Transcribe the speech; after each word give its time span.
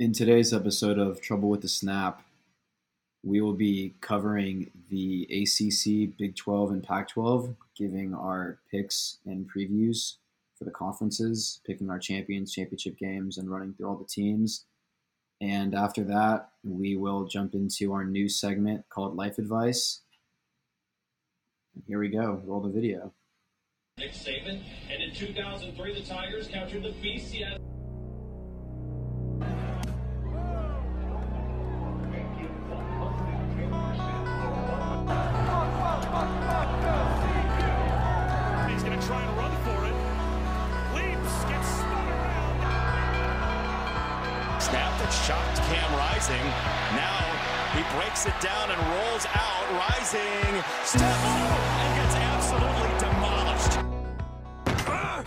In 0.00 0.12
today's 0.12 0.54
episode 0.54 0.96
of 0.96 1.20
Trouble 1.20 1.48
with 1.48 1.60
the 1.60 1.68
Snap, 1.68 2.22
we 3.24 3.40
will 3.40 3.54
be 3.54 3.96
covering 4.00 4.70
the 4.88 5.24
ACC, 5.24 6.16
Big 6.16 6.36
12, 6.36 6.70
and 6.70 6.84
Pac 6.84 7.08
12, 7.08 7.56
giving 7.76 8.14
our 8.14 8.60
picks 8.70 9.18
and 9.26 9.50
previews 9.50 10.18
for 10.56 10.62
the 10.62 10.70
conferences, 10.70 11.60
picking 11.66 11.90
our 11.90 11.98
champions, 11.98 12.52
championship 12.52 12.96
games, 12.96 13.38
and 13.38 13.50
running 13.50 13.74
through 13.74 13.88
all 13.88 13.96
the 13.96 14.04
teams. 14.04 14.66
And 15.40 15.74
after 15.74 16.04
that, 16.04 16.50
we 16.62 16.94
will 16.94 17.24
jump 17.24 17.56
into 17.56 17.92
our 17.92 18.04
new 18.04 18.28
segment 18.28 18.84
called 18.90 19.16
Life 19.16 19.38
Advice. 19.38 20.02
And 21.74 21.82
here 21.88 21.98
we 21.98 22.08
go. 22.08 22.40
Roll 22.44 22.60
the 22.60 22.68
video. 22.68 23.12
Nick 23.98 24.12
Saban, 24.12 24.62
and 24.92 25.02
in 25.02 25.12
2003, 25.12 26.00
the 26.00 26.06
Tigers 26.06 26.46
captured 26.46 26.84
the 26.84 26.90
BCS. 26.90 27.77
Rising. 46.18 46.46
Now 46.96 47.22
he 47.76 47.96
breaks 47.96 48.26
it 48.26 48.34
down 48.40 48.72
and 48.72 48.80
rolls 48.90 49.24
out. 49.34 49.88
Rising 49.88 50.64
step 50.82 51.02
and 51.04 51.94
gets 51.96 52.16
absolutely 52.16 52.98
demolished. 52.98 53.78
Ah! 54.88 55.22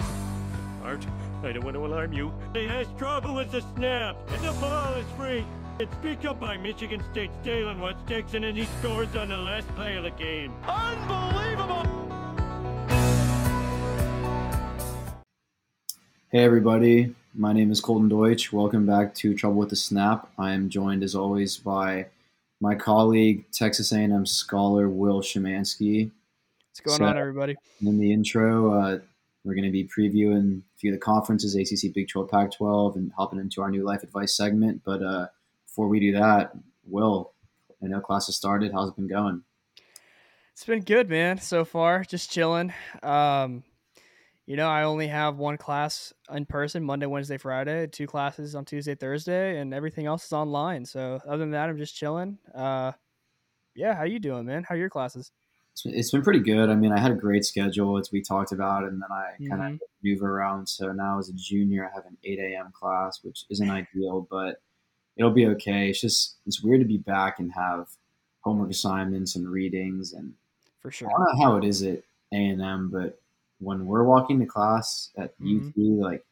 Art, 0.84 1.06
I 1.44 1.54
don't 1.54 1.64
want 1.64 1.76
to 1.76 1.86
alarm 1.86 2.12
you. 2.12 2.34
He 2.54 2.68
has 2.68 2.88
trouble 2.98 3.36
with 3.36 3.54
the 3.54 3.62
snap, 3.74 4.18
and 4.34 4.44
the 4.44 4.52
ball 4.60 4.94
is 4.96 5.06
free. 5.16 5.46
It's 5.80 5.96
picked 6.02 6.26
up 6.26 6.42
by 6.42 6.58
Michigan 6.58 7.02
State's 7.14 7.38
Jalen 7.46 7.80
Watts 7.80 8.04
Dixon, 8.06 8.44
and 8.44 8.58
he 8.58 8.66
scores 8.80 9.16
on 9.16 9.30
the 9.30 9.38
last 9.38 9.74
play 9.76 9.96
of 9.96 10.04
the 10.04 10.12
game. 10.12 10.54
Unbelievable! 10.68 11.86
Hey, 16.32 16.44
everybody. 16.44 17.16
My 17.34 17.54
name 17.54 17.72
is 17.72 17.80
Colton 17.80 18.10
Deutsch. 18.10 18.52
Welcome 18.52 18.86
back 18.86 19.16
to 19.16 19.34
Trouble 19.34 19.58
with 19.58 19.70
the 19.70 19.76
Snap. 19.76 20.30
I 20.38 20.52
am 20.54 20.70
joined, 20.70 21.04
as 21.04 21.16
always, 21.16 21.58
by 21.58 22.08
my 22.60 22.76
colleague, 22.76 23.46
Texas 23.52 23.92
A&M 23.94 24.26
scholar 24.26 24.90
Will 24.90 25.22
Shemansky. 25.22 26.12
What's 26.70 26.80
going 26.82 26.98
So- 26.98 27.06
on, 27.06 27.18
everybody? 27.18 27.56
In 27.82 27.98
the 28.00 28.12
intro, 28.12 28.74
uh, 28.74 29.00
we're 29.44 29.56
going 29.56 29.66
to 29.66 29.72
be 29.72 29.86
previewing 29.88 30.60
a 30.60 30.78
few 30.78 30.92
of 30.92 31.00
the 31.00 31.04
conferences, 31.04 31.56
ACC, 31.56 31.94
Big 31.94 32.10
12, 32.10 32.30
Pac 32.30 32.52
12, 32.52 32.98
and 32.98 33.12
hopping 33.18 33.40
into 33.40 33.62
our 33.62 33.72
new 33.72 33.84
life 33.84 34.04
advice 34.04 34.36
segment. 34.36 34.82
But 34.84 35.02
uh, 35.02 35.28
before 35.66 35.88
we 35.88 36.00
do 36.00 36.12
that, 36.14 36.54
Will, 36.86 37.32
I 37.82 37.88
know 37.88 38.02
class 38.02 38.26
has 38.28 38.36
started. 38.36 38.74
How's 38.74 38.90
it 38.90 38.96
been 38.98 39.08
going? 39.08 39.44
It's 40.52 40.66
been 40.66 40.82
good, 40.82 41.10
man. 41.10 41.40
So 41.40 41.64
far, 41.66 42.04
just 42.04 42.30
chilling. 42.30 42.74
Um, 43.02 43.64
you 44.46 44.56
know, 44.56 44.68
I 44.68 44.84
only 44.84 45.08
have 45.08 45.38
one 45.38 45.58
class 45.58 46.14
in 46.34 46.46
person 46.46 46.84
Monday, 46.84 47.06
Wednesday, 47.06 47.38
Friday. 47.38 47.88
Two 47.88 48.08
classes 48.08 48.56
on 48.56 48.66
Tuesday, 48.66 48.96
Thursday, 48.96 49.60
and 49.60 49.74
everything 49.74 50.06
else 50.06 50.26
is 50.26 50.34
online. 50.34 50.86
So 50.86 51.20
other 51.26 51.38
than 51.38 51.52
that, 51.52 51.70
I'm 51.70 51.78
just 51.78 51.96
chilling. 51.96 52.38
Uh, 52.54 52.94
yeah, 53.76 53.96
how 53.96 54.04
you 54.04 54.20
doing, 54.20 54.46
man? 54.46 54.64
How 54.64 54.76
are 54.76 54.78
your 54.78 54.90
classes? 54.90 55.32
It's 55.86 56.12
been, 56.12 56.22
pretty 56.22 56.42
good. 56.42 56.70
I 56.70 56.76
mean, 56.76 56.92
I 56.92 57.00
had 57.00 57.12
a 57.12 57.16
great 57.16 57.46
schedule, 57.46 57.98
as 57.98 58.12
we 58.12 58.22
talked 58.22 58.52
about, 58.52 58.84
and 58.84 59.02
then 59.02 59.10
I 59.12 59.38
kind 59.48 59.62
Mhm. 59.62 59.76
of 59.76 59.82
maneuver 60.04 60.38
around. 60.38 60.68
So 60.68 60.92
now, 60.92 61.18
as 61.18 61.30
a 61.30 61.34
junior, 61.34 61.90
I 61.90 61.94
have 61.96 62.06
an 62.06 62.18
8 62.24 62.40
a.m. 62.40 62.72
class, 62.74 63.24
which 63.24 63.46
isn't 63.50 63.70
ideal, 63.70 64.28
but 64.30 64.62
it'll 65.16 65.32
be 65.32 65.48
okay. 65.48 65.90
It's 65.90 66.02
just 66.02 66.40
it's 66.46 66.62
weird 66.62 66.82
to 66.82 66.88
be 66.88 66.98
back 66.98 67.40
and 67.40 67.52
have 67.54 67.90
homework 68.42 68.72
assignments 68.72 69.36
and 69.38 69.48
readings, 69.50 70.12
and 70.14 70.34
For 70.80 70.92
sure. 70.92 71.08
I 71.08 71.12
don't 71.12 71.22
know 71.40 71.44
how 71.46 71.58
it 71.58 71.64
is 71.64 71.84
at 71.84 72.00
A 72.34 72.36
and 72.36 72.62
M, 72.62 72.90
but 72.90 73.21
when 73.62 73.86
we're 73.86 74.06
walking 74.06 74.40
to 74.42 74.48
class 74.48 75.12
at 75.18 75.36
Mhm. 75.40 75.74
UT, 75.78 76.00
like 76.02 76.26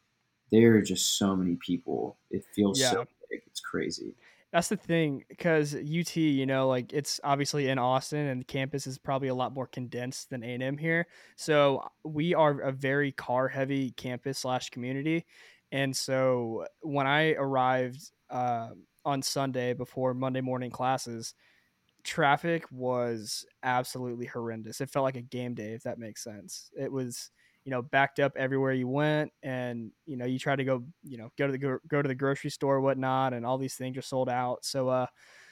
there 0.51 0.75
are 0.77 0.83
just 0.83 1.17
so 1.19 1.35
many 1.35 1.57
people. 1.57 2.17
It 2.31 2.45
feels 2.55 2.79
Yeah. 2.79 2.89
so 2.89 3.05
big. 3.29 3.43
It's 3.47 3.61
crazy. 3.61 4.15
That's 4.51 4.69
the 4.69 4.77
thing, 4.77 5.25
because 5.29 5.75
UT, 5.75 6.15
you 6.15 6.45
know, 6.47 6.67
like 6.67 6.91
it's 6.91 7.19
obviously 7.23 7.67
in 7.69 7.77
Austin, 7.77 8.25
and 8.25 8.41
the 8.41 8.45
campus 8.45 8.87
is 8.87 8.97
probably 8.97 9.27
a 9.27 9.35
lot 9.35 9.53
more 9.53 9.67
condensed 9.67 10.31
than 10.31 10.43
A 10.43 10.47
and 10.55 10.63
M 10.63 10.77
here. 10.77 11.05
So 11.35 11.87
we 12.03 12.33
are 12.33 12.59
a 12.61 12.71
very 12.71 13.11
car-heavy 13.11 13.91
campus 13.91 14.39
slash 14.39 14.71
community, 14.71 15.25
and 15.71 15.95
so 15.95 16.65
when 16.81 17.05
I 17.05 17.33
arrived 17.33 18.11
uh, 18.31 18.71
on 19.05 19.21
Sunday 19.21 19.73
before 19.73 20.15
Monday 20.15 20.41
morning 20.41 20.71
classes, 20.71 21.35
traffic 22.03 22.65
was 22.71 23.45
absolutely 23.63 24.25
horrendous. 24.25 24.81
It 24.81 24.89
felt 24.89 25.03
like 25.03 25.17
a 25.17 25.21
game 25.21 25.53
day, 25.53 25.73
if 25.73 25.83
that 25.83 25.99
makes 25.99 26.23
sense. 26.23 26.71
It 26.77 26.91
was, 26.91 27.31
you 27.65 27.71
know, 27.71 27.81
backed 27.81 28.19
up 28.19 28.33
everywhere 28.37 28.73
you 28.73 28.87
went, 28.87 29.31
and 29.43 29.91
you 30.05 30.17
know, 30.17 30.25
you 30.25 30.39
try 30.39 30.55
to 30.55 30.63
go, 30.63 30.85
you 31.03 31.17
know, 31.17 31.31
go 31.37 31.45
to 31.47 31.51
the 31.51 31.57
gro- 31.57 31.79
go 31.87 32.01
to 32.01 32.07
the 32.07 32.15
grocery 32.15 32.49
store, 32.49 32.77
or 32.77 32.81
whatnot, 32.81 33.33
and 33.33 33.45
all 33.45 33.57
these 33.57 33.75
things 33.75 33.97
are 33.97 34.01
sold 34.01 34.29
out. 34.29 34.65
So, 34.65 34.89
uh, 34.89 35.07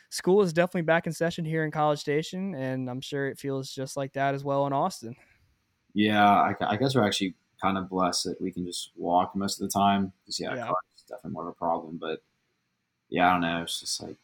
school 0.10 0.42
is 0.42 0.54
definitely 0.54 0.84
back 0.84 1.08
in 1.08 1.14
session 1.14 1.46
here 1.46 1.66
in 1.66 1.72
College 1.72 2.00
Station, 2.00 2.56
and 2.56 2.90
I'm 2.90 3.02
sure 3.02 3.28
it 3.28 3.40
feels 3.40 3.72
just 3.72 3.98
like 3.98 4.14
that 4.14 4.36
as 4.36 4.44
well 4.44 4.68
in 4.68 4.74
Austin. 4.74 5.16
Yeah, 5.94 6.24
I, 6.30 6.56
I 6.62 6.78
guess 6.78 6.96
we're 6.96 7.06
actually 7.06 7.36
kind 7.62 7.78
of 7.78 7.90
blessed 7.90 8.26
that 8.26 8.42
we 8.42 8.52
can 8.52 8.66
just 8.66 8.92
walk 8.96 9.36
most 9.36 9.60
of 9.60 9.68
the 9.68 9.72
time. 9.74 10.14
Because 10.22 10.40
yeah, 10.40 10.56
Yeah. 10.56 10.74
is 10.96 11.04
definitely 11.04 11.32
more 11.32 11.44
of 11.44 11.50
a 11.50 11.54
problem. 11.54 11.98
But 11.98 12.22
yeah, 13.10 13.30
I 13.30 13.32
don't 13.34 13.42
know. 13.42 13.64
It's 13.64 13.80
just 13.82 14.02
like 14.04 14.18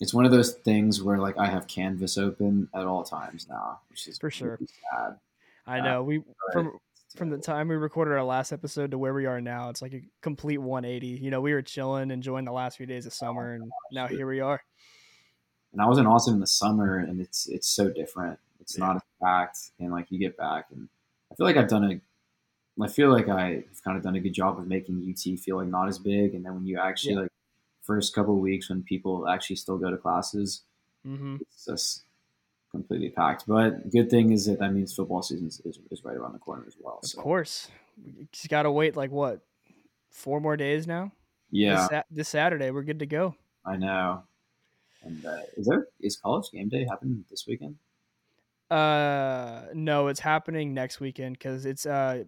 it's 0.00 0.12
one 0.14 0.24
of 0.24 0.30
those 0.30 0.54
things 0.54 1.02
where 1.02 1.18
like 1.18 1.38
I 1.38 1.46
have 1.46 1.66
Canvas 1.66 2.18
open 2.18 2.68
at 2.74 2.86
all 2.86 3.02
times 3.04 3.48
now, 3.48 3.80
which 3.88 4.06
is 4.08 4.18
For 4.18 4.30
sure. 4.30 4.58
sad. 4.92 5.18
I 5.66 5.80
Uh, 5.80 5.84
know 5.84 6.02
we 6.02 6.22
from 6.52 6.78
from 7.16 7.30
the 7.30 7.38
time 7.38 7.68
we 7.68 7.76
recorded 7.76 8.12
our 8.12 8.24
last 8.24 8.52
episode 8.52 8.90
to 8.90 8.98
where 8.98 9.14
we 9.14 9.26
are 9.26 9.40
now, 9.40 9.70
it's 9.70 9.80
like 9.80 9.94
a 9.94 10.02
complete 10.20 10.58
180. 10.58 11.06
You 11.06 11.30
know, 11.30 11.40
we 11.40 11.52
were 11.54 11.62
chilling, 11.62 12.10
enjoying 12.10 12.44
the 12.44 12.52
last 12.52 12.76
few 12.76 12.86
days 12.86 13.06
of 13.06 13.14
summer, 13.14 13.54
and 13.54 13.70
now 13.90 14.06
here 14.06 14.26
we 14.26 14.40
are. 14.40 14.60
and 15.72 15.82
I 15.82 15.86
was 15.86 15.98
in 15.98 16.06
Austin 16.06 16.34
in 16.34 16.40
the 16.40 16.46
summer, 16.46 16.98
and 16.98 17.20
it's 17.20 17.48
it's 17.48 17.68
so 17.68 17.90
different. 17.90 18.38
It's 18.60 18.78
Yeah. 18.78 18.86
not 18.86 18.96
as 18.96 19.02
packed, 19.22 19.58
and 19.78 19.92
like 19.92 20.10
you 20.10 20.18
get 20.18 20.36
back, 20.36 20.66
and 20.70 20.88
I 21.30 21.34
feel 21.34 21.46
like 21.46 21.56
I've 21.56 21.68
done 21.68 21.84
a, 21.84 22.84
I 22.84 22.88
feel 22.88 23.10
like 23.12 23.28
I've 23.28 23.82
kind 23.84 23.96
of 23.96 24.02
done 24.04 24.16
a 24.16 24.20
good 24.20 24.34
job 24.34 24.58
of 24.58 24.66
making 24.66 25.02
UT 25.02 25.36
feel 25.36 25.56
like 25.56 25.68
not 25.68 25.88
as 25.88 25.98
big, 25.98 26.34
and 26.34 26.44
then 26.44 26.54
when 26.54 26.66
you 26.66 26.78
actually 26.78 27.14
Yeah. 27.14 27.20
like 27.22 27.32
first 27.86 28.14
couple 28.14 28.34
of 28.34 28.40
weeks 28.40 28.68
when 28.68 28.82
people 28.82 29.28
actually 29.28 29.56
still 29.56 29.78
go 29.78 29.90
to 29.90 29.96
classes, 29.96 30.62
Mm-hmm. 31.06 31.36
it's 31.40 31.64
just 31.64 32.02
completely 32.72 33.10
packed. 33.10 33.44
But 33.46 33.90
good 33.90 34.10
thing 34.10 34.32
is 34.32 34.46
that 34.46 34.58
that 34.58 34.72
means 34.72 34.92
football 34.92 35.22
season 35.22 35.46
is, 35.46 35.60
is, 35.64 36.04
right 36.04 36.16
around 36.16 36.32
the 36.32 36.40
corner 36.40 36.64
as 36.66 36.76
well. 36.80 36.98
Of 37.02 37.08
So 37.08 37.20
course, 37.22 37.70
we 38.04 38.26
just 38.32 38.48
gotta 38.48 38.70
wait 38.72 38.96
like 38.96 39.12
what 39.12 39.40
four 40.10 40.40
more 40.40 40.56
days 40.56 40.86
now. 40.86 41.12
yeah, 41.50 41.86
This, 41.88 42.02
this 42.10 42.28
Saturday, 42.28 42.72
we're 42.72 42.82
good 42.82 42.98
to 42.98 43.06
go. 43.06 43.36
I 43.64 43.76
know. 43.76 44.24
And 45.02 45.24
uh, 45.24 45.42
is 45.56 45.66
there 45.66 45.86
is 46.00 46.16
college 46.16 46.50
game 46.50 46.68
day 46.68 46.84
happening 46.90 47.24
this 47.30 47.46
weekend? 47.46 47.76
Uh, 48.68 49.66
no, 49.74 50.08
it's 50.08 50.18
happening 50.20 50.74
next 50.74 50.98
weekend 50.98 51.38
because 51.38 51.66
it's 51.66 51.86
uh 51.86 52.24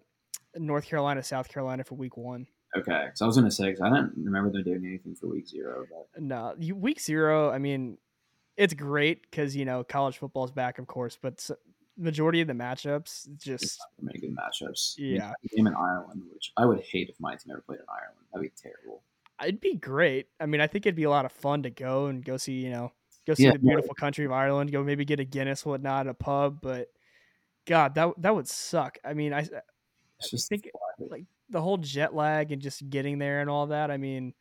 North 0.55 0.85
Carolina, 0.85 1.21
South 1.21 1.49
Carolina 1.49 1.83
for 1.83 1.95
week 1.95 2.15
one. 2.15 2.47
Okay, 2.77 3.03
because 3.05 3.21
I 3.21 3.25
was 3.25 3.35
gonna 3.35 3.49
say 3.51 3.65
because 3.71 3.81
I 3.81 3.89
don't 3.89 4.13
remember 4.15 4.51
them 4.51 4.63
doing 4.63 4.85
anything 4.85 5.15
for 5.15 5.27
week 5.27 5.47
zero, 5.47 5.85
but 5.89 6.21
No, 6.21 6.55
you, 6.59 6.75
week 6.75 6.99
zero. 6.99 7.49
I 7.49 7.57
mean, 7.57 7.97
it's 8.57 8.73
great 8.73 9.23
because 9.23 9.55
you 9.55 9.65
know 9.65 9.83
college 9.83 10.17
football's 10.17 10.51
back, 10.51 10.77
of 10.79 10.85
course, 10.87 11.17
but 11.21 11.49
majority 11.97 12.39
of 12.41 12.47
the 12.47 12.53
matchups 12.53 13.27
just 13.37 13.79
many 13.99 14.19
good 14.19 14.35
matchups. 14.35 14.95
I 14.97 15.01
mean, 15.01 15.15
Yeah. 15.15 15.33
game 15.55 15.67
in 15.67 15.73
Ireland, 15.75 16.23
which 16.31 16.51
I 16.57 16.65
would 16.65 16.79
hate 16.81 17.09
if 17.09 17.19
my 17.19 17.35
team 17.35 17.51
ever 17.51 17.61
played 17.61 17.79
in 17.79 17.85
Ireland. 17.89 18.25
That'd 18.33 18.49
be 18.49 18.53
terrible. 18.55 19.03
it'd 19.41 19.59
be 19.61 19.75
great. 19.75 20.27
I 20.39 20.45
mean, 20.45 20.61
I 20.61 20.67
think 20.67 20.85
it'd 20.85 20.95
be 20.95 21.03
a 21.03 21.09
lot 21.09 21.25
of 21.25 21.31
fun 21.31 21.63
to 21.63 21.69
go 21.69 22.05
and 22.07 22.23
go 22.23 22.37
see, 22.37 22.53
you 22.53 22.69
know, 22.69 22.91
go 23.25 23.33
see 23.33 23.43
Yeah, 23.45 23.51
the 23.53 23.59
yeah. 23.59 23.69
beautiful 23.75 23.95
country 23.95 24.25
of 24.25 24.31
Ireland, 24.31 24.71
go 24.71 24.83
maybe 24.83 25.05
get 25.05 25.19
a 25.19 25.25
Guinness, 25.25 25.65
whatnot, 25.65 26.07
a 26.07 26.13
pub. 26.13 26.59
But 26.61 26.89
God, 27.65 27.95
that 27.95 28.13
that 28.21 28.35
would 28.35 28.47
suck. 28.47 28.97
I 29.03 29.13
mean, 29.13 29.33
I, 29.33 29.39
I 29.39 29.61
just 30.29 30.47
think 30.49 30.69
like 30.99 31.25
the 31.49 31.61
whole 31.61 31.77
jet 31.77 32.13
lag 32.13 32.51
and 32.51 32.61
just 32.61 32.89
getting 32.89 33.17
there 33.19 33.41
and 33.41 33.49
all 33.49 33.67
that. 33.67 33.91
I 33.91 33.97
mean, 33.97 34.33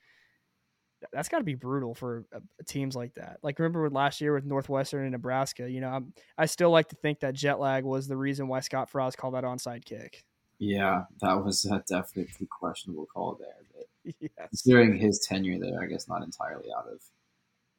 that's 1.12 1.28
got 1.28 1.38
to 1.38 1.44
be 1.44 1.54
brutal 1.54 1.94
for 1.94 2.24
uh, 2.34 2.40
teams 2.66 2.96
like 2.96 3.14
that. 3.14 3.38
Like 3.42 3.58
remember 3.58 3.82
with 3.82 3.92
last 3.92 4.20
year 4.20 4.34
with 4.34 4.44
Northwestern 4.44 5.02
and 5.02 5.12
Nebraska. 5.12 5.70
You 5.70 5.80
know, 5.80 5.88
I'm, 5.88 6.12
I 6.36 6.46
still 6.46 6.70
like 6.70 6.88
to 6.88 6.96
think 6.96 7.20
that 7.20 7.34
jet 7.34 7.60
lag 7.60 7.84
was 7.84 8.08
the 8.08 8.16
reason 8.16 8.48
why 8.48 8.60
Scott 8.60 8.90
Frost 8.90 9.16
called 9.16 9.34
that 9.34 9.44
onside 9.44 9.84
kick. 9.84 10.24
yeah, 10.58 11.04
that 11.20 11.44
was 11.44 11.64
a 11.64 11.82
definitely 11.88 12.48
questionable 12.50 13.06
call 13.06 13.38
there. 13.38 13.48
But 13.74 14.14
yes. 14.20 14.48
considering 14.48 14.98
his 14.98 15.20
tenure 15.20 15.58
there, 15.60 15.82
I 15.82 15.86
guess 15.86 16.08
not 16.08 16.22
entirely 16.22 16.68
out 16.76 16.86
of 16.88 17.00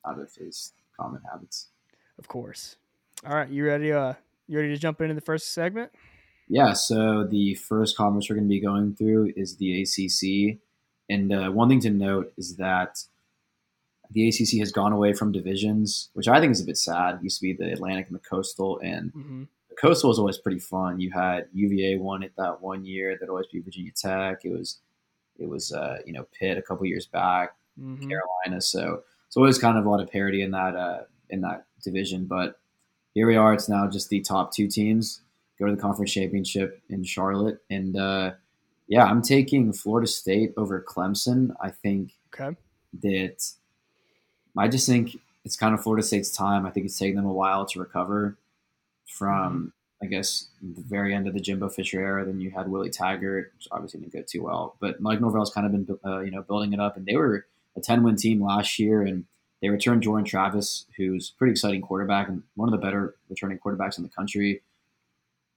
out 0.07 0.19
of 0.19 0.33
his 0.35 0.73
common 0.99 1.21
habits. 1.29 1.69
Of 2.17 2.27
course. 2.27 2.77
All 3.25 3.35
right, 3.35 3.49
you 3.49 3.65
ready? 3.65 3.91
Uh, 3.91 4.13
you 4.47 4.57
ready 4.57 4.69
to 4.69 4.77
jump 4.77 5.01
into 5.01 5.13
the 5.13 5.21
first 5.21 5.53
segment? 5.53 5.91
Yeah, 6.49 6.73
so 6.73 7.23
the 7.23 7.53
first 7.53 7.95
conference 7.95 8.27
we're 8.29 8.35
going 8.35 8.47
to 8.47 8.49
be 8.49 8.59
going 8.59 8.95
through 8.95 9.33
is 9.37 9.57
the 9.57 9.83
ACC. 9.83 10.57
And 11.07 11.31
uh, 11.31 11.51
one 11.51 11.69
thing 11.69 11.79
to 11.81 11.91
note 11.91 12.33
is 12.37 12.55
that 12.57 13.03
the 14.11 14.27
ACC 14.27 14.57
has 14.59 14.71
gone 14.71 14.91
away 14.91 15.13
from 15.13 15.31
divisions, 15.31 16.09
which 16.13 16.27
I 16.27 16.39
think 16.39 16.51
is 16.51 16.61
a 16.61 16.65
bit 16.65 16.77
sad. 16.77 17.15
It 17.15 17.23
used 17.23 17.39
to 17.39 17.43
be 17.43 17.53
the 17.53 17.71
Atlantic 17.71 18.07
and 18.07 18.15
the 18.15 18.23
Coastal, 18.27 18.79
and 18.79 19.11
hmm 19.11 19.43
the 19.69 19.75
Coastal 19.75 20.09
was 20.09 20.17
always 20.17 20.39
pretty 20.39 20.57
fun. 20.57 20.99
You 20.99 21.11
had 21.11 21.47
UVA 21.53 21.97
won 21.97 22.23
it 22.23 22.33
that 22.37 22.59
one 22.59 22.83
year. 22.83 23.13
That'd 23.13 23.29
always 23.29 23.45
be 23.45 23.59
Virginia 23.59 23.91
Tech. 23.95 24.43
It 24.43 24.51
was 24.51 24.79
it 25.37 25.47
was 25.47 25.71
uh, 25.71 25.99
you 26.05 26.13
know 26.13 26.25
Pitt 26.37 26.57
a 26.57 26.61
couple 26.63 26.87
years 26.87 27.05
back, 27.05 27.55
hmm 27.77 27.95
Carolina. 28.09 28.61
So 28.61 29.03
it's 29.27 29.37
always 29.37 29.59
kind 29.59 29.77
of 29.77 29.85
a 29.85 29.89
lot 29.89 30.01
of 30.01 30.11
parity 30.11 30.41
in 30.41 30.49
that 30.51 30.75
uh, 30.75 31.03
in 31.29 31.41
that 31.41 31.65
division. 31.83 32.25
But 32.25 32.59
here 33.13 33.27
we 33.27 33.35
are. 33.35 33.53
It's 33.53 33.69
now 33.69 33.87
just 33.87 34.09
the 34.09 34.21
top 34.21 34.51
two 34.51 34.67
teams 34.67 35.21
go 35.59 35.65
to 35.67 35.75
the 35.75 35.81
conference 35.81 36.11
championship 36.13 36.81
in 36.89 37.03
Charlotte, 37.03 37.59
and 37.69 37.95
uh, 37.97 38.31
yeah, 38.87 39.03
I'm 39.05 39.21
taking 39.21 39.71
Florida 39.73 40.07
State 40.07 40.53
over 40.57 40.81
Clemson. 40.87 41.53
I 41.61 41.69
think 41.71 42.13
Okay. 42.33 42.55
that 43.01 43.51
I 44.57 44.67
just 44.67 44.87
think 44.87 45.17
it's 45.45 45.55
kind 45.55 45.73
of 45.73 45.81
Florida 45.83 46.05
State's 46.05 46.31
time. 46.35 46.65
I 46.65 46.69
think 46.71 46.85
it's 46.85 46.97
taking 46.97 47.15
them 47.15 47.25
a 47.25 47.33
while 47.33 47.65
to 47.67 47.79
recover 47.79 48.37
from, 49.07 49.73
I 50.01 50.05
guess, 50.07 50.47
the 50.61 50.81
very 50.81 51.13
end 51.13 51.27
of 51.27 51.33
the 51.33 51.39
Jimbo 51.39 51.69
Fisher 51.69 51.99
era. 51.99 52.25
Then 52.25 52.39
you 52.39 52.51
had 52.51 52.69
Willie 52.69 52.89
Taggart, 52.89 53.51
which 53.55 53.67
obviously 53.71 53.99
didn't 54.01 54.13
go 54.13 54.21
too 54.21 54.43
well. 54.43 54.75
But 54.79 55.01
Mike 55.01 55.21
Norvell's 55.21 55.51
kind 55.53 55.65
of 55.65 55.71
been, 55.71 55.99
uh, 56.05 56.19
you 56.19 56.31
know, 56.31 56.41
building 56.41 56.73
it 56.73 56.79
up, 56.79 56.97
and 56.97 57.05
they 57.05 57.15
were 57.15 57.45
a 57.75 57.81
10 57.81 58.03
win 58.03 58.15
team 58.15 58.43
last 58.43 58.79
year, 58.79 59.01
and 59.01 59.25
they 59.61 59.69
returned 59.69 60.03
Jordan 60.03 60.25
Travis, 60.25 60.85
who's 60.97 61.31
a 61.33 61.37
pretty 61.37 61.51
exciting 61.51 61.81
quarterback 61.81 62.27
and 62.29 62.43
one 62.55 62.67
of 62.71 62.71
the 62.79 62.83
better 62.85 63.15
returning 63.29 63.59
quarterbacks 63.59 63.97
in 63.97 64.03
the 64.03 64.09
country. 64.09 64.61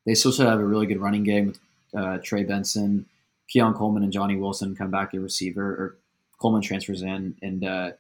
They 0.06 0.14
still 0.14 0.32
should 0.32 0.46
have 0.46 0.58
a 0.60 0.64
really 0.64 0.86
good 0.86 1.00
running 1.00 1.22
game 1.24 1.46
with 1.48 1.58
uh, 1.96 2.18
Trey 2.22 2.44
Benson, 2.44 3.06
Keon 3.48 3.74
Coleman, 3.74 4.02
and 4.02 4.12
Johnny 4.12 4.36
Wilson 4.36 4.74
come 4.74 4.90
back 4.90 5.14
at 5.14 5.20
receiver, 5.20 5.64
or 5.64 5.96
Coleman 6.40 6.62
transfers 6.62 7.02
in, 7.02 7.36
and 7.42 7.64
uh, 7.64 7.90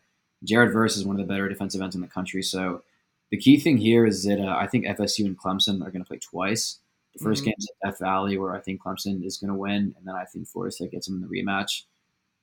Jared 0.44 0.72
Verse 0.72 0.96
is 0.96 1.04
one 1.04 1.18
of 1.18 1.26
the 1.26 1.32
better 1.32 1.48
defensive 1.48 1.80
ends 1.80 1.94
in 1.94 2.00
the 2.00 2.08
country. 2.08 2.42
So 2.42 2.82
the 3.30 3.36
key 3.36 3.58
thing 3.60 3.76
here 3.76 4.04
is 4.04 4.24
that 4.24 4.40
uh, 4.40 4.56
I 4.58 4.66
think 4.66 4.84
FSU 4.86 5.26
and 5.26 5.38
Clemson 5.38 5.76
are 5.86 5.90
going 5.90 6.02
to 6.02 6.08
play 6.08 6.18
twice. 6.18 6.78
The 7.16 7.22
1st 7.24 7.42
Mhm. 7.42 7.44
game's 7.46 7.66
at 7.84 7.90
Death 7.90 7.98
Valley, 8.00 8.38
where 8.38 8.54
I 8.54 8.60
think 8.60 8.80
Clemson 8.82 9.24
is 9.24 9.36
going 9.36 9.48
to 9.52 9.54
win, 9.54 9.94
and 9.96 10.06
then 10.06 10.14
I 10.14 10.24
think 10.24 10.48
Florida 10.48 10.72
State 10.72 10.90
gets 10.92 11.06
them 11.06 11.16
in 11.16 11.22
the 11.22 11.28
rematch. 11.28 11.82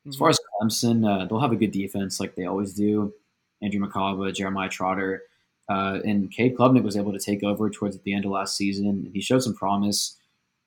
As 0.08 0.16
Mhm. 0.16 0.20
far 0.20 0.30
as 0.30 0.40
Clemson, 0.62 1.06
uh, 1.06 1.26
they'll 1.26 1.40
have 1.40 1.52
a 1.52 1.56
good 1.58 1.72
defense 1.72 2.20
like 2.20 2.36
they 2.36 2.46
always 2.46 2.74
do. 2.74 3.14
Andrew 3.62 3.82
Mukuba, 3.86 4.34
Jeremiah 4.34 4.70
Trotter, 4.70 5.24
uh, 5.70 6.00
and 6.04 6.32
Cade 6.32 6.58
Klubnik 6.58 6.84
was 6.84 6.98
able 6.98 7.14
to 7.14 7.20
take 7.20 7.44
over 7.44 7.70
towards 7.70 7.98
the 8.00 8.14
end 8.14 8.26
of 8.26 8.32
last 8.32 8.58
season. 8.58 9.12
He 9.14 9.22
showed 9.22 9.44
some 9.44 9.54
promise. 9.56 10.18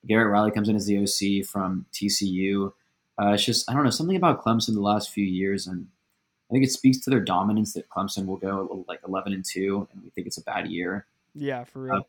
Garrett 0.07 0.31
Riley 0.31 0.51
comes 0.51 0.69
in 0.69 0.77
as 0.77 0.87
the 0.87 0.99
OC 0.99 1.45
from 1.47 1.87
TCU. 1.93 2.73
Uh, 3.21 3.33
it's 3.33 3.45
just 3.45 3.69
I 3.71 3.75
don't 3.75 3.85
know 3.85 3.91
something 3.91 4.17
about 4.17 4.43
Clemson 4.43 4.75
the 4.75 4.81
last 4.81 5.11
few 5.11 5.25
years, 5.25 5.67
and 5.67 5.87
I 6.51 6.55
think 6.55 6.65
it 6.65 6.71
speaks 6.71 6.99
to 7.01 7.11
their 7.11 7.21
dominance 7.21 7.73
that 7.75 7.89
Clemson 7.89 8.27
will 8.27 8.37
go 8.37 8.85
like 8.89 9.01
eleven 9.07 9.33
and 9.33 9.45
two, 9.45 9.87
and 9.93 10.03
we 10.03 10.11
think 10.11 10.27
it's 10.27 10.39
a 10.39 10.43
bad 10.43 10.69
year. 10.69 11.07
yeah, 11.35 11.65
for 11.65 11.83
real. 11.83 11.97
Uh, 11.97 12.03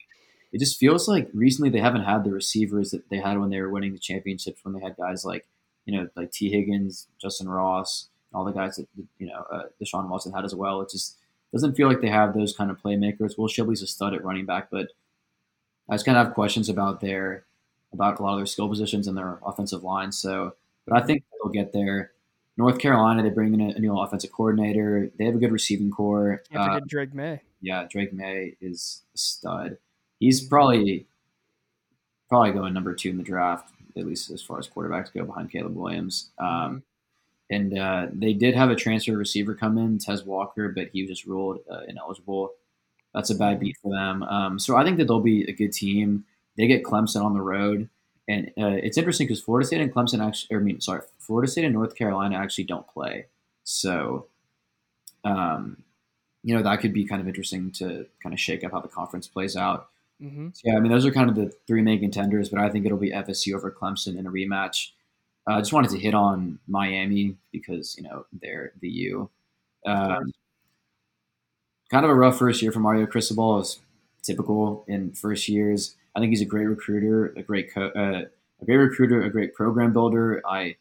It 0.51 0.59
just 0.59 0.79
feels 0.79 1.07
like 1.07 1.29
recently 1.33 1.69
they 1.71 1.79
haven't 1.79 2.03
had 2.03 2.23
the 2.23 2.31
receivers 2.31 2.91
that 2.91 3.09
they 3.09 3.17
had 3.17 3.39
when 3.39 3.49
they 3.49 3.59
were 3.59 3.69
winning 3.69 3.93
the 3.93 3.99
championships. 3.99 4.63
When 4.63 4.73
they 4.75 4.81
had 4.81 4.95
guys 4.97 5.25
like 5.25 5.47
you 5.85 5.95
know 5.97 6.07
like 6.15 6.31
Tee 6.31 6.49
Higgins, 6.51 7.07
Justin 7.21 7.49
Ross, 7.49 8.09
all 8.33 8.45
the 8.45 8.51
guys 8.51 8.77
that 8.77 8.87
you 9.19 9.27
know 9.27 9.45
uh, 9.51 9.63
Deshaun 9.81 10.09
Watson 10.09 10.31
had 10.33 10.45
as 10.45 10.55
well. 10.55 10.81
It 10.81 10.89
just 10.89 11.17
doesn't 11.53 11.75
feel 11.75 11.87
like 11.87 12.01
they 12.01 12.09
have 12.09 12.33
those 12.33 12.55
kind 12.55 12.69
of 12.69 12.81
playmakers. 12.81 13.37
Will 13.37 13.47
Shipley's 13.47 13.81
a 13.81 13.87
stud 13.87 14.13
at 14.13 14.25
running 14.25 14.45
back, 14.45 14.69
but 14.71 14.89
I 15.89 15.93
just 15.95 16.05
kind 16.05 16.17
of 16.17 16.25
have 16.25 16.33
questions 16.33 16.67
about 16.67 16.99
their 16.99 17.45
about 17.93 18.19
a 18.19 18.23
lot 18.23 18.33
of 18.33 18.39
their 18.39 18.45
skill 18.47 18.67
positions 18.67 19.07
and 19.07 19.15
their 19.17 19.39
offensive 19.45 19.83
line. 19.83 20.11
So, 20.11 20.55
but 20.87 21.01
I 21.01 21.05
think 21.05 21.23
they'll 21.31 21.51
get 21.51 21.71
there. 21.71 22.11
North 22.57 22.79
Carolina, 22.79 23.23
they 23.23 23.29
bring 23.29 23.53
in 23.53 23.61
a, 23.61 23.69
a 23.69 23.79
new 23.79 23.97
offensive 23.97 24.31
coordinator. 24.31 25.11
They 25.17 25.25
have 25.25 25.35
a 25.35 25.39
good 25.39 25.51
receiving 25.51 25.91
core. 25.91 26.41
Can't 26.51 26.71
Uh, 26.71 26.79
Drake 26.87 27.13
Maye. 27.13 27.41
yeah, 27.61 27.85
Drake 27.89 28.13
Maye 28.13 28.55
is 28.61 29.01
a 29.13 29.17
stud. 29.17 29.77
He's 30.19 30.41
probably 30.41 31.05
probably 32.29 32.51
going 32.51 32.73
number 32.73 32.95
two 32.95 33.09
in 33.09 33.17
the 33.17 33.23
draft, 33.23 33.71
at 33.95 34.05
least 34.07 34.31
as 34.31 34.41
far 34.41 34.57
as 34.57 34.67
quarterbacks 34.67 35.13
go, 35.13 35.23
behind 35.23 35.51
Caleb 35.51 35.75
Williams. 35.75 36.31
Um, 36.39 36.81
and 37.49 37.77
uh, 37.77 38.07
they 38.11 38.33
did 38.33 38.55
have 38.55 38.69
a 38.71 38.75
transfer 38.75 39.15
receiver 39.17 39.53
come 39.55 39.77
in, 39.77 39.99
Tez 39.99 40.23
Walker, 40.25 40.69
but 40.69 40.89
he 40.93 41.03
was 41.03 41.09
just 41.11 41.25
ruled 41.25 41.59
uh, 41.69 41.81
ineligible. 41.87 42.51
That's 43.13 43.29
a 43.29 43.35
bad 43.35 43.59
beat 43.59 43.77
for 43.81 43.91
them. 43.91 44.23
Um, 44.23 44.59
so 44.59 44.75
I 44.75 44.83
think 44.83 44.97
that 44.97 45.07
they'll 45.07 45.19
be 45.21 45.43
a 45.49 45.53
good 45.53 45.73
team. 45.73 46.25
They 46.57 46.67
get 46.67 46.83
Clemson 46.83 47.23
on 47.23 47.33
the 47.33 47.41
road, 47.41 47.89
and 48.27 48.47
uh, 48.59 48.67
it's 48.81 48.97
interesting 48.97 49.27
because 49.27 49.41
Florida 49.41 49.67
State 49.67 49.81
and 49.81 49.93
Clemson 49.93 50.25
actually, 50.25 50.55
or, 50.55 50.59
I 50.59 50.63
mean, 50.63 50.81
sorry, 50.81 51.01
Florida 51.19 51.51
State 51.51 51.65
and 51.65 51.73
North 51.73 51.95
Carolina 51.95 52.37
actually 52.37 52.65
don't 52.65 52.87
play. 52.87 53.27
So, 53.63 54.27
um, 55.23 55.83
you 56.43 56.55
know, 56.55 56.63
that 56.63 56.81
could 56.81 56.93
be 56.93 57.05
kind 57.05 57.21
of 57.21 57.27
interesting 57.27 57.71
to 57.73 58.07
kind 58.21 58.33
of 58.33 58.39
shake 58.39 58.63
up 58.63 58.71
how 58.71 58.81
the 58.81 58.87
conference 58.87 59.27
plays 59.27 59.55
out. 59.55 59.89
hmm 60.19 60.49
So, 60.53 60.61
yeah, 60.65 60.77
I 60.77 60.79
mean, 60.79 60.91
those 60.91 61.05
are 61.05 61.11
kind 61.11 61.29
of 61.29 61.35
the 61.35 61.53
three 61.67 61.81
main 61.81 61.99
contenders, 61.99 62.49
but 62.49 62.59
I 62.59 62.69
think 62.69 62.85
it'll 62.85 62.97
be 62.97 63.13
FSU 63.13 63.53
over 63.55 63.71
Clemson 63.71 64.17
in 64.17 64.27
a 64.27 64.31
rematch. 64.31 64.91
I 65.45 65.55
uh, 65.55 65.59
just 65.59 65.73
wanted 65.73 65.91
to 65.91 65.99
hit 65.99 66.13
on 66.13 66.59
Miami 66.67 67.35
because, 67.51 67.97
you 67.97 68.03
know, 68.03 68.25
they're 68.41 68.71
the 68.79 68.89
U. 68.89 69.29
Um, 69.85 70.31
kind 71.91 72.05
of 72.05 72.11
a 72.11 72.15
rough 72.15 72.39
first 72.39 72.61
year 72.61 72.71
for 72.71 72.79
Mario 72.79 73.05
Cristobal, 73.05 73.59
is 73.59 73.79
typical 74.21 74.85
in 74.87 75.11
first 75.11 75.49
years. 75.49 75.95
I 76.15 76.19
think 76.19 76.29
he's 76.29 76.41
a 76.41 76.45
great 76.45 76.65
recruiter, 76.65 77.33
a 77.35 77.43
great 77.43 77.73
co- 77.73 77.89
uh, 77.89 78.23
a 78.61 78.65
great 78.65 78.77
recruiter, 78.77 79.21
a 79.21 79.29
great 79.29 79.53
program 79.53 79.91
builder. 79.91 80.41
I 80.47 80.77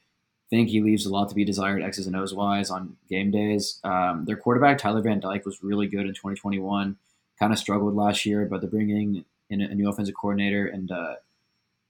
think 0.48 0.68
he 0.68 0.80
leaves 0.80 1.06
a 1.06 1.10
lot 1.10 1.28
to 1.30 1.34
be 1.34 1.44
desired 1.44 1.82
X's 1.82 2.06
and 2.06 2.14
O's 2.14 2.34
wise 2.34 2.70
on 2.70 2.96
game 3.08 3.30
days. 3.30 3.80
Um, 3.82 4.26
their 4.26 4.36
quarterback 4.36 4.78
Tyler 4.78 5.02
Van 5.02 5.18
Dyke 5.18 5.44
was 5.44 5.62
really 5.62 5.88
good 5.88 6.06
in 6.06 6.14
2021. 6.14 6.96
Kind 7.38 7.52
of 7.52 7.58
struggled 7.58 7.96
last 7.96 8.24
year, 8.24 8.46
but 8.46 8.60
they're 8.60 8.70
bringing 8.70 9.24
in 9.50 9.60
a, 9.60 9.64
a 9.64 9.74
new 9.74 9.88
offensive 9.88 10.14
coordinator 10.14 10.66
and 10.66 10.92
uh, 10.92 11.14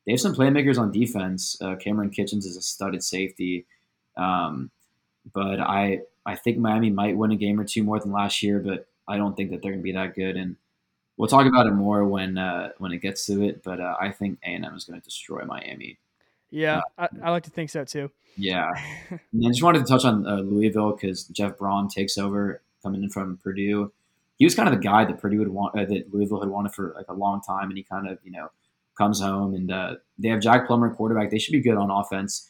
they 0.07 0.13
have 0.13 0.21
some 0.21 0.35
playmakers 0.35 0.79
on 0.79 0.91
defense. 0.91 1.57
Uh, 1.61 1.77
Kamren 1.77 2.15
Kinchens 2.15 2.45
is 2.45 2.57
a 2.57 2.63
studded 2.63 3.03
safety, 3.03 3.67
um, 4.17 4.71
but 5.33 5.61
I 5.61 6.01
I 6.25 6.37
think 6.37 6.59
Miami 6.59 6.91
might 6.91 7.17
win 7.17 7.33
a 7.33 7.37
game 7.37 7.59
or 7.61 7.65
two 7.65 7.83
more 7.83 7.99
than 7.99 8.13
last 8.13 8.43
year, 8.43 8.61
but 8.61 8.87
I 9.09 9.17
don't 9.17 9.37
think 9.37 9.51
that 9.51 9.63
they're 9.63 9.73
going 9.73 9.81
to 9.81 9.85
be 9.85 9.93
that 9.93 10.15
good. 10.15 10.37
And 10.37 10.57
we'll 11.17 11.29
talk 11.29 11.47
about 11.47 11.67
it 11.67 11.73
more 11.73 12.05
when 12.05 12.39
uh, 12.39 12.71
when 12.79 12.93
it 12.93 12.99
gets 12.99 13.27
to 13.27 13.43
it. 13.43 13.63
But 13.63 13.81
uh, 13.81 13.97
I 14.01 14.11
think 14.11 14.39
A 14.45 14.49
and 14.49 14.65
M 14.65 14.75
is 14.75 14.85
going 14.85 15.01
to 15.01 15.05
destroy 15.05 15.45
Miami. 15.45 15.99
Yeah, 16.51 16.83
I, 16.99 17.09
I 17.23 17.31
like 17.31 17.45
to 17.45 17.51
think 17.51 17.71
so 17.71 17.85
too. 17.85 18.11
Yeah, 18.37 18.71
and 19.11 19.47
I 19.47 19.49
just 19.49 19.63
wanted 19.63 19.81
to 19.81 19.85
touch 19.85 20.05
on 20.05 20.27
uh, 20.27 20.37
Louisville 20.37 20.93
because 20.93 21.25
Jeff 21.25 21.57
Brohm 21.57 21.91
takes 21.91 22.19
over 22.19 22.63
coming 22.82 23.03
in 23.03 23.11
from 23.11 23.39
Purdue. 23.39 23.93
He 24.37 24.44
was 24.44 24.55
kind 24.55 24.69
of 24.69 24.75
the 24.75 24.81
guy 24.81 25.05
that 25.05 25.21
Purdue 25.21 25.39
had 25.41 25.49
want, 25.49 25.79
uh, 25.79 25.85
that 25.85 26.13
Louisville 26.13 26.41
had 26.41 26.49
wanted 26.49 26.75
for 26.75 26.93
like 26.97 27.06
a 27.09 27.15
long 27.15 27.41
time, 27.41 27.69
and 27.69 27.77
he 27.77 27.82
kind 27.82 28.09
of 28.09 28.19
you 28.25 28.32
know 28.32 28.51
comes 28.96 29.20
home 29.20 29.55
and 29.55 29.70
uh, 29.70 29.94
they 30.19 30.29
have 30.29 30.41
Jack 30.41 30.67
Plummer 30.67 30.94
quarterback. 30.94 31.31
They 31.31 31.39
should 31.39 31.53
be 31.53 31.61
good 31.61 31.77
on 31.77 31.91
offense, 31.91 32.49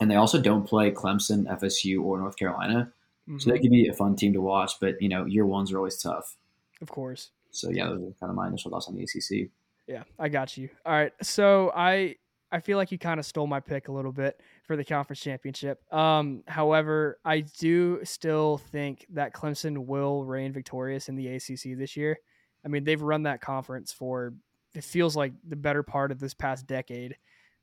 and 0.00 0.10
they 0.10 0.16
also 0.16 0.40
don't 0.40 0.66
play 0.66 0.90
Clemson, 0.90 1.46
FSU, 1.46 2.02
or 2.02 2.18
North 2.18 2.36
Carolina, 2.36 2.92
so 3.38 3.50
they 3.50 3.58
could 3.58 3.70
be 3.70 3.88
a 3.88 3.92
fun 3.92 4.16
team 4.16 4.32
to 4.32 4.40
watch. 4.40 4.72
But 4.80 5.00
you 5.00 5.08
know, 5.08 5.24
year 5.26 5.44
ones 5.44 5.72
are 5.72 5.78
always 5.78 6.00
tough. 6.00 6.36
Of 6.80 6.88
course. 6.88 7.30
So 7.50 7.70
yeah, 7.70 7.88
those 7.88 8.00
are 8.00 8.14
kind 8.20 8.30
of 8.30 8.34
my 8.34 8.48
initial 8.48 8.70
thoughts 8.70 8.88
on 8.88 8.94
the 8.94 9.02
ACC. 9.02 9.50
Yeah, 9.86 10.04
I 10.18 10.28
got 10.28 10.56
you. 10.56 10.68
All 10.84 10.92
right. 10.92 11.12
So 11.22 11.72
I 11.74 12.16
I 12.50 12.60
feel 12.60 12.78
like 12.78 12.92
you 12.92 12.98
kind 12.98 13.20
of 13.20 13.26
stole 13.26 13.46
my 13.46 13.60
pick 13.60 13.88
a 13.88 13.92
little 13.92 14.12
bit 14.12 14.40
for 14.66 14.76
the 14.76 14.84
conference 14.84 15.20
championship. 15.20 15.80
Um, 15.92 16.42
however, 16.46 17.18
I 17.24 17.40
do 17.40 18.00
still 18.04 18.58
think 18.58 19.06
that 19.10 19.34
Clemson 19.34 19.86
will 19.86 20.24
reign 20.24 20.52
victorious 20.52 21.08
in 21.08 21.16
the 21.16 21.28
ACC 21.28 21.76
this 21.76 21.96
year. 21.96 22.18
I 22.64 22.68
mean, 22.68 22.84
they've 22.84 23.00
run 23.00 23.24
that 23.24 23.40
conference 23.40 23.92
for 23.92 24.34
it 24.74 24.84
feels 24.84 25.16
like 25.16 25.32
the 25.46 25.56
better 25.56 25.82
part 25.82 26.12
of 26.12 26.18
this 26.18 26.34
past 26.34 26.66
decade. 26.66 27.16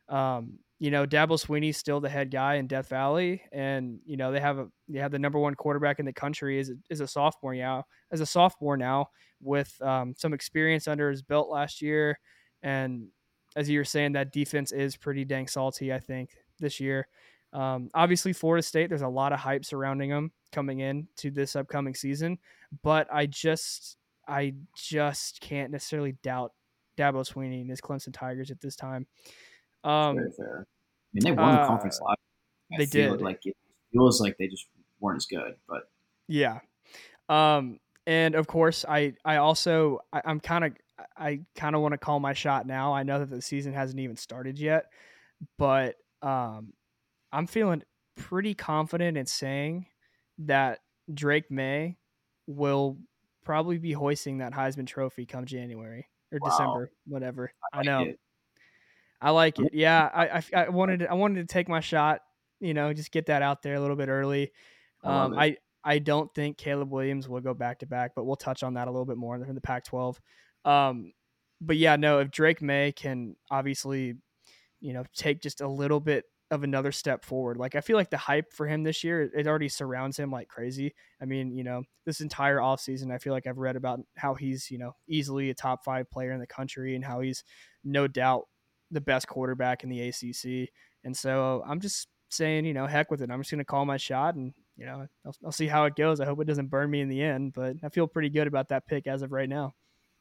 Um, 0.10 0.60
you 0.80 0.92
know, 0.92 1.06
Dabo 1.06 1.40
Swinney's 1.40 1.78
still 1.78 2.02
the 2.02 2.10
head 2.10 2.32
guy 2.32 2.56
in 2.56 2.68
Death 2.68 2.90
Valley, 2.90 3.42
and 3.52 4.00
you 4.06 4.18
know 4.18 4.32
they 4.32 4.42
have 4.42 4.60
a 4.60 4.68
they 4.90 5.00
have 5.00 5.12
the 5.12 5.20
number 5.20 5.40
one 5.40 5.56
quarterback 5.56 6.00
in 6.00 6.06
the 6.06 6.14
country 6.14 6.60
is 6.60 6.74
is 6.90 7.00
a 7.00 7.08
sophomore 7.08 7.56
now 7.56 7.86
as 8.12 8.20
a 8.20 8.26
sophomore 8.26 8.76
now 8.76 9.08
with 9.42 9.74
um, 9.82 10.14
some 10.18 10.34
experience 10.34 10.88
under 10.88 11.10
his 11.10 11.22
belt 11.22 11.50
last 11.50 11.82
year, 11.82 12.20
and 12.62 13.08
as 13.56 13.70
you 13.70 13.80
were 13.80 13.86
saying, 13.86 14.12
that 14.14 14.34
defense 14.34 14.74
is 14.74 14.98
pretty 14.98 15.24
dang 15.24 15.48
salty. 15.48 15.94
I 15.94 16.00
think 16.00 16.32
this 16.60 16.80
year. 16.80 17.08
Um, 17.54 17.90
obviously, 17.94 18.34
Florida 18.34 18.62
State. 18.62 18.90
There's 18.90 19.02
a 19.02 19.08
lot 19.08 19.32
of 19.32 19.40
hype 19.40 19.64
surrounding 19.64 20.10
them 20.10 20.34
coming 20.52 20.80
in 20.80 21.08
to 21.18 21.32
this 21.32 21.56
upcoming 21.56 21.96
season, 21.96 22.38
but 22.84 23.08
I 23.14 23.28
just 23.28 23.96
I 24.28 24.56
just 24.76 25.40
can't 25.40 25.72
necessarily 25.72 26.18
doubt 26.22 26.52
Dabo 26.98 27.28
Swinney 27.30 27.62
and 27.62 27.70
his 27.70 27.82
Clemson 27.82 28.14
Tigers 28.14 28.52
at 28.52 28.62
this 28.62 28.76
time. 28.76 29.08
Um, 29.84 30.16
Very 30.16 30.32
fair. 30.32 30.68
I 30.68 31.10
mean, 31.14 31.24
they 31.24 31.32
won 31.32 31.56
the 31.56 31.62
uh, 31.62 31.68
conference 31.68 32.00
last. 32.02 32.18
I 32.74 32.78
they 32.78 32.86
did. 32.86 33.22
Like 33.22 33.40
it 33.46 33.56
feels 33.94 34.20
like 34.20 34.38
they 34.38 34.48
just 34.48 34.68
weren't 35.00 35.18
as 35.18 35.26
good, 35.26 35.56
but 35.68 35.84
Yeah. 36.28 36.60
Um, 37.30 37.80
and 38.08 38.36
of 38.36 38.48
course, 38.48 38.86
I 38.88 39.14
I 39.24 39.38
also 39.38 40.00
I, 40.12 40.22
I'm 40.26 40.40
kind 40.40 40.66
of 40.66 40.74
I 41.18 41.42
kind 41.56 41.76
of 41.76 41.82
want 41.82 41.94
to 41.94 41.98
call 41.98 42.20
my 42.20 42.34
shot 42.34 42.66
now. 42.66 42.94
I 42.94 43.04
know 43.04 43.20
that 43.20 43.30
the 43.30 43.42
season 43.42 43.74
hasn't 43.74 44.00
even 44.00 44.16
started 44.16 44.60
yet, 44.60 44.86
but 45.58 45.96
um, 46.22 46.74
I'm 47.32 47.48
feeling 47.48 47.84
pretty 48.16 48.54
confident 48.54 49.18
in 49.18 49.26
saying 49.26 49.88
that 50.40 50.80
Drake 51.14 51.52
Maye 51.52 51.98
will 52.48 52.98
probably 53.44 53.78
be 53.78 53.92
hoisting 53.92 54.40
that 54.40 54.54
Heisman 54.54 54.88
Trophy 54.88 55.26
come 55.26 55.46
January 55.46 56.08
or 56.32 56.40
Wow. 56.42 56.50
December, 56.50 56.92
whatever. 57.08 57.52
I, 57.74 57.78
like 57.78 57.86
know. 57.86 58.02
it. 58.02 58.20
I 59.22 59.30
like 59.32 59.60
it. 59.60 59.74
Yeah, 59.74 60.10
I, 60.14 60.38
I, 60.38 60.44
I 60.66 60.70
wanted 60.70 61.00
to, 61.00 61.10
I 61.10 61.14
wanted 61.14 61.48
to 61.48 61.54
take 61.54 61.70
my 61.70 61.80
shot. 61.80 62.22
You 62.60 62.74
know, 62.74 62.94
just 62.94 63.12
get 63.12 63.26
that 63.28 63.42
out 63.42 63.62
there 63.62 63.76
a 63.76 63.80
little 63.82 63.96
bit 63.96 64.10
early. 64.10 64.52
I 65.04 65.24
Um. 65.24 65.38
I 65.38 65.58
I 65.84 66.00
don't 66.00 66.34
think 66.34 66.58
Caleb 66.58 66.92
Williams 66.92 67.30
will 67.30 67.42
go 67.42 67.54
back 67.54 67.80
to 67.80 67.86
back, 67.86 68.14
but 68.16 68.24
we'll 68.26 68.36
touch 68.36 68.64
on 68.64 68.74
that 68.74 68.88
a 68.88 68.92
little 68.92 69.06
bit 69.06 69.18
more 69.18 69.36
in 69.36 69.54
the 69.54 69.62
Pac-12. 69.62 70.18
Um, 70.66 71.14
but 71.62 71.78
yeah, 71.78 71.96
no, 71.96 72.20
if 72.20 72.32
Drake 72.32 72.60
Maye 72.62 72.92
can 72.92 73.36
obviously, 73.52 74.16
you 74.82 74.94
know, 74.94 75.04
take 75.16 75.42
just 75.42 75.62
a 75.62 75.68
little 75.68 76.00
bit 76.00 76.26
of 76.52 76.64
another 76.64 76.92
step 76.92 77.26
forward. 77.26 77.58
Like 77.58 77.76
I 77.76 77.82
feel 77.82 77.98
like 77.98 78.10
the 78.12 78.18
hype 78.18 78.54
for 78.54 78.68
him 78.68 78.84
this 78.84 79.04
year, 79.04 79.24
it 79.36 79.48
already 79.48 79.70
surrounds 79.70 80.18
him 80.18 80.30
like 80.30 80.48
crazy. 80.48 80.94
I 81.22 81.26
mean, 81.26 81.56
you 81.56 81.64
know, 81.64 81.84
this 82.06 82.22
entire 82.22 82.58
offseason, 82.58 83.12
I 83.12 83.18
feel 83.18 83.34
like 83.34 83.48
I've 83.48 83.58
read 83.58 83.76
about 83.76 84.00
how 84.16 84.36
he's, 84.36 84.70
you 84.70 84.78
know, 84.78 84.96
easily 85.08 85.50
a 85.50 85.56
top 85.56 85.84
five 85.84 86.10
player 86.12 86.32
in 86.32 86.40
the 86.40 86.46
country 86.48 86.96
and 86.96 87.04
how 87.04 87.22
he's 87.22 87.44
no 87.84 88.08
doubt 88.08 88.48
the 88.92 89.02
best 89.02 89.28
quarterback 89.28 89.84
in 89.84 89.90
the 89.90 90.02
ACC. 90.10 90.70
And 91.04 91.18
so 91.18 91.64
I'm 91.68 91.80
just 91.80 92.08
saying, 92.30 92.66
you 92.66 92.74
know, 92.74 92.86
heck 92.86 93.10
with 93.10 93.22
it. 93.22 93.32
I'm 93.32 93.40
just 93.40 93.50
going 93.52 93.60
to 93.60 93.66
call 93.66 93.86
my 93.86 93.98
shot 93.98 94.36
and, 94.36 94.54
you 94.78 94.86
know, 94.86 95.08
I'll, 95.26 95.36
I'll 95.46 95.52
see 95.52 95.68
how 95.68 95.86
it 95.86 95.96
goes. 95.96 96.20
I 96.20 96.26
hope 96.26 96.40
it 96.42 96.48
doesn't 96.48 96.70
burn 96.70 96.92
me 96.92 97.02
in 97.02 97.10
the 97.10 97.22
end, 97.24 97.54
but 97.54 97.78
I 97.84 97.90
feel 97.90 98.06
pretty 98.08 98.30
good 98.30 98.46
about 98.48 98.70
that 98.70 98.86
pick 98.88 99.08
as 99.08 99.24
of 99.24 99.32
right 99.32 99.50
now. 99.50 99.74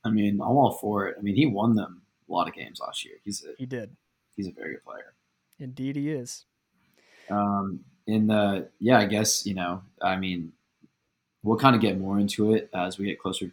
I 0.04 0.10
mean, 0.10 0.34
I'm 0.34 0.40
all 0.56 0.72
for 0.80 1.06
it. 1.08 1.16
I 1.18 1.22
mean, 1.22 1.34
he 1.36 1.46
won 1.46 1.74
them 1.74 2.02
a 2.28 2.32
lot 2.32 2.48
of 2.48 2.54
games 2.54 2.80
last 2.80 3.04
year. 3.04 3.16
He's 3.24 3.44
a 3.44 3.52
He 3.58 3.66
did. 3.66 3.94
he's 4.36 4.48
a 4.48 4.52
very 4.52 4.74
good 4.74 4.84
player. 4.84 5.14
Indeed, 5.64 5.96
he 5.96 6.10
is. 6.10 6.44
Um, 7.30 7.80
in 8.06 8.26
the 8.26 8.68
yeah, 8.80 8.98
I 8.98 9.06
guess 9.06 9.46
you 9.46 9.54
know, 9.54 9.82
I 10.02 10.16
mean, 10.16 10.52
we'll 11.42 11.58
kind 11.58 11.74
of 11.74 11.80
get 11.82 11.98
more 11.98 12.18
into 12.20 12.52
it 12.54 12.70
as 12.74 12.98
we 12.98 13.06
get 13.06 13.18
closer, 13.18 13.46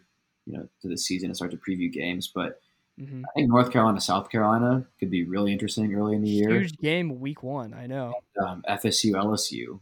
you 0.46 0.52
know, 0.52 0.68
to 0.82 0.88
the 0.88 0.98
season 0.98 1.30
and 1.30 1.36
start 1.36 1.50
to 1.52 1.56
preview 1.56 1.90
games. 1.90 2.28
But 2.32 2.60
hmm 2.98 3.22
I 3.24 3.28
think 3.34 3.48
North 3.48 3.72
Carolina, 3.72 4.00
South 4.00 4.28
Carolina 4.28 4.86
could 5.00 5.10
be 5.10 5.24
really 5.24 5.52
interesting 5.52 5.92
early 5.94 6.14
in 6.16 6.22
the 6.22 6.28
year. 6.30 6.50
Huge 6.50 6.76
game 6.76 7.18
week 7.18 7.42
one. 7.42 7.72
I 7.72 7.86
know. 7.86 8.12
Um, 8.46 8.62
FSU, 8.68 9.12
LSU 9.12 9.80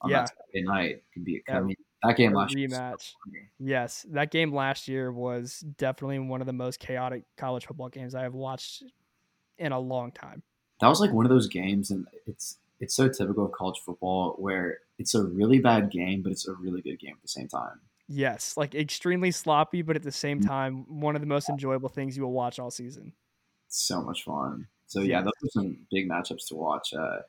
on 0.00 0.10
Yeah. 0.10 0.20
that 0.20 0.28
Saturday 0.28 0.62
night 0.64 1.02
could 1.12 1.24
be. 1.24 1.42
I 1.48 1.54
Yeah. 1.54 1.60
mean, 1.60 1.76
that 2.04 2.16
game 2.16 2.34
A 2.34 2.38
last 2.38 2.54
year. 2.56 2.68
rematch. 2.68 3.12
funny. 3.24 3.48
Yes, 3.58 4.06
that 4.10 4.30
game 4.30 4.54
last 4.54 4.86
year 4.86 5.10
was 5.10 5.60
definitely 5.76 6.20
one 6.20 6.40
of 6.40 6.46
the 6.46 6.52
most 6.52 6.78
chaotic 6.78 7.24
college 7.36 7.66
football 7.66 7.88
games 7.88 8.14
I 8.14 8.22
have 8.22 8.34
watched 8.34 8.84
in 9.58 9.72
a 9.72 9.78
long 9.78 10.12
time. 10.12 10.42
That 10.80 10.88
was 10.88 11.00
like 11.00 11.12
one 11.12 11.24
of 11.24 11.30
those 11.30 11.46
games, 11.48 11.90
and 11.90 12.06
it's 12.26 12.58
it's 12.80 12.94
so 12.94 13.08
typical 13.08 13.46
of 13.46 13.52
college 13.52 13.78
football 13.84 14.32
where 14.38 14.78
it's 14.98 15.14
a 15.14 15.22
really 15.24 15.58
bad 15.60 15.90
game, 15.90 16.22
but 16.22 16.32
it's 16.32 16.46
a 16.48 16.52
really 16.54 16.82
good 16.82 16.98
game 16.98 17.12
at 17.14 17.22
the 17.22 17.28
same 17.28 17.48
time. 17.48 17.80
Yes, 18.08 18.56
like 18.56 18.74
extremely 18.74 19.30
sloppy, 19.30 19.80
but 19.82 19.96
at 19.96 20.02
the 20.02 20.12
same 20.12 20.40
Mm. 20.40 20.46
time, 20.46 21.00
one 21.00 21.14
of 21.14 21.22
the 21.22 21.26
most 21.26 21.48
enjoyable 21.48 21.88
things 21.88 22.16
you 22.16 22.22
will 22.24 22.32
watch 22.32 22.58
all 22.58 22.70
season. 22.70 23.12
So 23.68 24.02
much 24.02 24.24
fun. 24.24 24.66
So 24.86 25.00
yeah, 25.00 25.22
those 25.22 25.32
are 25.44 25.48
some 25.50 25.78
big 25.90 26.08
matchups 26.08 26.48
to 26.48 26.54
watch. 26.56 26.92
Uh, 26.92 27.20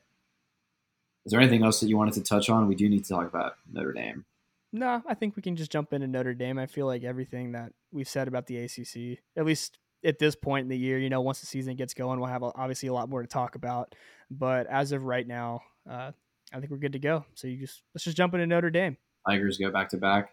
is 1.25 1.31
there 1.31 1.39
anything 1.39 1.63
else 1.63 1.79
that 1.79 1.87
you 1.87 1.97
wanted 1.97 2.13
to 2.15 2.21
touch 2.23 2.49
on? 2.49 2.67
We 2.67 2.75
do 2.75 2.89
need 2.89 3.03
to 3.05 3.09
talk 3.09 3.27
about 3.27 3.55
Notre 3.71 3.93
Dame. 3.93 4.25
No, 4.73 5.01
I 5.07 5.13
think 5.13 5.35
we 5.35 5.41
can 5.41 5.55
just 5.55 5.71
jump 5.71 5.93
into 5.93 6.07
Notre 6.07 6.33
Dame. 6.33 6.59
I 6.59 6.65
feel 6.65 6.85
like 6.85 7.03
everything 7.03 7.53
that 7.53 7.71
we've 7.91 8.09
said 8.09 8.27
about 8.27 8.45
the 8.47 8.57
ACC, 8.57 9.19
at 9.37 9.45
least 9.45 9.77
at 10.05 10.19
this 10.19 10.35
point 10.35 10.63
in 10.63 10.69
the 10.69 10.77
year, 10.77 10.99
you 10.99 11.09
know, 11.09 11.21
once 11.21 11.39
the 11.39 11.47
season 11.47 11.75
gets 11.75 11.93
going, 11.93 12.19
we'll 12.19 12.29
have 12.29 12.43
a, 12.43 12.51
obviously 12.55 12.87
a 12.87 12.93
lot 12.93 13.09
more 13.09 13.21
to 13.21 13.27
talk 13.27 13.55
about. 13.55 13.95
But 14.29 14.67
as 14.67 14.91
of 14.91 15.03
right 15.03 15.27
now, 15.27 15.61
uh, 15.89 16.11
I 16.53 16.59
think 16.59 16.71
we're 16.71 16.77
good 16.77 16.93
to 16.93 16.99
go. 16.99 17.25
So 17.33 17.47
you 17.47 17.57
just 17.57 17.81
let's 17.93 18.03
just 18.03 18.15
jump 18.15 18.33
into 18.33 18.47
Notre 18.47 18.69
Dame. 18.69 18.97
Tigers 19.27 19.57
go 19.57 19.71
back 19.71 19.89
to 19.89 19.97
back. 19.97 20.29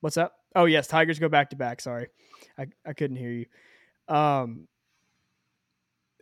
What's 0.00 0.16
up? 0.16 0.34
Oh 0.56 0.64
yes, 0.64 0.88
Tigers 0.88 1.18
go 1.18 1.28
back 1.28 1.50
to 1.50 1.56
back. 1.56 1.80
Sorry, 1.80 2.08
I, 2.58 2.66
I 2.84 2.92
couldn't 2.92 3.16
hear 3.16 3.30
you. 3.30 3.46
Um, 4.14 4.66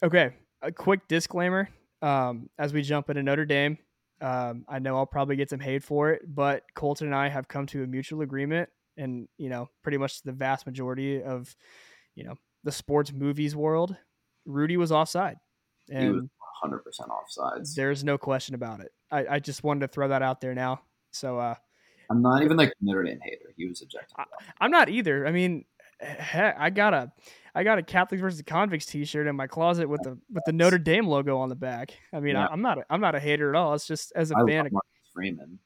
okay, 0.02 0.35
a 0.61 0.73
quick 0.73 1.09
disclaimer. 1.09 1.69
Um, 2.02 2.49
as 2.59 2.73
we 2.73 2.83
jump 2.83 3.11
into 3.11 3.23
Notre 3.23 3.45
Dame, 3.45 3.78
um, 4.21 4.64
I 4.69 4.78
know 4.78 4.97
I'll 4.97 5.07
probably 5.07 5.37
get 5.37 5.50
some 5.50 5.61
hate 5.61 5.83
for 5.83 6.11
it, 6.11 6.23
but 6.26 6.64
Colton 6.75 7.07
and 7.07 7.16
I 7.16 7.28
have 7.28 7.49
come 7.49 7.66
to 7.66 7.83
a 7.83 7.87
mutual 7.87 8.23
agreement, 8.23 8.69
and 8.97 9.28
you 9.38 9.49
know, 9.49 9.69
pretty 9.83 9.99
much 9.99 10.23
the 10.23 10.33
vast 10.33 10.66
majority 10.66 11.23
of, 11.23 11.54
you 12.20 12.26
know, 12.26 12.34
the 12.64 12.72
sports 12.72 13.12
movies 13.12 13.56
world, 13.56 13.96
Rudy 14.44 14.76
was 14.76 14.92
offside, 14.92 15.36
He 15.88 15.94
was 15.94 16.04
and 16.04 16.30
100 16.62 16.84
percent 16.84 17.08
offsides. 17.08 17.74
there's 17.74 18.04
no 18.04 18.18
question 18.18 18.54
about 18.54 18.80
it. 18.80 18.92
I, 19.10 19.26
I 19.36 19.38
just 19.38 19.64
wanted 19.64 19.80
to 19.80 19.88
throw 19.88 20.08
that 20.08 20.20
out 20.22 20.42
there 20.42 20.54
now. 20.54 20.82
So 21.12 21.38
uh, 21.38 21.54
I'm 22.10 22.20
not 22.20 22.42
even 22.42 22.58
like 22.58 22.68
a 22.68 22.72
Notre 22.82 23.02
Dame 23.04 23.18
hater. 23.22 23.54
He 23.56 23.66
was 23.66 23.80
objective. 23.80 24.16
I'm 24.60 24.70
not 24.70 24.90
either. 24.90 25.26
I 25.26 25.32
mean, 25.32 25.64
heck, 26.00 26.56
I 26.58 26.68
got 26.68 26.92
a 26.92 27.10
I 27.54 27.64
got 27.64 27.78
a 27.78 27.82
Catholic 27.82 28.20
versus 28.20 28.42
Convicts 28.46 28.84
T-shirt 28.86 29.26
in 29.26 29.34
my 29.34 29.46
closet 29.46 29.88
with 29.88 30.02
the 30.02 30.18
with 30.30 30.44
the 30.44 30.52
Notre 30.52 30.78
Dame 30.78 31.06
logo 31.06 31.38
on 31.38 31.48
the 31.48 31.56
back. 31.56 31.92
I 32.12 32.20
mean, 32.20 32.34
Yeah. 32.34 32.46
I, 32.46 32.52
I'm 32.52 32.60
not 32.60 32.76
a, 32.78 32.84
I'm 32.90 33.00
not 33.00 33.14
a 33.14 33.20
hater 33.20 33.48
at 33.48 33.56
all. 33.56 33.72
It's 33.74 33.86
just 33.86 34.12
as 34.14 34.30
a 34.30 34.34
I 34.36 34.44
fan, 34.46 34.64
love 34.64 34.72
Marcus 34.72 35.10
Freeman. 35.14 35.58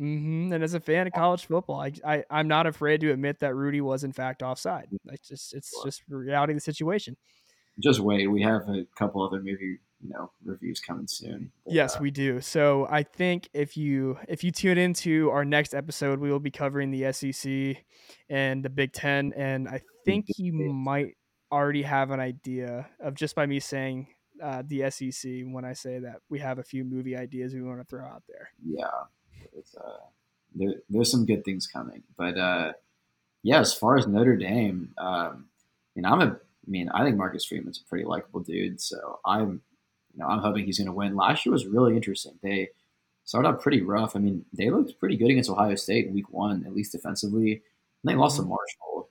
Hmm 0.00 0.50
and 0.50 0.64
as 0.64 0.72
a 0.72 0.80
fan 0.80 1.06
of 1.06 1.12
college 1.12 1.44
football, 1.44 1.78
I, 1.80 1.92
I 2.04 2.24
I'm 2.30 2.48
not 2.48 2.66
afraid 2.66 3.02
to 3.02 3.12
admit 3.12 3.40
that 3.40 3.54
Rudy 3.54 3.82
was 3.82 4.02
in 4.02 4.12
fact 4.12 4.42
offside. 4.42 4.88
It's 5.12 5.28
just 5.28 5.54
it's 5.54 5.70
just 5.84 6.02
reality 6.08 6.54
of 6.54 6.56
the 6.56 6.62
situation. 6.62 7.18
Just 7.78 8.00
wait. 8.00 8.26
We 8.26 8.40
have 8.42 8.62
a 8.62 8.86
couple 8.96 9.22
other 9.22 9.38
movie, 9.38 9.78
you 10.00 10.08
know, 10.08 10.32
reviews 10.42 10.80
coming 10.80 11.06
soon. 11.06 11.52
But, 11.66 11.74
Yes, 11.74 11.96
uh, 11.96 11.98
we 12.00 12.10
do. 12.10 12.40
So 12.40 12.86
I 12.90 13.02
think 13.02 13.50
if 13.52 13.76
you 13.76 14.18
if 14.26 14.42
you 14.42 14.50
tune 14.50 14.78
into 14.78 15.30
our 15.30 15.44
next 15.44 15.74
episode, 15.74 16.18
we 16.18 16.32
will 16.32 16.40
be 16.40 16.50
covering 16.50 16.90
the 16.90 17.12
SEC 17.12 17.84
and 18.30 18.64
the 18.64 18.70
Big 18.70 18.94
Ten, 18.94 19.34
and 19.36 19.68
I 19.68 19.82
think 20.06 20.26
you 20.38 20.54
might 20.54 21.16
already 21.52 21.82
have 21.82 22.10
an 22.10 22.20
idea 22.20 22.88
of 23.00 23.14
just 23.14 23.34
by 23.34 23.44
me 23.44 23.60
saying 23.60 24.06
uh, 24.42 24.62
the 24.66 24.90
SEC 24.90 25.42
when 25.44 25.66
I 25.66 25.74
say 25.74 25.98
that 25.98 26.20
we 26.30 26.38
have 26.38 26.58
a 26.58 26.62
few 26.62 26.84
movie 26.84 27.16
ideas 27.16 27.54
we 27.54 27.60
want 27.60 27.80
to 27.80 27.84
throw 27.84 28.06
out 28.06 28.22
there. 28.28 28.50
yeah, 28.64 28.86
it's, 29.56 29.74
uh, 29.74 29.98
there, 30.54 30.74
there's 30.88 31.10
some 31.10 31.26
good 31.26 31.44
things 31.44 31.66
coming. 31.66 32.02
But 32.16 32.38
uh, 32.38 32.72
yeah, 33.42 33.60
as 33.60 33.74
far 33.74 33.96
as 33.96 34.06
Notre 34.06 34.36
Dame, 34.36 34.92
um, 34.98 35.46
you 35.94 36.02
know, 36.02 36.10
I'm 36.10 36.20
a, 36.20 36.26
I 36.26 36.70
mean, 36.70 36.88
I 36.90 37.04
think 37.04 37.16
Marcus 37.16 37.44
Freeman's 37.44 37.80
a 37.84 37.88
pretty 37.88 38.04
likable 38.04 38.40
dude. 38.40 38.80
So 38.80 39.20
I'm, 39.24 39.60
you 40.12 40.18
know, 40.18 40.26
I'm 40.26 40.40
hoping 40.40 40.64
he's 40.64 40.78
going 40.78 40.86
to 40.86 40.92
win. 40.92 41.16
Last 41.16 41.44
year 41.44 41.52
was 41.52 41.66
really 41.66 41.96
interesting. 41.96 42.38
They 42.42 42.70
started 43.24 43.48
out 43.48 43.62
pretty 43.62 43.82
rough. 43.82 44.16
I 44.16 44.18
mean, 44.18 44.44
they 44.52 44.70
looked 44.70 44.98
pretty 44.98 45.16
good 45.16 45.30
against 45.30 45.50
Ohio 45.50 45.74
State 45.74 46.06
in 46.06 46.14
Week 46.14 46.32
One, 46.32 46.64
at 46.66 46.74
least 46.74 46.92
defensively. 46.92 47.52
And 47.52 47.62
they 48.04 48.14
lost 48.14 48.36
to 48.36 48.42
Marshall, 48.42 49.08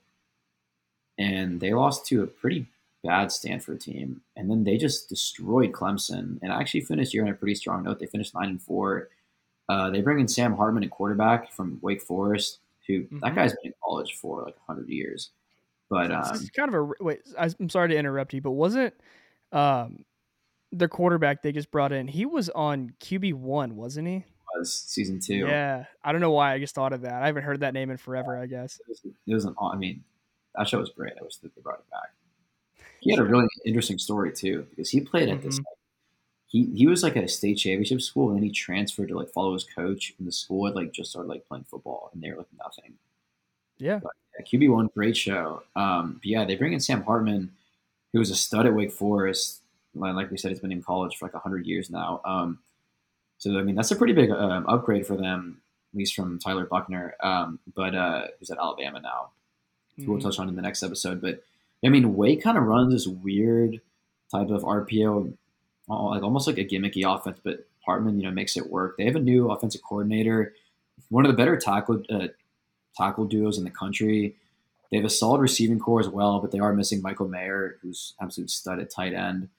and 1.18 1.60
they 1.60 1.74
lost 1.74 2.06
to 2.08 2.24
a 2.24 2.28
pretty 2.28 2.66
bad 3.04 3.32
Stanford 3.32 3.80
team, 3.80 4.22
and 4.36 4.50
then 4.50 4.64
they 4.64 4.78
just 4.78 5.08
destroyed 5.08 5.72
Clemson 5.72 6.38
and 6.42 6.52
actually 6.52 6.82
finished 6.82 7.14
year 7.14 7.24
on 7.24 7.32
a 7.32 7.36
pretty 7.36 7.56
strong 7.56 7.84
note. 7.84 8.00
They 8.00 8.08
finished 8.08 8.36
nine 8.36 8.50
and 8.50 8.62
four. 8.62 9.10
Uh, 9.70 9.90
they 9.92 10.02
bring 10.02 10.20
in 10.20 10.28
Sam 10.28 10.56
Hartman, 10.56 10.84
a 10.84 10.90
quarterback 10.90 11.52
from 11.54 11.78
Wake 11.82 12.02
Forest, 12.02 12.60
who 12.88 13.04
that 13.22 13.32
Mhm. 13.32 13.36
guy's 13.36 13.54
been 13.54 13.68
in 13.68 13.74
college 13.84 14.16
for 14.16 14.44
like 14.44 14.58
hundred 14.68 14.90
years. 14.90 15.30
But 15.90 16.08
this 16.10 16.30
um, 16.30 16.36
is 16.36 16.50
kind 16.50 16.74
of 16.74 16.76
a 17.00 17.04
wait. 17.04 17.22
I'm 17.38 17.70
sorry 17.70 17.90
to 17.90 17.96
interrupt 17.96 18.34
you, 18.34 18.42
but 18.42 18.52
wasn't 18.52 18.94
um, 19.52 20.06
their 20.72 20.88
quarterback 20.88 21.42
they 21.42 21.52
just 21.52 21.72
brought 21.72 21.92
in? 21.92 22.08
He 22.08 22.26
was 22.26 22.50
on 22.50 22.94
QB 23.00 23.34
one, 23.34 23.76
wasn't 23.76 24.08
he? 24.08 24.26
was 24.58 24.74
season 24.74 25.20
two. 25.20 25.36
Yeah, 25.48 25.86
I 26.04 26.12
don't 26.12 26.22
know 26.22 26.32
why 26.32 26.54
I 26.54 26.60
just 26.60 26.76
thought 26.76 26.92
of 26.94 27.02
that. 27.02 27.22
I 27.22 27.28
haven't 27.28 27.44
heard 27.44 27.60
that 27.62 27.74
name 27.74 27.92
in 27.92 27.98
forever. 27.98 28.36
I 28.38 28.48
guess. 28.48 28.80
It 28.80 28.86
was, 28.90 29.02
it 29.28 29.34
was 29.34 29.46
an. 29.46 29.56
I 29.62 29.76
mean, 29.76 30.04
that 30.56 30.68
show 30.68 30.80
was 30.80 30.90
great. 30.90 31.14
I 31.20 31.24
wish 31.24 31.38
that 31.38 31.54
they 31.56 31.62
brought 31.62 31.80
it 31.80 31.90
back. 31.92 32.10
He 33.00 33.12
had 33.12 33.20
a 33.20 33.24
really 33.24 33.48
interesting 33.66 33.98
story 33.98 34.32
too 34.34 34.66
because 34.70 34.90
he 34.90 35.02
played 35.02 35.30
at 35.30 35.42
this. 35.42 35.56
Mhm. 35.60 35.64
Like, 35.64 35.78
he 36.50 36.66
he 36.76 36.88
was 36.88 37.04
like 37.04 37.16
at 37.16 37.24
a 37.24 37.28
state 37.28 37.56
championship 37.56 38.02
school 38.02 38.30
and 38.30 38.38
then 38.38 38.44
he 38.44 38.52
transferred 38.52 39.08
to 39.10 39.16
like 39.16 39.30
follow 39.30 39.54
his 39.54 39.64
coach 39.64 40.14
and 40.18 40.28
the 40.28 40.32
school 40.32 40.66
had 40.66 40.76
like 40.76 40.92
just 40.92 41.12
started 41.12 41.30
like 41.30 41.48
playing 41.48 41.64
football 41.64 42.10
and 42.12 42.22
they 42.22 42.32
were 42.32 42.38
like 42.38 42.48
nothing. 42.58 42.96
Yeah. 43.78 44.00
Yeah, 44.38 44.46
QB 44.46 44.72
one, 44.72 44.90
great 44.94 45.16
show. 45.16 45.64
Um, 45.76 46.20
but 46.22 46.26
yeah, 46.26 46.46
they 46.46 46.56
bring 46.56 46.74
in 46.74 46.80
Sam 46.80 47.04
Hartman, 47.04 47.52
who 48.12 48.20
was 48.20 48.32
a 48.32 48.36
stud 48.36 48.66
at 48.66 48.74
Wake 48.74 48.92
Forest. 48.92 49.62
Like 49.94 50.32
we 50.32 50.38
said, 50.38 50.50
he's 50.50 50.60
been 50.60 50.72
in 50.72 50.82
college 50.82 51.18
for 51.18 51.26
like 51.26 51.36
hundred 51.36 51.66
years 51.66 51.90
now. 51.90 52.22
Um, 52.26 52.60
so 53.38 53.58
I 53.58 53.64
mean, 53.64 53.76
that's 53.76 53.92
a 53.92 53.96
pretty 53.96 54.14
big 54.14 54.32
um, 54.32 54.66
upgrade 54.68 55.06
for 55.06 55.16
them, 55.16 55.62
at 55.94 55.98
least 55.98 56.16
from 56.16 56.40
Tyler 56.40 56.66
Buchner. 56.66 57.16
Um, 57.22 57.60
but 57.76 57.96
uh, 57.96 58.28
who's 58.38 58.50
at 58.50 58.58
Alabama 58.58 59.00
now? 59.02 59.30
Who 59.98 60.12
we'll 60.12 60.22
touch 60.22 60.40
on 60.40 60.50
in 60.50 60.56
the 60.56 60.62
next 60.62 60.84
episode. 60.84 61.22
But 61.22 61.44
I 61.84 61.90
mean, 61.90 62.16
Wake 62.16 62.42
kind 62.42 62.58
of 62.58 62.64
runs 62.64 62.94
this 62.94 63.08
weird 63.08 63.82
type 64.32 64.50
of 64.50 64.64
RPO, 64.64 65.34
like 65.90 66.24
almost 66.24 66.48
like 66.48 66.58
a 66.58 66.66
gimmicky 66.66 67.04
offense. 67.06 67.40
But 67.44 67.68
Hartman, 67.86 68.20
you 68.20 68.26
know, 68.26 68.32
makes 68.32 68.58
it 68.58 68.70
work. 68.70 68.98
They 68.98 69.06
have 69.06 69.16
a 69.16 69.20
new 69.20 69.50
offensive 69.52 69.82
coordinator, 69.82 70.54
one 71.10 71.26
of 71.26 71.32
the 71.32 71.38
better 71.38 71.58
tackle 71.58 72.04
uh, 72.10 72.28
tackle 72.96 73.26
duos 73.26 73.58
in 73.58 73.64
the 73.64 73.72
country. 73.72 74.36
They 74.92 74.98
have 74.98 75.06
a 75.06 75.10
solid 75.10 75.42
receiving 75.42 75.80
core 75.80 76.00
as 76.00 76.10
well, 76.10 76.40
but 76.40 76.52
they 76.52 76.60
are 76.60 76.74
missing 76.74 77.02
Michael 77.02 77.28
Mayer, 77.28 77.78
who's 77.82 78.16
absolute 78.22 78.50
stud 78.50 78.80
at 78.80 78.90
tight 78.90 79.14
end. 79.14 79.50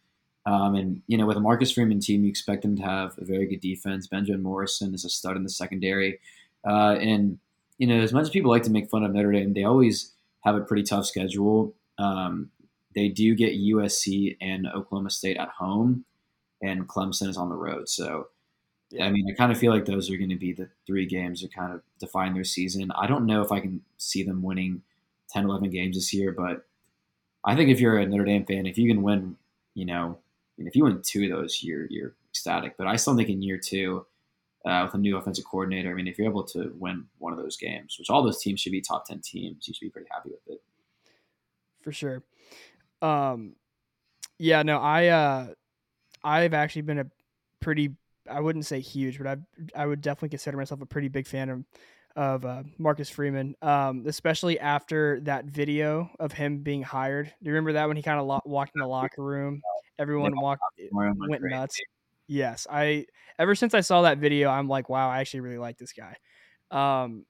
Um, 0.47 0.75
and 0.75 1.03
you 1.07 1.17
know, 1.19 1.27
with 1.27 1.37
a 1.37 1.41
Marcus 1.41 1.73
Freeman 1.73 2.01
team, 2.01 2.25
you 2.25 2.31
expect 2.31 2.63
them 2.63 2.77
to 2.77 2.83
have 2.83 3.17
a 3.19 3.25
very 3.25 3.47
good 3.47 3.61
defense. 3.61 4.07
Benjamin 4.07 4.43
Morrison 4.43 4.95
is 4.95 5.05
a 5.05 5.11
stud 5.11 5.37
in 5.37 5.43
the 5.43 5.51
secondary. 5.51 6.19
Uh, 6.67 6.97
and 7.01 7.39
you 7.79 7.87
know, 7.87 8.01
as 8.01 8.13
much 8.13 8.23
as 8.23 8.31
people 8.31 8.51
like 8.51 8.63
to 8.65 8.71
make 8.71 8.91
fun 8.91 9.05
of 9.05 9.13
Notre 9.13 9.33
Dame, 9.33 9.53
they 9.53 9.65
always 9.65 10.13
have 10.41 10.55
a 10.55 10.61
pretty 10.61 10.83
tough 10.83 11.07
schedule. 11.07 11.75
Um, 11.99 12.51
they 12.95 13.09
do 13.09 13.35
get 13.35 13.53
USC 13.53 14.37
and 14.41 14.67
Oklahoma 14.67 15.11
State 15.11 15.37
at 15.37 15.49
home, 15.49 16.05
and 16.63 16.89
Clemson 16.89 17.29
is 17.29 17.37
on 17.37 17.49
the 17.49 17.57
road. 17.57 17.89
So, 17.89 18.29
yeah, 18.91 19.07
I 19.07 19.11
mean, 19.11 19.27
I 19.31 19.35
kind 19.35 19.53
of 19.53 19.59
feel 19.59 19.73
like 19.73 19.85
those 19.85 20.11
are 20.11 20.17
going 20.17 20.31
to 20.31 20.37
be 20.37 20.53
the 20.53 20.69
three 20.87 21.07
games 21.07 21.43
that 21.43 21.55
kind 21.55 21.73
of 21.73 21.83
define 21.99 22.35
their 22.35 22.45
season. 22.45 22.91
I 22.93 23.07
don't 23.07 23.27
know 23.27 23.43
if 23.43 23.53
I 23.53 23.61
can 23.61 23.83
see 23.99 24.23
them 24.23 24.43
winning 24.43 24.83
10, 25.31 25.45
11 25.45 25.71
games 25.71 25.97
this 25.97 26.13
year, 26.13 26.33
but 26.33 26.67
I 27.45 27.57
think 27.57 27.71
if 27.71 27.81
you're 27.81 27.99
a 27.99 28.07
Notre 28.07 28.25
Dame 28.25 28.45
fan, 28.45 28.67
if 28.67 28.77
you 28.77 28.89
can 28.89 29.03
win, 29.03 29.37
you 29.75 29.87
know, 29.87 30.19
if 30.59 30.77
you 30.77 30.85
win 30.85 31.01
two 31.03 31.25
of 31.25 31.31
those, 31.31 31.63
you're 31.63 31.87
you're 31.87 32.15
ecstatic. 32.31 32.77
But 32.77 32.87
I 32.87 32.97
still 32.97 33.17
think 33.17 33.29
in 33.29 33.43
year 33.43 33.59
two, 33.59 34.07
uh, 34.65 34.83
with 34.85 34.95
a 34.95 34.99
new 34.99 35.17
offensive 35.17 35.45
coordinator, 35.45 35.91
I 35.91 35.95
mean, 35.95 36.07
if 36.07 36.19
you're 36.19 36.29
able 36.29 36.45
to 36.45 36.73
win 36.79 37.07
one 37.19 37.33
of 37.33 37.39
those 37.39 37.57
games, 37.57 37.97
which 37.99 38.11
all 38.11 38.23
those 38.23 38.43
teams 38.43 38.61
should 38.61 38.73
be 38.73 38.81
top 38.81 39.07
ten 39.07 39.21
teams, 39.21 39.67
you 39.67 39.75
should 39.75 39.87
be 39.87 39.91
pretty 39.91 40.09
happy 40.11 40.31
with 40.31 40.47
it. 40.49 40.63
For 41.83 41.93
sure. 41.93 42.23
Um, 43.01 43.55
yeah, 44.39 44.63
no, 44.63 44.79
I 44.79 45.07
uh, 45.09 45.47
I've 46.25 46.55
actually 46.55 46.83
been 46.83 46.99
a 47.01 47.07
pretty 47.61 47.97
I 48.29 48.41
wouldn't 48.41 48.67
say 48.67 48.81
huge, 48.81 49.19
but 49.19 49.27
I 49.27 49.37
I 49.75 49.87
would 49.87 50.01
definitely 50.01 50.31
consider 50.31 50.57
myself 50.57 50.81
a 50.81 50.87
pretty 50.87 51.09
big 51.09 51.27
fan 51.27 51.49
of 51.51 51.65
of 52.17 52.45
uh, 52.45 52.63
Marcus 52.79 53.09
Freeman, 53.09 53.55
um, 53.63 54.05
especially 54.07 54.59
after 54.59 55.21
that 55.21 55.45
video 55.45 56.11
of 56.19 56.33
him 56.33 56.59
being 56.59 56.83
hired. 56.83 57.27
Do 57.27 57.49
you 57.49 57.53
remember 57.53 57.75
that 57.75 57.87
when 57.87 57.97
he 57.97 58.03
kind 58.03 58.19
of 58.19 58.27
lo- 58.27 58.41
walked 58.45 58.73
in 58.75 58.81
the 58.81 58.87
locker 58.89 59.23
room? 59.23 59.61
Everyone 59.99 60.39
walked 60.41 60.63
went 61.31 61.43
nuts. 61.43 61.81
Yes, 62.27 62.67
I 62.71 63.07
ever 63.39 63.55
since 63.55 63.75
I 63.75 63.81
saw 63.81 64.03
that 64.03 64.19
video, 64.19 64.51
I'm 64.51 64.69
like, 64.69 64.89
wow, 64.89 65.09
I 65.09 65.21
actually 65.21 65.41
really 65.41 65.59
like 65.59 65.79
this 65.79 65.93
guy. 65.93 66.17
Um, 66.71 67.27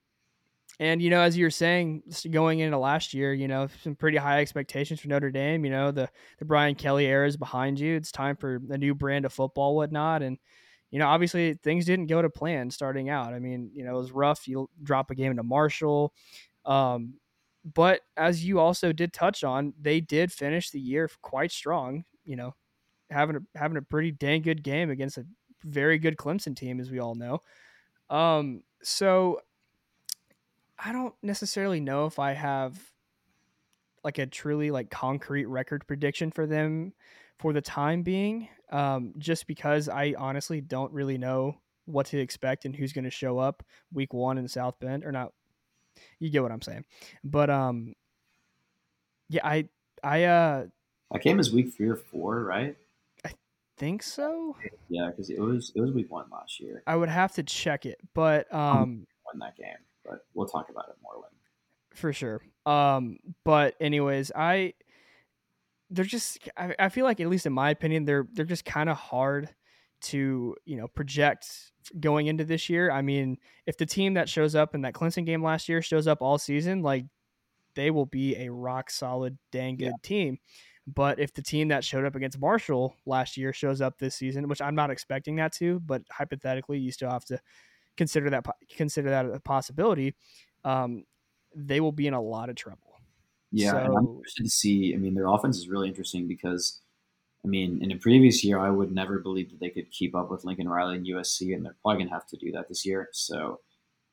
and 0.80 1.02
you 1.02 1.10
know, 1.10 1.20
as 1.20 1.36
you 1.36 1.44
were 1.44 1.50
saying, 1.50 2.02
going 2.30 2.60
into 2.60 2.78
last 2.78 3.12
year, 3.12 3.34
you 3.34 3.46
know, 3.48 3.68
some 3.84 3.94
pretty 3.94 4.16
high 4.16 4.40
expectations 4.40 4.98
for 4.98 5.08
Notre 5.08 5.30
Dame. 5.30 5.62
You 5.66 5.70
know, 5.70 5.90
the 5.90 6.08
the 6.38 6.46
Brian 6.46 6.74
Kelly 6.74 7.04
era 7.04 7.28
is 7.28 7.36
behind 7.36 7.78
you. 7.78 7.96
It's 7.96 8.10
time 8.10 8.34
for 8.34 8.62
a 8.70 8.78
new 8.78 8.94
brand 8.94 9.26
of 9.26 9.32
football, 9.32 9.76
whatnot, 9.76 10.22
and 10.22 10.38
you 10.90 10.98
know, 10.98 11.06
obviously 11.06 11.52
things 11.62 11.84
didn't 11.84 12.06
go 12.06 12.22
to 12.22 12.30
plan 12.30 12.70
starting 12.70 13.10
out. 13.10 13.34
I 13.34 13.38
mean, 13.40 13.70
you 13.74 13.84
know, 13.84 13.94
it 13.94 13.98
was 13.98 14.10
rough. 14.10 14.48
You 14.48 14.70
drop 14.82 15.10
a 15.10 15.14
game 15.14 15.30
into 15.30 15.42
Marshall. 15.42 16.14
Um, 16.64 17.14
but 17.74 18.00
as 18.16 18.42
you 18.42 18.58
also 18.58 18.90
did 18.90 19.12
touch 19.12 19.44
on, 19.44 19.74
they 19.78 20.00
did 20.00 20.32
finish 20.32 20.70
the 20.70 20.80
year 20.80 21.10
quite 21.20 21.52
strong, 21.52 22.04
you 22.24 22.36
know, 22.36 22.54
having 23.10 23.36
a, 23.36 23.40
having 23.54 23.76
a 23.76 23.82
pretty 23.82 24.12
dang 24.12 24.40
good 24.40 24.62
game 24.62 24.90
against 24.90 25.18
a 25.18 25.26
very 25.62 25.98
good 25.98 26.16
Clemson 26.16 26.56
team, 26.56 26.80
as 26.80 26.90
we 26.90 27.00
all 27.00 27.14
know. 27.14 27.40
Um, 28.08 28.62
so 28.82 29.40
I 30.82 30.92
don't 30.92 31.14
necessarily 31.22 31.80
know 31.80 32.06
if 32.06 32.18
I 32.18 32.32
have 32.32 32.78
like 34.02 34.18
a 34.18 34.26
truly 34.26 34.70
like 34.70 34.90
concrete 34.90 35.44
record 35.46 35.86
prediction 35.86 36.30
for 36.30 36.46
them 36.46 36.94
for 37.38 37.52
the 37.52 37.60
time 37.60 38.02
being, 38.02 38.48
um, 38.70 39.12
just 39.18 39.46
because 39.46 39.88
I 39.88 40.14
honestly 40.16 40.60
don't 40.60 40.92
really 40.92 41.18
know 41.18 41.56
what 41.84 42.06
to 42.06 42.18
expect 42.18 42.64
and 42.64 42.74
who's 42.74 42.92
going 42.92 43.04
to 43.04 43.10
show 43.10 43.38
up 43.38 43.62
week 43.92 44.14
one 44.14 44.38
in 44.38 44.48
South 44.48 44.78
Bend 44.80 45.04
or 45.04 45.12
not. 45.12 45.32
You 46.18 46.30
get 46.30 46.42
what 46.42 46.52
I'm 46.52 46.62
saying, 46.62 46.84
but 47.24 47.50
um, 47.50 47.94
yeah, 49.28 49.46
I 49.46 49.68
I 50.02 50.24
uh, 50.24 50.66
I 51.12 51.18
came 51.18 51.38
as 51.40 51.52
week 51.52 51.74
three 51.74 51.88
or 51.88 51.96
four, 51.96 52.42
right? 52.44 52.76
I 53.24 53.32
think 53.76 54.02
so. 54.02 54.56
Yeah, 54.88 55.10
because 55.10 55.28
it 55.30 55.40
was 55.40 55.72
it 55.74 55.80
was 55.80 55.92
week 55.92 56.10
one 56.10 56.26
last 56.30 56.60
year. 56.60 56.82
I 56.86 56.96
would 56.96 57.08
have 57.08 57.32
to 57.34 57.42
check 57.42 57.84
it, 57.84 57.98
but 58.14 58.52
um, 58.54 59.06
won 59.26 59.40
that 59.40 59.56
game, 59.56 59.76
but 60.04 60.24
we'll 60.34 60.46
talk 60.46 60.68
about 60.70 60.88
it 60.88 60.96
more 61.02 61.14
when 61.20 61.30
for 61.94 62.12
sure. 62.12 62.40
Um, 62.66 63.18
but 63.44 63.74
anyways, 63.80 64.32
I 64.34 64.74
they're 65.90 66.04
just 66.04 66.38
I, 66.56 66.74
I 66.78 66.88
feel 66.88 67.04
like 67.04 67.20
at 67.20 67.28
least 67.28 67.46
in 67.46 67.52
my 67.52 67.70
opinion 67.70 68.04
they're 68.04 68.26
they're 68.32 68.44
just 68.44 68.64
kind 68.64 68.88
of 68.88 68.96
hard 68.96 69.48
to 70.02 70.56
you 70.64 70.76
know 70.76 70.88
project 70.88 71.72
going 71.98 72.26
into 72.26 72.44
this 72.44 72.68
year. 72.68 72.90
I 72.90 73.02
mean, 73.02 73.38
if 73.66 73.76
the 73.76 73.86
team 73.86 74.14
that 74.14 74.28
shows 74.28 74.54
up 74.54 74.74
in 74.74 74.82
that 74.82 74.94
Clemson 74.94 75.26
game 75.26 75.42
last 75.42 75.68
year 75.68 75.82
shows 75.82 76.06
up 76.06 76.22
all 76.22 76.38
season, 76.38 76.82
like 76.82 77.06
they 77.74 77.90
will 77.90 78.06
be 78.06 78.36
a 78.36 78.50
rock 78.50 78.90
solid, 78.90 79.38
dang 79.52 79.76
good 79.76 79.86
yeah. 79.86 79.92
team. 80.02 80.38
But 80.86 81.20
if 81.20 81.32
the 81.32 81.42
team 81.42 81.68
that 81.68 81.84
showed 81.84 82.04
up 82.04 82.16
against 82.16 82.40
Marshall 82.40 82.96
last 83.06 83.36
year 83.36 83.52
shows 83.52 83.80
up 83.80 83.98
this 83.98 84.16
season, 84.16 84.48
which 84.48 84.62
I'm 84.62 84.74
not 84.74 84.90
expecting 84.90 85.36
that 85.36 85.52
to, 85.54 85.78
but 85.80 86.02
hypothetically, 86.10 86.78
you 86.78 86.90
still 86.90 87.10
have 87.10 87.24
to 87.26 87.38
consider 88.00 88.30
that 88.30 88.46
consider 88.74 89.10
that 89.10 89.26
a 89.26 89.38
possibility. 89.40 90.14
Um, 90.64 91.04
they 91.54 91.80
will 91.80 91.92
be 91.92 92.06
in 92.06 92.14
a 92.14 92.20
lot 92.20 92.48
of 92.48 92.56
trouble. 92.56 92.94
Yeah, 93.52 93.72
so, 93.72 93.78
I'm 93.94 94.06
interested 94.06 94.44
to 94.44 94.48
see. 94.48 94.94
I 94.94 94.96
mean, 94.96 95.14
their 95.14 95.26
offense 95.26 95.58
is 95.58 95.68
really 95.68 95.88
interesting 95.88 96.26
because, 96.26 96.80
I 97.44 97.48
mean, 97.48 97.82
in 97.82 97.92
a 97.92 97.96
previous 97.96 98.42
year, 98.42 98.58
I 98.58 98.70
would 98.70 98.90
never 98.90 99.18
believe 99.18 99.50
that 99.50 99.60
they 99.60 99.68
could 99.68 99.90
keep 99.90 100.14
up 100.14 100.30
with 100.30 100.44
Lincoln 100.44 100.66
Riley 100.66 100.96
and 100.96 101.06
USC, 101.06 101.54
and 101.54 101.62
they're 101.62 101.76
probably 101.82 101.98
going 101.98 102.08
to 102.08 102.14
have 102.14 102.26
to 102.28 102.38
do 102.38 102.52
that 102.52 102.68
this 102.68 102.86
year. 102.86 103.10
So, 103.12 103.60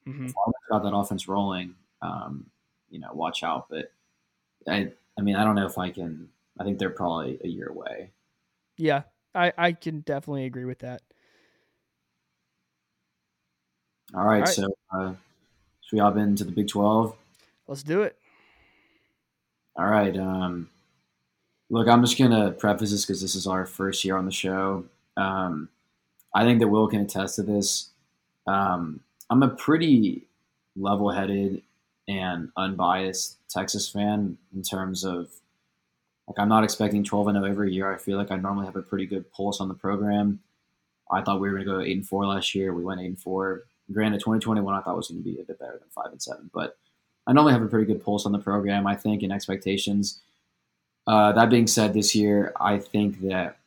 mm-hmm. 0.06 0.28
got 0.70 0.84
that 0.84 0.94
offense 0.94 1.30
rolling, 1.30 1.76
um, 2.02 2.46
you 2.90 3.00
know, 3.00 3.14
watch 3.14 3.42
out. 3.42 3.68
But 3.70 3.94
I, 4.68 4.92
I 5.18 5.22
mean, 5.22 5.38
I 5.38 5.46
don't 5.46 5.56
know 5.56 5.66
if 5.66 5.78
I 5.78 5.92
can. 5.92 6.28
I 6.60 6.66
think 6.66 6.78
they're 6.78 6.90
probably 6.90 7.40
a 7.42 7.48
year 7.48 7.68
away. 7.68 8.12
Yeah, 8.76 9.04
I, 9.34 9.54
I 9.58 9.72
can 9.72 10.02
definitely 10.02 10.46
agree 10.46 10.66
with 10.66 10.80
that. 10.80 11.04
All 14.14 14.24
right, 14.26 14.36
All 14.36 14.40
right. 14.42 14.48
so 14.48 14.68
uh, 14.94 15.14
should 15.82 15.96
we 15.96 16.00
hop 16.00 16.18
into 16.18 16.44
the 16.44 16.52
Big 16.52 16.68
Twelve? 16.68 17.16
Let's 17.68 17.84
do 17.84 18.02
it. 18.04 18.16
All 19.76 19.86
right. 19.86 20.16
Um, 20.18 20.70
look, 21.70 21.88
I'm 21.88 22.02
just 22.02 22.18
gonna 22.18 22.52
preface 22.52 22.92
this 22.92 23.06
because 23.06 23.22
this 23.22 23.36
is 23.36 23.48
our 23.48 23.66
first 23.66 24.04
year 24.06 24.18
on 24.18 24.26
the 24.26 24.32
show. 24.32 24.86
Um, 25.18 25.70
I 26.34 26.44
think 26.44 26.60
that 26.60 26.68
Will 26.68 26.88
can 26.88 27.02
attest 27.02 27.36
to 27.36 27.44
this. 27.44 27.90
Um, 28.48 29.02
I'm 29.30 29.44
a 29.44 29.50
pretty 29.50 30.24
level-headed 30.78 31.62
and 32.08 32.50
unbiased 32.56 33.38
Texas 33.50 33.90
fan 33.90 34.38
in 34.56 34.62
terms 34.62 35.04
of 35.04 35.30
like 36.28 36.40
I'm 36.40 36.50
not 36.50 36.64
expecting 36.64 37.04
12 37.04 37.30
and 37.30 37.38
0 37.38 37.50
every 37.50 37.74
year. 37.74 37.94
I 37.94 37.98
feel 37.98 38.18
like 38.18 38.32
I 38.32 38.36
normally 38.38 38.66
have 38.66 38.76
a 38.76 38.82
pretty 38.82 39.06
good 39.06 39.30
pulse 39.32 39.60
on 39.60 39.68
the 39.68 39.74
program. 39.74 40.40
I 41.12 41.22
thought 41.22 41.40
we 41.40 41.50
were 41.50 41.56
going 41.56 41.66
to 41.66 41.72
go 41.72 41.80
eight 41.82 41.96
and 41.98 42.06
four 42.08 42.26
last 42.26 42.54
year. 42.54 42.74
We 42.74 42.84
went 42.84 43.02
eight 43.02 43.06
and 43.08 43.20
four. 43.20 43.64
Granted, 43.92 44.20
2021 44.20 44.74
I 44.74 44.82
thought 44.82 44.98
was 44.98 45.08
going 45.08 45.24
to 45.24 45.24
be 45.24 45.40
a 45.40 45.44
bit 45.44 45.60
better 45.60 45.78
than 45.80 45.90
five 45.90 46.12
and 46.12 46.22
seven, 46.22 46.50
but 46.54 46.78
I 47.26 47.34
normally 47.34 47.54
have 47.54 47.62
a 47.62 47.68
pretty 47.68 47.86
good 47.86 48.04
pulse 48.04 48.26
on 48.26 48.32
the 48.32 48.40
program, 48.40 48.88
I 48.88 48.96
think, 48.96 49.24
and 49.24 49.32
expectations. 49.32 50.22
Uh, 51.06 51.32
that 51.34 51.50
being 51.50 51.68
said, 51.68 51.94
this 51.94 52.16
year, 52.16 52.54
I 52.60 52.80
think 52.80 53.22
that 53.22 53.58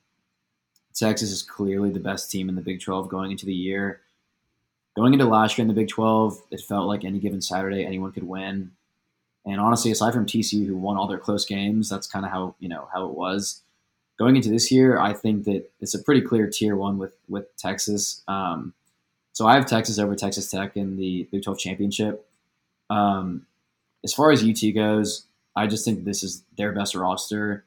Texas 0.95 1.31
is 1.31 1.43
clearly 1.43 1.91
the 1.91 2.01
best 2.01 2.31
team 2.31 2.49
in 2.49 2.55
the 2.55 2.61
Big 2.61 2.81
12 2.81 3.09
going 3.09 3.31
into 3.31 3.47
the 3.47 3.55
year. 3.55 4.01
Going 4.97 5.15
into 5.15 5.25
last 5.25 5.57
year 5.57 5.63
in 5.63 5.69
the 5.69 5.75
Big 5.75 5.89
12, 5.89 6.39
it 6.51 6.61
felt 6.61 6.87
like 6.87 7.05
any 7.05 7.19
given 7.19 7.41
Saturday 7.41 7.85
anyone 7.85 8.13
could 8.13 8.25
win. 8.25 8.73
And 9.47 9.61
honestly, 9.61 9.91
aside 9.91 10.13
from 10.13 10.27
TCU, 10.27 10.67
who 10.67 10.77
won 10.77 10.97
all 10.97 11.07
their 11.07 11.19
close 11.19 11.47
games, 11.47 11.89
that's 11.89 12.07
kind 12.07 12.27
of 12.27 12.31
how 12.31 12.55
you 12.59 12.69
know 12.69 12.89
how 12.93 13.07
it 13.07 13.15
was. 13.15 13.63
Going 14.19 14.37
into 14.37 14.51
this 14.51 14.71
year, 14.71 14.99
I 14.99 15.15
think 15.15 15.45
that 15.45 15.71
it's 15.81 15.95
a 15.95 16.03
pretty 16.03 16.21
clear 16.21 16.47
tier 16.47 16.77
one 16.77 16.99
with 16.99 17.17
with 17.29 17.57
Texas. 17.57 18.23
Um, 18.29 18.75
so 19.33 19.47
I 19.47 19.55
have 19.55 19.67
Texas 19.67 19.99
over 19.99 20.15
Texas 20.15 20.51
Tech 20.51 20.77
in 20.77 20.97
the 20.97 21.29
Big 21.31 21.43
12 21.43 21.59
championship. 21.59 22.27
Um, 22.89 23.47
as 24.05 24.13
far 24.13 24.33
as 24.33 24.43
UT 24.43 24.59
goes, 24.75 25.27
I 25.57 25.67
just 25.67 25.85
think 25.85 26.05
this 26.05 26.23
is 26.23 26.43
their 26.57 26.73
best 26.73 26.95
roster, 26.95 27.65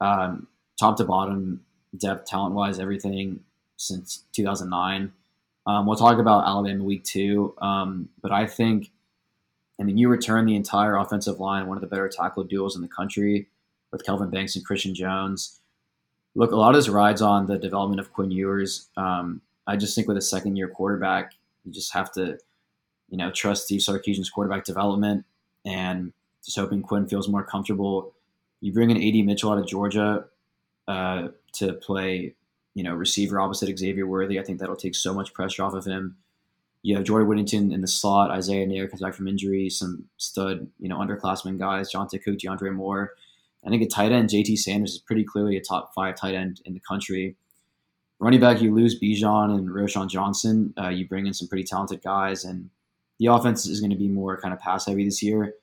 um, 0.00 0.46
top 0.78 0.96
to 0.98 1.04
bottom, 1.04 1.64
depth, 1.96 2.26
talent 2.26 2.54
wise, 2.54 2.78
everything 2.78 3.40
since 3.76 4.24
2009. 4.32 5.12
Um, 5.66 5.86
we'll 5.86 5.96
talk 5.96 6.18
about 6.18 6.46
Alabama 6.46 6.84
week 6.84 7.04
two, 7.04 7.54
um, 7.58 8.08
but 8.20 8.32
I 8.32 8.46
think, 8.46 8.90
I 9.80 9.82
mean, 9.82 9.96
you 9.96 10.08
return 10.08 10.44
the 10.44 10.56
entire 10.56 10.96
offensive 10.96 11.40
line, 11.40 11.66
one 11.66 11.76
of 11.76 11.80
the 11.80 11.86
better 11.86 12.08
tackle 12.08 12.44
duels 12.44 12.76
in 12.76 12.82
the 12.82 12.88
country 12.88 13.48
with 13.90 14.04
Kelvin 14.04 14.30
Banks 14.30 14.56
and 14.56 14.64
Christian 14.64 14.94
Jones. 14.94 15.60
Look, 16.34 16.52
a 16.52 16.56
lot 16.56 16.70
of 16.70 16.76
this 16.76 16.88
rides 16.88 17.22
on 17.22 17.46
the 17.46 17.58
development 17.58 18.00
of 18.00 18.12
Quinn 18.12 18.30
Ewers. 18.30 18.88
Um, 18.96 19.40
I 19.66 19.76
just 19.76 19.94
think 19.94 20.08
with 20.08 20.16
a 20.16 20.22
second 20.22 20.56
year 20.56 20.68
quarterback, 20.68 21.32
you 21.64 21.72
just 21.72 21.92
have 21.94 22.12
to, 22.12 22.38
you 23.08 23.16
know, 23.16 23.30
trust 23.30 23.64
Steve 23.64 23.80
Sarkisian's 23.80 24.30
quarterback 24.30 24.64
development 24.64 25.24
and 25.64 26.12
just 26.44 26.58
hoping 26.58 26.82
Quinn 26.82 27.06
feels 27.06 27.28
more 27.28 27.42
comfortable. 27.42 28.12
You 28.60 28.72
bring 28.72 28.90
in 28.90 28.96
AD 28.96 29.24
Mitchell 29.24 29.52
out 29.52 29.58
of 29.58 29.66
Georgia 29.66 30.26
uh, 30.86 31.28
to 31.54 31.72
play, 31.74 32.34
you 32.74 32.82
know, 32.82 32.94
receiver 32.94 33.40
opposite 33.40 33.78
Xavier 33.78 34.06
Worthy. 34.06 34.38
I 34.38 34.42
think 34.42 34.58
that'll 34.58 34.76
take 34.76 34.94
so 34.94 35.14
much 35.14 35.32
pressure 35.32 35.62
off 35.62 35.74
of 35.74 35.84
him. 35.84 36.16
You 36.82 36.96
have 36.96 37.04
Jordan 37.04 37.28
Whittington 37.28 37.72
in 37.72 37.80
the 37.80 37.88
slot. 37.88 38.30
Isaiah 38.30 38.66
Neyor 38.66 38.90
comes 38.90 39.00
back 39.00 39.14
from 39.14 39.26
injury. 39.26 39.70
Some 39.70 40.04
stud, 40.18 40.68
you 40.78 40.88
know, 40.88 40.98
underclassmen 40.98 41.58
guys. 41.58 41.90
Johntay 41.90 42.22
Cook, 42.22 42.36
DeAndre 42.36 42.74
Moore. 42.74 43.12
I 43.64 43.70
think 43.70 43.82
a 43.82 43.86
tight 43.86 44.12
end, 44.12 44.28
JT 44.28 44.58
Sanders, 44.58 44.92
is 44.92 44.98
pretty 44.98 45.24
clearly 45.24 45.56
a 45.56 45.62
top 45.62 45.94
five 45.94 46.16
tight 46.16 46.34
end 46.34 46.60
in 46.66 46.74
the 46.74 46.80
country. 46.80 47.36
Running 48.20 48.40
back, 48.40 48.62
you 48.62 48.74
lose 48.74 48.98
Bijan 48.98 49.54
and 49.54 49.68
Roschon 49.68 50.08
Johnson. 50.08 50.72
Uh, 50.80 50.88
you 50.88 51.06
bring 51.06 51.26
in 51.26 51.34
some 51.34 51.48
pretty 51.48 51.64
talented 51.64 52.02
guys, 52.02 52.44
and 52.44 52.70
the 53.18 53.26
offense 53.26 53.66
is 53.66 53.80
going 53.80 53.90
to 53.90 53.96
be 53.96 54.08
more 54.08 54.40
kind 54.40 54.54
of 54.54 54.60
pass 54.60 54.86
heavy 54.86 55.04
this 55.04 55.22
year. 55.22 55.54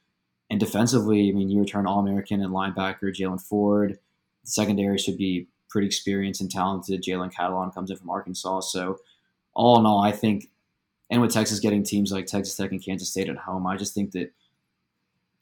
And 0.49 0.59
defensively, 0.59 1.29
I 1.29 1.31
mean, 1.31 1.49
you 1.49 1.59
return 1.59 1.87
All 1.87 1.99
American 1.99 2.41
and 2.41 2.53
linebacker 2.53 3.15
Jaylan 3.15 3.41
Ford. 3.41 3.97
The 4.43 4.51
secondary 4.51 4.97
should 4.97 5.17
be 5.17 5.47
pretty 5.69 5.87
experienced 5.87 6.41
and 6.41 6.51
talented. 6.51 7.01
Jalen 7.01 7.33
Catalon 7.33 7.73
comes 7.73 7.89
in 7.89 7.97
from 7.97 8.09
Arkansas. 8.09 8.59
So, 8.61 8.99
all 9.53 9.79
in 9.79 9.85
all, 9.85 10.01
I 10.01 10.11
think, 10.11 10.49
and 11.09 11.21
with 11.21 11.31
Texas 11.31 11.59
getting 11.59 11.83
teams 11.83 12.11
like 12.11 12.25
Texas 12.25 12.55
Tech 12.55 12.71
and 12.71 12.83
Kansas 12.83 13.09
State 13.09 13.29
at 13.29 13.37
home, 13.37 13.65
I 13.65 13.77
just 13.77 13.93
think 13.93 14.11
that, 14.11 14.33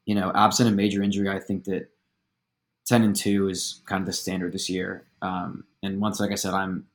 you 0.06 0.16
know, 0.16 0.32
absent 0.34 0.70
a 0.70 0.72
major 0.72 1.02
injury, 1.04 1.30
I 1.30 1.40
think 1.40 1.66
that 1.66 1.90
10 2.86 3.04
and 3.04 3.16
2 3.16 3.50
is 3.50 3.82
kind 3.86 4.02
of 4.02 4.08
the 4.08 4.14
standard 4.14 4.52
this 4.52 4.70
year. 4.70 5.06
Um, 5.22 5.66
and 5.84 6.02
once, 6.02 6.20
like 6.20 6.32
I 6.32 6.36
said, 6.36 6.54
I'm, 6.54 6.88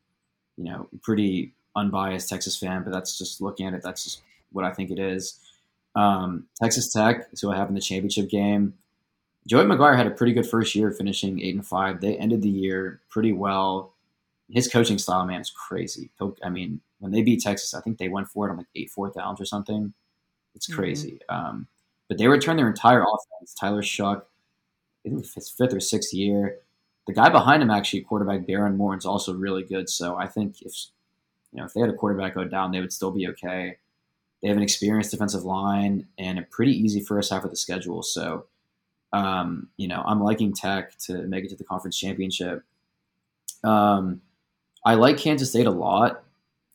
you 0.56 0.64
know, 0.64 0.88
pretty 1.02 1.52
unbiased 1.76 2.28
Texas 2.28 2.56
fan, 2.56 2.82
but 2.82 2.92
that's 2.92 3.18
just 3.18 3.40
looking 3.40 3.66
at 3.66 3.74
it. 3.74 3.82
That's 3.82 4.04
just 4.04 4.22
what 4.52 4.64
I 4.64 4.72
think 4.72 4.90
it 4.90 4.98
is. 4.98 5.38
Um, 5.96 6.46
Texas 6.60 6.92
Tech, 6.92 7.28
so 7.34 7.50
I 7.52 7.56
have 7.56 7.68
in 7.68 7.74
the 7.74 7.80
championship 7.80 8.28
game. 8.28 8.74
Joey 9.46 9.64
McGuire 9.64 9.96
had 9.96 10.06
a 10.06 10.10
pretty 10.10 10.32
good 10.32 10.46
first 10.46 10.74
year, 10.74 10.90
finishing 10.90 11.40
eight 11.40 11.54
and 11.54 11.66
five. 11.66 12.00
They 12.00 12.16
ended 12.16 12.42
the 12.42 12.48
year 12.48 13.00
pretty 13.10 13.32
well. 13.32 13.92
His 14.48 14.68
coaching 14.68 14.98
style, 14.98 15.26
man, 15.26 15.40
is 15.40 15.50
crazy. 15.50 16.10
I 16.42 16.48
mean, 16.48 16.80
when 16.98 17.12
they 17.12 17.22
beat 17.22 17.42
Texas, 17.42 17.74
I 17.74 17.80
think 17.80 17.98
they 17.98 18.08
went 18.08 18.28
for 18.28 18.46
it 18.46 18.50
on 18.50 18.56
like 18.56 18.66
eight 18.74 18.90
fourth 18.90 19.14
downs 19.14 19.40
or 19.40 19.44
something. 19.44 19.92
It's 20.54 20.68
mm-hmm. 20.68 20.80
crazy. 20.80 21.20
Mm-hmm. 21.30 21.46
Um, 21.46 21.66
but 22.08 22.18
they 22.18 22.28
returned 22.28 22.58
their 22.58 22.68
entire 22.68 23.02
offense. 23.02 23.54
Tyler 23.58 23.82
Shough, 23.82 24.20
I 24.20 25.08
think 25.08 25.20
his 25.34 25.50
fifth 25.50 25.74
or 25.74 25.80
sixth 25.80 26.14
year. 26.14 26.58
The 27.06 27.12
guy 27.12 27.28
behind 27.28 27.62
him, 27.62 27.70
actually, 27.70 28.00
quarterback 28.02 28.46
Behren 28.46 28.76
Morton, 28.76 28.98
is 28.98 29.06
also 29.06 29.34
really 29.34 29.62
good. 29.62 29.90
So 29.90 30.16
I 30.16 30.26
think 30.26 30.62
if 30.62 30.72
you 31.52 31.58
know 31.58 31.66
if 31.66 31.74
they 31.74 31.80
had 31.80 31.90
a 31.90 31.94
quarterback 31.94 32.34
go 32.34 32.44
down, 32.44 32.72
they 32.72 32.80
would 32.80 32.92
still 32.92 33.10
be 33.10 33.28
okay. 33.28 33.76
They 34.42 34.48
have 34.48 34.56
an 34.56 34.62
experienced 34.62 35.10
defensive 35.10 35.44
line 35.44 36.06
and 36.18 36.38
a 36.38 36.42
pretty 36.42 36.72
easy 36.72 37.00
first 37.00 37.32
half 37.32 37.44
of 37.44 37.50
the 37.50 37.56
schedule. 37.56 38.02
So, 38.02 38.46
um, 39.12 39.68
you 39.78 39.88
know, 39.88 40.02
I'm 40.04 40.20
liking 40.22 40.52
Tech 40.52 40.98
to 41.06 41.22
make 41.22 41.44
it 41.44 41.48
to 41.50 41.56
the 41.56 41.64
conference 41.64 41.98
championship. 41.98 42.62
Um, 43.62 44.20
I 44.84 44.94
like 44.94 45.16
Kansas 45.16 45.48
State 45.48 45.66
a 45.66 45.70
lot. 45.70 46.24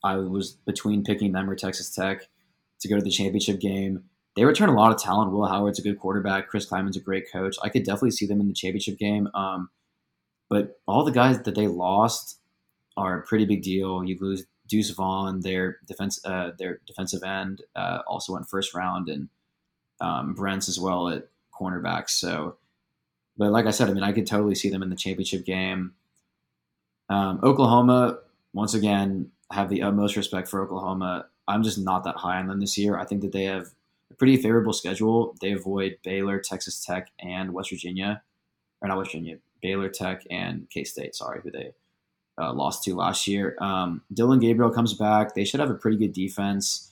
I 0.02 0.16
was 0.16 0.52
between 0.66 1.04
picking 1.04 1.32
them 1.32 1.48
or 1.48 1.54
Texas 1.54 1.94
Tech 1.94 2.28
to 2.80 2.88
go 2.88 2.96
to 2.96 3.02
the 3.02 3.10
championship 3.10 3.60
game. 3.60 4.04
They 4.36 4.44
return 4.44 4.68
a 4.68 4.74
lot 4.74 4.92
of 4.92 5.00
talent. 5.00 5.32
Will 5.32 5.46
Howard's 5.46 5.78
a 5.78 5.82
good 5.82 5.98
quarterback. 5.98 6.48
Chris 6.48 6.66
Klieman's 6.66 6.96
a 6.96 7.00
great 7.00 7.30
coach. 7.30 7.56
I 7.62 7.68
could 7.68 7.84
definitely 7.84 8.12
see 8.12 8.26
them 8.26 8.40
in 8.40 8.48
the 8.48 8.54
championship 8.54 8.98
game. 8.98 9.28
Um, 9.34 9.70
but 10.50 10.80
all 10.86 11.04
the 11.04 11.12
guys 11.12 11.40
that 11.42 11.54
they 11.54 11.68
lost 11.68 12.38
are 12.96 13.20
a 13.20 13.22
pretty 13.22 13.46
big 13.46 13.62
deal. 13.62 14.04
You 14.04 14.18
lose 14.20 14.44
Deuce 14.68 14.90
Vaughn, 14.90 15.40
their 15.40 15.78
defense, 15.86 16.20
uh, 16.26 16.50
their 16.58 16.80
defensive 16.86 17.22
end, 17.22 17.62
uh, 17.74 18.00
also 18.06 18.34
went 18.34 18.50
first 18.50 18.74
round, 18.74 19.08
and 19.08 19.28
um, 20.00 20.34
Brents 20.34 20.68
as 20.68 20.78
well 20.78 21.08
at 21.08 21.28
cornerback. 21.58 22.10
So, 22.10 22.56
but 23.38 23.52
like 23.52 23.66
I 23.66 23.70
said, 23.70 23.88
I 23.88 23.92
mean, 23.92 24.02
I 24.02 24.12
could 24.12 24.26
totally 24.26 24.54
see 24.54 24.68
them 24.68 24.82
in 24.82 24.90
the 24.90 24.96
championship 24.96 25.46
game. 25.46 25.94
Um, 27.08 27.40
Oklahoma, 27.42 28.18
once 28.52 28.74
again, 28.74 29.30
have 29.52 29.68
the 29.68 29.82
utmost 29.82 30.16
respect 30.16 30.48
for 30.48 30.62
Oklahoma. 30.62 31.26
I'm 31.48 31.62
just 31.62 31.78
not 31.78 32.04
that 32.04 32.16
high 32.16 32.38
on 32.38 32.48
them 32.48 32.60
this 32.60 32.76
year. 32.76 32.98
I 32.98 33.04
think 33.04 33.22
that 33.22 33.32
they 33.32 33.44
have 33.44 33.68
a 34.10 34.14
pretty 34.14 34.36
favorable 34.36 34.72
schedule. 34.72 35.34
They 35.40 35.52
avoid 35.52 35.98
Baylor, 36.04 36.38
Texas 36.38 36.84
Tech, 36.84 37.10
and 37.18 37.52
West 37.52 37.70
Virginia, 37.70 38.22
or 38.80 38.88
not 38.88 38.98
West 38.98 39.10
Virginia, 39.10 39.38
Baylor 39.62 39.88
Tech 39.88 40.24
and 40.30 40.68
K 40.70 40.84
State. 40.84 41.14
Sorry, 41.14 41.40
who 41.42 41.50
they 41.50 41.72
uh, 42.40 42.52
lost 42.52 42.84
to 42.84 42.94
last 42.94 43.26
year. 43.26 43.56
Um, 43.60 44.02
Dillon 44.12 44.40
Gabriel 44.40 44.72
comes 44.72 44.94
back. 44.94 45.34
They 45.34 45.44
should 45.44 45.60
have 45.60 45.70
a 45.70 45.74
pretty 45.74 45.96
good 45.96 46.12
defense. 46.12 46.90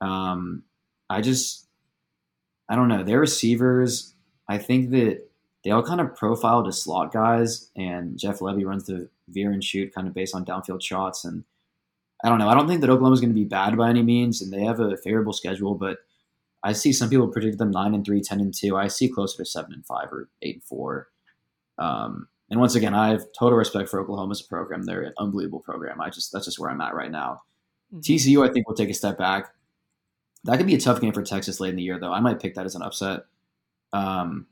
Um, 0.00 0.62
I 1.10 1.20
just, 1.20 1.66
I 2.68 2.76
don't 2.76 2.88
know. 2.88 3.02
Their 3.02 3.20
receivers, 3.20 4.14
I 4.48 4.58
think 4.58 4.90
that 4.90 5.28
they 5.64 5.70
all 5.70 5.82
kind 5.82 6.00
of 6.00 6.14
profile 6.14 6.64
to 6.64 6.72
slot 6.72 7.12
guys, 7.12 7.70
and 7.76 8.18
Jeff 8.18 8.38
Lebby 8.38 8.64
runs 8.64 8.86
the 8.86 9.08
veer 9.28 9.50
and 9.50 9.62
shoot 9.62 9.94
kind 9.94 10.06
of 10.06 10.14
based 10.14 10.34
on 10.34 10.44
downfield 10.44 10.82
shots. 10.82 11.24
And 11.24 11.44
I 12.24 12.28
don't 12.28 12.38
know. 12.38 12.48
I 12.48 12.54
don't 12.54 12.68
think 12.68 12.80
that 12.80 12.90
Oklahoma's 12.90 13.20
going 13.20 13.30
to 13.30 13.34
be 13.34 13.44
bad 13.44 13.76
by 13.76 13.90
any 13.90 14.02
means, 14.02 14.40
and 14.40 14.52
they 14.52 14.64
have 14.64 14.80
a 14.80 14.96
favorable 14.96 15.32
schedule, 15.32 15.74
but 15.74 15.98
I 16.62 16.72
see 16.72 16.92
some 16.92 17.08
people 17.08 17.28
predict 17.28 17.58
them 17.58 17.70
9 17.70 17.94
and 17.94 18.04
3, 18.04 18.20
10 18.20 18.40
and 18.40 18.54
2. 18.54 18.76
I 18.76 18.88
see 18.88 19.08
closer 19.08 19.38
to 19.38 19.44
7 19.44 19.72
and 19.72 19.86
5 19.86 20.12
or 20.12 20.28
8 20.42 20.54
and 20.56 20.64
4. 20.64 21.08
Um, 21.78 22.28
and 22.50 22.60
once 22.60 22.74
again, 22.74 22.94
I 22.94 23.10
have 23.10 23.26
total 23.38 23.58
respect 23.58 23.88
for 23.88 24.00
Oklahoma 24.00 24.32
as 24.32 24.40
a 24.40 24.44
program. 24.44 24.82
They're 24.82 25.02
an 25.02 25.14
unbelievable 25.18 25.60
program. 25.60 26.00
I 26.00 26.10
just 26.10 26.32
that's 26.32 26.46
just 26.46 26.58
where 26.58 26.70
I'm 26.70 26.80
at 26.80 26.94
right 26.94 27.10
now. 27.10 27.42
Mm-hmm. 27.92 28.00
TCU, 28.00 28.48
I 28.48 28.52
think, 28.52 28.66
will 28.66 28.74
take 28.74 28.90
a 28.90 28.94
step 28.94 29.18
back. 29.18 29.52
That 30.44 30.56
could 30.56 30.66
be 30.66 30.74
a 30.74 30.80
tough 30.80 31.00
game 31.00 31.12
for 31.12 31.22
Texas 31.22 31.60
late 31.60 31.70
in 31.70 31.76
the 31.76 31.82
year, 31.82 31.98
though. 31.98 32.12
I 32.12 32.20
might 32.20 32.40
pick 32.40 32.54
that 32.54 32.66
as 32.66 32.74
an 32.74 32.82
upset. 32.82 33.20
Um, 33.92 34.46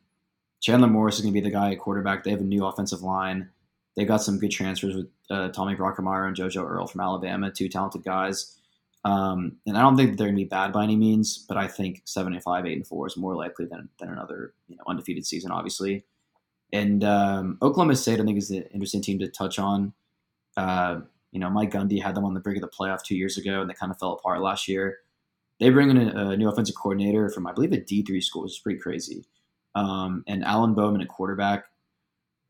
Chandler 0.60 0.88
Morris 0.88 1.16
is 1.16 1.22
going 1.22 1.32
to 1.32 1.40
be 1.40 1.44
the 1.44 1.52
guy 1.52 1.72
at 1.72 1.78
quarterback. 1.78 2.24
They 2.24 2.30
have 2.30 2.40
a 2.40 2.44
new 2.44 2.64
offensive 2.64 3.02
line. 3.02 3.50
They 3.94 4.04
got 4.04 4.22
some 4.22 4.38
good 4.38 4.50
transfers 4.50 4.94
with 4.94 5.08
uh, 5.30 5.48
Tommy 5.48 5.74
Brockermeyer 5.74 6.26
and 6.26 6.36
JoJo 6.36 6.68
Earle 6.68 6.86
from 6.86 7.00
Alabama, 7.00 7.50
two 7.50 7.68
talented 7.68 8.04
guys. 8.04 8.56
Um, 9.04 9.56
and 9.66 9.78
I 9.78 9.82
don't 9.82 9.96
think 9.96 10.18
they're 10.18 10.26
going 10.26 10.36
to 10.36 10.42
be 10.42 10.48
bad 10.48 10.72
by 10.72 10.82
any 10.82 10.96
means, 10.96 11.38
but 11.48 11.56
I 11.56 11.68
think 11.68 12.02
seven 12.04 12.34
and 12.34 12.42
five, 12.42 12.66
eight 12.66 12.76
and 12.76 12.86
four 12.86 13.06
is 13.06 13.16
more 13.16 13.36
likely 13.36 13.64
than, 13.64 13.88
than 14.00 14.08
another 14.08 14.52
you 14.68 14.76
know 14.76 14.82
undefeated 14.86 15.24
season, 15.24 15.52
obviously. 15.52 16.04
And 16.72 17.04
um, 17.04 17.58
Oklahoma 17.62 17.96
State, 17.96 18.20
I 18.20 18.24
think, 18.24 18.38
is 18.38 18.50
an 18.50 18.64
interesting 18.74 19.02
team 19.02 19.18
to 19.20 19.28
touch 19.28 19.58
on. 19.58 19.92
Uh, 20.56 21.00
you 21.32 21.40
know, 21.40 21.50
Mike 21.50 21.70
Gundy 21.70 22.02
had 22.02 22.14
them 22.14 22.24
on 22.24 22.34
the 22.34 22.40
brink 22.40 22.62
of 22.62 22.68
the 22.68 22.76
playoff 22.76 23.02
two 23.02 23.16
years 23.16 23.38
ago, 23.38 23.60
and 23.60 23.70
they 23.70 23.74
kind 23.74 23.92
of 23.92 23.98
fell 23.98 24.12
apart 24.12 24.40
last 24.40 24.68
year. 24.68 24.98
They 25.60 25.70
bring 25.70 25.90
in 25.90 25.96
a, 25.96 26.30
a 26.30 26.36
new 26.36 26.48
offensive 26.48 26.74
coordinator 26.74 27.30
from, 27.30 27.46
I 27.46 27.52
believe, 27.52 27.72
a 27.72 27.80
D 27.80 28.02
three 28.02 28.20
school, 28.20 28.42
which 28.42 28.52
is 28.52 28.58
pretty 28.58 28.78
crazy. 28.80 29.24
Um, 29.74 30.24
and 30.26 30.44
Alan 30.44 30.74
Bowman, 30.74 31.02
a 31.02 31.06
quarterback, 31.06 31.66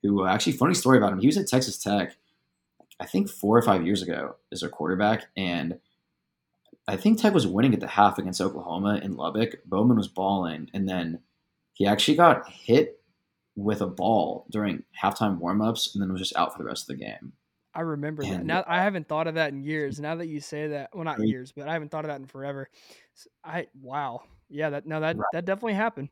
who 0.02 0.24
uh, 0.24 0.28
actually 0.28 0.52
funny 0.52 0.74
story 0.74 0.98
about 0.98 1.12
him. 1.12 1.18
He 1.18 1.26
was 1.26 1.36
at 1.36 1.48
Texas 1.48 1.78
Tech, 1.78 2.16
I 3.00 3.06
think 3.06 3.28
four 3.28 3.58
or 3.58 3.62
five 3.62 3.84
years 3.84 4.02
ago, 4.02 4.36
as 4.52 4.62
a 4.62 4.68
quarterback, 4.68 5.26
and 5.36 5.78
I 6.88 6.96
think 6.96 7.20
Tech 7.20 7.34
was 7.34 7.46
winning 7.46 7.74
at 7.74 7.80
the 7.80 7.88
half 7.88 8.18
against 8.18 8.40
Oklahoma 8.40 9.00
in 9.02 9.16
Lubbock. 9.16 9.56
Bowman 9.66 9.96
was 9.96 10.08
balling, 10.08 10.70
and 10.72 10.88
then 10.88 11.20
he 11.72 11.86
actually 11.86 12.16
got 12.16 12.48
hit 12.48 13.00
with 13.56 13.80
a 13.80 13.86
ball 13.86 14.46
during 14.50 14.82
halftime 15.02 15.40
warmups 15.40 15.94
and 15.94 16.02
then 16.02 16.12
was 16.12 16.20
just 16.20 16.36
out 16.36 16.52
for 16.52 16.58
the 16.58 16.68
rest 16.68 16.88
of 16.88 16.96
the 16.96 17.04
game. 17.04 17.32
I 17.74 17.80
remember 17.80 18.22
and, 18.22 18.32
that. 18.32 18.46
Now 18.46 18.64
I 18.66 18.82
haven't 18.82 19.08
thought 19.08 19.26
of 19.26 19.34
that 19.34 19.52
in 19.52 19.62
years. 19.62 20.00
Now 20.00 20.14
that 20.14 20.26
you 20.26 20.40
say 20.40 20.68
that, 20.68 20.90
well, 20.94 21.04
not 21.04 21.20
years, 21.20 21.52
but 21.52 21.68
I 21.68 21.74
haven't 21.74 21.90
thought 21.90 22.04
of 22.04 22.08
that 22.08 22.20
in 22.20 22.26
forever. 22.26 22.70
I 23.44 23.66
wow, 23.82 24.22
yeah, 24.48 24.70
that 24.70 24.86
now 24.86 25.00
that 25.00 25.16
right. 25.16 25.26
that 25.32 25.44
definitely 25.44 25.74
happened. 25.74 26.08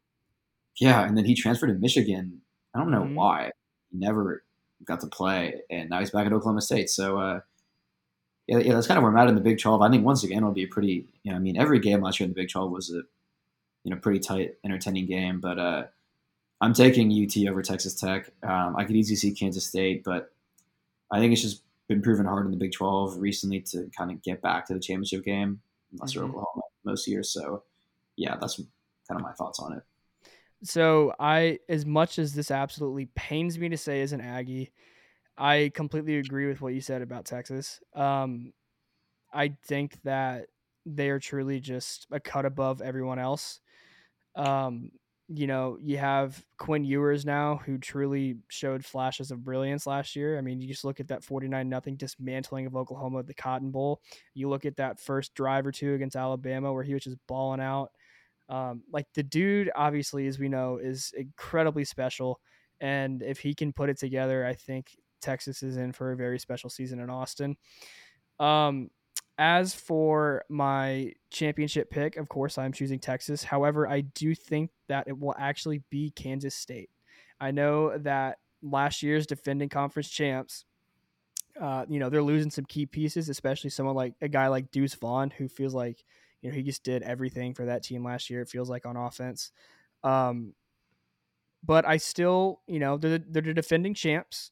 Yeah, 0.79 1.07
and 1.07 1.17
then 1.17 1.25
he 1.25 1.35
transferred 1.35 1.69
to 1.69 1.75
Michigan. 1.75 2.41
I 2.75 2.81
don't 2.81 2.91
know 2.91 3.03
mm-hmm. 3.03 3.15
why. 3.15 3.51
He 3.91 3.99
never 3.99 4.43
got 4.85 5.01
to 5.01 5.07
play, 5.07 5.63
and 5.71 5.89
now 5.89 6.01
he's 6.01 6.11
back 6.11 6.27
at 6.27 6.33
Oklahoma 6.33 6.61
State. 6.61 6.91
So, 6.91 7.19
uh, 7.19 7.41
yeah, 8.47 8.59
yeah, 8.59 8.75
that's 8.75 8.87
kind 8.87 8.99
of 8.99 9.05
where 9.05 9.13
I'm 9.13 9.19
at 9.19 9.29
in 9.29 9.35
the 9.35 9.41
Big 9.41 9.59
12. 9.59 9.81
I 9.81 9.91
think 9.91 10.05
once 10.05 10.25
again 10.25 10.39
it'll 10.39 10.51
be 10.51 10.65
a 10.65 10.69
pretty, 10.69 11.07
you 11.23 11.31
know, 11.31 11.37
I 11.37 11.39
mean, 11.39 11.57
every 11.57 11.79
game 11.79 12.03
last 12.03 12.21
year 12.21 12.25
in 12.25 12.33
the 12.33 12.41
Big 12.41 12.51
12 12.51 12.71
was 12.71 12.91
a, 12.91 13.03
you 13.85 13.95
know, 13.95 13.97
pretty 13.97 14.19
tight, 14.19 14.57
entertaining 14.65 15.07
game. 15.07 15.41
But 15.41 15.59
uh, 15.59 15.85
I'm 16.65 16.73
taking 16.73 17.13
UT 17.13 17.47
over 17.47 17.61
Texas 17.61 17.95
Tech. 17.95 18.31
Um, 18.43 18.75
I 18.79 18.85
could 18.85 18.97
easily 18.97 19.17
see 19.17 19.33
Kansas 19.33 19.67
State, 19.67 20.03
but 20.03 20.33
I 21.11 21.19
think 21.19 21.35
it's 21.35 21.43
just 21.43 21.63
been 21.89 22.01
proven 22.01 22.25
hard 22.25 22.47
in 22.47 22.53
the 22.53 22.57
Big 22.57 22.73
12 22.73 23.19
recently 23.19 23.61
to 23.61 23.91
kind 23.95 24.11
of 24.11 24.23
get 24.23 24.41
back 24.41 24.67
to 24.69 24.73
the 24.73 24.81
championship 24.81 25.25
game, 25.27 25.61
unless 25.93 26.13
mm-hmm. 26.13 26.21
you're 26.21 26.29
Oklahoma 26.31 26.63
most 26.87 27.07
years. 27.07 27.31
So, 27.31 27.65
yeah, 28.17 28.37
that's 28.41 28.57
kind 28.57 29.21
of 29.21 29.21
my 29.21 29.33
thoughts 29.33 29.61
on 29.61 29.75
it. 29.75 29.83
So, 30.63 31.13
I, 31.21 31.59
as 31.69 31.85
much 31.85 32.19
as 32.19 32.33
this 32.33 32.51
absolutely 32.51 33.11
pains 33.15 33.59
me 33.59 33.69
to 33.69 33.77
say 33.77 34.01
as 34.01 34.13
an 34.13 34.23
Aggie, 34.23 34.73
I 35.37 35.71
completely 35.75 36.17
agree 36.17 36.47
with 36.47 36.63
what 36.63 36.73
you 36.73 36.81
said 36.81 37.03
about 37.03 37.27
Texas. 37.27 37.79
Um, 37.95 38.55
I 39.31 39.55
think 39.67 39.99
that 40.05 40.47
they 40.87 41.11
are 41.11 41.21
truly 41.21 41.61
just 41.61 42.07
a 42.11 42.21
cut 42.21 42.47
above 42.47 42.81
everyone 42.81 43.19
else. 43.19 43.61
Um, 44.35 44.93
you 45.29 45.47
know, 45.47 45.79
you 45.81 45.97
have 45.97 46.45
Quinn 46.59 46.85
Ewers 46.85 47.25
now, 47.25 47.61
who 47.65 47.79
truly 47.79 48.37
showed 48.49 48.85
flashes 48.85 49.31
of 49.31 49.45
brilliance 49.45 49.87
last 49.87 50.15
year. 50.15 50.37
I 50.37 50.43
mean, 50.43 50.61
you 50.61 50.69
just 50.69 50.85
look 50.85 51.01
at 51.01 51.09
that 51.09 51.25
49 51.25 51.67
nothing 51.69 51.97
dismantling 51.97 52.67
of 52.67 52.77
Oklahoma 52.77 53.21
at 53.21 53.27
the 53.27 53.35
Cotton 53.35 53.71
Bowl. 53.71 54.03
You 54.35 54.51
look 54.51 54.67
at 54.67 54.77
that 54.77 55.01
first 55.01 55.35
drive 55.35 55.67
or 55.67 55.73
two 55.73 55.95
against 55.95 56.17
Alabama 56.17 56.73
where 56.73 56.83
he 56.83 56.93
was 56.93 57.05
just 57.05 57.17
balling 57.27 57.61
out. 57.61 57.91
Um, 58.51 58.83
like 58.93 59.07
the 59.15 59.23
dude, 59.23 59.71
obviously, 59.75 60.27
as 60.27 60.39
we 60.39 60.51
know, 60.51 60.77
is 60.77 61.13
incredibly 61.17 61.85
special. 61.85 62.41
And 62.81 63.23
if 63.23 63.39
he 63.39 63.55
can 63.55 63.73
put 63.73 63.89
it 63.89 63.99
together, 63.99 64.45
I 64.45 64.53
think 64.53 64.95
Texas 65.23 65.63
is 65.63 65.79
in 65.79 65.93
for 65.93 66.13
a 66.13 66.17
very 66.17 66.39
special 66.39 66.69
season 66.69 67.01
in 67.01 67.09
Austin. 67.09 67.57
Um, 68.39 68.91
as 69.39 69.75
for 69.75 70.45
my 70.49 71.13
championship 71.31 71.91
pick, 71.91 72.17
of 72.17 72.29
course, 72.29 72.57
I'm 72.57 72.73
choosing 72.73 72.99
Texas. 72.99 73.43
However, 73.43 73.89
I 73.89 74.03
do 74.03 74.35
think 74.35 74.71
that 74.89 75.09
it 75.09 75.19
will 75.19 75.35
actually 75.39 75.83
be 75.91 76.11
Kansas 76.11 76.55
State. 76.55 76.91
I 77.41 77.51
know 77.51 77.99
that 77.99 78.39
last 78.63 79.03
year's 79.03 79.27
defending 79.27 79.69
conference 79.69 80.09
champs, 80.09 80.65
uh, 81.61 81.85
you 81.89 81.99
know, 81.99 82.09
they're 82.11 82.23
losing 82.23 82.51
some 82.51 82.65
key 82.65 82.87
pieces, 82.87 83.29
especially 83.29 83.71
someone 83.71 83.95
like 83.95 84.15
a 84.21 84.29
guy 84.29 84.49
like 84.49 84.71
Deuce 84.71 84.95
Vaughn, 84.95 85.31
who 85.31 85.49
feels 85.49 85.75
like, 85.75 86.05
You 86.43 86.51
know, 86.51 86.57
he 86.57 86.63
just 86.63 86.83
did 86.85 87.03
everything 87.03 87.55
for 87.55 87.67
that 87.67 87.83
team 87.83 88.05
last 88.05 88.29
year. 88.31 88.43
It 88.43 88.49
feels 88.49 88.69
like 88.71 88.87
on 88.87 88.97
offense. 88.97 89.51
Um, 90.03 90.55
but 91.65 91.87
I 91.87 91.97
still, 91.97 92.61
you 92.67 92.79
know, 92.79 92.99
they're, 92.99 93.19
they're 93.19 93.43
the 93.43 93.55
defending 93.55 93.95
champs, 93.95 94.51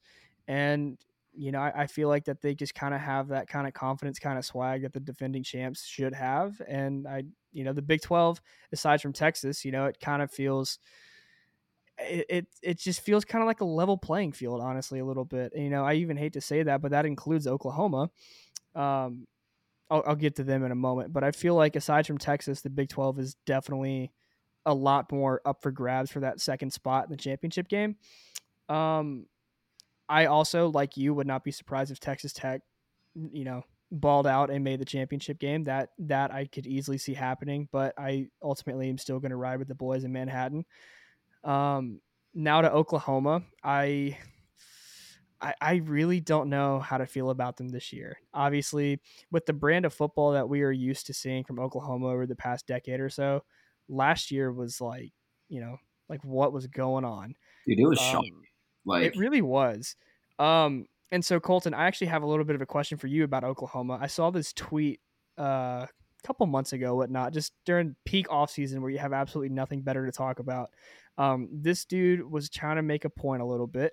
and 0.48 0.98
you 1.34 1.52
know, 1.52 1.60
I, 1.60 1.82
I 1.82 1.86
feel 1.86 2.08
like 2.08 2.24
that 2.26 2.40
they 2.40 2.54
just 2.54 2.74
kind 2.74 2.94
of 2.94 3.00
have 3.00 3.28
that 3.28 3.48
kind 3.48 3.66
of 3.66 3.72
confidence, 3.72 4.18
kind 4.18 4.38
of 4.38 4.44
swag 4.44 4.82
that 4.82 4.92
the 4.92 5.00
defending 5.00 5.42
champs 5.42 5.86
should 5.86 6.14
have. 6.14 6.60
And 6.66 7.06
I, 7.06 7.24
you 7.52 7.64
know, 7.64 7.72
the 7.72 7.82
Big 7.82 8.02
Twelve, 8.02 8.40
aside 8.72 9.00
from 9.00 9.12
Texas, 9.12 9.64
you 9.64 9.72
know, 9.72 9.86
it 9.86 9.98
kind 10.00 10.22
of 10.22 10.30
feels 10.30 10.78
it, 11.98 12.26
it, 12.28 12.46
it 12.62 12.78
just 12.78 13.00
feels 13.00 13.24
kind 13.24 13.42
of 13.42 13.46
like 13.46 13.60
a 13.60 13.66
level 13.66 13.96
playing 13.96 14.32
field, 14.32 14.60
honestly, 14.60 14.98
a 14.98 15.04
little 15.04 15.24
bit. 15.24 15.52
You 15.54 15.70
know, 15.70 15.84
I 15.84 15.94
even 15.94 16.16
hate 16.16 16.34
to 16.34 16.40
say 16.40 16.62
that, 16.62 16.80
but 16.80 16.90
that 16.90 17.06
includes 17.06 17.46
Oklahoma. 17.46 18.10
Um, 18.74 19.26
I'll, 19.90 20.02
I'll 20.06 20.16
get 20.16 20.36
to 20.36 20.44
them 20.44 20.64
in 20.64 20.72
a 20.72 20.76
moment, 20.76 21.12
but 21.12 21.24
I 21.24 21.30
feel 21.32 21.54
like 21.54 21.76
aside 21.76 22.06
from 22.06 22.18
Texas, 22.18 22.62
the 22.62 22.70
Big 22.70 22.88
Twelve 22.88 23.18
is 23.18 23.36
definitely 23.46 24.12
a 24.64 24.74
lot 24.74 25.10
more 25.10 25.40
up 25.44 25.60
for 25.60 25.70
grabs 25.70 26.10
for 26.10 26.20
that 26.20 26.40
second 26.40 26.72
spot 26.72 27.04
in 27.04 27.10
the 27.10 27.16
championship 27.16 27.68
game. 27.68 27.96
Um, 28.68 29.26
I 30.12 30.27
also, 30.27 30.68
like 30.68 30.98
you, 30.98 31.14
would 31.14 31.27
not 31.27 31.42
be 31.42 31.51
surprised 31.51 31.90
if 31.90 31.98
Texas 31.98 32.35
Tech, 32.35 32.61
you 33.14 33.44
know, 33.44 33.62
balled 33.90 34.27
out 34.27 34.51
and 34.51 34.62
made 34.62 34.79
the 34.79 34.85
championship 34.85 35.38
game. 35.38 35.64
That 35.64 35.90
that 36.01 36.33
I 36.33 36.44
could 36.44 36.66
easily 36.66 36.98
see 36.98 37.14
happening, 37.14 37.68
but 37.72 37.94
I 37.98 38.29
ultimately 38.42 38.90
am 38.90 38.98
still 38.98 39.20
going 39.20 39.31
to 39.31 39.37
ride 39.37 39.59
with 39.59 39.68
the 39.68 39.75
boys 39.75 40.05
in 40.05 40.12
Manhattan. 40.12 40.66
Um, 41.44 42.01
now 42.35 42.61
to 42.61 42.70
Oklahoma, 42.70 43.42
I, 43.64 44.18
I 45.40 45.55
I 45.61 45.75
really 45.77 46.20
don't 46.20 46.51
know 46.51 46.79
how 46.79 46.98
to 46.98 47.07
feel 47.07 47.31
about 47.31 47.57
them 47.57 47.70
this 47.70 47.90
year. 47.92 48.18
Obviously, 48.35 49.01
with 49.31 49.46
the 49.46 49.55
brand 49.55 49.87
of 49.87 49.94
football 49.94 50.33
that 50.33 50.48
we 50.48 50.62
are 50.62 50.70
used 50.70 51.07
to 51.07 51.14
seeing 51.14 51.44
from 51.44 51.59
Oklahoma 51.59 52.09
over 52.09 52.27
the 52.27 52.37
past 52.37 52.66
decade 52.66 53.01
or 53.01 53.09
so, 53.09 53.44
last 53.88 54.31
year 54.31 54.53
was 54.53 54.79
like, 54.79 55.12
you 55.48 55.61
know, 55.61 55.79
like 56.09 56.22
what 56.22 56.53
was 56.53 56.66
going 56.66 57.07
on. 57.07 57.35
Dude, 57.66 57.79
it 57.81 57.88
was 57.88 57.98
Um, 57.98 58.05
shocking. 58.05 58.42
Like 58.84 59.04
it 59.04 59.16
really 59.16 59.42
was. 59.42 59.96
Um, 60.38 60.86
and 61.10 61.24
so 61.24 61.38
Colton, 61.38 61.74
I 61.74 61.86
actually 61.86 62.06
have 62.08 62.22
a 62.22 62.26
little 62.26 62.44
bit 62.44 62.56
of 62.56 62.62
a 62.62 62.66
question 62.66 62.98
for 62.98 63.06
you 63.06 63.24
about 63.24 63.44
Oklahoma. 63.44 63.98
I 64.00 64.06
saw 64.06 64.30
this 64.30 64.52
tweet 64.52 65.00
uh, 65.38 65.86
a 65.86 65.88
couple 66.26 66.46
months 66.46 66.72
ago, 66.72 66.96
whatnot, 66.96 67.32
just 67.32 67.52
during 67.66 67.96
peak 68.04 68.30
off 68.30 68.50
season 68.50 68.80
where 68.80 68.90
you 68.90 68.98
have 68.98 69.12
absolutely 69.12 69.54
nothing 69.54 69.82
better 69.82 70.06
to 70.06 70.12
talk 70.12 70.38
about. 70.38 70.70
Um, 71.18 71.48
this 71.52 71.84
dude 71.84 72.28
was 72.28 72.48
trying 72.48 72.76
to 72.76 72.82
make 72.82 73.04
a 73.04 73.10
point 73.10 73.42
a 73.42 73.46
little 73.46 73.66
bit. 73.66 73.92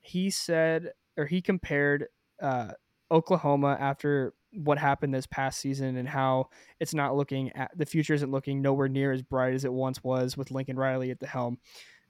He 0.00 0.30
said, 0.30 0.92
or 1.16 1.24
he 1.24 1.40
compared 1.40 2.06
uh, 2.42 2.72
Oklahoma 3.10 3.76
after 3.80 4.34
what 4.52 4.78
happened 4.78 5.14
this 5.14 5.26
past 5.26 5.60
season 5.60 5.96
and 5.96 6.08
how 6.08 6.48
it's 6.80 6.94
not 6.94 7.16
looking 7.16 7.50
at 7.52 7.70
the 7.76 7.86
future 7.86 8.14
isn't 8.14 8.30
looking 8.30 8.62
nowhere 8.62 8.88
near 8.88 9.12
as 9.12 9.22
bright 9.22 9.54
as 9.54 9.64
it 9.64 9.72
once 9.72 10.02
was 10.02 10.36
with 10.36 10.50
Lincoln 10.50 10.76
Riley 10.76 11.10
at 11.10 11.20
the 11.20 11.26
helm. 11.26 11.58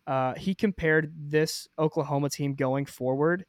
Uh, 0.09 0.35
he 0.37 0.55
compared 0.55 1.13
this 1.15 1.69
Oklahoma 1.79 2.31
team 2.31 2.55
going 2.55 2.87
forward 2.87 3.45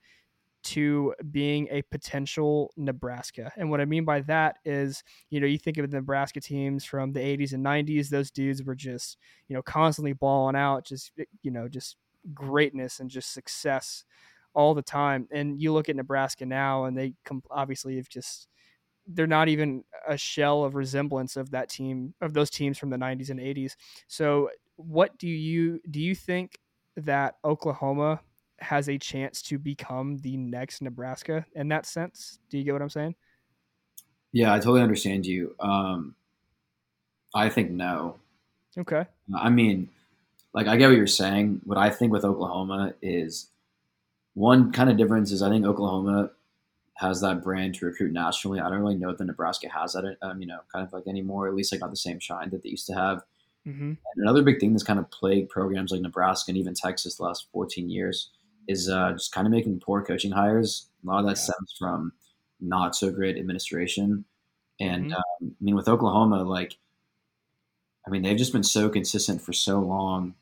to 0.61 1.15
being 1.31 1.69
a 1.71 1.81
potential 1.83 2.69
Nebraska. 2.75 3.49
And 3.55 3.69
what 3.69 3.79
I 3.79 3.85
mean 3.85 4.03
by 4.03 4.19
that 4.21 4.57
is, 4.65 5.01
you 5.29 5.39
know, 5.39 5.47
you 5.47 5.57
think 5.57 5.77
of 5.77 5.89
the 5.89 5.95
Nebraska 5.95 6.41
teams 6.41 6.83
from 6.83 7.13
the 7.13 7.21
80s 7.21 7.53
and 7.53 7.65
90s, 7.65 8.09
those 8.09 8.29
dudes 8.29 8.61
were 8.61 8.75
just, 8.75 9.17
you 9.47 9.55
know, 9.55 9.61
constantly 9.61 10.11
balling 10.11 10.57
out, 10.57 10.85
just, 10.85 11.13
you 11.43 11.49
know, 11.49 11.69
just 11.69 11.95
greatness 12.33 12.99
and 12.99 13.09
just 13.09 13.31
success 13.31 14.03
all 14.53 14.73
the 14.73 14.81
time. 14.81 15.29
And 15.31 15.61
you 15.61 15.71
look 15.71 15.87
at 15.87 15.95
Nebraska 15.95 16.45
now 16.45 16.83
and 16.83 16.97
they 16.97 17.13
com- 17.23 17.41
obviously 17.49 17.95
have 17.95 18.09
just, 18.09 18.49
they're 19.07 19.27
not 19.27 19.47
even 19.47 19.85
a 20.05 20.17
shell 20.17 20.65
of 20.65 20.75
resemblance 20.75 21.37
of 21.37 21.51
that 21.51 21.69
team, 21.69 22.13
of 22.19 22.33
those 22.33 22.49
teams 22.49 22.77
from 22.77 22.89
the 22.89 22.97
90s 22.97 23.29
and 23.29 23.39
80s. 23.39 23.77
So, 24.07 24.49
what 24.79 25.17
do 25.17 25.27
you 25.27 25.79
do 25.89 25.99
you 25.99 26.15
think 26.15 26.57
that 26.97 27.35
Oklahoma 27.43 28.21
has 28.59 28.89
a 28.89 28.97
chance 28.97 29.41
to 29.43 29.57
become 29.57 30.17
the 30.17 30.37
next 30.37 30.81
Nebraska 30.81 31.45
in 31.53 31.67
that 31.69 31.85
sense? 31.85 32.39
Do 32.49 32.57
you 32.57 32.63
get 32.63 32.73
what 32.73 32.81
I'm 32.81 32.89
saying? 32.89 33.15
yeah, 34.31 34.53
I 34.53 34.57
totally 34.57 34.81
understand 34.81 35.25
you. 35.25 35.55
Um, 35.59 36.15
I 37.33 37.49
think 37.49 37.71
no. 37.71 38.17
Okay. 38.77 39.05
I 39.35 39.49
mean, 39.49 39.89
like 40.53 40.67
I 40.67 40.77
get 40.77 40.87
what 40.87 40.97
you're 40.97 41.07
saying. 41.07 41.61
What 41.63 41.77
I 41.77 41.89
think 41.89 42.11
with 42.11 42.25
Oklahoma 42.25 42.93
is 43.01 43.47
one 44.33 44.71
kind 44.71 44.89
of 44.89 44.97
difference 44.97 45.31
is 45.31 45.41
I 45.41 45.49
think 45.49 45.65
Oklahoma 45.65 46.31
has 46.95 47.21
that 47.21 47.43
brand 47.43 47.75
to 47.75 47.85
recruit 47.85 48.11
nationally. 48.11 48.59
I 48.59 48.69
don't 48.69 48.79
really 48.79 48.95
know 48.95 49.15
that 49.15 49.23
Nebraska 49.23 49.69
has 49.69 49.93
that, 49.93 50.17
um, 50.21 50.41
you 50.41 50.47
know, 50.47 50.59
kind 50.71 50.85
of 50.85 50.93
like 50.93 51.07
anymore. 51.07 51.47
At 51.47 51.55
least 51.55 51.71
like 51.71 51.81
not 51.81 51.91
the 51.91 51.97
same 51.97 52.19
shine 52.19 52.49
that 52.51 52.63
they 52.63 52.69
used 52.69 52.87
to 52.87 52.93
have. 52.93 53.23
Mm-hmm. 53.69 53.93
Another 54.17 54.41
big 54.43 54.59
thing 54.59 54.71
that's 54.73 54.83
kind 54.83 54.99
of 54.99 55.09
plagued 55.11 55.49
programs 55.49 55.91
like 55.91 56.01
Nebraska 56.01 56.51
and 56.51 56.57
even 56.57 56.73
Texas 56.73 57.15
the 57.15 57.23
last 57.23 57.47
14 57.51 57.89
years 57.89 58.29
is 58.67 58.89
uh, 58.89 59.11
just 59.13 59.31
kind 59.31 59.47
of 59.47 59.51
making 59.51 59.79
poor 59.79 60.03
coaching 60.03 60.31
hires. 60.31 60.87
A 61.03 61.07
lot 61.07 61.19
of 61.19 61.25
that 61.25 61.37
Yeah. 61.37 61.43
stems 61.53 61.75
from 61.77 62.13
not 62.59 62.95
so 62.95 63.11
great 63.11 63.37
administration. 63.37 64.25
And 64.79 65.11
Mhm. 65.11 65.15
um, 65.15 65.55
I 65.59 65.63
mean, 65.63 65.75
with 65.75 65.87
Oklahoma, 65.87 66.43
like, 66.43 66.77
I 68.07 68.09
mean, 68.09 68.21
they've 68.23 68.37
just 68.37 68.53
been 68.53 68.63
so 68.63 68.89
consistent 68.89 69.41
for 69.41 69.53
so 69.53 69.79
long. 69.79 70.35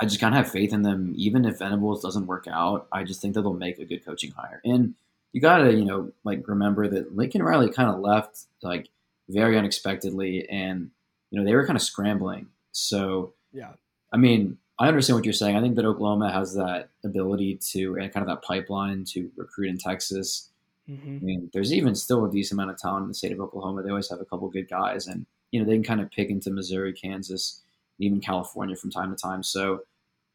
I 0.00 0.04
just 0.06 0.20
kind 0.20 0.34
of 0.34 0.44
have 0.44 0.52
faith 0.52 0.72
in 0.72 0.82
them. 0.82 1.12
Even 1.16 1.44
if 1.44 1.58
Venables 1.58 2.02
doesn't 2.02 2.26
work 2.26 2.46
out, 2.48 2.86
I 2.92 3.02
just 3.04 3.20
think 3.20 3.34
that 3.34 3.42
they'll 3.42 3.54
make 3.54 3.78
a 3.78 3.84
good 3.84 4.04
coaching 4.04 4.30
hire. 4.30 4.60
And 4.64 4.94
you 5.32 5.40
got 5.40 5.58
to, 5.58 5.72
you 5.72 5.84
know, 5.84 6.12
like 6.24 6.46
remember 6.46 6.86
that 6.88 7.16
Lincoln 7.16 7.42
Riley 7.42 7.70
kind 7.70 7.90
of 7.90 8.00
left 8.00 8.46
like 8.62 8.88
very 9.28 9.58
unexpectedly, 9.58 10.48
and 10.48 10.90
you 11.30 11.38
know 11.38 11.44
they 11.44 11.54
were 11.54 11.66
kind 11.66 11.76
of 11.76 11.82
scrambling. 11.82 12.46
So 12.72 13.34
Yeah. 13.52 13.72
I 14.12 14.16
mean, 14.16 14.58
I 14.78 14.88
understand 14.88 15.16
what 15.16 15.24
you're 15.24 15.34
saying. 15.34 15.56
I 15.56 15.60
think 15.60 15.76
that 15.76 15.84
Oklahoma 15.84 16.32
has 16.32 16.54
that 16.54 16.90
ability 17.04 17.58
to 17.72 17.96
and 17.96 18.12
kind 18.12 18.22
of 18.22 18.28
that 18.28 18.42
pipeline 18.42 19.04
to 19.06 19.30
recruit 19.36 19.68
in 19.68 19.78
Texas. 19.78 20.50
Mm-hmm. 20.88 21.16
I 21.16 21.24
mean, 21.24 21.50
there's 21.52 21.72
even 21.72 21.94
still 21.94 22.24
a 22.24 22.30
decent 22.30 22.58
amount 22.58 22.70
of 22.70 22.78
talent 22.78 23.02
in 23.02 23.08
the 23.08 23.14
state 23.14 23.32
of 23.32 23.40
Oklahoma. 23.40 23.82
They 23.82 23.90
always 23.90 24.08
have 24.08 24.20
a 24.20 24.24
couple 24.24 24.48
good 24.48 24.68
guys, 24.68 25.06
and 25.06 25.26
you 25.50 25.60
know 25.60 25.66
they 25.66 25.74
can 25.74 25.82
kind 25.82 26.00
of 26.00 26.10
pick 26.10 26.30
into 26.30 26.50
Missouri, 26.50 26.92
Kansas, 26.92 27.62
even 27.98 28.20
California 28.20 28.76
from 28.76 28.90
time 28.90 29.14
to 29.14 29.20
time. 29.20 29.42
So 29.42 29.82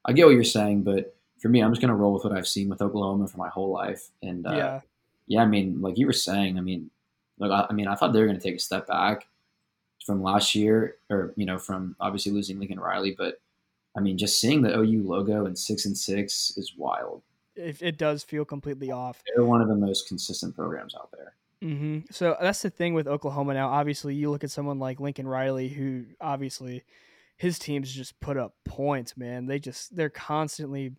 I 0.06 0.14
get 0.14 0.26
what 0.26 0.36
you're 0.36 0.44
saying, 0.44 0.84
but 0.84 1.16
for 1.42 1.50
me, 1.50 1.62
I'm 1.62 1.72
just 1.72 1.82
gonna 1.82 1.96
roll 1.96 2.14
with 2.14 2.24
what 2.24 2.34
I've 2.34 2.48
seen 2.48 2.70
with 2.70 2.82
Oklahoma 2.82 3.28
for 3.28 3.38
my 3.38 3.50
whole 3.50 3.72
life. 3.72 4.10
And 4.22 4.46
uh, 4.46 4.52
yeah. 4.52 4.82
yeah, 5.28 5.42
I 5.42 5.46
mean, 5.46 5.82
like 5.82 5.98
you 5.98 6.06
were 6.06 6.14
saying, 6.14 6.58
I 6.58 6.62
mean, 6.62 6.92
like 7.40 7.52
I, 7.52 7.68
I 7.70 7.74
mean, 7.74 7.88
I 7.88 7.96
thought 7.96 8.14
they 8.14 8.20
were 8.20 8.28
gonna 8.28 8.40
take 8.40 8.58
a 8.58 8.60
step 8.60 8.88
back 8.88 9.26
from 10.06 10.22
last 10.22 10.56
year, 10.56 10.98
or 11.10 11.34
you 11.36 11.46
know, 11.46 11.58
from 11.58 11.96
obviously 12.00 12.32
losing 12.32 12.60
Lincoln 12.60 12.80
Riley, 12.80 13.16
but 13.18 13.39
I 13.96 14.02
mean, 14.02 14.18
just 14.18 14.39
seeing 14.39 14.62
the 14.62 14.78
OU 14.78 15.04
logo 15.04 15.46
and 15.46 15.58
six 15.58 15.86
and 15.86 15.98
six 15.98 16.54
is 16.58 16.74
wild. 16.78 17.22
It, 17.56 17.82
it 17.82 17.98
does 17.98 18.24
feel 18.24 18.46
completely 18.46 18.92
off. 18.92 19.22
They're 19.36 19.46
one 19.46 19.62
of 19.62 19.68
the 19.68 19.76
most 19.76 20.08
consistent 20.08 20.56
programs 20.56 20.96
out 20.96 21.12
there. 21.12 21.36
hmm 21.62 22.00
So 22.10 22.36
that's 22.42 22.62
the 22.62 22.72
thing 22.72 22.94
with 22.94 23.08
Oklahoma 23.08 23.54
now. 23.54 23.70
Obviously, 23.70 24.16
you 24.16 24.32
look 24.32 24.44
at 24.44 24.52
someone 24.52 24.80
like 24.80 25.00
Lincoln 25.00 25.28
Riley, 25.28 25.70
who 25.70 26.06
obviously 26.20 26.84
his 27.38 27.60
teams 27.60 27.94
just 27.94 28.20
put 28.20 28.38
up 28.38 28.56
points. 28.66 29.16
Man, 29.16 29.46
they 29.46 29.60
just 29.60 29.96
they're 29.96 30.10
constantly 30.10 30.94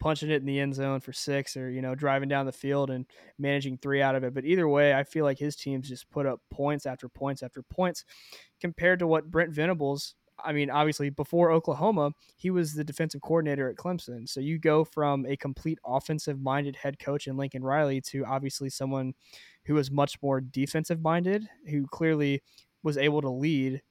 punching 0.00 0.30
it 0.30 0.40
in 0.40 0.46
the 0.46 0.58
end 0.58 0.74
zone 0.74 1.00
for 1.00 1.12
six, 1.12 1.56
or 1.56 1.70
you 1.70 1.82
know 1.82 1.94
driving 1.94 2.28
down 2.28 2.46
the 2.46 2.52
field 2.52 2.90
and 2.90 3.06
managing 3.38 3.78
three 3.78 4.02
out 4.02 4.14
of 4.14 4.24
it. 4.24 4.34
But 4.34 4.44
either 4.44 4.68
way, 4.68 4.94
I 4.94 5.04
feel 5.04 5.24
like 5.24 5.38
his 5.38 5.54
teams 5.54 5.88
just 5.88 6.10
put 6.10 6.26
up 6.26 6.40
points 6.50 6.86
after 6.86 7.08
points 7.08 7.42
after 7.42 7.62
points 7.62 8.04
compared 8.60 8.98
to 9.00 9.06
what 9.06 9.30
Brent 9.30 9.52
Venables. 9.52 10.14
I 10.42 10.52
mean, 10.52 10.70
obviously, 10.70 11.10
before 11.10 11.50
Oklahoma, 11.50 12.12
he 12.36 12.50
was 12.50 12.72
the 12.72 12.82
defensive 12.82 13.20
coordinator 13.20 13.68
at 13.68 13.76
Clemson. 13.76 14.26
So 14.26 14.40
you 14.40 14.58
go 14.58 14.84
from 14.84 15.26
a 15.26 15.36
complete 15.36 15.78
offensive 15.84 16.40
minded 16.40 16.76
head 16.76 16.98
coach 16.98 17.26
in 17.26 17.36
Lincoln 17.36 17.62
Riley 17.62 18.00
to 18.02 18.24
obviously 18.24 18.70
someone 18.70 19.12
who 19.66 19.74
was 19.74 19.90
much 19.90 20.16
more 20.22 20.40
defensive 20.40 21.02
minded, 21.02 21.46
who 21.68 21.86
clearly 21.86 22.42
was 22.82 22.96
able 22.96 23.20
to 23.20 23.28
lead 23.28 23.82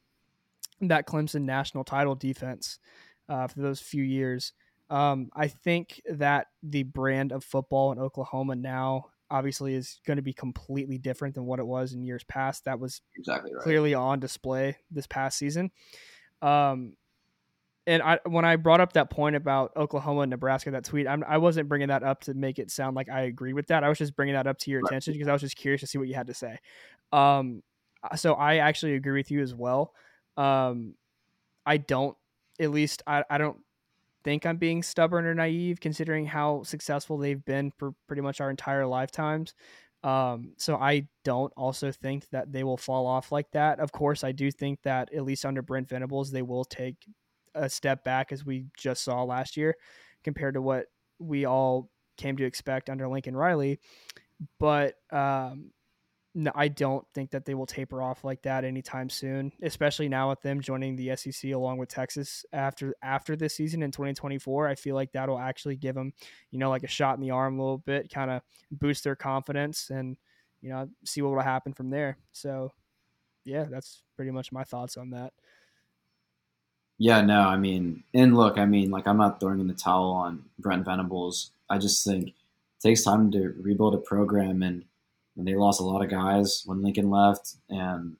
that 0.81 1.05
Clemson 1.05 1.43
national 1.43 1.83
title 1.83 2.15
defense 2.15 2.79
uh, 3.27 3.47
for 3.47 3.61
those 3.61 3.79
few 3.79 4.03
years. 4.03 4.53
Um, 4.89 5.29
I 5.35 5.47
think 5.47 6.01
that 6.09 6.47
the 6.63 6.83
brand 6.83 7.31
of 7.31 7.43
football 7.43 7.91
in 7.91 7.99
Oklahoma 7.99 8.55
now 8.55 9.05
obviously 9.31 9.75
is 9.75 9.99
going 10.07 10.17
to 10.17 10.23
be 10.23 10.33
completely 10.33 10.97
different 10.97 11.35
than 11.35 11.45
what 11.45 11.59
it 11.59 11.65
was 11.65 11.93
in 11.93 12.03
years 12.03 12.23
past. 12.23 12.65
That 12.65 12.79
was 12.79 13.01
Exactly 13.15 13.53
right. 13.53 13.61
clearly 13.61 13.93
on 13.93 14.19
display 14.19 14.77
this 14.89 15.05
past 15.05 15.37
season. 15.37 15.69
Um, 16.41 16.93
and 17.85 18.01
I, 18.01 18.19
when 18.25 18.45
I 18.45 18.55
brought 18.55 18.81
up 18.81 18.93
that 18.93 19.09
point 19.09 19.35
about 19.35 19.71
Oklahoma 19.75 20.21
and 20.21 20.29
Nebraska, 20.29 20.71
that 20.71 20.83
tweet, 20.83 21.07
I'm, 21.07 21.23
I 21.27 21.37
wasn't 21.37 21.69
bringing 21.69 21.87
that 21.89 22.03
up 22.03 22.21
to 22.21 22.33
make 22.33 22.59
it 22.59 22.71
sound 22.71 22.95
like 22.95 23.09
I 23.09 23.21
agree 23.21 23.53
with 23.53 23.67
that. 23.67 23.83
I 23.83 23.89
was 23.89 23.97
just 23.97 24.15
bringing 24.15 24.35
that 24.35 24.47
up 24.47 24.57
to 24.59 24.71
your 24.71 24.81
Right. 24.81 24.89
attention 24.89 25.13
because 25.13 25.27
I 25.27 25.33
was 25.33 25.41
just 25.41 25.55
curious 25.55 25.81
to 25.81 25.87
see 25.87 25.97
what 25.97 26.07
you 26.07 26.15
had 26.15 26.27
to 26.27 26.33
say. 26.33 26.57
Um, 27.11 27.61
so 28.15 28.33
I 28.33 28.57
actually 28.57 28.95
agree 28.95 29.19
with 29.19 29.29
you 29.31 29.41
as 29.41 29.53
well. 29.53 29.93
Um, 30.37 30.95
I 31.65 31.77
don't, 31.77 32.15
at 32.59 32.71
least 32.71 33.03
I, 33.07 33.23
I 33.29 33.37
don't 33.37 33.59
think 34.23 34.45
I'm 34.45 34.57
being 34.57 34.83
stubborn 34.83 35.25
or 35.25 35.33
naive 35.33 35.79
considering 35.79 36.25
how 36.25 36.63
successful 36.63 37.17
they've 37.17 37.43
been 37.43 37.71
for 37.77 37.93
pretty 38.07 38.21
much 38.21 38.41
our 38.41 38.49
entire 38.49 38.85
lifetimes. 38.85 39.53
Um, 40.03 40.53
so 40.57 40.77
I 40.77 41.07
don't 41.25 41.51
also 41.57 41.91
think 41.91 42.29
that 42.29 42.51
they 42.51 42.63
will 42.63 42.77
fall 42.77 43.05
off 43.05 43.31
like 43.31 43.51
that. 43.51 43.79
Of 43.79 43.91
course, 43.91 44.23
I 44.23 44.31
do 44.31 44.49
think 44.51 44.81
that 44.83 45.13
at 45.13 45.23
least 45.23 45.45
under 45.45 45.61
Brent 45.61 45.89
Venables, 45.89 46.31
they 46.31 46.41
will 46.41 46.63
take 46.63 46.95
a 47.55 47.69
step 47.69 48.03
back 48.03 48.31
as 48.31 48.45
we 48.45 48.65
just 48.77 49.03
saw 49.03 49.23
last 49.23 49.57
year 49.57 49.75
compared 50.23 50.53
to 50.53 50.61
what 50.61 50.85
we 51.19 51.45
all 51.45 51.89
came 52.17 52.37
to 52.37 52.45
expect 52.45 52.89
under 52.89 53.07
Lincoln 53.07 53.35
Riley. 53.35 53.79
But 54.59 54.95
um, 55.11 55.71
no, 56.35 56.51
I 56.53 56.67
don't 56.67 57.05
think 57.15 57.31
that 57.31 57.45
they 57.45 57.55
will 57.55 57.65
taper 57.65 58.01
off 58.01 58.23
like 58.23 58.43
that 58.43 58.63
anytime 58.63 59.09
soon, 59.09 59.51
especially 59.63 60.09
now 60.09 60.29
with 60.29 60.41
them 60.41 60.61
joining 60.61 60.95
the 60.95 61.15
SEC 61.15 61.51
along 61.51 61.77
with 61.79 61.89
Texas 61.89 62.45
after 62.53 62.95
after 63.01 63.35
this 63.35 63.55
season 63.55 63.81
in 63.81 63.91
2024. 63.91 64.67
I 64.67 64.75
feel 64.75 64.95
like 64.95 65.11
that'll 65.11 65.39
actually 65.39 65.75
give 65.75 65.95
them, 65.95 66.13
you 66.51 66.59
know, 66.59 66.69
like 66.69 66.83
a 66.83 66.87
shot 66.87 67.15
in 67.15 67.21
the 67.21 67.31
arm 67.31 67.57
a 67.57 67.61
little 67.61 67.79
bit, 67.79 68.11
kind 68.13 68.29
of 68.29 68.41
boost 68.71 69.03
their 69.03 69.15
confidence 69.15 69.89
and, 69.89 70.17
you 70.61 70.69
know, 70.69 70.87
see 71.03 71.21
what 71.21 71.33
will 71.33 71.41
happen 71.41 71.73
from 71.73 71.89
there. 71.89 72.17
So, 72.31 72.71
yeah, 73.43 73.63
that's 73.63 74.03
pretty 74.15 74.31
much 74.31 74.51
my 74.51 74.63
thoughts 74.63 74.97
on 74.97 75.09
that. 75.11 75.33
Yeah, 76.99 77.21
no, 77.21 77.39
I 77.39 77.57
mean, 77.57 78.03
and 78.13 78.35
look, 78.35 78.57
I 78.59 78.65
mean, 78.65 78.91
like 78.91 79.07
I'm 79.07 79.17
not 79.17 79.39
throwing 79.39 79.61
in 79.61 79.67
the 79.67 79.73
towel 79.73 80.11
on 80.11 80.43
Brent 80.59 80.85
Venables. 80.85 81.51
I 81.69 81.79
just 81.79 82.05
think 82.05 82.27
it 82.27 82.33
takes 82.83 83.03
time 83.03 83.31
to 83.31 83.55
rebuild 83.59 83.95
a 83.95 83.99
program 83.99 84.61
and 84.61 84.83
and 85.39 85.47
they 85.47 85.55
lost 85.55 85.79
a 85.79 85.85
lot 85.85 86.03
of 86.03 86.09
guys 86.09 86.63
when 86.65 86.83
Lincoln 86.83 87.09
left, 87.09 87.55
and 87.69 88.17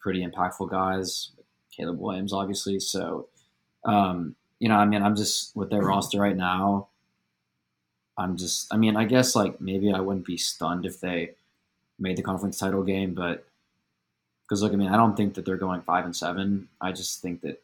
pretty 0.00 0.26
impactful 0.26 0.70
guys, 0.70 1.32
Caleb 1.70 2.00
Williams, 2.00 2.32
obviously. 2.32 2.80
So, 2.80 3.28
um, 3.84 4.34
you 4.58 4.68
know, 4.68 4.76
I 4.76 4.86
mean, 4.86 5.02
I'm 5.02 5.14
just 5.14 5.54
with 5.54 5.70
their 5.70 5.82
roster 5.82 6.18
right 6.18 6.36
now. 6.36 6.88
I'm 8.18 8.38
just, 8.38 8.72
I 8.72 8.78
mean, 8.78 8.96
I 8.96 9.04
guess 9.04 9.36
like 9.36 9.60
maybe 9.60 9.92
I 9.92 10.00
wouldn't 10.00 10.24
be 10.24 10.38
stunned 10.38 10.86
if 10.86 11.00
they 11.00 11.32
made 11.98 12.16
the 12.16 12.22
conference 12.22 12.58
title 12.58 12.82
game, 12.82 13.12
but 13.12 13.46
because 14.42 14.62
look, 14.62 14.72
I 14.72 14.76
mean, 14.76 14.88
I 14.88 14.96
don't 14.96 15.14
think 15.16 15.34
that 15.34 15.44
they're 15.44 15.56
going 15.58 15.82
five 15.82 16.06
and 16.06 16.16
seven. 16.16 16.68
I 16.80 16.92
just 16.92 17.20
think 17.20 17.42
that 17.42 17.62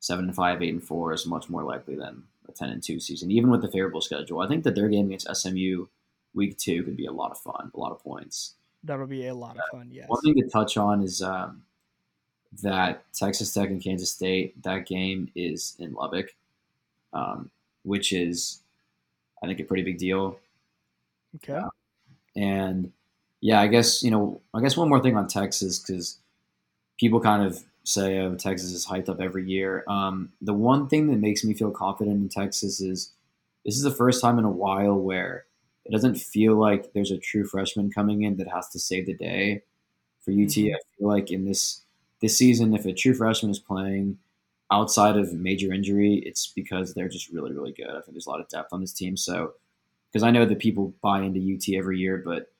seven 0.00 0.26
and 0.26 0.34
five, 0.34 0.62
eight 0.62 0.74
and 0.74 0.82
four 0.82 1.14
is 1.14 1.26
much 1.26 1.48
more 1.48 1.62
likely 1.62 1.96
than 1.96 2.24
a 2.48 2.52
ten 2.52 2.68
and 2.68 2.82
two 2.82 3.00
season, 3.00 3.30
even 3.30 3.48
with 3.50 3.62
the 3.62 3.70
favorable 3.70 4.02
schedule. 4.02 4.40
I 4.40 4.48
think 4.48 4.64
that 4.64 4.74
their 4.74 4.88
game 4.88 5.06
against 5.06 5.34
SMU 5.34 5.86
week 6.36 6.56
two 6.58 6.84
could 6.84 6.96
be 6.96 7.06
a 7.06 7.12
lot 7.12 7.30
of 7.32 7.38
fun, 7.38 7.70
a 7.74 7.80
lot 7.80 7.92
of 7.92 8.02
points. 8.02 8.54
That'll 8.84 9.06
be 9.06 9.26
a 9.26 9.34
lot 9.34 9.56
of 9.56 9.62
fun. 9.72 9.88
Yes. 9.90 10.08
One 10.08 10.20
thing 10.20 10.34
to 10.34 10.48
touch 10.48 10.76
on 10.76 11.02
is 11.02 11.20
um, 11.22 11.62
that 12.62 13.02
Texas 13.12 13.52
Tech 13.52 13.68
and 13.68 13.82
Kansas 13.82 14.10
State. 14.10 14.62
That 14.62 14.86
game 14.86 15.30
is 15.34 15.74
in 15.80 15.92
Lubbock, 15.94 16.34
um, 17.12 17.50
which 17.82 18.12
is, 18.12 18.60
I 19.42 19.46
think, 19.46 19.58
a 19.58 19.64
pretty 19.64 19.82
big 19.82 19.98
deal. 19.98 20.38
Okay. 21.36 21.54
Uh, 21.54 21.70
and 22.36 22.92
yeah, 23.40 23.60
I 23.60 23.66
guess 23.66 24.02
you 24.02 24.10
know, 24.10 24.40
I 24.54 24.60
guess 24.60 24.76
one 24.76 24.88
more 24.88 25.00
thing 25.00 25.16
on 25.16 25.26
Texas 25.26 25.78
because 25.78 26.18
people 26.98 27.20
kind 27.20 27.42
of 27.42 27.64
say, 27.82 28.18
"Oh, 28.18 28.34
Texas 28.36 28.72
is 28.72 28.86
hyped 28.86 29.08
up 29.08 29.20
every 29.20 29.48
year." 29.48 29.84
Um, 29.88 30.32
the 30.40 30.54
one 30.54 30.88
thing 30.88 31.08
that 31.08 31.18
makes 31.18 31.44
me 31.44 31.54
feel 31.54 31.70
confident 31.70 32.16
in 32.16 32.28
Texas 32.28 32.80
is 32.80 33.12
this 33.64 33.76
is 33.76 33.82
the 33.82 33.90
first 33.90 34.20
time 34.20 34.38
in 34.38 34.44
a 34.44 34.50
while 34.50 34.94
where 34.94 35.45
it 35.86 35.92
doesn't 35.92 36.16
feel 36.16 36.54
like 36.54 36.92
there's 36.92 37.10
a 37.10 37.18
true 37.18 37.44
freshman 37.44 37.90
coming 37.90 38.22
in 38.22 38.36
that 38.36 38.48
has 38.48 38.68
to 38.70 38.78
save 38.78 39.06
the 39.06 39.14
day 39.14 39.62
for 40.20 40.32
UT. 40.32 40.36
Mm-hmm. 40.36 40.74
I 40.74 40.78
feel 40.98 41.08
like 41.08 41.30
in 41.30 41.44
this 41.44 41.82
this 42.20 42.36
season, 42.36 42.74
if 42.74 42.86
a 42.86 42.92
true 42.92 43.14
freshman 43.14 43.50
is 43.50 43.58
playing 43.58 44.18
outside 44.70 45.16
of 45.16 45.32
major 45.32 45.72
injury, 45.72 46.22
it's 46.26 46.48
because 46.48 46.94
they're 46.94 47.08
just 47.08 47.30
really, 47.30 47.52
really 47.52 47.72
good. 47.72 47.88
I 47.88 48.00
think 48.00 48.12
there's 48.12 48.26
a 48.26 48.30
lot 48.30 48.40
of 48.40 48.48
depth 48.48 48.72
on 48.72 48.80
this 48.80 48.92
team. 48.92 49.16
So, 49.16 49.52
because 50.10 50.22
I 50.22 50.30
know 50.30 50.44
that 50.44 50.58
people 50.58 50.94
buy 51.02 51.22
into 51.22 51.40
UT 51.40 51.76
every 51.76 51.98
year, 51.98 52.22
but 52.24 52.50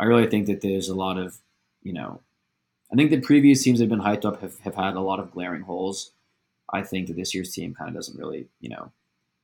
I 0.00 0.04
really 0.04 0.26
think 0.26 0.46
that 0.46 0.60
there's 0.62 0.88
a 0.88 0.94
lot 0.94 1.18
of, 1.18 1.38
you 1.82 1.92
know, 1.92 2.20
I 2.92 2.96
think 2.96 3.10
the 3.10 3.20
previous 3.20 3.62
teams 3.62 3.78
that 3.78 3.84
have 3.84 3.90
been 3.90 4.00
hyped 4.00 4.24
up 4.24 4.40
have, 4.40 4.58
have 4.60 4.74
had 4.74 4.94
a 4.94 5.00
lot 5.00 5.20
of 5.20 5.30
glaring 5.30 5.62
holes. 5.62 6.10
I 6.72 6.82
think 6.82 7.06
that 7.08 7.16
this 7.16 7.34
year's 7.34 7.52
team 7.52 7.74
kind 7.74 7.88
of 7.88 7.94
doesn't 7.94 8.18
really, 8.18 8.48
you 8.60 8.70
know, 8.70 8.90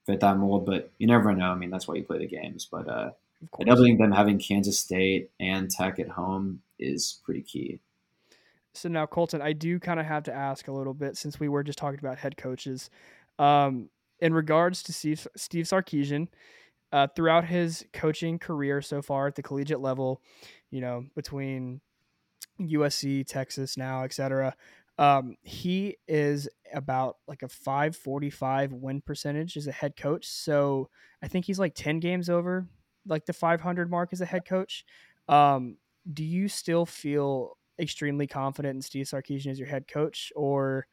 fit 0.07 0.21
that 0.21 0.39
mold, 0.39 0.67
but 0.67 0.91
you 0.99 1.07
never 1.07 1.35
know. 1.35 1.51
I 1.51 1.55
mean, 1.55 1.71
that's 1.71 1.87
why 1.87 1.95
you 1.95 2.03
play 2.03 2.19
the 2.19 2.27
games. 2.27 2.67
But 2.71 2.89
uh, 2.89 3.11
I 3.43 3.65
definitely 3.65 3.91
think 3.91 4.01
them 4.01 4.13
having 4.13 4.39
Kansas 4.39 4.79
State 4.79 5.31
and 5.39 5.71
Tech 5.71 5.99
at 5.99 6.09
home 6.09 6.61
is 6.79 7.21
pretty 7.25 7.43
key. 7.43 7.81
So 8.75 8.89
now, 8.89 9.07
Colton, 9.07 9.43
I 9.43 9.53
do 9.53 9.79
kind 9.79 9.99
of 9.99 10.07
have 10.07 10.25
to 10.25 10.33
ask 10.33 10.69
a 10.69 10.73
little 10.73 10.95
bit 10.95 11.17
since 11.17 11.41
we 11.41 11.49
were 11.49 11.63
just 11.63 11.79
talking 11.79 11.99
about 11.99 12.19
head 12.19 12.37
coaches. 12.37 12.91
Um, 13.39 13.91
in 14.21 14.33
regards 14.33 14.83
to 14.85 14.93
Steve, 14.93 15.27
Steve 15.37 15.67
Sarkisian, 15.67 16.29
uh, 16.93 17.07
throughout 17.15 17.45
his 17.45 17.85
coaching 17.93 18.39
career 18.39 18.81
so 18.81 19.03
far 19.03 19.27
at 19.27 19.35
the 19.35 19.43
collegiate 19.43 19.81
level, 19.81 20.21
you 20.71 20.81
know, 20.81 21.05
between 21.15 21.81
USC, 22.61 23.27
Texas 23.27 23.77
now, 23.77 24.05
etc., 24.05 24.55
um, 24.99 25.37
he 25.43 25.97
is 26.09 26.49
about 26.75 27.19
like 27.29 27.43
a 27.43 27.49
545 27.49 28.73
win 28.73 29.01
percentage 29.01 29.57
as 29.57 29.69
a 29.69 29.73
head 29.73 29.97
coach. 29.97 30.27
So 30.27 30.89
I 31.23 31.29
think 31.29 31.45
he's 31.45 31.61
like 31.61 31.77
10 31.77 32.01
games 32.01 32.29
over 32.29 32.67
like 33.07 33.27
the 33.27 33.33
500 33.33 33.91
mark 33.91 34.11
as 34.13 34.21
a 34.21 34.27
head 34.27 34.45
coach. 34.45 34.85
Um, 35.29 35.77
do 36.13 36.25
you 36.25 36.49
still 36.49 36.87
feel 36.87 37.57
extremely 37.79 38.27
confident 38.27 38.77
in 38.77 38.83
Steve 38.83 39.07
Sarkisian 39.07 39.51
as 39.51 39.59
your 39.59 39.69
head 39.69 39.87
coach, 39.87 40.33
or 40.35 40.87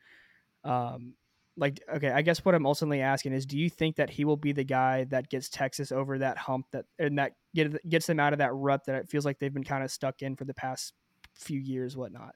um, 0.63 1.13
like 1.57 1.81
okay, 1.93 2.11
I 2.11 2.21
guess 2.21 2.43
what 2.43 2.55
I'm 2.55 2.65
ultimately 2.65 3.01
asking 3.01 3.33
is, 3.33 3.45
do 3.45 3.57
you 3.57 3.69
think 3.69 3.95
that 3.95 4.09
he 4.09 4.25
will 4.25 4.37
be 4.37 4.51
the 4.51 4.63
guy 4.63 5.05
that 5.05 5.29
gets 5.29 5.49
Texas 5.49 5.91
over 5.91 6.17
that 6.19 6.37
hump 6.37 6.67
that 6.71 6.85
and 6.99 7.17
that 7.17 7.33
get, 7.53 7.87
gets 7.89 8.07
them 8.07 8.19
out 8.19 8.33
of 8.33 8.39
that 8.39 8.53
rut 8.53 8.85
that 8.85 8.95
it 8.95 9.09
feels 9.09 9.25
like 9.25 9.39
they've 9.39 9.53
been 9.53 9.63
kind 9.63 9.83
of 9.83 9.91
stuck 9.91 10.21
in 10.21 10.35
for 10.35 10.45
the 10.45 10.53
past 10.53 10.93
few 11.33 11.59
years, 11.59 11.95
whatnot? 11.95 12.35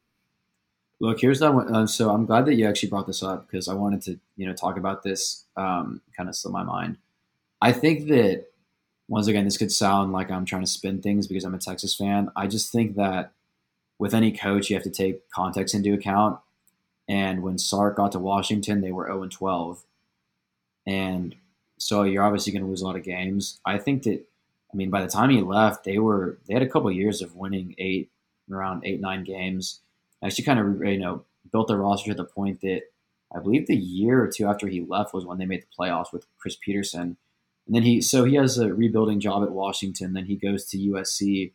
Look, 1.01 1.21
here's 1.21 1.39
that 1.39 1.53
one. 1.53 1.73
Uh, 1.73 1.88
so 1.88 2.10
I'm 2.10 2.25
glad 2.25 2.45
that 2.45 2.55
you 2.55 2.67
actually 2.67 2.89
brought 2.89 3.08
this 3.08 3.23
up 3.23 3.47
because 3.47 3.69
I 3.69 3.73
wanted 3.73 4.01
to, 4.03 4.19
you 4.36 4.45
know, 4.45 4.53
talk 4.53 4.77
about 4.77 5.01
this. 5.01 5.45
Um, 5.55 6.01
kind 6.15 6.27
of 6.27 6.36
still 6.36 6.51
my 6.51 6.63
mind. 6.63 6.97
I 7.62 7.71
think 7.71 8.08
that 8.10 8.47
once 9.10 9.28
again, 9.28 9.43
this 9.43 9.58
could 9.58 9.72
sound 9.72 10.13
like 10.13 10.30
I'm 10.30 10.45
trying 10.45 10.62
to 10.62 10.67
spin 10.67 11.02
things 11.02 11.28
because 11.28 11.43
I'm 11.43 11.56
a 11.56 11.60
Texas 11.60 11.95
fan. 11.95 12.32
I 12.36 12.45
just 12.45 12.72
think 12.72 12.95
that 12.95 13.32
with 13.98 14.13
any 14.13 14.32
coach, 14.32 14.69
you 14.69 14.76
have 14.76 14.84
to 14.84 14.91
take 14.91 15.30
context 15.32 15.74
into 15.74 15.93
account. 15.93 16.39
And 17.08 17.41
when 17.41 17.58
Sark 17.58 17.98
got 17.98 18.12
to 18.12 18.19
Washington, 18.19 18.82
they 18.82 18.91
were 18.91 19.08
0 19.08 19.24
and 19.24 19.32
12. 19.32 19.84
And 20.86 21.36
so 21.80 22.04
you're 22.04 22.24
obviously 22.24 22.54
going 22.54 22.62
to 22.62 22.69
lose 22.69 22.82
a 22.82 22.86
lot 22.86 22.95
of 22.95 23.04
games. 23.04 23.60
I 23.65 23.80
think 23.80 24.04
that, 24.04 24.24
I 24.72 24.78
mean, 24.78 24.91
by 24.91 25.02
the 25.02 25.08
time 25.08 25.32
he 25.32 25.41
left, 25.41 25.86
they 25.86 25.98
were, 25.98 26.38
they 26.48 26.54
had 26.54 26.63
a 26.63 26.69
couple 26.69 26.89
of 26.89 26.95
years 26.95 27.24
of 27.24 27.36
winning 27.36 27.74
eight, 27.80 28.12
around 28.52 28.84
eight, 28.86 29.02
nine 29.02 29.24
games. 29.24 29.80
Actually, 30.24 30.45
kind 30.45 30.60
of, 30.60 30.86
you 30.86 31.00
know, 31.00 31.24
built 31.52 31.67
their 31.67 31.78
roster 31.78 32.12
to 32.12 32.15
the 32.15 32.26
point 32.26 32.62
that 32.62 32.84
I 33.36 33.39
believe 33.39 33.65
the 33.65 33.76
year 33.76 34.24
or 34.24 34.28
two 34.28 34.45
after 34.45 34.67
he 34.67 34.82
left 34.82 35.15
was 35.15 35.26
when 35.26 35.39
they 35.39 35.45
made 35.48 35.63
the 35.63 35.84
playoffs 35.84 36.13
with 36.13 36.28
Chris 36.38 36.56
Petersen. 36.56 37.17
And 37.69 37.75
then 37.75 37.84
he, 37.84 38.01
so 38.01 38.25
he 38.25 38.34
has 38.34 38.58
a 38.58 38.73
rebuilding 38.73 39.19
job 39.19 39.43
at 39.43 39.51
Washington. 39.51 40.13
Then 40.13 40.25
he 40.25 40.36
goes 40.36 40.65
to 40.65 40.77
USC. 40.79 41.51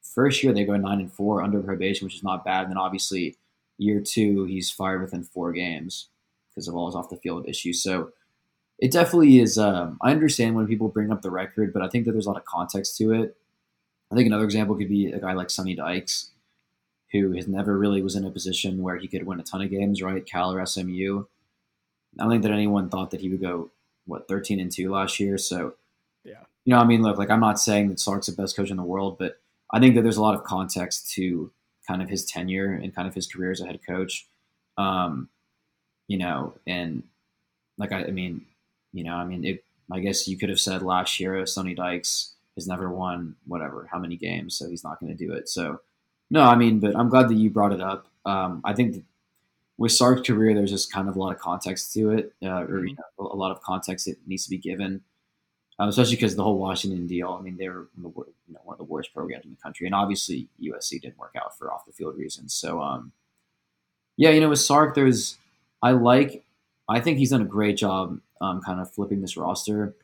First 0.00 0.42
year 0.42 0.54
they 0.54 0.64
go 0.64 0.78
nine 0.78 0.98
and 0.98 1.12
four 1.12 1.42
under 1.42 1.60
probation, 1.60 2.06
which 2.06 2.14
is 2.14 2.24
not 2.24 2.42
bad. 2.42 2.62
And 2.62 2.70
then 2.70 2.78
obviously 2.78 3.36
year 3.76 4.00
two 4.00 4.44
he's 4.44 4.70
fired 4.70 5.02
within 5.02 5.24
four 5.24 5.52
games 5.52 6.08
because 6.48 6.68
of 6.68 6.74
all 6.74 6.86
his 6.86 6.94
off 6.94 7.10
the 7.10 7.18
field 7.18 7.46
issues. 7.46 7.82
So 7.82 8.12
it 8.78 8.92
definitely 8.92 9.40
is. 9.40 9.58
Um, 9.58 9.98
I 10.00 10.10
understand 10.10 10.56
when 10.56 10.66
people 10.66 10.88
bring 10.88 11.12
up 11.12 11.20
the 11.20 11.30
record, 11.30 11.74
but 11.74 11.82
I 11.82 11.88
think 11.88 12.06
that 12.06 12.12
there's 12.12 12.24
a 12.24 12.30
lot 12.30 12.38
of 12.38 12.46
context 12.46 12.96
to 12.96 13.12
it. 13.12 13.36
I 14.10 14.14
think 14.14 14.26
another 14.26 14.44
example 14.44 14.74
could 14.74 14.88
be 14.88 15.12
a 15.12 15.20
guy 15.20 15.34
like 15.34 15.50
Sonny 15.50 15.74
Dykes, 15.74 16.30
who 17.12 17.32
has 17.32 17.46
never 17.46 17.76
really 17.76 18.00
was 18.00 18.16
in 18.16 18.24
a 18.24 18.30
position 18.30 18.80
where 18.80 18.96
he 18.96 19.06
could 19.06 19.26
win 19.26 19.38
a 19.38 19.42
ton 19.42 19.60
of 19.60 19.68
games, 19.68 20.00
right? 20.00 20.24
Cal 20.24 20.50
or 20.50 20.64
SMU. 20.64 21.26
I 22.18 22.22
don't 22.22 22.30
think 22.30 22.42
that 22.44 22.52
anyone 22.52 22.88
thought 22.88 23.10
that 23.10 23.20
he 23.20 23.28
would 23.28 23.42
go 23.42 23.70
what 24.08 24.26
13 24.26 24.58
and 24.58 24.72
2 24.72 24.90
last 24.90 25.20
year. 25.20 25.38
So, 25.38 25.74
yeah. 26.24 26.44
You 26.64 26.74
know, 26.74 26.80
I 26.80 26.84
mean, 26.84 27.02
look, 27.02 27.18
like 27.18 27.30
I'm 27.30 27.40
not 27.40 27.60
saying 27.60 27.88
that 27.88 28.00
Sark's 28.00 28.26
the 28.26 28.32
best 28.32 28.56
coach 28.56 28.70
in 28.70 28.76
the 28.76 28.82
world, 28.82 29.18
but 29.18 29.40
I 29.72 29.78
think 29.78 29.94
that 29.94 30.02
there's 30.02 30.16
a 30.16 30.22
lot 30.22 30.34
of 30.34 30.44
context 30.44 31.10
to 31.12 31.52
kind 31.86 32.02
of 32.02 32.08
his 32.08 32.24
tenure 32.24 32.72
and 32.72 32.94
kind 32.94 33.08
of 33.08 33.14
his 33.14 33.26
career 33.26 33.50
as 33.50 33.60
a 33.60 33.66
head 33.66 33.80
coach. 33.86 34.26
Um, 34.76 35.28
you 36.08 36.18
know, 36.18 36.54
and 36.66 37.02
like 37.76 37.92
I, 37.92 38.04
I 38.04 38.10
mean, 38.10 38.46
you 38.92 39.04
know, 39.04 39.14
I 39.14 39.24
mean, 39.24 39.44
it, 39.44 39.64
I 39.90 40.00
guess 40.00 40.28
you 40.28 40.36
could 40.36 40.48
have 40.48 40.60
said 40.60 40.82
last 40.82 41.18
year 41.20 41.44
Sonny 41.46 41.74
Dykes 41.74 42.34
has 42.56 42.66
never 42.66 42.90
won 42.90 43.36
whatever 43.46 43.88
how 43.90 43.98
many 43.98 44.16
games, 44.16 44.56
so 44.56 44.68
he's 44.68 44.84
not 44.84 45.00
going 45.00 45.16
to 45.16 45.26
do 45.26 45.32
it. 45.32 45.48
So, 45.48 45.80
no, 46.30 46.42
I 46.42 46.56
mean, 46.56 46.80
but 46.80 46.96
I'm 46.96 47.08
glad 47.08 47.28
that 47.28 47.34
you 47.34 47.50
brought 47.50 47.72
it 47.72 47.80
up. 47.80 48.08
Um, 48.24 48.60
I 48.64 48.74
think 48.74 49.04
with 49.78 49.92
Sark's 49.92 50.26
career, 50.26 50.54
there's 50.54 50.72
just 50.72 50.92
kind 50.92 51.08
of 51.08 51.16
a 51.16 51.18
lot 51.18 51.32
of 51.32 51.40
context 51.40 51.92
to 51.94 52.10
it, 52.10 52.34
uh, 52.42 52.64
or 52.64 52.84
you 52.84 52.94
mm-hmm. 52.94 53.22
know, 53.24 53.30
a 53.30 53.36
lot 53.36 53.52
of 53.52 53.62
context 53.62 54.06
that 54.06 54.16
needs 54.26 54.44
to 54.44 54.50
be 54.50 54.58
given, 54.58 55.00
um, 55.78 55.88
especially 55.88 56.16
because 56.16 56.34
the 56.34 56.42
whole 56.42 56.58
Washington 56.58 57.06
deal. 57.06 57.36
I 57.38 57.42
mean, 57.42 57.56
they 57.56 57.68
were 57.68 57.88
you 57.96 58.26
know, 58.52 58.60
one 58.64 58.74
of 58.74 58.78
the 58.78 58.84
worst 58.84 59.14
programs 59.14 59.44
in 59.44 59.52
the 59.52 59.56
country, 59.62 59.86
and 59.86 59.94
obviously 59.94 60.48
USC 60.60 61.00
didn't 61.00 61.16
work 61.16 61.34
out 61.40 61.56
for 61.56 61.72
off 61.72 61.86
the 61.86 61.92
field 61.92 62.18
reasons. 62.18 62.52
So, 62.52 62.82
um, 62.82 63.12
yeah, 64.16 64.30
you 64.30 64.40
know, 64.40 64.48
with 64.48 64.58
Sark, 64.58 64.96
there's 64.96 65.38
I 65.80 65.92
like, 65.92 66.44
I 66.88 66.98
think 67.00 67.18
he's 67.18 67.30
done 67.30 67.42
a 67.42 67.46
great 67.46 67.76
job, 67.76 68.20
um, 68.40 68.60
kind 68.60 68.80
of 68.80 68.90
flipping 68.90 69.20
this 69.20 69.36
roster. 69.36 69.94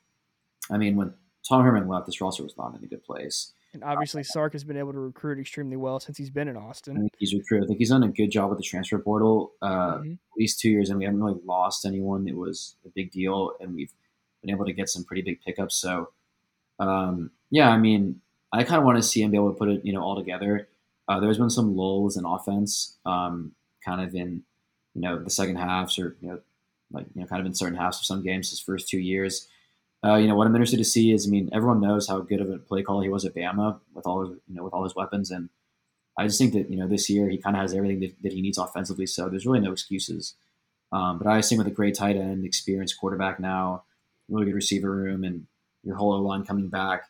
I 0.70 0.78
mean, 0.78 0.94
when 0.94 1.14
Tom 1.48 1.64
Herman 1.64 1.88
left, 1.88 2.06
this 2.06 2.20
roster 2.20 2.44
was 2.44 2.56
not 2.56 2.76
in 2.78 2.84
a 2.84 2.86
good 2.86 3.02
place. 3.02 3.53
And 3.74 3.82
obviously, 3.84 4.22
Sark 4.22 4.52
has 4.52 4.62
been 4.64 4.76
able 4.76 4.92
to 4.92 5.00
recruit 5.00 5.38
extremely 5.40 5.76
well 5.76 5.98
since 5.98 6.16
he's 6.16 6.30
been 6.30 6.46
in 6.48 6.56
I 6.56 6.60
Austin. 6.60 6.96
think 6.96 7.12
he's 7.18 7.34
recruited. 7.34 7.64
I 7.64 7.68
think 7.68 7.80
he's 7.80 7.88
done 7.90 8.04
a 8.04 8.08
good 8.08 8.30
job 8.30 8.48
with 8.50 8.58
the 8.58 8.62
transfer 8.64 8.98
portal. 8.98 9.52
Uh, 9.60 9.98
Mhm. 9.98 10.12
At 10.14 10.38
least 10.38 10.60
two 10.60 10.70
years, 10.70 10.90
and 10.90 10.98
we 10.98 11.04
haven't 11.04 11.22
really 11.22 11.40
lost 11.44 11.84
anyone. 11.84 12.26
It 12.28 12.36
was 12.36 12.76
a 12.86 12.88
big 12.90 13.10
deal, 13.10 13.52
and 13.60 13.74
we've 13.74 13.92
been 14.40 14.50
able 14.50 14.64
to 14.64 14.72
get 14.72 14.88
some 14.88 15.04
pretty 15.04 15.22
big 15.22 15.40
pickups. 15.42 15.74
So, 15.74 16.10
um, 16.78 17.30
yeah, 17.50 17.68
I 17.70 17.78
mean, 17.78 18.20
I 18.52 18.62
kind 18.64 18.78
of 18.78 18.84
want 18.84 18.96
to 18.98 19.02
see 19.02 19.22
him 19.22 19.32
be 19.32 19.36
able 19.36 19.52
to 19.52 19.58
put 19.58 19.68
it, 19.68 19.84
you 19.84 19.92
know, 19.92 20.02
all 20.02 20.14
together. 20.16 20.68
Uh, 21.08 21.18
there's 21.20 21.38
been 21.38 21.50
some 21.50 21.76
lulls 21.76 22.16
in 22.16 22.24
offense, 22.24 22.96
um, 23.04 23.54
kind 23.84 24.00
of 24.00 24.14
in, 24.14 24.44
you 24.94 25.00
know, 25.00 25.18
the 25.22 25.30
second 25.30 25.56
halves 25.56 25.98
or 25.98 26.16
you 26.20 26.28
know, 26.28 26.40
like 26.92 27.06
you 27.14 27.20
know, 27.20 27.26
kind 27.26 27.40
of 27.40 27.46
in 27.46 27.54
certain 27.54 27.76
halves 27.76 27.98
of 27.98 28.04
some 28.06 28.22
games 28.22 28.50
his 28.50 28.60
first 28.60 28.88
two 28.88 28.98
years. 29.00 29.48
Uh, 30.04 30.16
you 30.16 30.28
know 30.28 30.34
what 30.34 30.46
I'm 30.46 30.54
interested 30.54 30.76
to 30.76 30.84
see 30.84 31.12
is, 31.12 31.26
I 31.26 31.30
mean, 31.30 31.48
everyone 31.52 31.80
knows 31.80 32.08
how 32.08 32.20
good 32.20 32.40
of 32.40 32.50
a 32.50 32.58
play 32.58 32.82
caller 32.82 33.02
he 33.02 33.08
was 33.08 33.24
at 33.24 33.34
Bama 33.34 33.80
with 33.94 34.06
all 34.06 34.20
his, 34.20 34.30
you 34.48 34.54
know, 34.54 34.62
with 34.62 34.74
all 34.74 34.84
his 34.84 34.94
weapons, 34.94 35.30
and 35.30 35.48
I 36.18 36.26
just 36.26 36.38
think 36.38 36.52
that 36.52 36.70
you 36.70 36.76
know 36.76 36.86
this 36.86 37.08
year 37.08 37.28
he 37.28 37.38
kind 37.38 37.56
of 37.56 37.62
has 37.62 37.74
everything 37.74 38.00
that, 38.00 38.14
that 38.22 38.32
he 38.32 38.42
needs 38.42 38.58
offensively. 38.58 39.06
So 39.06 39.28
there's 39.28 39.46
really 39.46 39.60
no 39.60 39.72
excuses. 39.72 40.34
Um, 40.92 41.18
but 41.18 41.26
I 41.26 41.38
assume 41.38 41.58
with 41.58 41.66
a 41.66 41.72
great 41.72 41.96
tight 41.96 42.16
end, 42.16 42.44
experienced 42.44 42.98
quarterback 42.98 43.40
now, 43.40 43.84
really 44.28 44.46
good 44.46 44.54
receiver 44.54 44.90
room, 44.90 45.24
and 45.24 45.46
your 45.82 45.96
whole 45.96 46.12
O 46.12 46.20
line 46.20 46.44
coming 46.44 46.68
back, 46.68 47.04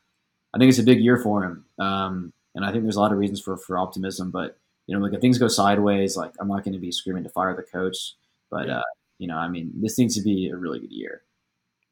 I 0.55 0.59
think 0.59 0.69
it's 0.69 0.79
a 0.79 0.85
big 0.85 1.01
year 1.01 1.19
for 1.19 1.45
him. 1.45 1.65
Um, 1.79 2.33
and 2.55 2.65
I 2.65 2.71
think 2.71 2.85
there's 2.85 2.97
a 2.97 3.01
lot 3.01 3.13
of 3.13 3.19
reasons 3.19 3.41
for 3.41 3.57
for 3.57 3.77
optimism. 3.77 4.31
But 4.31 4.57
you 4.87 4.97
know, 4.97 5.03
like 5.05 5.13
if 5.13 5.21
things 5.21 5.39
go 5.39 5.49
sideways, 5.49 6.17
like 6.17 6.33
I'm 6.41 6.49
not 6.49 6.65
going 6.65 6.75
to 6.75 6.81
be 6.81 6.93
screaming 6.93 7.25
to 7.25 7.31
fire 7.31 7.57
the 7.57 7.63
coach. 7.63 8.15
But 8.51 8.71
uh, 8.71 8.83
you 9.19 9.27
know, 9.27 9.37
I 9.37 9.49
mean, 9.49 9.73
this 9.75 9.99
needs 9.99 10.15
to 10.15 10.23
be 10.23 10.49
a 10.49 10.57
really 10.57 10.79
good 10.79 10.93
year. 10.93 11.23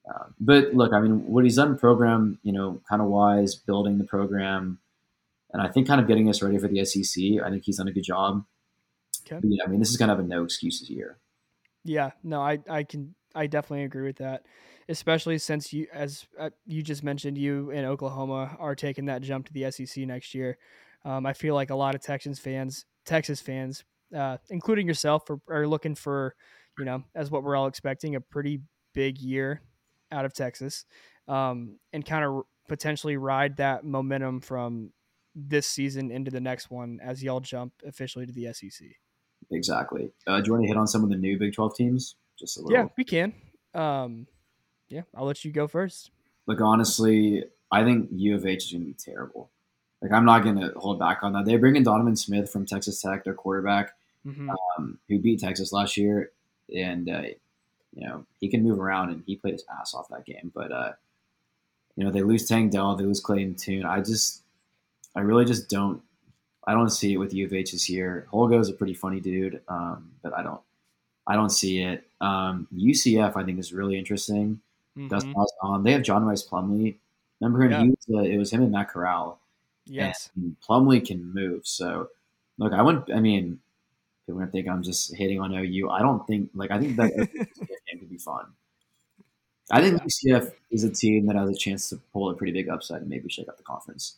Um, 0.08 0.34
but 0.40 0.74
look, 0.74 0.92
I 0.92 1.00
mean, 1.00 1.26
what 1.26 1.44
he's 1.44 1.56
done 1.56 1.78
program, 1.78 2.38
you 2.42 2.52
know, 2.52 2.80
kind 2.88 3.00
of 3.00 3.08
wise, 3.08 3.54
building 3.54 3.98
the 3.98 4.04
program, 4.04 4.78
and 5.52 5.62
I 5.62 5.68
think 5.68 5.86
kind 5.86 6.00
of 6.00 6.08
getting 6.08 6.28
us 6.28 6.42
ready 6.42 6.58
for 6.58 6.68
the 6.68 6.84
SEC. 6.84 7.22
I 7.44 7.50
think 7.50 7.64
he's 7.64 7.76
done 7.76 7.88
a 7.88 7.92
good 7.92 8.04
job. 8.04 8.44
Okay. 9.26 9.36
But 9.36 9.44
yeah, 9.44 9.64
I 9.64 9.68
mean, 9.68 9.78
this 9.78 9.90
is 9.90 9.96
kind 9.96 10.10
of 10.10 10.18
a 10.18 10.22
no 10.22 10.42
excuses 10.44 10.90
year. 10.90 11.18
Yeah, 11.84 12.10
no, 12.24 12.40
I 12.40 12.58
I 12.68 12.82
can 12.82 13.14
I 13.34 13.46
definitely 13.46 13.84
agree 13.84 14.06
with 14.06 14.16
that, 14.16 14.44
especially 14.88 15.38
since 15.38 15.72
you 15.72 15.86
as 15.92 16.26
uh, 16.38 16.50
you 16.66 16.82
just 16.82 17.04
mentioned 17.04 17.38
you 17.38 17.70
in 17.70 17.84
Oklahoma 17.84 18.56
are 18.58 18.74
taking 18.74 19.06
that 19.06 19.22
jump 19.22 19.46
to 19.46 19.52
the 19.52 19.70
SEC 19.70 20.04
next 20.04 20.34
year. 20.34 20.58
Um, 21.04 21.26
I 21.26 21.32
feel 21.32 21.54
like 21.54 21.70
a 21.70 21.74
lot 21.74 21.94
of 21.94 22.00
Texans 22.00 22.38
fans, 22.38 22.86
Texas 23.04 23.40
fans, 23.40 23.84
uh, 24.16 24.38
including 24.50 24.86
yourself, 24.86 25.28
are, 25.30 25.40
are 25.48 25.66
looking 25.66 25.94
for 25.94 26.34
you 26.78 26.84
know 26.84 27.04
as 27.14 27.30
what 27.30 27.44
we're 27.44 27.56
all 27.56 27.66
expecting 27.66 28.16
a 28.16 28.20
pretty 28.20 28.60
big 28.94 29.18
year 29.18 29.62
out 30.12 30.24
of 30.24 30.32
Texas, 30.34 30.84
um, 31.26 31.78
and 31.92 32.04
kind 32.04 32.24
of 32.24 32.42
potentially 32.68 33.16
ride 33.16 33.56
that 33.56 33.84
momentum 33.84 34.40
from 34.40 34.92
this 35.34 35.66
season 35.66 36.10
into 36.10 36.30
the 36.30 36.40
next 36.40 36.70
one 36.70 37.00
as 37.02 37.22
y'all 37.22 37.40
jump 37.40 37.72
officially 37.86 38.26
to 38.26 38.32
the 38.32 38.52
SEC. 38.52 38.88
Exactly. 39.50 40.10
Uh, 40.26 40.40
do 40.40 40.46
you 40.46 40.52
want 40.52 40.64
to 40.64 40.68
hit 40.68 40.76
on 40.76 40.86
some 40.86 41.02
of 41.02 41.10
the 41.10 41.16
new 41.16 41.38
Big 41.38 41.54
12 41.54 41.74
teams? 41.74 42.16
Just 42.38 42.58
a 42.58 42.62
little. 42.62 42.72
Yeah, 42.72 42.88
we 42.96 43.04
can. 43.04 43.32
Um, 43.74 44.26
yeah, 44.88 45.02
I'll 45.14 45.24
let 45.24 45.44
you 45.44 45.52
go 45.52 45.66
first. 45.66 46.10
Look, 46.46 46.60
honestly, 46.60 47.44
I 47.70 47.84
think 47.84 48.08
U 48.12 48.34
of 48.34 48.46
H 48.46 48.66
is 48.66 48.72
going 48.72 48.82
to 48.82 48.86
be 48.86 48.94
terrible. 48.94 49.50
Like, 50.00 50.12
I'm 50.12 50.24
not 50.24 50.42
going 50.42 50.56
to 50.56 50.72
hold 50.76 50.98
back 50.98 51.20
on 51.22 51.32
that. 51.32 51.44
They 51.44 51.56
bring 51.56 51.76
in 51.76 51.84
Donovan 51.84 52.16
Smith 52.16 52.50
from 52.50 52.66
Texas 52.66 53.00
Tech, 53.00 53.24
their 53.24 53.34
quarterback, 53.34 53.92
hmm 54.24 54.50
um, 54.78 54.98
who 55.08 55.18
beat 55.18 55.40
Texas 55.40 55.72
last 55.72 55.96
year, 55.96 56.30
and 56.74 57.08
uh, 57.08 57.22
you 57.94 58.06
know 58.06 58.24
he 58.40 58.48
can 58.48 58.62
move 58.62 58.80
around, 58.80 59.10
and 59.10 59.22
he 59.26 59.36
played 59.36 59.54
his 59.54 59.64
ass 59.80 59.94
off 59.94 60.08
that 60.08 60.24
game. 60.24 60.50
But 60.54 60.72
uh, 60.72 60.92
you 61.96 62.04
know 62.04 62.10
they 62.10 62.22
lose 62.22 62.46
Tank 62.46 62.72
Dell, 62.72 62.96
they 62.96 63.04
lose 63.04 63.20
Clayton 63.20 63.54
Tune. 63.56 63.84
I 63.84 64.00
just, 64.00 64.42
I 65.14 65.20
really 65.20 65.44
just 65.44 65.68
don't, 65.68 66.02
I 66.66 66.72
don't 66.72 66.90
see 66.90 67.12
it 67.12 67.18
with 67.18 67.34
U 67.34 67.46
of 67.46 67.52
H 67.52 67.72
this 67.72 67.88
year. 67.88 68.26
Holgo's 68.30 68.68
a 68.68 68.74
pretty 68.74 68.94
funny 68.94 69.20
dude, 69.20 69.60
um, 69.68 70.10
but 70.22 70.36
I 70.36 70.42
don't, 70.42 70.60
I 71.26 71.34
don't 71.34 71.50
see 71.50 71.82
it. 71.82 72.04
Um, 72.20 72.66
UCF 72.74 73.36
I 73.36 73.44
think 73.44 73.58
is 73.58 73.72
really 73.72 73.98
interesting. 73.98 74.60
Mhm. 74.96 75.34
Malzahn. 75.34 75.84
They 75.84 75.92
have 75.92 76.02
John 76.02 76.24
Rhys 76.24 76.46
Plumlee. 76.46 76.96
Remember 77.40 77.62
him? 77.64 77.70
Yeah. 77.70 77.82
He 77.82 77.88
was, 77.90 78.06
uh, 78.14 78.30
it 78.30 78.38
was 78.38 78.52
him 78.52 78.62
and 78.62 78.72
Matt 78.72 78.88
Corral. 78.90 79.38
Yes. 79.86 80.30
And 80.36 80.56
Plumlee 80.66 81.04
can 81.04 81.32
move. 81.34 81.66
So, 81.66 82.08
look, 82.58 82.72
I 82.72 82.82
wouldn't. 82.82 83.10
I 83.12 83.20
mean, 83.20 83.58
people 84.26 84.40
are 84.40 84.44
gonna 84.44 84.52
think 84.52 84.68
I'm 84.68 84.82
just 84.82 85.14
hitting 85.16 85.40
on 85.40 85.52
OU. 85.52 85.90
I 85.90 86.00
don't 86.02 86.24
think. 86.26 86.50
Like, 86.54 86.70
I 86.70 86.78
think 86.78 86.96
that 86.96 87.10
game 87.92 88.00
could 88.00 88.10
be 88.10 88.18
fun. 88.18 88.46
I 89.70 89.80
think 89.80 90.02
UCF 90.02 90.52
is 90.70 90.84
a 90.84 90.90
team 90.90 91.26
that 91.26 91.36
has 91.36 91.48
a 91.48 91.54
chance 91.54 91.88
to 91.90 92.00
pull 92.12 92.30
a 92.30 92.34
pretty 92.34 92.52
big 92.52 92.68
upset 92.68 93.00
and 93.00 93.08
maybe 93.08 93.28
shake 93.28 93.48
up 93.48 93.56
the 93.56 93.62
conference. 93.62 94.16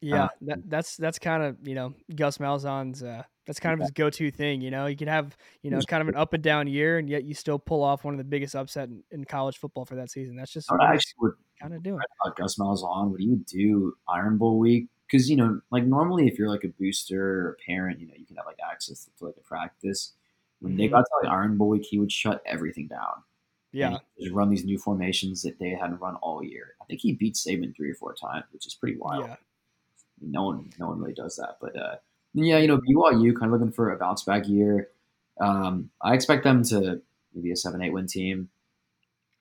Yeah, 0.00 0.24
Uh, 0.24 0.28
that, 0.42 0.58
that's 0.68 0.96
that's 0.96 1.18
kind 1.18 1.42
of 1.42 1.56
you 1.66 1.74
know 1.74 1.94
Gus 2.14 2.38
Malzahn's 2.38 3.02
uh, 3.02 3.22
that's 3.46 3.58
kind 3.58 3.72
of 3.72 3.80
his 3.80 3.90
go-to 3.92 4.30
thing. 4.30 4.60
You 4.60 4.70
know, 4.70 4.86
you 4.86 4.96
can 4.96 5.08
have 5.08 5.36
you 5.62 5.70
know 5.70 5.80
kind 5.80 6.02
of 6.02 6.08
an 6.08 6.16
up 6.16 6.34
and 6.34 6.42
down 6.42 6.66
year, 6.66 6.98
and 6.98 7.08
yet 7.08 7.24
you 7.24 7.32
still 7.32 7.58
pull 7.58 7.82
off 7.82 8.04
one 8.04 8.12
of 8.12 8.18
the 8.18 8.24
biggest 8.24 8.54
upset 8.54 8.88
in, 8.88 9.02
in 9.10 9.24
college 9.24 9.56
football 9.56 9.86
for 9.86 9.94
that 9.94 10.10
season. 10.10 10.36
That's 10.36 10.52
just 10.52 10.70
I 10.70 10.92
actually 10.92 11.14
would 11.20 11.32
kind 11.60 11.72
of 11.72 11.82
doing. 11.82 12.00
about 12.22 12.36
Gus 12.36 12.56
Malzahn. 12.56 13.10
What 13.10 13.18
do 13.18 13.24
you 13.24 13.36
do 13.46 13.94
Iron 14.08 14.36
Bowl 14.36 14.58
week? 14.58 14.88
Because 15.10 15.30
you 15.30 15.36
know, 15.36 15.60
like 15.70 15.84
normally, 15.84 16.28
if 16.28 16.38
you're 16.38 16.50
like 16.50 16.64
a 16.64 16.68
booster 16.68 17.46
or 17.46 17.50
a 17.52 17.70
parent, 17.70 17.98
you 17.98 18.06
know, 18.06 18.14
you 18.18 18.26
can 18.26 18.36
have 18.36 18.46
like 18.46 18.58
access 18.70 19.08
to 19.18 19.24
like 19.24 19.36
a 19.38 19.48
practice. 19.48 20.12
When 20.60 20.76
they 20.76 20.86
Mhm. 20.88 20.92
got 20.92 21.02
to 21.02 21.10
like 21.22 21.32
Iron 21.32 21.56
Bowl 21.58 21.68
week, 21.68 21.84
he 21.84 21.98
would 21.98 22.10
shut 22.12 22.42
everything 22.46 22.86
down. 22.88 23.22
Yeah, 23.72 23.98
just 24.18 24.32
run 24.32 24.48
these 24.48 24.64
new 24.64 24.78
formations 24.78 25.42
that 25.42 25.58
they 25.58 25.70
hadn't 25.70 26.00
run 26.00 26.14
all 26.16 26.42
year. 26.42 26.74
I 26.80 26.84
think 26.86 27.00
he 27.00 27.12
beat 27.12 27.34
Saban 27.34 27.76
three 27.76 27.90
or 27.90 27.94
four 27.94 28.14
times, 28.14 28.44
which 28.52 28.66
is 28.66 28.74
pretty 28.74 28.96
wild. 28.96 29.26
yeah, 29.26 29.36
No 30.20 30.44
one, 30.44 30.70
no 30.78 30.88
one 30.88 30.98
really 31.00 31.12
does 31.12 31.36
that. 31.36 31.58
But 31.60 31.76
uh, 31.76 31.96
yeah, 32.32 32.56
you 32.58 32.68
know, 32.68 32.78
BYU 32.78 33.34
kind 33.38 33.52
of 33.52 33.60
looking 33.60 33.72
for 33.72 33.90
a 33.90 33.98
bounce 33.98 34.22
back 34.22 34.48
year. 34.48 34.88
Um, 35.38 35.90
I 36.00 36.14
expect 36.14 36.44
them 36.44 36.62
to 36.64 37.02
maybe 37.34 37.50
a 37.52 37.56
seven, 37.56 37.82
eight 37.82 37.92
win 37.92 38.06
team, 38.06 38.48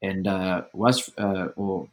and 0.01 0.27
uh, 0.27 0.63
West, 0.73 1.09
uh, 1.17 1.49
well, 1.55 1.87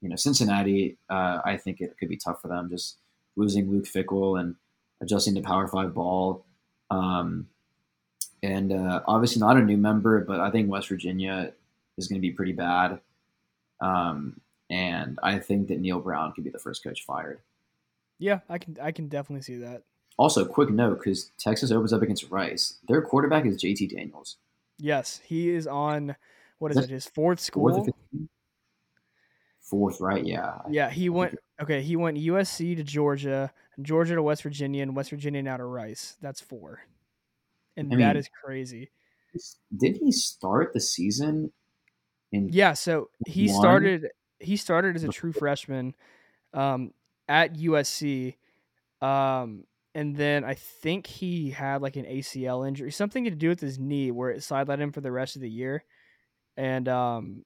you 0.00 0.08
know, 0.08 0.16
Cincinnati. 0.16 0.96
Uh, 1.08 1.40
I 1.44 1.56
think 1.56 1.80
it 1.80 1.96
could 1.98 2.08
be 2.08 2.16
tough 2.16 2.42
for 2.42 2.48
them 2.48 2.68
just 2.68 2.96
losing 3.36 3.70
Luke 3.70 3.84
Fickell 3.84 4.40
and 4.40 4.56
adjusting 5.00 5.36
to 5.36 5.40
Power 5.42 5.68
Five 5.68 5.94
ball. 5.94 6.44
Um, 6.90 7.48
and 8.42 8.72
uh, 8.72 9.00
obviously 9.06 9.40
not 9.40 9.56
a 9.56 9.62
new 9.62 9.76
member, 9.76 10.24
but 10.24 10.40
I 10.40 10.50
think 10.50 10.70
West 10.70 10.88
Virginia 10.88 11.52
is 11.96 12.08
going 12.08 12.20
to 12.20 12.26
be 12.26 12.32
pretty 12.32 12.52
bad. 12.52 13.00
Um, 13.80 14.40
and 14.70 15.18
I 15.22 15.38
think 15.38 15.68
that 15.68 15.80
Neal 15.80 16.00
Brown 16.00 16.32
could 16.32 16.44
be 16.44 16.50
the 16.50 16.58
first 16.58 16.82
coach 16.82 17.04
fired. 17.04 17.40
yeah. 18.18 18.40
I 18.48 18.58
can 18.58 18.76
I 18.82 18.92
can 18.92 19.08
definitely 19.08 19.42
see 19.42 19.56
that. 19.56 19.82
Also, 20.18 20.44
quick 20.46 20.70
note 20.70 20.98
because 20.98 21.30
Texas 21.38 21.70
opens 21.70 21.92
up 21.92 22.02
against 22.02 22.30
Rice. 22.30 22.78
Their 22.88 23.02
quarterback 23.02 23.44
is 23.44 23.62
JT 23.62 23.94
Daniels. 23.94 24.36
Yes, 24.78 25.20
he 25.24 25.50
is 25.50 25.66
on 25.66 26.16
what 26.58 26.70
is 26.70 26.76
That's 26.76 26.88
it? 26.88 26.92
His 26.92 27.06
fourth 27.06 27.38
Fourth, 27.52 27.74
school. 27.74 27.84
fifth? 27.84 28.28
Fourth, 29.60 30.00
right? 30.00 30.24
Yeah. 30.24 30.58
Yeah, 30.70 30.88
he 30.90 31.08
went. 31.08 31.36
Okay, 31.60 31.82
he 31.82 31.96
went 31.96 32.16
USC 32.18 32.76
to 32.76 32.82
Georgia, 32.82 33.52
Georgia 33.82 34.14
to 34.14 34.22
West 34.22 34.42
Virginia, 34.42 34.82
and 34.82 34.94
West 34.96 35.10
Virginia 35.10 35.42
now 35.42 35.56
to 35.56 35.64
Rice. 35.64 36.16
That's 36.22 36.40
four, 36.40 36.80
and 37.76 37.92
I 37.92 37.96
that 37.96 38.08
mean- 38.14 38.16
is 38.16 38.28
crazy. 38.44 38.90
Did 39.76 39.98
he 39.98 40.12
start 40.12 40.72
the 40.72 40.80
season 40.80 41.52
in? 42.32 42.48
Yeah, 42.50 42.72
so 42.72 43.10
he 43.26 43.48
One. 43.48 43.60
started 43.60 44.08
he 44.40 44.56
started 44.56 44.96
as 44.96 45.04
a 45.04 45.08
true 45.08 45.32
freshman 45.32 45.94
um, 46.54 46.92
at 47.28 47.54
USC, 47.54 48.36
um, 49.02 49.64
and 49.94 50.16
then 50.16 50.42
I 50.44 50.54
think 50.54 51.06
he 51.06 51.50
had 51.50 51.82
like 51.82 51.96
an 51.96 52.06
ACL 52.06 52.66
injury, 52.66 52.90
something 52.92 53.24
to 53.24 53.30
do 53.30 53.50
with 53.50 53.60
his 53.60 53.78
knee, 53.78 54.10
where 54.10 54.30
it 54.30 54.38
sidelined 54.38 54.78
him 54.80 54.92
for 54.92 55.02
the 55.02 55.12
rest 55.12 55.36
of 55.36 55.42
the 55.42 55.50
year, 55.50 55.84
and 56.56 56.88
um, 56.88 57.44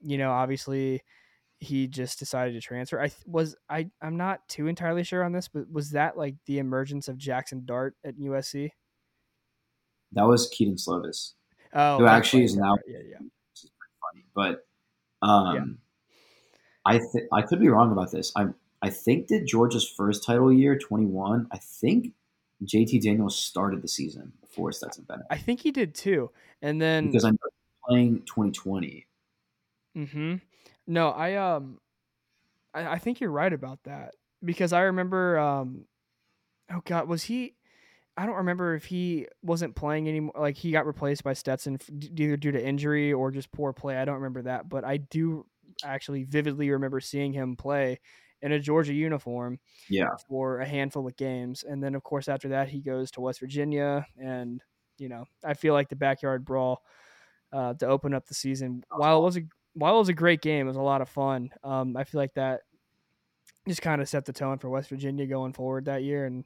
you 0.00 0.18
know, 0.18 0.30
obviously, 0.30 1.02
he 1.58 1.88
just 1.88 2.20
decided 2.20 2.52
to 2.54 2.60
transfer. 2.60 3.00
I 3.02 3.10
was 3.26 3.56
I 3.68 3.90
I'm 4.00 4.16
not 4.16 4.46
too 4.48 4.68
entirely 4.68 5.02
sure 5.02 5.24
on 5.24 5.32
this, 5.32 5.48
but 5.48 5.68
was 5.68 5.90
that 5.90 6.16
like 6.16 6.36
the 6.46 6.58
emergence 6.58 7.08
of 7.08 7.16
Jaxson 7.18 7.64
Dart 7.64 7.96
at 8.04 8.16
USC? 8.18 8.70
That 10.14 10.26
was 10.26 10.48
Kedon 10.48 10.76
Slovis. 10.76 11.32
Oh, 11.72 11.98
Who 11.98 12.06
actually 12.06 12.42
right, 12.42 12.44
is 12.50 12.56
now- 12.56 12.70
right, 12.72 12.80
yeah, 12.86 12.98
yeah. 12.98 13.18
which 13.18 13.64
is 13.64 13.70
pretty 13.78 13.94
funny. 14.00 14.24
But 14.34 14.66
um, 15.26 15.78
I 16.84 16.98
th- 16.98 17.28
I 17.32 17.42
could 17.42 17.60
be 17.60 17.68
wrong 17.68 17.92
about 17.92 18.10
this. 18.12 18.32
I 18.36 18.46
I 18.82 18.90
think 18.90 19.28
that 19.28 19.46
Georgia's 19.46 19.88
first 19.88 20.24
title 20.24 20.52
year, 20.52 20.78
twenty 20.78 21.06
one. 21.06 21.48
I 21.50 21.58
think 21.58 22.12
JT 22.64 23.02
Daniels 23.02 23.36
started 23.38 23.82
the 23.82 23.88
season 23.88 24.32
before 24.40 24.70
Stetson 24.72 25.04
Bennett 25.08 25.26
I 25.30 25.36
think 25.38 25.60
he 25.60 25.70
did 25.72 25.94
too, 25.94 26.30
and 26.62 26.80
then 26.80 27.06
because 27.06 27.24
I'm 27.24 27.38
playing 27.88 28.22
twenty 28.26 28.52
twenty. 28.52 29.06
Mm-hmm. 29.96 30.36
No, 30.86 31.10
I 31.10 31.34
um, 31.34 31.80
I, 32.74 32.86
I 32.92 32.98
think 32.98 33.20
you're 33.20 33.30
right 33.30 33.52
about 33.52 33.82
that 33.84 34.14
because 34.44 34.72
I 34.72 34.82
remember 34.82 35.38
um, 35.38 35.86
oh 36.70 36.82
god, 36.84 37.08
was 37.08 37.24
he? 37.24 37.54
I 38.16 38.26
don't 38.26 38.36
remember 38.36 38.74
if 38.74 38.84
he 38.84 39.26
wasn't 39.42 39.74
playing 39.74 40.08
anymore. 40.08 40.34
Like 40.38 40.56
he 40.56 40.70
got 40.70 40.86
replaced 40.86 41.24
by 41.24 41.32
Stetson 41.32 41.78
either 42.16 42.36
due 42.36 42.52
to 42.52 42.64
injury 42.64 43.12
or 43.12 43.30
just 43.30 43.50
poor 43.50 43.72
play. 43.72 43.96
I 43.96 44.04
don't 44.04 44.16
remember 44.16 44.42
that, 44.42 44.68
but 44.68 44.84
I 44.84 44.98
do 44.98 45.46
actually 45.84 46.22
vividly 46.24 46.70
remember 46.70 47.00
seeing 47.00 47.32
him 47.32 47.56
play 47.56 47.98
in 48.42 48.52
a 48.52 48.60
Georgia 48.60 48.92
uniform 48.94 49.58
Yeah. 49.88 50.10
for 50.28 50.60
a 50.60 50.66
handful 50.66 51.06
of 51.06 51.16
games. 51.16 51.64
And 51.64 51.82
then, 51.82 51.94
of 51.94 52.02
course, 52.04 52.28
after 52.28 52.48
that, 52.50 52.68
he 52.68 52.80
goes 52.80 53.10
to 53.12 53.20
West 53.20 53.40
Virginia. 53.40 54.06
And, 54.18 54.62
you 54.98 55.08
know, 55.08 55.24
I 55.42 55.54
feel 55.54 55.72
like 55.74 55.88
the 55.88 55.96
backyard 55.96 56.44
brawl 56.44 56.82
uh, 57.52 57.74
to 57.74 57.86
open 57.86 58.14
up 58.14 58.26
the 58.26 58.34
season, 58.34 58.84
while 58.94 59.18
it 59.18 59.22
was 59.24 59.36
a 59.38 59.42
while 59.74 59.96
it 59.96 60.00
was 60.00 60.08
a 60.08 60.12
great 60.14 60.40
game, 60.40 60.66
it 60.66 60.70
was 60.70 60.76
a 60.76 60.80
lot 60.82 61.00
of 61.00 61.08
fun. 61.08 61.50
Um, 61.64 61.96
I 61.96 62.04
feel 62.04 62.20
like 62.20 62.34
that 62.34 62.60
just 63.66 63.82
kind 63.82 64.00
of 64.00 64.08
set 64.08 64.24
the 64.24 64.32
tone 64.32 64.58
for 64.58 64.68
West 64.68 64.88
Virginia 64.88 65.26
going 65.26 65.52
forward 65.52 65.86
that 65.86 66.02
year. 66.04 66.26
And, 66.26 66.44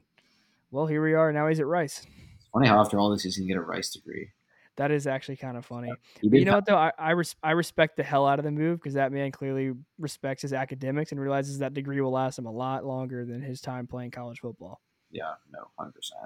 well, 0.71 0.87
here 0.87 1.03
we 1.03 1.13
are. 1.13 1.31
Now 1.31 1.47
he's 1.47 1.59
at 1.59 1.67
Rice. 1.67 2.05
It's 2.37 2.47
funny 2.53 2.67
how 2.67 2.79
after 2.79 2.99
all 2.99 3.09
this 3.09 3.23
he's 3.23 3.37
gonna 3.37 3.47
get 3.47 3.57
a 3.57 3.61
Rice 3.61 3.89
degree. 3.91 4.29
That 4.77 4.91
is 4.91 5.07
actually 5.07 5.35
kind 5.35 5.57
of 5.57 5.65
funny. 5.65 5.91
Did 6.21 6.33
you 6.33 6.45
know 6.45 6.53
what 6.53 6.65
though? 6.65 6.77
I 6.77 6.91
I, 6.97 7.11
res- 7.11 7.35
I 7.43 7.51
respect 7.51 7.97
the 7.97 8.03
hell 8.03 8.25
out 8.25 8.39
of 8.39 8.45
the 8.45 8.51
move 8.51 8.79
because 8.79 8.93
that 8.93 9.11
man 9.11 9.31
clearly 9.31 9.73
respects 9.97 10.41
his 10.41 10.53
academics 10.53 11.11
and 11.11 11.19
realizes 11.19 11.59
that 11.59 11.73
degree 11.73 11.99
will 11.99 12.11
last 12.11 12.39
him 12.39 12.45
a 12.45 12.51
lot 12.51 12.85
longer 12.85 13.25
than 13.25 13.41
his 13.41 13.59
time 13.59 13.87
playing 13.87 14.11
college 14.11 14.39
football. 14.39 14.79
yeah, 15.11 15.33
no, 15.51 15.69
hundred 15.77 15.95
percent. 15.95 16.21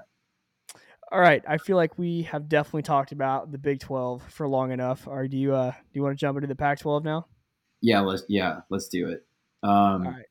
All 1.10 1.20
right, 1.20 1.42
I 1.48 1.58
feel 1.58 1.76
like 1.76 1.98
we 1.98 2.22
have 2.22 2.48
definitely 2.48 2.82
talked 2.82 3.12
about 3.12 3.50
the 3.50 3.58
Big 3.58 3.80
Twelve 3.80 4.22
for 4.30 4.46
long 4.46 4.70
enough. 4.70 5.06
Or 5.06 5.26
do 5.26 5.36
you 5.36 5.54
uh 5.54 5.70
do 5.72 5.90
you 5.92 6.02
want 6.02 6.16
to 6.16 6.20
jump 6.20 6.36
into 6.36 6.46
the 6.46 6.54
Pac 6.54 6.78
twelve 6.78 7.04
now? 7.04 7.26
Yeah, 7.80 8.00
let's 8.00 8.22
yeah, 8.28 8.60
let's 8.70 8.88
do 8.88 9.08
it. 9.08 9.26
Um, 9.62 9.70
All 9.72 10.12
right. 10.12 10.26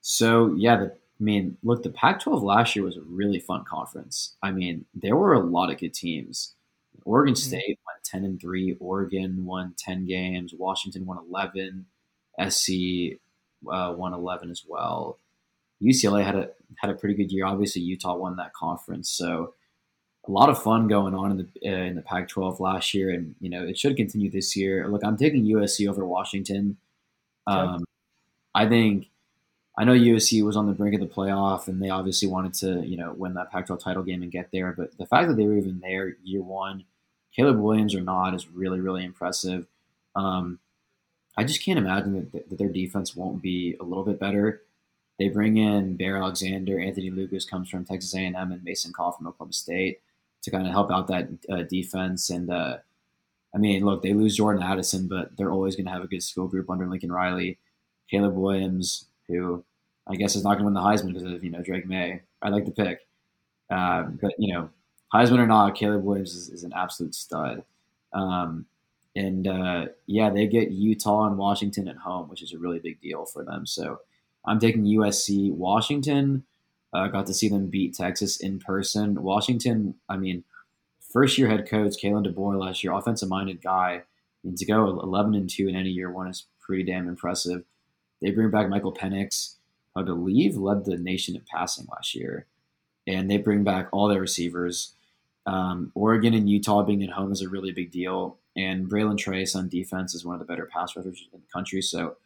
So 0.00 0.54
yeah, 0.56 0.76
the, 0.76 0.96
I 1.20 1.22
mean, 1.22 1.56
look, 1.62 1.82
the 1.82 1.90
Pac-12 1.90 2.42
last 2.42 2.74
year 2.74 2.84
was 2.84 2.96
a 2.96 3.02
really 3.02 3.38
fun 3.38 3.64
conference. 3.64 4.34
I 4.42 4.50
mean, 4.50 4.84
there 4.94 5.16
were 5.16 5.34
a 5.34 5.40
lot 5.40 5.70
of 5.70 5.78
good 5.78 5.94
teams. 5.94 6.54
Oregon 7.04 7.34
Mhm. 7.34 7.38
State 7.38 7.78
went 7.86 8.04
ten 8.04 8.24
and 8.24 8.40
three. 8.40 8.76
Oregon 8.80 9.44
won 9.44 9.74
ten 9.76 10.06
games. 10.06 10.54
Washington 10.54 11.06
won 11.06 11.18
eleven. 11.18 11.86
SC 12.38 13.18
uh, 13.70 13.94
won 13.96 14.12
eleven 14.14 14.50
as 14.50 14.64
well. 14.66 15.18
UCLA 15.82 16.24
had 16.24 16.36
a 16.36 16.50
had 16.76 16.90
a 16.90 16.94
pretty 16.94 17.14
good 17.14 17.30
year. 17.32 17.44
Obviously, 17.46 17.82
Utah 17.82 18.16
won 18.16 18.36
that 18.36 18.52
conference, 18.54 19.10
so 19.10 19.54
a 20.26 20.30
lot 20.30 20.48
of 20.48 20.62
fun 20.62 20.88
going 20.88 21.14
on 21.14 21.32
in 21.32 21.36
the 21.38 21.70
uh, 21.70 21.84
in 21.84 21.94
the 21.96 22.02
Pac-12 22.02 22.60
last 22.60 22.94
year, 22.94 23.10
and 23.10 23.34
you 23.40 23.50
know 23.50 23.64
it 23.64 23.76
should 23.78 23.96
continue 23.96 24.30
this 24.30 24.56
year. 24.56 24.88
Look, 24.88 25.04
I'm 25.04 25.16
taking 25.16 25.44
USC 25.44 25.88
over 25.88 26.06
Washington. 26.06 26.76
Okay. 27.48 27.58
Um, 27.60 27.84
I 28.54 28.68
think 28.68 29.10
I 29.76 29.84
know 29.84 29.92
USC 29.92 30.44
was 30.44 30.56
on 30.56 30.66
the 30.66 30.72
brink 30.72 30.94
of 30.94 31.00
the 31.00 31.12
playoff, 31.12 31.66
and 31.66 31.82
they 31.82 31.90
obviously 31.90 32.28
wanted 32.28 32.54
to, 32.54 32.86
you 32.86 32.96
know, 32.96 33.12
win 33.12 33.34
that 33.34 33.50
Pac-12 33.50 33.80
title 33.80 34.04
game 34.04 34.22
and 34.22 34.30
get 34.30 34.50
there. 34.52 34.72
But 34.72 34.96
the 34.98 35.06
fact 35.06 35.28
that 35.28 35.36
they 35.36 35.46
were 35.46 35.56
even 35.56 35.80
there 35.80 36.16
year 36.22 36.42
one, 36.42 36.84
Caleb 37.34 37.58
Williams 37.58 37.94
or 37.94 38.00
not, 38.00 38.34
is 38.34 38.48
really, 38.48 38.80
really 38.80 39.04
impressive. 39.04 39.66
Um, 40.14 40.60
I 41.36 41.42
just 41.42 41.64
can't 41.64 41.78
imagine 41.78 42.30
that, 42.32 42.48
that 42.48 42.58
their 42.58 42.68
defense 42.68 43.16
won't 43.16 43.42
be 43.42 43.76
a 43.80 43.84
little 43.84 44.04
bit 44.04 44.20
better. 44.20 44.62
They 45.18 45.28
bring 45.28 45.56
in 45.56 45.96
Bear 45.96 46.16
Alexander, 46.16 46.78
Anthony 46.78 47.10
Lucas 47.10 47.44
comes 47.44 47.68
from 47.68 47.84
Texas 47.84 48.14
A&M, 48.14 48.34
and 48.36 48.62
Mason 48.62 48.92
Cobb 48.92 49.16
from 49.16 49.26
Oklahoma 49.26 49.52
State 49.52 50.00
to 50.42 50.50
kind 50.50 50.66
of 50.66 50.72
help 50.72 50.90
out 50.92 51.08
that 51.08 51.28
uh, 51.50 51.62
defense. 51.62 52.30
And 52.30 52.50
uh, 52.50 52.78
I 53.54 53.58
mean, 53.58 53.84
look, 53.84 54.02
they 54.02 54.12
lose 54.12 54.36
Jordan 54.36 54.62
Addison, 54.62 55.08
but 55.08 55.36
they're 55.36 55.52
always 55.52 55.74
going 55.74 55.86
to 55.86 55.92
have 55.92 56.02
a 56.04 56.08
good 56.08 56.22
skill 56.22 56.46
group 56.46 56.70
under 56.70 56.86
Lincoln 56.86 57.12
Riley. 57.12 57.58
Caleb 58.10 58.34
Williams, 58.34 59.06
who 59.28 59.64
I 60.06 60.16
guess 60.16 60.36
is 60.36 60.44
not 60.44 60.58
going 60.58 60.60
to 60.60 60.64
win 60.66 60.74
the 60.74 60.80
Heisman 60.80 61.14
because 61.14 61.22
of 61.22 61.44
you 61.44 61.50
know 61.50 61.62
Drake 61.62 61.86
Maye. 61.86 62.22
I 62.42 62.48
like 62.50 62.64
the 62.64 62.70
pick, 62.70 63.06
um, 63.70 64.18
but 64.20 64.32
you 64.38 64.52
know 64.52 64.70
Heisman 65.12 65.38
or 65.38 65.46
not, 65.46 65.74
Caleb 65.76 66.04
Williams 66.04 66.34
is, 66.34 66.48
is 66.50 66.64
an 66.64 66.72
absolute 66.74 67.14
stud. 67.14 67.64
Um, 68.12 68.66
and 69.16 69.46
uh, 69.46 69.86
yeah, 70.06 70.30
they 70.30 70.46
get 70.46 70.72
Utah 70.72 71.26
and 71.26 71.38
Washington 71.38 71.88
at 71.88 71.96
home, 71.96 72.28
which 72.28 72.42
is 72.42 72.52
a 72.52 72.58
really 72.58 72.80
big 72.80 73.00
deal 73.00 73.24
for 73.24 73.44
them. 73.44 73.64
So 73.64 74.00
I'm 74.44 74.58
taking 74.58 74.84
USC. 74.84 75.52
Washington 75.52 76.44
uh, 76.92 77.08
got 77.08 77.26
to 77.26 77.34
see 77.34 77.48
them 77.48 77.68
beat 77.68 77.94
Texas 77.94 78.38
in 78.38 78.58
person. 78.58 79.22
Washington, 79.22 79.94
I 80.08 80.16
mean, 80.16 80.44
first 81.12 81.38
year 81.38 81.48
head 81.48 81.68
coach 81.68 81.94
Kalen 82.02 82.26
DeBoer 82.26 82.58
last 82.58 82.82
year, 82.82 82.92
offensive 82.92 83.28
minded 83.28 83.62
guy. 83.62 84.02
I 84.02 84.02
mean, 84.42 84.56
to 84.56 84.66
go 84.66 85.00
11 85.00 85.34
and 85.34 85.48
two 85.48 85.68
in 85.68 85.76
any 85.76 85.90
year 85.90 86.10
one 86.10 86.28
is 86.28 86.46
pretty 86.60 86.82
damn 86.82 87.08
impressive. 87.08 87.64
They 88.24 88.30
bring 88.30 88.48
back 88.48 88.70
Michael 88.70 88.94
Penix, 88.94 89.56
I 89.94 90.02
believe 90.02 90.56
led 90.56 90.86
the 90.86 90.96
nation 90.96 91.36
in 91.36 91.42
passing 91.42 91.86
last 91.92 92.14
year, 92.14 92.46
and 93.06 93.30
they 93.30 93.36
bring 93.36 93.64
back 93.64 93.90
all 93.92 94.08
their 94.08 94.22
receivers. 94.22 94.94
Um, 95.44 95.92
Oregon 95.94 96.32
and 96.32 96.48
Utah 96.48 96.82
being 96.82 97.02
at 97.02 97.10
home 97.10 97.32
is 97.32 97.42
a 97.42 97.50
really 97.50 97.70
big 97.70 97.90
deal, 97.90 98.38
and 98.56 98.88
Bralen 98.88 99.18
Trice 99.18 99.54
on 99.54 99.68
defense 99.68 100.14
is 100.14 100.24
one 100.24 100.34
of 100.34 100.38
the 100.38 100.46
better 100.46 100.64
pass 100.64 100.96
rushers 100.96 101.28
in 101.34 101.38
the 101.38 101.52
country. 101.52 101.82
So 101.82 102.16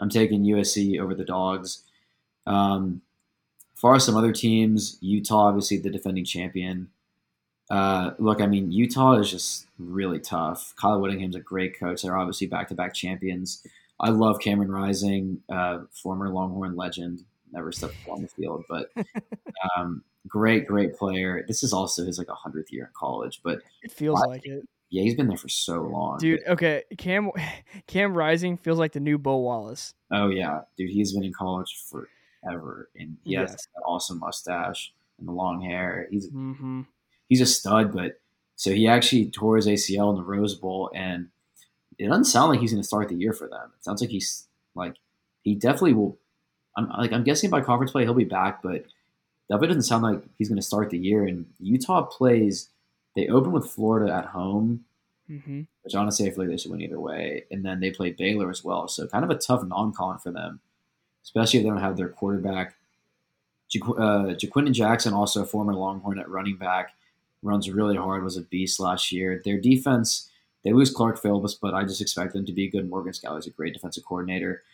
I'm 0.00 0.08
taking 0.08 0.42
USC 0.42 0.98
over 0.98 1.14
the 1.14 1.24
dogs. 1.24 1.84
Um, 2.44 3.02
far 3.76 3.94
as 3.94 4.04
some 4.04 4.16
other 4.16 4.32
teams, 4.32 4.98
Utah, 5.00 5.46
obviously 5.46 5.76
the 5.76 5.90
defending 5.90 6.24
champion. 6.24 6.88
Uh, 7.70 8.14
look, 8.18 8.40
I 8.40 8.46
mean, 8.46 8.72
Utah 8.72 9.12
is 9.12 9.30
just 9.30 9.68
really 9.78 10.18
tough. 10.18 10.74
Kyle 10.74 11.00
Whittingham's 11.00 11.36
a 11.36 11.40
great 11.40 11.78
coach. 11.78 12.02
They're 12.02 12.16
obviously 12.16 12.48
back 12.48 12.66
to 12.68 12.74
back 12.74 12.94
champions. 12.94 13.64
I 13.98 14.10
love 14.10 14.40
Cameron 14.40 14.70
Rising, 14.70 15.40
uh, 15.50 15.80
former 16.02 16.28
Longhorn 16.28 16.76
legend. 16.76 17.24
Never 17.52 17.72
stepped 17.72 17.94
on 18.08 18.22
the 18.22 18.28
field, 18.28 18.64
but 18.68 18.90
um, 19.78 20.02
great, 20.28 20.66
great 20.66 20.96
player. 20.96 21.44
This 21.48 21.62
is 21.62 21.72
also 21.72 22.04
his 22.04 22.18
like 22.18 22.26
100th 22.26 22.70
year 22.70 22.84
in 22.84 22.90
college, 22.94 23.40
but 23.42 23.60
It 23.82 23.92
feels 23.92 24.20
I- 24.22 24.26
like 24.26 24.44
it, 24.46 24.68
yeah, 24.90 25.02
he's 25.02 25.14
been 25.14 25.26
there 25.28 25.36
for 25.38 25.48
so 25.48 25.82
long. 25.82 26.18
dude. 26.18 26.40
Okay, 26.46 26.84
Cam 26.98 27.30
Cam 27.88 28.14
Rising 28.14 28.56
feels 28.56 28.78
like 28.78 28.92
the 28.92 29.00
new 29.00 29.18
Bo 29.18 29.38
Wallace. 29.38 29.94
Oh 30.12 30.28
yeah, 30.28 30.60
dude, 30.76 30.90
he's 30.90 31.12
been 31.12 31.24
in 31.24 31.32
college 31.32 31.76
forever, 31.90 32.88
and 32.96 33.16
he 33.24 33.34
has 33.34 33.50
that 33.52 33.82
awesome 33.84 34.20
mustache 34.20 34.92
and 35.18 35.26
the 35.26 35.32
long 35.32 35.60
hair. 35.62 36.06
He's 36.10 36.28
Mm-hmm. 36.30 36.82
he's 37.28 37.40
a 37.40 37.46
stud. 37.46 37.92
But 37.94 38.20
so 38.54 38.70
he 38.72 38.86
actually 38.86 39.30
tore 39.30 39.56
his 39.56 39.66
ACL 39.66 40.10
in 40.10 40.16
the 40.16 40.22
Rose 40.22 40.54
Bowl, 40.54 40.90
and 40.94 41.28
it 41.98 42.08
doesn't 42.08 42.24
sound 42.24 42.50
like 42.50 42.60
he's 42.60 42.72
going 42.72 42.82
to 42.82 42.86
start 42.86 43.08
the 43.08 43.14
year 43.14 43.32
for 43.32 43.48
them. 43.48 43.70
It 43.78 43.84
sounds 43.84 44.00
like 44.00 44.10
he's 44.10 44.46
like 44.74 44.94
he 45.42 45.54
definitely 45.54 45.94
will. 45.94 46.18
I'm 46.76 46.88
like 46.90 47.12
I'm 47.12 47.24
guessing 47.24 47.50
by 47.50 47.60
conference 47.62 47.92
play 47.92 48.04
he'll 48.04 48.14
be 48.14 48.24
back, 48.24 48.62
but 48.62 48.84
definitely 49.48 49.68
doesn't 49.68 49.82
sound 49.82 50.02
like 50.02 50.22
he's 50.38 50.48
going 50.48 50.60
to 50.60 50.66
start 50.66 50.90
the 50.90 50.98
year. 50.98 51.24
And 51.24 51.46
Utah 51.60 52.02
plays. 52.02 52.68
They 53.14 53.28
open 53.28 53.52
with 53.52 53.70
Florida 53.70 54.12
at 54.12 54.26
home, 54.26 54.84
Mm-hmm. 55.30 55.62
which 55.82 55.94
honestly 55.96 56.26
I 56.28 56.30
feel 56.30 56.44
like 56.44 56.50
they 56.50 56.56
should 56.56 56.70
win 56.70 56.82
either 56.82 57.00
way. 57.00 57.44
And 57.50 57.64
then 57.64 57.80
they 57.80 57.90
play 57.90 58.10
Baylor 58.12 58.48
as 58.48 58.62
well, 58.62 58.86
so 58.86 59.08
kind 59.08 59.24
of 59.24 59.30
a 59.30 59.34
tough 59.36 59.64
non-con 59.64 60.18
for 60.18 60.30
them, 60.30 60.60
especially 61.24 61.58
if 61.58 61.64
they 61.64 61.68
don't 61.70 61.80
have 61.80 61.96
their 61.96 62.08
quarterback. 62.10 62.76
Jaqu- 63.74 63.98
uh, 63.98 64.34
Ja'Quinden 64.36 64.72
Jackson, 64.72 65.12
also 65.12 65.42
a 65.42 65.46
former 65.46 65.74
Longhorn 65.74 66.18
at 66.20 66.28
running 66.30 66.56
back, 66.56 66.94
runs 67.42 67.68
really 67.68 67.96
hard. 67.96 68.22
Was 68.22 68.36
a 68.36 68.42
beast 68.42 68.78
last 68.78 69.10
year. 69.10 69.42
Their 69.44 69.58
defense, 69.58 70.30
they 70.66 70.72
lose 70.72 70.90
Clark 70.90 71.22
Phillips, 71.22 71.54
but 71.54 71.74
I 71.74 71.84
just 71.84 72.00
expect 72.00 72.32
them 72.32 72.44
to 72.44 72.52
be 72.52 72.68
good. 72.68 72.90
Morgan 72.90 73.12
Scalley's 73.12 73.46
a 73.46 73.50
great 73.50 73.72
defensive 73.72 74.04
coordinator. 74.04 74.64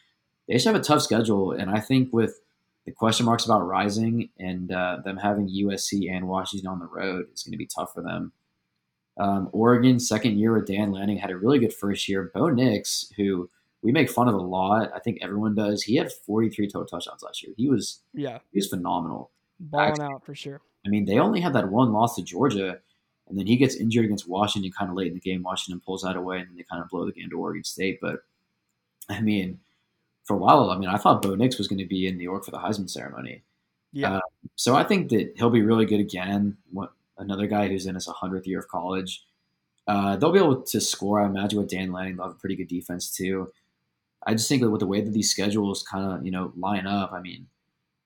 They 0.49 0.55
just 0.55 0.65
have 0.65 0.75
a 0.75 0.81
tough 0.81 1.03
schedule, 1.03 1.53
and 1.53 1.71
I 1.71 1.81
think 1.81 2.15
with 2.15 2.41
the 2.87 2.93
question 2.93 3.27
marks 3.27 3.45
about 3.45 3.67
rising 3.67 4.31
and 4.41 4.73
uh, 4.73 5.01
them 5.05 5.19
having 5.19 5.51
USC 5.51 6.11
and 6.11 6.27
Washington 6.27 6.67
on 6.71 6.79
the 6.79 6.87
road, 6.87 7.27
it's 7.31 7.43
going 7.43 7.53
to 7.53 7.59
be 7.59 7.67
tough 7.67 7.93
for 7.93 8.01
them. 8.03 8.33
Um, 9.19 9.51
Oregon, 9.53 10.01
second 10.01 10.39
year 10.39 10.55
with 10.55 10.67
Dan 10.67 10.93
Lanning, 10.93 11.19
had 11.19 11.31
a 11.31 11.37
really 11.37 11.59
good 11.59 11.75
first 11.75 12.09
year. 12.09 12.31
Bo 12.35 12.49
Nix, 12.49 13.13
who 13.19 13.51
we 13.83 13.93
make 13.93 14.09
fun 14.11 14.29
of 14.29 14.35
a 14.35 14.39
lot, 14.39 14.91
I 14.97 14.99
think 14.99 15.19
everyone 15.21 15.55
does. 15.55 15.83
He 15.83 15.97
had 15.97 16.11
43 16.11 16.69
total 16.69 16.87
touchdowns 16.87 17.23
last 17.23 17.43
year. 17.43 17.53
He 17.59 17.69
was 17.69 18.01
Yeah, 18.15 18.39
he 18.51 18.59
was 18.59 18.69
phenomenal. 18.69 19.31
balling 19.61 19.91
Actually- 19.91 20.07
out 20.07 20.25
for 20.25 20.35
sure. 20.35 20.63
I 20.87 20.89
mean, 20.89 21.05
they 21.05 21.19
only 21.19 21.41
had 21.41 21.53
that 21.53 21.71
one 21.71 21.93
loss 21.93 22.17
to 22.17 22.23
Georgia, 22.23 22.81
and 23.29 23.39
then 23.39 23.47
he 23.47 23.57
gets 23.57 23.77
injured 23.77 24.05
against 24.05 24.29
Washington 24.29 24.73
kind 24.73 24.91
of 24.91 24.97
late 24.97 25.09
in 25.09 25.15
the 25.15 25.21
game. 25.21 25.43
Washington 25.43 25.81
pulls 25.85 26.03
that 26.03 26.17
away, 26.17 26.39
and 26.39 26.49
then 26.49 26.57
they 26.57 26.65
kind 26.65 26.83
of 26.83 26.89
blow 26.89 27.07
the 27.07 27.13
game 27.13 27.31
to 27.31 27.39
Oregon 27.39 27.65
State. 27.65 27.99
But 28.01 28.25
I 29.09 29.21
mean, 29.21 29.61
for 30.25 30.35
a 30.35 30.39
while, 30.39 30.71
I 30.71 30.79
mean, 30.79 30.89
I 30.89 30.97
thought 30.97 31.23
Bo 31.23 31.35
Nix 31.35 31.59
was 31.59 31.69
going 31.69 31.79
to 31.79 31.87
be 31.87 32.07
in 32.07 32.17
New 32.17 32.25
York 32.25 32.45
for 32.45 32.51
the 32.51 32.59
Heisman 32.59 32.91
ceremony. 32.91 33.43
Yeah, 33.93 34.17
Uh, 34.17 34.21
So 34.57 34.75
I 34.75 34.85
think 34.85 35.11
that 35.11 35.33
he'll 35.37 35.51
be 35.51 35.63
really 35.63 35.87
good 35.87 36.01
again. 36.01 36.57
What 36.73 36.93
another 37.19 37.47
guy 37.47 37.69
who's 37.69 37.87
in 37.87 37.95
his 37.95 38.07
100th 38.07 38.47
year 38.47 38.59
of 38.61 38.69
college. 38.69 39.25
Uh, 39.87 40.17
they'll 40.17 40.33
be 40.33 40.39
able 40.39 40.63
to 40.63 40.81
score. 40.81 41.21
I 41.21 41.27
imagine 41.27 41.59
with 41.59 41.71
Dan 41.71 41.93
Lanning, 41.93 42.17
they'll 42.17 42.27
have 42.27 42.37
a 42.37 42.39
pretty 42.39 42.57
good 42.57 42.69
defense 42.69 43.15
too. 43.15 43.53
I 44.25 44.33
just 44.33 44.49
think 44.49 44.63
that 44.63 44.71
with 44.71 44.81
the 44.81 44.87
way 44.87 45.01
that 45.01 45.13
these 45.13 45.31
schedules 45.31 45.83
kind 45.83 46.13
of 46.13 46.25
you 46.25 46.31
know 46.31 46.53
line 46.57 46.87
up, 46.87 47.13
I 47.13 47.21
mean, 47.21 47.49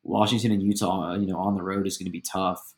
Washington 0.03 0.53
and 0.53 0.63
Utah, 0.63 1.15
you 1.15 1.27
know, 1.27 1.39
on 1.39 1.55
the 1.55 1.63
road 1.63 1.87
is 1.87 1.99
going 1.99 2.07
to 2.07 2.11
be 2.13 2.23
tough. 2.23 2.75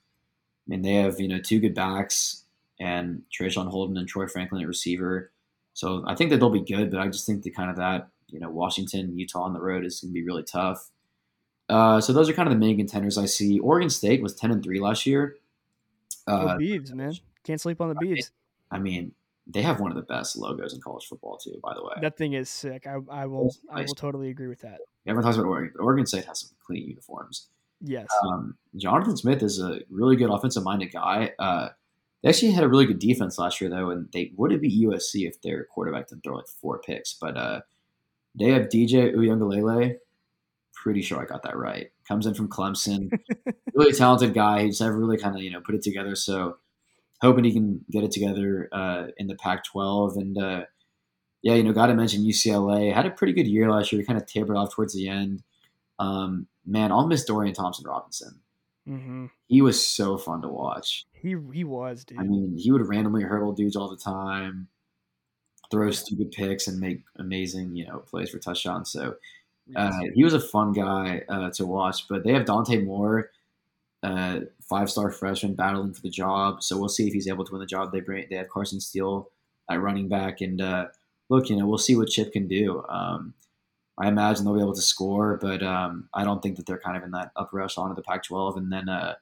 I 0.69 0.71
mean, 0.71 0.83
they 0.83 0.95
have 0.95 1.19
you 1.19 1.29
know 1.29 1.41
two 1.41 1.61
good 1.61 1.75
backs 1.75 2.45
and 2.79 3.23
Traeshon 3.33 3.69
Holden 3.69 3.97
and 3.97 4.07
Troy 4.07 4.27
Franklin 4.27 4.63
at 4.63 4.69
receiver. 4.69 5.31
So 5.73 6.05
I 6.07 6.15
think 6.15 6.31
that 6.31 6.39
they'll 6.39 6.51
be 6.51 6.61
good, 6.61 6.91
but 6.91 7.01
I 7.01 7.07
just 7.09 7.27
think 7.27 7.43
that 7.45 7.55
kind 7.55 7.71
of 7.71 7.77
that 7.77 8.09
you 8.29 8.39
know 8.39 8.51
Washington, 8.51 9.17
Utah 9.19 9.43
on 9.43 9.53
the 9.55 9.61
road 9.61 9.85
is 9.85 10.01
going 10.01 10.11
to 10.11 10.15
be 10.15 10.25
really 10.25 10.43
tough. 10.43 10.91
Uh, 11.69 12.01
so 12.01 12.13
those 12.13 12.29
are 12.29 12.33
kind 12.33 12.49
of 12.49 12.55
the 12.55 12.59
main 12.59 12.77
contenders 12.77 13.19
I 13.19 13.27
see. 13.27 13.59
Oregon 13.61 13.91
State 13.91 14.23
was 14.23 14.35
ten 14.35 14.51
and 14.51 14.63
three 14.63 14.81
last 14.81 15.07
year. 15.07 15.37
Uh, 16.27 16.57
Beavs, 16.57 16.93
man. 16.93 17.15
Can't 17.45 17.61
sleep 17.61 17.81
on 17.81 17.89
the 17.89 17.95
Beavs. 17.95 18.31
I 18.71 18.79
mean, 18.79 19.13
they 19.47 19.63
have 19.63 19.81
one 19.81 19.91
of 19.91 19.97
the 19.97 20.03
best 20.03 20.37
logos 20.37 20.75
in 20.75 20.81
college 20.81 21.07
football 21.07 21.39
too. 21.39 21.59
By 21.63 21.75
the 21.75 21.83
way, 21.83 21.95
That 22.03 22.17
thing 22.19 22.35
is 22.35 22.51
sick. 22.51 22.87
I, 22.87 22.99
I 23.11 23.27
will 23.27 23.55
I 23.73 23.83
will 23.83 23.95
totally 23.95 24.29
agree 24.29 24.49
with 24.49 24.61
that. 24.61 24.81
everyone 25.07 25.25
talks 25.25 25.37
about 25.37 25.49
Oregon, 25.49 25.73
but 25.75 25.83
Oregon 25.83 26.07
State 26.07 26.27
has 26.27 26.41
some 26.41 26.51
clean 26.65 26.87
uniforms. 26.87 27.49
Yes. 27.81 28.07
Um, 28.25 28.57
Jonathan 28.77 29.17
Smith 29.17 29.43
is 29.43 29.61
a 29.61 29.81
really 29.91 30.17
good 30.17 30.31
offensive 30.31 30.65
minded 30.65 30.93
guy. 30.93 31.33
Uh, 31.39 31.69
they 32.23 32.29
actually 32.29 32.53
had 32.53 32.65
a 32.65 32.69
really 32.69 32.87
good 32.87 32.99
defense 32.99 33.39
last 33.39 33.61
year 33.61 33.71
though, 33.71 33.91
and 33.91 34.09
they 34.13 34.33
would 34.37 34.51
have 34.51 34.61
beat 34.61 34.87
USC 34.87 35.29
if 35.29 35.41
their 35.43 35.65
quarterback 35.65 36.09
didn't 36.09 36.25
throw 36.25 36.37
like 36.37 36.49
four 36.49 36.81
picks. 36.81 37.13
But 37.15 37.37
uh, 37.37 37.61
they 38.35 38.51
have 38.51 38.63
DJ 38.63 39.15
Uiagalelei. 39.15 39.97
Pretty 40.75 41.03
sure 41.03 41.21
I 41.21 41.27
got 41.27 41.43
that 41.45 41.57
right. 41.57 41.91
Comes 42.07 42.27
in 42.27 42.35
from 42.35 42.49
Clemson. 42.49 43.11
really 43.75 43.93
talented 43.93 44.35
guy. 44.35 44.65
He's 44.65 44.81
never 44.81 44.99
really 44.99 45.19
kind 45.19 45.37
of 45.37 45.43
you 45.43 45.51
know 45.51 45.61
put 45.61 45.75
it 45.75 45.83
together. 45.83 46.17
So 46.17 46.57
hoping 47.21 47.45
he 47.45 47.53
can 47.53 47.85
get 47.91 48.05
it 48.05 48.11
together 48.11 48.69
uh, 48.73 49.07
in 49.17 49.27
the 49.27 49.35
Pac-12. 49.37 50.17
And 50.17 50.39
uh, 50.39 50.65
yeah, 51.43 51.55
you 51.55 51.65
know, 51.65 51.73
got 51.73 51.87
to 51.87 51.95
mention 51.95 52.23
UCLA 52.23 52.93
had 52.93 53.07
a 53.07 53.11
pretty 53.11 53.33
good 53.33 53.47
year 53.47 53.71
last 53.71 53.93
year. 53.93 54.05
Kind 54.05 54.21
of 54.21 54.27
tapered 54.27 54.57
off 54.57 54.75
towards 54.75 54.95
the 54.95 55.09
end. 55.09 55.43
Um, 55.99 56.47
man, 56.69 56.93
I'll 56.93 57.07
miss 57.07 57.25
Dorian 57.25 57.55
Thompson 57.55 57.87
Robinson. 57.87 58.41
hmm 58.87 59.27
He 59.47 59.63
was 59.63 59.85
so 59.85 60.19
fun 60.19 60.43
to 60.43 60.49
watch. 60.49 61.07
He 61.13 61.35
he 61.53 61.65
was 61.65 62.05
dude. 62.05 62.19
I 62.19 62.23
mean, 62.23 62.57
he 62.57 62.71
would 62.71 62.87
randomly 62.87 63.23
hurdle 63.23 63.53
dudes 63.53 63.77
all 63.77 63.89
the 63.89 63.97
time, 63.97 64.69
throw 65.71 65.91
stupid 65.91 66.31
picks, 66.33 66.67
and 66.69 66.79
make 66.79 67.03
amazing 67.17 67.75
you 67.77 67.87
know 67.87 67.99
plays 67.99 68.31
for 68.31 68.39
touchdowns. 68.39 68.91
So 68.91 69.17
uh, 69.77 69.93
he 70.15 70.25
was 70.25 70.35
a 70.35 70.41
fun 70.41 70.73
guy 70.73 71.23
uh, 71.29 71.51
to 71.51 71.67
watch. 71.67 72.09
But 72.09 72.25
they 72.25 72.33
have 72.33 72.47
Dante 72.47 72.79
Moore, 72.79 73.31
uh, 74.03 74.41
five 74.63 74.91
star 74.91 75.11
freshman, 75.11 75.55
battling 75.55 75.93
for 75.93 76.03
the 76.03 76.11
job. 76.11 76.63
So 76.63 76.79
we'll 76.79 76.89
see 76.89 77.07
if 77.07 77.13
he's 77.13 77.29
able 77.29 77.45
to 77.45 77.53
win 77.53 77.61
the 77.61 77.67
job. 77.67 77.93
They 77.93 78.01
bring 78.01 78.27
they 78.31 78.37
have 78.37 78.49
Carson 78.49 78.81
Steele 78.81 79.31
at 79.71 79.81
running 79.81 80.09
back, 80.09 80.41
and 80.41 80.61
uh, 80.61 80.87
look, 81.29 81.51
you 81.51 81.57
know, 81.57 81.67
we'll 81.67 81.79
see 81.79 81.97
what 81.97 82.09
Chip 82.09 82.33
can 82.33 82.49
do. 82.49 82.83
Um, 82.89 83.35
I 84.01 84.09
imagine 84.09 84.45
they'll 84.45 84.55
be 84.55 84.61
able 84.61 84.75
to 84.75 84.83
score, 84.83 85.39
but 85.41 85.63
um, 85.63 86.09
I 86.15 86.25
don't 86.25 86.43
think 86.43 86.57
that 86.57 86.67
they're 86.67 86.79
kind 86.79 86.97
of 86.97 87.03
in 87.03 87.11
that 87.13 87.33
upper 87.37 87.61
echelon 87.61 87.91
of 87.91 87.97
the 87.97 88.03
Pac-12. 88.03 88.57
And 88.57 88.73
then, 88.73 88.89
uh, 88.89 89.15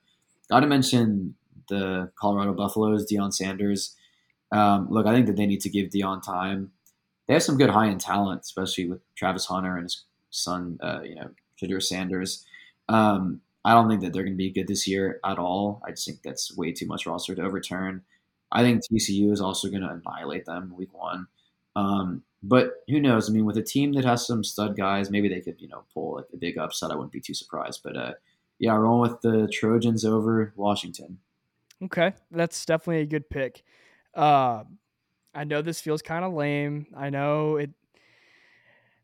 got 0.50 0.60
to 0.60 0.66
mention 0.66 1.34
the 1.68 2.10
Colorado 2.18 2.52
Buffaloes, 2.52 3.10
Deion 3.10 3.32
Sanders. 3.32 3.96
Um, 4.52 4.88
look, 4.90 5.06
I 5.06 5.12
think 5.12 5.26
that 5.26 5.36
they 5.36 5.46
need 5.46 5.60
to 5.62 5.70
give 5.70 5.90
Deion 5.90 6.22
time. 6.22 6.72
They 7.26 7.34
have 7.34 7.42
some 7.42 7.58
good 7.58 7.70
high 7.70 7.88
end 7.88 8.00
talent, 8.00 8.42
especially 8.42 8.88
with 8.88 9.00
Travis 9.16 9.46
Hunter 9.46 9.74
and 9.74 9.84
his 9.84 10.04
son, 10.30 10.78
uh, 10.82 11.00
you 11.02 11.14
know, 11.14 11.30
Shedeur 11.60 11.82
Sanders. 11.82 12.44
Um, 12.88 13.40
I 13.64 13.72
don't 13.72 13.88
think 13.88 14.02
that 14.02 14.12
they're 14.12 14.22
going 14.22 14.34
to 14.34 14.38
be 14.38 14.52
good 14.52 14.68
this 14.68 14.86
year 14.86 15.18
at 15.24 15.38
all. 15.38 15.82
I 15.84 15.90
just 15.90 16.06
think 16.06 16.22
that's 16.22 16.56
way 16.56 16.70
too 16.72 16.86
much 16.86 17.06
roster 17.06 17.34
to 17.34 17.42
overturn. 17.42 18.02
I 18.52 18.62
think 18.62 18.82
TCU 18.82 19.32
is 19.32 19.40
also 19.40 19.68
going 19.68 19.82
to 19.82 19.90
annihilate 19.90 20.46
them 20.46 20.72
week 20.76 20.94
one. 20.94 21.26
Um, 21.74 22.22
but 22.42 22.70
who 22.88 23.00
knows? 23.00 23.28
I 23.28 23.32
mean, 23.32 23.44
with 23.44 23.56
a 23.56 23.62
team 23.62 23.92
that 23.92 24.04
has 24.04 24.26
some 24.26 24.44
stud 24.44 24.76
guys, 24.76 25.10
maybe 25.10 25.28
they 25.28 25.40
could, 25.40 25.60
you 25.60 25.68
know, 25.68 25.84
pull 25.92 26.16
like 26.16 26.26
a 26.32 26.36
big 26.36 26.58
upset. 26.58 26.90
I 26.90 26.94
wouldn't 26.94 27.12
be 27.12 27.20
too 27.20 27.34
surprised. 27.34 27.80
But 27.82 27.96
uh, 27.96 28.12
yeah, 28.58 28.74
rolling 28.74 29.10
with 29.10 29.20
the 29.20 29.48
Trojans 29.52 30.04
over 30.04 30.52
Washington. 30.56 31.18
Okay, 31.84 32.14
that's 32.30 32.64
definitely 32.64 33.02
a 33.02 33.06
good 33.06 33.28
pick. 33.28 33.62
Uh, 34.14 34.64
I 35.34 35.44
know 35.44 35.60
this 35.60 35.80
feels 35.80 36.02
kind 36.02 36.24
of 36.24 36.32
lame. 36.32 36.86
I 36.96 37.10
know 37.10 37.56
it. 37.56 37.70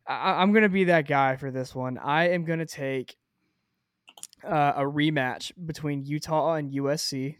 I, 0.06 0.42
I'm 0.42 0.52
gonna 0.52 0.68
be 0.68 0.84
that 0.84 1.06
guy 1.06 1.36
for 1.36 1.50
this 1.50 1.74
one. 1.74 1.98
I 1.98 2.30
am 2.30 2.44
gonna 2.44 2.66
take 2.66 3.16
uh, 4.44 4.72
a 4.76 4.82
rematch 4.82 5.52
between 5.66 6.04
Utah 6.04 6.54
and 6.54 6.72
USC, 6.72 7.36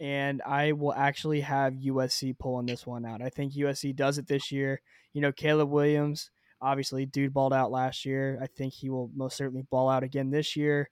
and 0.00 0.40
I 0.46 0.72
will 0.72 0.94
actually 0.94 1.42
have 1.42 1.74
USC 1.74 2.38
pulling 2.38 2.66
this 2.66 2.86
one 2.86 3.04
out. 3.04 3.20
I 3.20 3.28
think 3.28 3.52
USC 3.52 3.94
does 3.94 4.16
it 4.16 4.26
this 4.26 4.50
year. 4.50 4.80
You 5.12 5.20
know, 5.20 5.30
Caleb 5.30 5.68
Williams, 5.68 6.30
obviously, 6.62 7.04
dude 7.04 7.34
balled 7.34 7.52
out 7.52 7.70
last 7.70 8.06
year. 8.06 8.38
I 8.42 8.46
think 8.46 8.72
he 8.72 8.88
will 8.88 9.10
most 9.14 9.36
certainly 9.36 9.66
ball 9.70 9.90
out 9.90 10.02
again 10.02 10.30
this 10.30 10.56
year. 10.56 10.88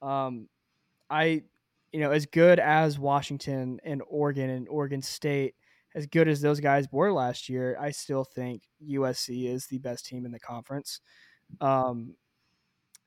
Um, 0.00 0.48
I, 1.10 1.42
you 1.92 2.00
know, 2.00 2.12
as 2.12 2.26
good 2.26 2.60
as 2.60 2.98
Washington 2.98 3.80
and 3.84 4.02
Oregon 4.08 4.50
and 4.50 4.68
Oregon 4.68 5.02
State, 5.02 5.56
as 5.96 6.06
good 6.06 6.28
as 6.28 6.40
those 6.40 6.60
guys 6.60 6.86
were 6.92 7.12
last 7.12 7.48
year, 7.48 7.76
I 7.80 7.90
still 7.90 8.24
think 8.24 8.62
USC 8.88 9.48
is 9.48 9.66
the 9.66 9.78
best 9.78 10.06
team 10.06 10.26
in 10.26 10.32
the 10.32 10.40
conference. 10.40 11.00
Um, 11.60 12.14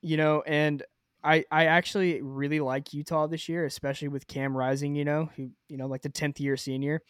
you 0.01 0.17
know, 0.17 0.43
and 0.45 0.83
I 1.27 1.43
I 1.51 1.65
actually 1.65 2.21
really 2.21 2.59
like 2.61 2.93
Utah 2.93 3.27
this 3.27 3.49
year, 3.49 3.65
especially 3.65 4.07
with 4.07 4.27
Cam 4.27 4.55
Rising. 4.55 4.95
You 4.95 5.05
know, 5.05 5.29
who 5.35 5.49
you 5.67 5.77
know 5.77 5.87
like 5.87 6.01
the 6.01 6.09
tenth 6.09 6.39
year 6.39 6.55
senior. 6.55 7.01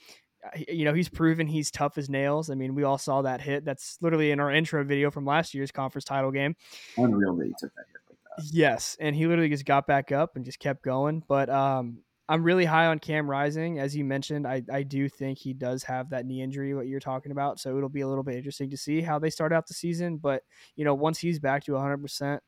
Uh, 0.43 0.59
You 0.67 0.85
know, 0.85 0.93
he's 0.93 1.09
proven 1.09 1.47
he's 1.47 1.69
tough 1.71 1.97
as 1.97 2.09
nails. 2.09 2.49
I 2.49 2.55
mean, 2.55 2.73
we 2.75 2.83
all 2.83 2.97
saw 2.97 3.21
that 3.21 3.41
hit. 3.41 3.63
That's 3.63 3.97
literally 4.01 4.31
in 4.31 4.39
our 4.39 4.51
intro 4.51 4.83
video 4.83 5.11
from 5.11 5.25
last 5.25 5.53
year's 5.53 5.71
conference 5.71 6.05
title 6.05 6.31
game. 6.31 6.55
Unreal 6.97 7.35
that 7.35 7.45
he 7.45 7.53
took 7.59 7.73
that 7.75 7.85
hit 7.91 8.01
like 8.09 8.17
that. 8.37 8.43
Yes, 8.51 8.97
and 8.99 9.15
he 9.15 9.27
literally 9.27 9.49
just 9.49 9.65
got 9.65 9.85
back 9.87 10.11
up 10.11 10.35
and 10.35 10.43
just 10.43 10.59
kept 10.59 10.83
going. 10.83 11.23
But 11.27 11.49
um, 11.49 11.99
I'm 12.29 12.43
really 12.43 12.65
high 12.65 12.87
on 12.87 12.99
Cam 12.99 13.29
Rising, 13.29 13.79
as 13.79 13.95
you 13.95 14.03
mentioned. 14.03 14.47
I 14.47 14.63
I 14.71 14.81
do 14.83 15.07
think 15.09 15.37
he 15.37 15.53
does 15.53 15.83
have 15.83 16.09
that 16.09 16.25
knee 16.25 16.41
injury, 16.41 16.73
what 16.73 16.87
you're 16.87 16.99
talking 16.99 17.31
about. 17.31 17.59
So 17.59 17.77
it'll 17.77 17.89
be 17.89 18.01
a 18.01 18.07
little 18.07 18.23
bit 18.23 18.35
interesting 18.35 18.69
to 18.71 18.77
see 18.77 19.01
how 19.01 19.19
they 19.19 19.29
start 19.29 19.53
out 19.53 19.67
the 19.67 19.73
season. 19.75 20.17
But 20.17 20.43
you 20.75 20.85
know, 20.85 20.95
once 20.95 21.19
he's 21.19 21.39
back 21.39 21.63
to 21.65 21.73
100, 21.73 21.97
percent 22.01 22.43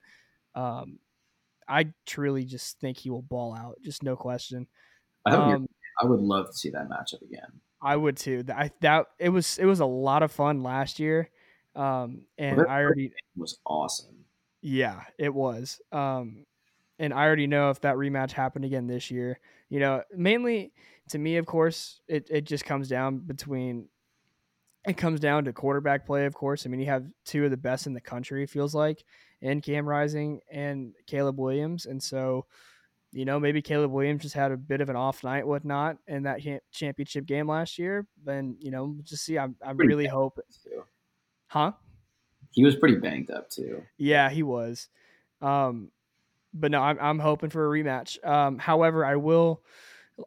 um, 0.56 1.00
I 1.70 1.94
truly 2.06 2.44
just 2.46 2.80
think 2.80 2.98
he 2.98 3.10
will 3.10 3.22
ball 3.22 3.56
out, 3.56 3.78
just 3.84 4.04
no 4.04 4.16
question. 4.16 4.68
I, 5.26 5.36
Um, 5.36 5.68
I 6.02 6.06
would 6.06 6.22
love 6.22 6.48
to 6.48 6.54
see 6.54 6.70
that 6.72 6.90
matchup 6.90 7.22
again. 7.22 7.62
I 7.82 7.96
would 7.96 8.18
too. 8.18 8.44
Th- 8.44 8.58
I 8.58 8.72
that 8.82 9.06
it 9.20 9.30
was 9.30 9.58
it 9.58 9.66
was 9.66 9.80
a 9.80 9.86
lot 9.86 10.24
of 10.24 10.32
fun 10.32 10.64
last 10.64 11.00
year, 11.00 11.30
um, 11.76 12.26
and 12.38 12.58
their 12.58 12.68
I 12.68 12.84
already 12.84 13.14
was 13.36 13.60
awesome. 13.66 14.26
Yeah, 14.62 15.04
it 15.18 15.34
was. 15.34 15.80
Um, 15.92 16.46
and 16.98 17.14
I 17.14 17.26
already 17.26 17.48
know 17.48 17.70
if 17.70 17.80
that 17.82 17.96
rematch 17.96 18.32
happened 18.32 18.66
again 18.66 18.88
this 18.88 19.10
year, 19.10 19.40
you 19.70 19.80
know, 19.80 20.04
mainly 20.14 20.74
to 21.10 21.18
me, 21.18 21.38
of 21.38 21.46
course, 21.46 22.02
it, 22.08 22.28
it 22.30 22.42
just 22.42 22.66
comes 22.66 22.90
down 22.90 23.20
between, 23.20 23.88
it 24.86 24.98
comes 24.98 25.22
down 25.22 25.46
to 25.46 25.54
quarterback 25.54 26.06
play, 26.06 26.26
of 26.26 26.34
course. 26.34 26.66
I 26.66 26.70
mean, 26.70 26.82
you 26.82 26.88
have 26.88 27.08
two 27.24 27.46
of 27.46 27.52
the 27.52 27.58
best 27.58 27.88
in 27.88 27.94
the 27.94 28.02
country, 28.02 28.44
it 28.44 28.50
feels 28.50 28.76
like, 28.76 29.04
and 29.42 29.64
Cam 29.64 29.88
Rising 29.88 30.42
and 30.52 30.94
Caleb 31.08 31.40
Williams. 31.40 31.86
And 31.86 32.02
so, 32.02 32.46
you 33.12 33.26
know, 33.26 33.40
maybe 33.40 33.62
Caleb 33.62 33.92
Williams 33.92 34.22
just 34.22 34.36
had 34.36 34.52
a 34.52 34.58
bit 34.58 34.82
of 34.82 34.90
an 34.90 34.96
off 34.96 35.24
night, 35.24 35.48
whatnot, 35.48 35.98
in 36.08 36.24
that 36.24 36.42
championship 36.72 37.26
game 37.26 37.48
last 37.48 37.80
year. 37.80 38.06
Then, 38.24 38.58
you 38.60 38.72
know, 38.72 38.96
just 39.04 39.26
see, 39.26 39.38
I'm, 39.38 39.56
I'm 39.66 39.78
Pretty 39.78 39.88
really 39.88 40.08
hope. 40.08 40.40
huh? 41.48 41.72
He 42.52 42.64
was 42.64 42.76
pretty 42.76 42.98
banged 42.98 43.32
up 43.32 43.50
too. 43.50 43.84
Yeah, 43.98 44.30
he 44.30 44.44
was. 44.44 44.90
Um, 45.42 45.92
but 46.54 46.72
no, 46.72 46.82
I'm 46.82 46.98
I'm 47.00 47.20
hoping 47.20 47.52
for 47.52 47.66
a 47.66 47.84
rematch. 47.84 48.24
Um, 48.28 48.58
however, 48.58 49.06
I 49.06 49.16
will, 49.18 49.64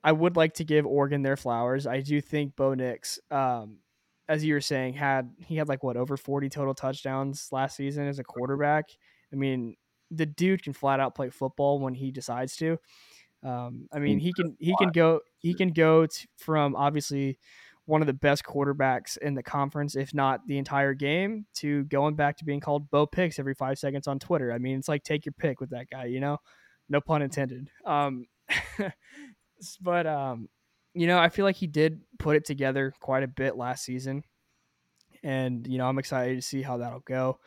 I 0.05 0.13
would 0.13 0.37
like 0.37 0.55
to 0.55 0.65
give 0.65 0.87
Oregon 0.87 1.23
their 1.23 1.37
flowers. 1.37 1.87
I 1.87 2.01
do 2.01 2.21
think 2.21 2.55
Bo 2.57 2.75
Nix, 2.75 3.19
um, 3.31 3.79
as 4.29 4.45
you 4.45 4.55
were 4.55 4.61
saying, 4.61 4.95
had 4.95 5.31
he 5.39 5.57
had 5.57 5.69
like 5.69 5.83
what 5.83 5.97
over 5.97 6.17
40 6.17 6.49
total 6.49 6.75
touchdowns 6.75 7.49
last 7.53 7.77
season 7.77 8.07
as 8.07 8.19
a 8.19 8.25
quarterback. 8.25 8.85
I 9.33 9.37
mean, 9.37 9.77
the 10.11 10.27
dude 10.27 10.63
can 10.63 10.73
flat 10.73 11.01
out 11.01 11.15
play 11.15 11.31
football 11.31 11.79
when 11.79 11.95
he 11.95 12.11
decides 12.11 12.57
to. 12.57 12.79
Um, 13.43 13.89
I 13.93 13.99
mean, 13.99 14.19
he 14.21 14.33
can 14.33 14.57
he 14.61 14.75
can 14.79 14.91
go 14.91 15.21
he 15.39 15.55
can 15.55 15.71
go 15.73 16.07
t- 16.07 16.27
from 16.37 16.77
obviously 16.77 17.39
one 17.87 18.01
of 18.01 18.07
the 18.07 18.13
best 18.13 18.45
quarterbacks 18.45 19.19
in 19.19 19.35
the 19.35 19.43
conference, 19.43 19.97
if 19.97 20.15
not 20.15 20.47
the 20.47 20.59
entire 20.59 20.95
game, 20.95 21.47
to 21.55 21.85
going 21.85 22.15
back 22.15 22.37
to 22.37 22.45
being 22.45 22.61
called 22.61 22.89
Bo 22.91 23.07
Picks 23.07 23.41
every 23.41 23.55
five 23.55 23.79
seconds 23.79 24.07
on 24.07 24.21
Twitter. 24.21 24.53
I 24.53 24.59
mean, 24.59 24.79
it's 24.79 24.89
like 24.89 25.03
take 25.03 25.27
your 25.27 25.33
pick 25.33 25.61
with 25.61 25.71
that 25.71 25.91
guy, 25.91 26.05
you 26.05 26.21
know, 26.21 26.39
no 26.89 27.01
pun 27.01 27.23
intended. 27.23 27.71
Um, 27.85 28.27
but 29.81 30.07
um, 30.07 30.49
you 30.95 31.07
know, 31.07 31.19
I 31.19 31.29
feel 31.29 31.45
like 31.45 31.57
he 31.57 31.67
did 31.67 32.01
put 32.19 32.37
it 32.37 32.45
together 32.45 32.93
quite 33.01 33.23
a 33.23 33.29
bit 33.29 33.57
last 33.57 33.85
season, 33.85 34.25
and 35.23 35.67
you 35.67 35.79
know, 35.79 35.87
I'm 35.87 35.99
excited 35.99 36.37
to 36.37 36.43
see 36.43 36.63
how 36.63 36.79
that'll 36.79 37.01
go. 37.01 37.39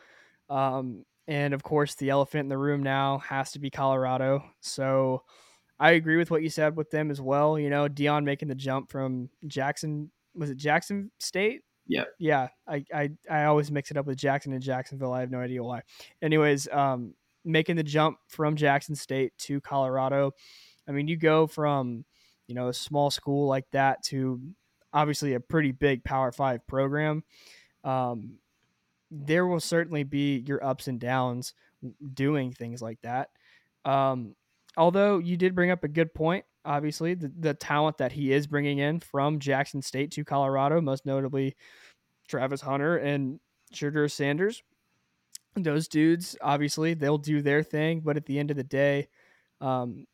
Um, 0.48 1.04
and 1.28 1.54
of 1.54 1.62
course, 1.62 1.94
the 1.94 2.10
elephant 2.10 2.42
in 2.42 2.48
the 2.48 2.58
room 2.58 2.82
now 2.82 3.18
has 3.18 3.52
to 3.52 3.58
be 3.58 3.70
Colorado. 3.70 4.44
So 4.60 5.22
I 5.78 5.92
agree 5.92 6.16
with 6.16 6.30
what 6.30 6.42
you 6.42 6.50
said 6.50 6.76
with 6.76 6.90
them 6.90 7.10
as 7.10 7.20
well. 7.20 7.58
You 7.58 7.70
know, 7.70 7.88
Deion 7.88 8.24
making 8.24 8.48
the 8.48 8.54
jump 8.54 8.90
from 8.90 9.28
Jackson 9.46 10.10
was 10.34 10.50
it 10.50 10.56
Jackson 10.56 11.10
State? 11.18 11.62
Yep. 11.88 12.08
Yeah. 12.18 12.48
I, 12.66 12.84
I 12.92 13.10
I 13.30 13.44
always 13.44 13.70
mix 13.70 13.90
it 13.90 13.96
up 13.96 14.06
with 14.06 14.18
Jackson 14.18 14.52
and 14.52 14.62
Jacksonville. 14.62 15.12
I 15.12 15.20
have 15.20 15.30
no 15.30 15.40
idea 15.40 15.62
why. 15.62 15.82
Anyways, 16.22 16.68
um, 16.68 17.14
making 17.44 17.76
the 17.76 17.82
jump 17.82 18.18
from 18.28 18.56
Jackson 18.56 18.94
State 18.94 19.32
to 19.38 19.60
Colorado. 19.60 20.32
I 20.88 20.92
mean, 20.92 21.08
you 21.08 21.16
go 21.16 21.46
from 21.46 22.04
you 22.46 22.54
know 22.54 22.68
a 22.68 22.74
small 22.74 23.10
school 23.10 23.46
like 23.46 23.70
that 23.72 24.02
to 24.04 24.40
obviously 24.92 25.34
a 25.34 25.40
pretty 25.40 25.72
big 25.72 26.04
Power 26.04 26.32
Five 26.32 26.66
program. 26.66 27.22
Um, 27.84 28.38
there 29.10 29.46
will 29.46 29.60
certainly 29.60 30.02
be 30.02 30.38
your 30.46 30.64
ups 30.64 30.88
and 30.88 30.98
downs 30.98 31.54
doing 32.14 32.52
things 32.52 32.82
like 32.82 33.00
that. 33.02 33.30
Um, 33.84 34.34
although 34.76 35.18
you 35.18 35.36
did 35.36 35.54
bring 35.54 35.70
up 35.70 35.84
a 35.84 35.88
good 35.88 36.12
point, 36.12 36.44
obviously, 36.64 37.14
the, 37.14 37.32
the 37.38 37.54
talent 37.54 37.98
that 37.98 38.12
he 38.12 38.32
is 38.32 38.46
bringing 38.46 38.78
in 38.78 39.00
from 39.00 39.38
Jackson 39.38 39.82
State 39.82 40.10
to 40.12 40.24
Colorado, 40.24 40.80
most 40.80 41.06
notably 41.06 41.56
Travis 42.28 42.60
Hunter 42.60 42.96
and 42.96 43.38
Shedeur 43.72 44.10
Sanders. 44.10 44.62
Those 45.54 45.88
dudes, 45.88 46.36
obviously, 46.42 46.94
they'll 46.94 47.16
do 47.18 47.40
their 47.40 47.62
thing, 47.62 48.00
but 48.00 48.16
at 48.16 48.26
the 48.26 48.38
end 48.38 48.50
of 48.50 48.56
the 48.56 48.64
day, 48.64 49.08
um, 49.60 50.06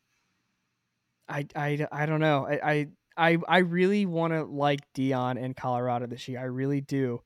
I, 1.27 1.45
I, 1.55 1.87
I 1.91 2.05
don't 2.05 2.19
know. 2.19 2.47
I, 2.47 2.87
I, 3.15 3.37
I, 3.47 3.57
really 3.59 4.05
want 4.05 4.33
to 4.33 4.43
like 4.43 4.81
Deion 4.93 5.37
in 5.37 5.53
Colorado 5.53 6.07
this 6.07 6.27
year. 6.27 6.39
I 6.39 6.43
really 6.43 6.81
do, 6.81 7.21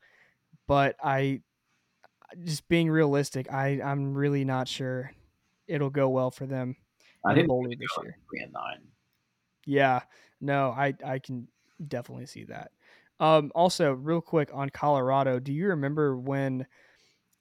but 0.68 0.96
I, 1.04 1.42
just 2.44 2.68
being 2.68 2.90
realistic, 2.90 3.52
I, 3.52 3.82
I'm 3.82 4.14
really 4.14 4.46
not 4.46 4.68
sure 4.68 5.12
it'll 5.68 5.90
go 5.90 6.10
well 6.10 6.32
for 6.32 6.46
them. 6.46 6.76
I 7.26 7.32
in 7.32 7.36
think 7.38 7.48
Bowl 7.48 7.62
we're 7.62 7.70
this 7.70 7.90
year. 8.02 8.18
three 8.30 8.42
and 8.42 8.54
nine. 8.54 8.80
Yeah, 9.66 10.02
no, 10.40 10.70
I 10.70 10.94
I 11.06 11.20
can 11.20 11.48
definitely 11.86 12.26
see 12.26 12.46
that. 12.46 12.72
Um, 13.20 13.52
also, 13.56 13.94
real 13.94 14.22
quick 14.22 14.50
on 14.54 14.70
Colorado, 14.70 15.40
do 15.40 15.52
you 15.52 15.68
remember 15.70 16.16
when, 16.16 16.68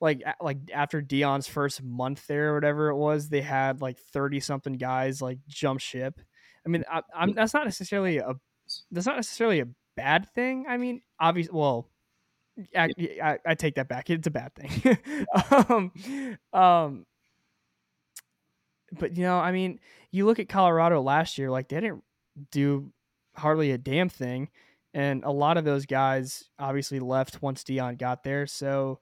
like, 0.00 0.22
like 0.40 0.58
after 0.72 1.02
Deion's 1.02 1.46
first 1.46 1.82
month 1.82 2.26
there 2.26 2.50
or 2.50 2.54
whatever 2.54 2.88
it 2.88 2.96
was, 2.96 3.28
they 3.28 3.42
had 3.42 3.80
like 3.80 3.98
thirty 3.98 4.40
something 4.40 4.74
guys 4.74 5.22
like 5.22 5.38
jump 5.48 5.80
ship. 5.80 6.20
I 6.66 6.68
mean, 6.68 6.84
I, 6.90 7.02
I'm 7.14 7.32
that's 7.32 7.54
not 7.54 7.64
necessarily 7.64 8.18
a 8.18 8.34
that's 8.90 9.06
not 9.06 9.16
necessarily 9.16 9.60
a 9.60 9.68
bad 9.96 10.28
thing. 10.34 10.66
I 10.68 10.76
mean, 10.76 11.02
obviously, 11.20 11.56
well, 11.56 11.88
I, 12.76 12.90
I, 13.22 13.38
I 13.46 13.54
take 13.54 13.76
that 13.76 13.88
back. 13.88 14.10
It's 14.10 14.26
a 14.26 14.30
bad 14.30 14.52
thing. 14.54 14.98
um, 15.68 15.92
um, 16.52 17.06
but 18.98 19.16
you 19.16 19.22
know, 19.22 19.38
I 19.38 19.52
mean, 19.52 19.78
you 20.10 20.26
look 20.26 20.38
at 20.38 20.48
Colorado 20.48 21.00
last 21.00 21.38
year, 21.38 21.50
like 21.50 21.68
they 21.68 21.80
didn't 21.80 22.02
do 22.50 22.92
hardly 23.36 23.70
a 23.72 23.78
damn 23.78 24.08
thing, 24.08 24.48
and 24.94 25.24
a 25.24 25.30
lot 25.30 25.58
of 25.58 25.64
those 25.64 25.86
guys 25.86 26.44
obviously 26.58 27.00
left 27.00 27.42
once 27.42 27.62
Deion 27.62 27.98
got 27.98 28.24
there. 28.24 28.46
So 28.46 29.00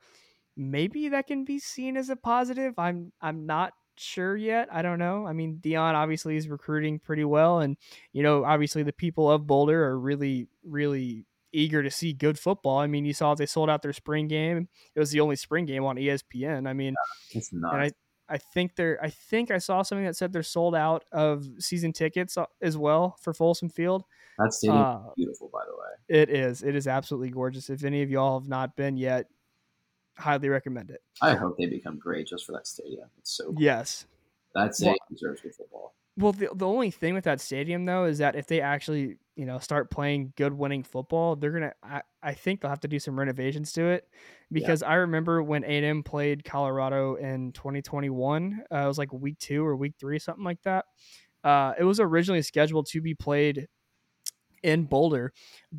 maybe 0.56 1.08
that 1.10 1.26
can 1.26 1.44
be 1.44 1.58
seen 1.58 1.96
as 1.96 2.10
a 2.10 2.16
positive. 2.16 2.74
I'm 2.78 3.12
I'm 3.20 3.46
not 3.46 3.72
sure 3.96 4.36
yet. 4.36 4.68
I 4.72 4.82
don't 4.82 4.98
know. 4.98 5.26
I 5.26 5.32
mean, 5.32 5.58
Deion 5.62 5.94
obviously 5.94 6.36
is 6.36 6.48
recruiting 6.48 6.98
pretty 6.98 7.24
well, 7.24 7.60
and 7.60 7.76
you 8.12 8.22
know, 8.22 8.44
obviously 8.44 8.82
the 8.82 8.92
people 8.92 9.30
of 9.30 9.46
Boulder 9.46 9.84
are 9.84 9.98
really 9.98 10.48
really 10.64 11.26
eager 11.52 11.82
to 11.82 11.90
see 11.90 12.12
good 12.12 12.38
football. 12.38 12.78
I 12.78 12.86
mean, 12.88 13.04
you 13.04 13.12
saw 13.14 13.34
they 13.34 13.46
sold 13.46 13.70
out 13.70 13.80
their 13.82 13.92
spring 13.92 14.26
game. 14.28 14.68
It 14.94 14.98
was 15.00 15.10
the 15.10 15.20
only 15.20 15.36
spring 15.36 15.66
game 15.66 15.84
on 15.84 15.96
ESPN. 15.96 16.68
I 16.68 16.72
mean, 16.72 16.94
It's 17.32 17.52
not. 17.52 17.74
and 17.74 17.82
I 17.82 17.90
I 18.28 18.38
think 18.38 18.74
they're 18.74 18.98
I 19.02 19.10
think 19.10 19.50
I 19.50 19.58
saw 19.58 19.82
something 19.82 20.06
that 20.06 20.16
said 20.16 20.32
they're 20.32 20.42
sold 20.42 20.74
out 20.74 21.04
of 21.12 21.44
season 21.58 21.92
tickets 21.92 22.36
uh, 22.38 22.46
as 22.62 22.76
well 22.76 23.16
for 23.20 23.32
Folsom 23.34 23.68
Field. 23.68 24.02
that 24.38 24.52
stadium 24.52 24.78
Uh, 24.82 24.98
beautiful, 25.14 25.48
by 25.52 25.60
the 25.66 25.72
way. 25.76 26.20
it 26.20 26.30
is 26.30 26.62
it 26.62 26.74
is 26.74 26.88
absolutely 26.88 27.30
gorgeous. 27.30 27.68
If 27.70 27.84
any 27.84 28.02
of 28.02 28.10
y'all 28.10 28.40
have 28.40 28.48
not 28.48 28.74
been 28.76 28.96
yet, 28.96 29.26
highly 30.16 30.48
recommend 30.48 30.90
it. 30.90 31.00
I 31.22 31.34
hope 31.34 31.56
they 31.58 31.66
become 31.66 31.98
great 31.98 32.26
just 32.26 32.44
for 32.46 32.52
that 32.52 32.66
stadium. 32.66 33.08
It's 33.18 33.36
so 33.36 33.46
cool. 33.46 33.62
Yes. 33.62 34.06
that 34.54 34.74
stadium 34.74 34.96
deserves 35.10 35.40
good 35.40 35.54
football. 35.54 35.94
Well, 36.16 36.32
the 36.32 36.48
the 36.54 36.66
only 36.66 36.90
thing 36.92 37.14
with 37.14 37.24
that 37.24 37.40
stadium 37.40 37.84
though 37.86 38.04
is 38.04 38.18
that 38.18 38.36
if 38.36 38.46
they 38.46 38.60
actually 38.60 39.16
you 39.34 39.46
know 39.46 39.58
start 39.58 39.90
playing 39.90 40.32
good 40.36 40.52
winning 40.52 40.84
football, 40.84 41.34
they're 41.34 41.50
gonna 41.50 41.72
I, 41.82 42.02
I 42.22 42.34
think 42.34 42.60
they'll 42.60 42.70
have 42.70 42.80
to 42.80 42.88
do 42.88 43.00
some 43.00 43.18
renovations 43.18 43.72
to 43.72 43.86
it 43.86 44.08
because 44.52 44.84
I 44.84 44.94
remember 44.94 45.42
when 45.42 45.64
A&M 45.64 46.04
played 46.04 46.44
Colorado 46.44 47.16
in 47.16 47.50
2021, 47.52 48.62
uh, 48.70 48.76
it 48.76 48.86
was 48.86 48.98
like 48.98 49.12
week 49.12 49.38
two 49.40 49.66
or 49.66 49.74
week 49.74 49.94
three, 49.98 50.20
something 50.20 50.44
like 50.44 50.62
that. 50.62 50.84
Uh, 51.42 51.72
it 51.78 51.82
was 51.84 51.98
originally 51.98 52.42
scheduled 52.42 52.86
to 52.86 53.00
be 53.00 53.14
played 53.14 53.66
in 54.62 54.84
Boulder, 54.84 55.32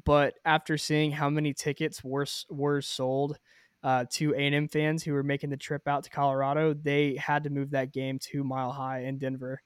but 0.03 0.33
after 0.43 0.77
seeing 0.77 1.11
how 1.11 1.29
many 1.29 1.53
tickets 1.53 2.03
were 2.03 2.25
were 2.49 2.81
sold. 2.81 3.37
Uh, 3.85 4.03
to 4.09 4.33
A&M 4.33 4.67
fans 4.67 5.03
who 5.03 5.13
were 5.13 5.21
making 5.21 5.51
the 5.51 5.57
trip 5.57 5.87
out 5.87 6.03
to 6.03 6.09
Colorado, 6.09 6.73
they 6.73 7.15
had 7.17 7.43
to 7.43 7.51
move 7.51 7.69
that 7.69 7.93
game 7.93 8.17
to 8.17 8.43
Mile 8.43 8.71
High 8.71 9.01
in 9.01 9.19
Denver. 9.19 9.61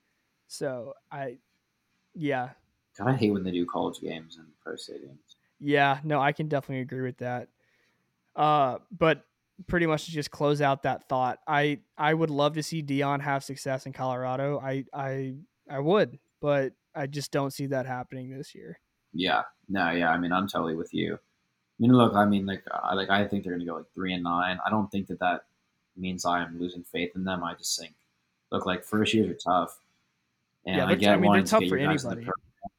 So 0.50 0.94
I, 1.10 1.38
yeah, 2.14 2.50
God, 2.98 3.08
I 3.08 3.16
hate 3.16 3.32
when 3.32 3.44
they 3.46 3.52
do 3.52 3.66
college 3.66 4.02
games 4.02 4.36
in 4.38 4.46
pro 4.62 4.74
stadiums. 4.74 5.38
yeah, 5.62 6.00
no, 6.04 6.20
I 6.20 6.34
can 6.34 6.50
definitely 6.50 6.82
agree 6.82 7.04
with 7.04 7.20
that. 7.20 7.48
Uh, 8.36 8.80
but 8.92 9.24
pretty 9.68 9.86
much 9.86 10.04
to 10.04 10.12
just 10.12 10.32
close 10.32 10.60
out 10.60 10.84
that 10.84 11.08
thought, 11.08 11.40
I 11.48 11.80
I 11.98 12.14
would 12.14 12.30
love 12.30 12.56
to 12.56 12.64
see 12.64 12.84
Deion 12.84 13.22
have 13.22 13.42
success 13.46 13.86
in 13.86 13.94
Colorado. 13.94 14.60
I 14.60 14.84
I 14.94 15.36
I 15.70 15.80
would, 15.80 16.20
but 16.42 16.74
I 16.94 17.08
just 17.08 17.32
don't 17.32 17.52
see 17.52 17.68
that 17.68 17.86
happening 17.86 18.30
this 18.38 18.54
year. 18.54 18.82
Yeah, 19.14 19.44
no, 19.70 19.92
yeah. 19.92 20.10
I 20.10 20.18
mean, 20.18 20.34
I'm 20.34 20.50
totally 20.50 20.76
with 20.76 20.94
you. 20.94 21.20
I 21.80 21.82
mean, 21.82 21.94
look, 21.94 22.14
I 22.14 22.26
mean, 22.26 22.46
like, 22.46 22.64
I 22.72 22.94
like, 22.94 23.10
I 23.10 23.26
think 23.26 23.44
they're 23.44 23.54
going 23.54 23.66
to 23.66 23.72
go 23.72 23.78
like 23.78 23.92
three 23.94 24.14
and 24.14 24.24
nine. 24.24 24.60
I 24.66 24.70
don't 24.70 24.92
think 24.92 25.08
that 25.08 25.20
that 25.20 25.46
means 25.96 26.26
I'm 26.26 26.60
losing 26.60 26.84
faith 26.84 27.12
in 27.16 27.24
them. 27.24 27.44
I 27.44 27.54
just 27.54 27.80
think, 27.80 27.94
look, 28.52 28.66
like 28.66 28.84
first 28.84 29.14
years 29.14 29.30
are 29.30 29.34
tough, 29.36 29.80
and 30.66 30.76
Yeah, 30.76 30.84
I 30.86 30.88
they're 30.88 30.98
get 30.98 31.14
I 31.14 31.18
mean, 31.18 31.32
they're 31.32 31.42
to 31.44 31.48
tough 31.48 31.60
get 31.62 31.70
for 31.70 31.78
you 31.78 31.88
guys 31.88 32.04
in 32.04 32.10
the 32.10 32.16
anybody. 32.18 32.26
program. 32.26 32.72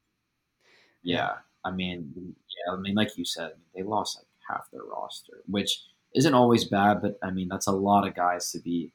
Yeah, 1.03 1.33
I 1.65 1.71
mean, 1.71 2.13
yeah, 2.15 2.73
I 2.73 2.77
mean, 2.77 2.95
like 2.95 3.17
you 3.17 3.25
said, 3.25 3.53
they 3.75 3.81
lost 3.83 4.17
like 4.19 4.27
half 4.47 4.69
their 4.71 4.83
roster, 4.83 5.41
which 5.47 5.83
isn't 6.13 6.33
always 6.33 6.65
bad, 6.65 7.01
but 7.01 7.17
I 7.23 7.31
mean, 7.31 7.47
that's 7.47 7.67
a 7.67 7.71
lot 7.71 8.07
of 8.07 8.13
guys 8.13 8.51
to 8.51 8.59
be, 8.59 8.91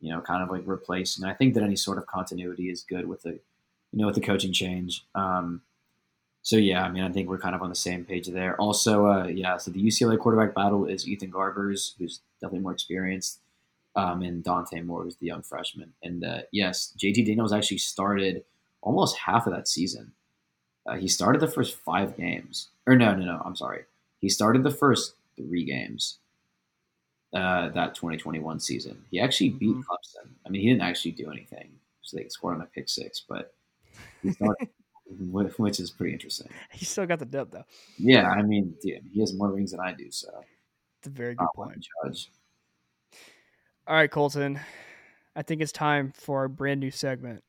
you 0.00 0.10
know, 0.10 0.20
kind 0.22 0.42
of 0.42 0.50
like 0.50 0.62
replacing. 0.64 1.24
I 1.24 1.34
think 1.34 1.54
that 1.54 1.62
any 1.62 1.76
sort 1.76 1.98
of 1.98 2.06
continuity 2.06 2.70
is 2.70 2.82
good 2.82 3.06
with 3.06 3.22
the, 3.22 3.32
you 3.32 3.40
know, 4.00 4.06
with 4.06 4.14
the 4.14 4.20
coaching 4.22 4.52
change. 4.52 5.04
Um, 5.14 5.62
so 6.44 6.56
yeah, 6.58 6.84
I 6.84 6.90
mean, 6.92 7.02
I 7.04 7.10
think 7.10 7.28
we're 7.28 7.38
kind 7.38 7.56
of 7.56 7.62
on 7.62 7.70
the 7.70 7.74
same 7.76 8.04
page 8.04 8.28
there. 8.28 8.56
Also, 8.60 9.06
uh, 9.06 9.26
yeah, 9.28 9.56
so 9.58 9.72
the 9.72 9.82
UCLA 9.82 10.18
quarterback 10.18 10.54
battle 10.54 10.86
is 10.86 11.08
Ethan 11.08 11.32
Garbers, 11.32 11.94
who's 11.98 12.20
definitely 12.40 12.60
more 12.60 12.72
experienced, 12.72 13.40
um, 13.96 14.22
and 14.22 14.44
Dante 14.44 14.80
Moore, 14.82 15.06
is 15.08 15.16
the 15.16 15.26
young 15.26 15.42
freshman. 15.42 15.92
And 16.02 16.24
uh, 16.24 16.42
yes, 16.52 16.94
JT 16.98 17.26
Daniels 17.26 17.52
actually 17.52 17.78
started 17.78 18.44
almost 18.82 19.16
half 19.18 19.46
of 19.48 19.54
that 19.54 19.68
season. 19.68 20.12
Uh, 20.86 20.96
he 20.96 21.08
started 21.08 21.40
the 21.40 21.48
first 21.48 21.76
five 21.76 22.16
games, 22.16 22.70
or 22.86 22.96
no, 22.96 23.14
no, 23.14 23.24
no, 23.24 23.42
I'm 23.44 23.56
sorry, 23.56 23.84
he 24.20 24.28
started 24.30 24.64
the 24.64 24.70
first 24.72 25.14
three 25.36 25.64
games. 25.64 26.18
Uh, 27.32 27.68
that 27.70 27.96
2021 27.96 28.60
season, 28.60 29.04
he 29.10 29.18
actually 29.18 29.50
beat 29.50 29.74
Mhm. 29.74 29.82
Clemson. 29.84 30.28
I 30.46 30.50
mean, 30.50 30.62
he 30.62 30.68
didn't 30.68 30.82
actually 30.82 31.10
do 31.12 31.32
anything, 31.32 31.80
so 32.02 32.16
they 32.16 32.28
scored 32.28 32.54
on 32.54 32.60
a 32.62 32.66
pick 32.66 32.88
six, 32.88 33.24
but 33.28 33.52
he 34.22 34.30
started, 34.32 34.68
which 35.06 35.80
is 35.80 35.90
pretty 35.90 36.12
interesting. 36.12 36.48
He 36.72 36.84
still 36.84 37.06
got 37.06 37.18
the 37.18 37.26
dub 37.26 37.50
though. 37.50 37.64
Yeah, 37.98 38.28
I 38.30 38.42
mean, 38.42 38.74
dude, 38.82 39.02
he 39.12 39.20
has 39.20 39.34
more 39.34 39.50
rings 39.52 39.70
than 39.72 39.80
I 39.80 39.92
do, 39.92 40.10
so 40.10 40.28
It's 40.98 41.08
a 41.08 41.10
very 41.10 41.34
good 41.34 41.46
point. 41.54 41.86
judge. 42.04 42.30
All 43.86 43.94
right, 43.96 44.10
Colton. 44.10 44.58
I 45.36 45.42
think 45.42 45.60
it's 45.60 45.72
time 45.72 46.12
for 46.14 46.40
our 46.40 46.48
brand 46.48 46.80
new 46.80 46.90
segment. 46.90 47.42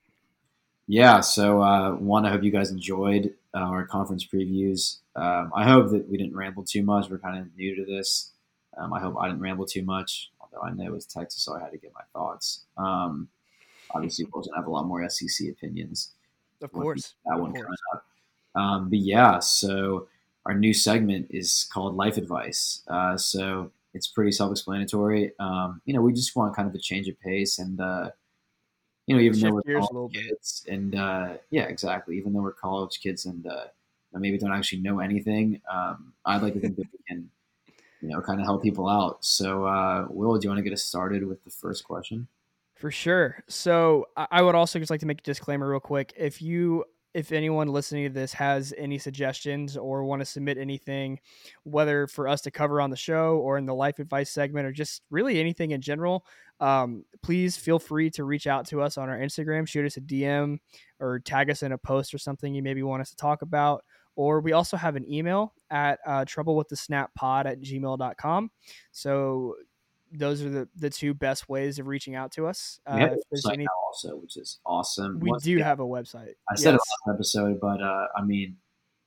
Yeah, 0.87 1.21
so 1.21 1.61
uh, 1.61 1.91
one, 1.93 2.25
I 2.25 2.29
hope 2.31 2.43
you 2.43 2.51
guys 2.51 2.71
enjoyed 2.71 3.33
uh, 3.53 3.59
our 3.59 3.85
conference 3.85 4.25
previews. 4.25 4.97
Um, 5.15 5.51
I 5.55 5.63
hope 5.63 5.89
that 5.91 6.07
we 6.09 6.17
didn't 6.17 6.35
ramble 6.35 6.63
too 6.63 6.83
much. 6.83 7.09
We're 7.09 7.19
kind 7.19 7.39
of 7.39 7.47
new 7.55 7.75
to 7.75 7.85
this. 7.85 8.31
Um, 8.77 8.93
I 8.93 8.99
hope 8.99 9.15
I 9.19 9.27
didn't 9.27 9.41
ramble 9.41 9.65
too 9.65 9.83
much, 9.83 10.31
although 10.41 10.61
I 10.61 10.71
know 10.73 10.85
it 10.85 10.91
was 10.91 11.05
Texas, 11.05 11.41
so 11.43 11.55
I 11.55 11.61
had 11.61 11.71
to 11.71 11.77
get 11.77 11.93
my 11.93 12.01
thoughts. 12.13 12.65
Um, 12.77 13.29
obviously, 13.91 14.25
to 14.25 14.49
have 14.55 14.67
a 14.67 14.69
lot 14.69 14.85
more 14.85 15.07
SEC 15.09 15.47
opinions. 15.49 16.11
Of 16.61 16.71
course. 16.71 17.15
that 17.25 17.39
one 17.39 17.51
course. 17.51 17.63
coming 17.63 17.77
up. 17.93 18.05
Um, 18.55 18.89
but 18.89 18.99
yeah, 18.99 19.39
so 19.39 20.07
our 20.45 20.53
new 20.53 20.73
segment 20.73 21.27
is 21.29 21.67
called 21.71 21.95
Life 21.95 22.17
Advice. 22.17 22.83
Uh, 22.87 23.17
so 23.17 23.71
it's 23.93 24.07
pretty 24.07 24.31
self-explanatory. 24.31 25.31
Um, 25.39 25.81
you 25.85 25.93
know, 25.93 26.01
we 26.01 26.13
just 26.13 26.35
want 26.35 26.55
kind 26.55 26.67
of 26.67 26.75
a 26.75 26.79
change 26.79 27.07
of 27.07 27.19
pace, 27.19 27.59
and 27.59 27.79
uh, 27.79 28.11
you 29.07 29.15
know, 29.15 29.21
even 29.21 29.39
Shift 29.39 29.51
though 29.51 29.61
we're 29.65 29.81
college 29.81 30.13
kids, 30.13 30.65
and 30.69 30.95
uh, 30.95 31.33
yeah, 31.49 31.63
exactly. 31.63 32.17
Even 32.17 32.33
though 32.33 32.41
we're 32.41 32.51
college 32.51 32.99
kids 32.99 33.25
and 33.25 33.45
uh, 33.47 33.65
maybe 34.13 34.37
don't 34.37 34.51
actually 34.51 34.81
know 34.81 34.99
anything, 34.99 35.61
um, 35.71 36.13
I'd 36.25 36.41
like 36.41 36.53
to 36.53 36.59
think 36.59 36.75
that 36.77 36.87
we 36.91 36.99
can, 37.07 37.29
you 38.01 38.09
know, 38.09 38.21
kind 38.21 38.39
of 38.39 38.45
help 38.45 38.63
people 38.63 38.89
out. 38.89 39.23
So, 39.23 39.65
uh, 39.65 40.07
Will, 40.09 40.37
do 40.37 40.45
you 40.45 40.49
want 40.49 40.59
to 40.59 40.63
get 40.63 40.73
us 40.73 40.83
started 40.83 41.25
with 41.25 41.43
the 41.43 41.51
first 41.51 41.83
question? 41.83 42.27
For 42.75 42.91
sure. 42.91 43.43
So 43.47 44.07
I 44.17 44.41
would 44.41 44.55
also 44.55 44.79
just 44.79 44.91
like 44.91 44.99
to 44.99 45.05
make 45.05 45.19
a 45.19 45.23
disclaimer 45.23 45.69
real 45.69 45.79
quick. 45.79 46.13
If 46.17 46.41
you 46.41 46.83
if 47.15 47.31
anyone 47.31 47.69
listening 47.69 48.03
to 48.03 48.13
this 48.13 48.33
has 48.33 48.73
any 48.77 48.97
suggestions 48.97 49.77
or 49.77 50.03
want 50.03 50.19
to 50.19 50.25
submit 50.25 50.57
anything, 50.57 51.17
whether 51.63 52.07
for 52.07 52.27
us 52.27 52.41
to 52.41 52.51
cover 52.51 52.81
on 52.81 52.89
the 52.89 52.97
show 52.97 53.37
or 53.37 53.57
in 53.57 53.65
the 53.65 53.73
life 53.73 53.99
advice 53.99 54.29
segment 54.29 54.67
or 54.67 54.73
just 54.73 55.01
really 55.09 55.39
anything 55.39 55.71
in 55.71 55.79
general, 55.79 56.25
um, 56.59 57.05
please 57.23 57.55
feel 57.55 57.79
free 57.79 58.09
to 58.09 58.25
reach 58.25 58.47
out 58.47 58.67
to 58.67 58.81
us 58.81 58.97
on 58.97 59.07
our 59.07 59.17
Instagram, 59.17 59.65
shoot 59.65 59.85
us 59.85 59.95
a 59.95 60.01
DM 60.01 60.57
or 60.99 61.19
tag 61.19 61.49
us 61.49 61.63
in 61.63 61.71
a 61.71 61.77
post 61.77 62.13
or 62.13 62.17
something 62.17 62.53
you 62.53 62.61
maybe 62.61 62.83
want 62.83 62.99
us 62.99 63.11
to 63.11 63.15
talk 63.15 63.41
about. 63.41 63.85
Or 64.17 64.41
we 64.41 64.51
also 64.51 64.75
have 64.75 64.97
an 64.97 65.09
email 65.09 65.53
at 65.69 65.99
uh, 66.05 66.25
trouble 66.25 66.57
with 66.57 66.67
the 66.67 66.75
snap 66.75 67.13
pod 67.15 67.47
at 67.47 67.61
gmail.com. 67.61 68.51
So 68.91 69.55
those 70.17 70.41
are 70.41 70.49
the 70.49 70.67
the 70.75 70.89
two 70.89 71.13
best 71.13 71.47
ways 71.49 71.79
of 71.79 71.87
reaching 71.87 72.15
out 72.15 72.31
to 72.33 72.47
us. 72.47 72.79
We 72.91 72.99
have 73.01 73.11
Uh, 73.11 73.15
a 73.15 73.35
website 73.35 73.53
any, 73.53 73.63
now 73.65 73.69
also, 73.87 74.15
which 74.17 74.37
is 74.37 74.59
awesome. 74.65 75.19
we 75.19 75.29
Once 75.29 75.43
do 75.43 75.53
again, 75.53 75.65
have 75.65 75.79
a 75.79 75.85
website. 75.85 76.35
I 76.49 76.55
said 76.55 76.73
Yes. 76.73 76.81
it 77.05 77.09
last 77.09 77.15
episode, 77.15 77.59
but 77.59 77.81
uh, 77.81 78.07
I 78.15 78.21
mean, 78.23 78.57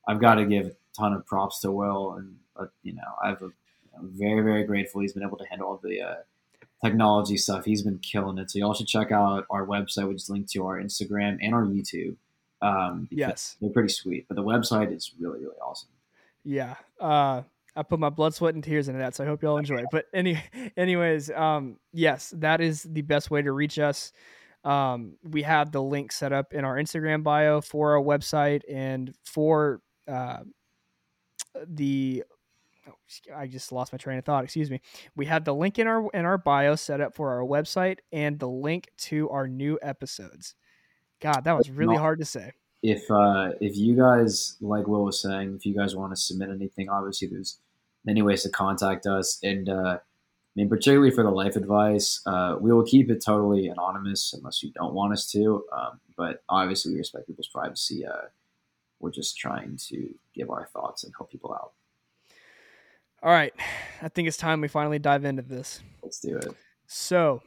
I've 0.06 0.20
got 0.20 0.36
to 0.36 0.46
give 0.46 0.66
a 0.66 0.72
ton 0.96 1.12
of 1.12 1.26
props 1.26 1.61
to 1.61 1.70
Will, 1.72 2.14
and 2.14 2.36
uh, 2.56 2.66
you 2.82 2.94
know, 2.94 3.02
I've 3.22 3.42
I'm 3.42 4.11
very 4.16 4.42
very 4.42 4.64
grateful 4.64 5.00
he's 5.00 5.12
been 5.12 5.24
able 5.24 5.38
to 5.38 5.44
handle 5.46 5.68
all 5.68 5.80
the 5.82 6.00
uh, 6.00 6.14
technology 6.84 7.36
stuff. 7.36 7.64
He's 7.64 7.82
been 7.82 7.98
killing 7.98 8.38
it. 8.38 8.50
So 8.50 8.59
y'all 8.61 8.74
should 8.74 8.86
check 8.86 9.11
out 9.12 9.44
our 9.50 9.66
website, 9.66 10.06
which 10.09 10.18
is 10.22 10.30
linked 10.30 10.50
to 10.52 10.66
our 10.66 10.80
Instagram 10.80 11.38
and 11.42 11.54
our 11.54 11.64
YouTube. 11.64 12.16
Um, 12.62 13.09
Yes. 13.11 13.56
they're 13.61 13.70
pretty 13.70 13.88
sweet, 13.92 14.26
but 14.28 14.34
the 14.36 14.42
website 14.42 14.94
is 14.94 15.12
really 15.18 15.40
really 15.40 15.56
awesome. 15.59 15.90
Yeah. 16.44 16.76
Uh, 17.00 17.42
I 17.79 17.85
put 17.85 18.01
my 18.01 18.11
blood, 18.11 18.35
sweat, 18.35 18.55
and 18.55 18.64
tears 18.64 18.89
into 18.89 18.99
that, 18.99 19.14
so 19.14 19.22
I 19.22 19.29
hope 19.29 19.41
y'all 19.41 19.57
enjoy 19.57 19.76
it. 19.76 19.87
But 19.93 20.07
any, 20.12 20.43
anyways, 20.76 21.31
um, 21.31 21.76
yes, 21.93 22.35
that 22.39 22.61
is 22.61 22.83
the 22.83 23.03
best 23.03 23.31
way 23.31 23.41
to 23.41 23.53
reach 23.53 23.79
us. 23.79 24.12
Um, 24.64 25.16
we 25.22 25.43
have 25.43 25.70
the 25.70 25.81
link 25.81 26.11
set 26.11 26.33
up 26.33 26.53
in 26.53 26.64
our 26.64 26.76
Instagram 26.76 27.22
bio 27.22 27.61
for 27.61 27.97
our 27.97 28.03
website 28.03 28.62
and 28.68 29.14
for 29.24 29.81
uh, 30.09 30.41
the. 31.66 32.24
oh, 32.89 32.95
I 33.37 33.47
just 33.47 33.70
lost 33.70 33.93
my 33.93 33.99
train 33.99 34.18
of 34.18 34.24
thought. 34.24 34.43
Excuse 34.43 34.72
me. 34.72 34.81
We 35.14 35.26
have 35.26 35.45
the 35.45 35.55
link 35.55 35.79
in 35.79 35.87
our 35.87 36.11
in 36.11 36.24
our 36.24 36.37
bio 36.37 36.74
set 36.74 37.01
up 37.01 37.14
for 37.14 37.31
our 37.31 37.47
website 37.47 37.99
and 38.11 38.41
the 38.41 38.49
link 38.49 38.91
to 38.99 39.31
our 39.31 39.47
new 39.47 39.79
episodes. 39.83 40.57
God, 41.20 41.43
that 41.45 41.57
was 41.57 41.70
really 41.70 41.97
hard 41.97 42.18
to 42.18 42.24
say. 42.24 42.51
if 42.83 43.11
uh, 43.11 43.51
if 43.61 43.76
you 43.76 43.97
guys 43.97 44.57
like 44.61 44.87
Will 44.87 45.05
was 45.05 45.22
saying, 45.22 45.55
if 45.55 45.64
you 45.64 45.76
guys 45.76 45.97
want 45.97 46.12
to 46.12 46.16
submit 46.16 46.51
anything, 46.51 46.89
obviously 46.89 47.29
there's 47.29 47.61
many 48.09 48.22
ways 48.22 48.42
to 48.42 48.48
contact 48.48 49.06
us, 49.06 49.38
and 49.42 49.68
uh, 49.68 49.98
I 49.98 50.54
mean 50.56 50.70
particularly 50.70 51.11
for 51.11 51.22
the 51.22 51.30
life 51.30 51.56
advice, 51.56 52.22
uh, 52.24 52.56
we 52.59 52.72
will 52.72 52.84
keep 52.84 53.11
it 53.11 53.22
totally 53.22 53.68
anonymous 53.68 54.32
unless 54.32 54.62
you 54.62 54.72
don't 54.72 54.94
want 54.94 55.12
us 55.12 55.30
to. 55.32 55.62
Um, 55.70 56.00
but 56.16 56.42
obviously 56.48 56.92
we 56.92 56.98
respect 56.98 57.26
people's 57.26 57.48
privacy. 57.48 58.06
Uh, 58.06 58.28
we're 58.98 59.11
just 59.11 59.36
trying 59.36 59.76
to 59.88 60.12
give 60.34 60.48
our 60.48 60.66
thoughts 60.66 61.04
and 61.04 61.12
help 61.16 61.30
people 61.30 61.52
out. 61.52 61.72
All 63.22 63.30
right, 63.30 63.52
I 64.00 64.09
think 64.09 64.26
it's 64.26 64.38
time 64.38 64.62
we 64.62 64.68
finally 64.68 64.98
dive 64.98 65.26
into 65.26 65.42
this. 65.42 65.80
Let's 66.02 66.18
do 66.18 66.36
it. 66.38 66.54
So, 66.86 67.42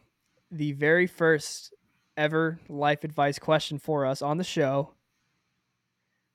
the 0.52 0.74
very 0.74 1.08
first 1.08 1.74
ever 2.16 2.60
life 2.70 3.04
advice 3.04 3.40
question 3.40 3.80
for 3.80 4.06
us 4.06 4.22
on 4.22 4.38
the 4.38 4.44
show. 4.44 4.92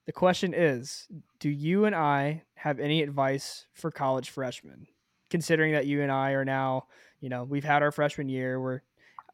The 0.06 0.12
question 0.12 0.54
is 0.54 1.08
Do 1.38 1.50
you 1.50 1.84
and 1.84 1.94
I 1.94 2.44
have 2.54 2.80
any 2.80 3.02
advice 3.02 3.66
for 3.74 3.90
college 3.90 4.30
freshmen? 4.30 4.86
Considering 5.28 5.72
that 5.72 5.86
you 5.86 6.02
and 6.02 6.10
I 6.10 6.32
are 6.32 6.44
now, 6.44 6.86
you 7.20 7.28
know, 7.28 7.42
we've 7.42 7.64
had 7.64 7.82
our 7.82 7.90
freshman 7.90 8.28
year. 8.28 8.60
We're, 8.60 8.80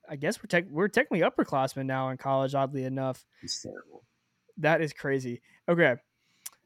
I 0.09 0.17
guess 0.17 0.39
we're, 0.43 0.47
tech 0.47 0.65
we're 0.71 0.89
technically 0.89 1.21
upperclassmen 1.21 1.85
now 1.85 2.09
in 2.09 2.17
college, 2.17 2.55
oddly 2.55 2.85
enough. 2.85 3.25
It's 3.43 3.61
terrible. 3.61 4.03
That 4.57 4.81
is 4.81 4.95
crazy. 4.95 5.43
Okay. 5.69 5.97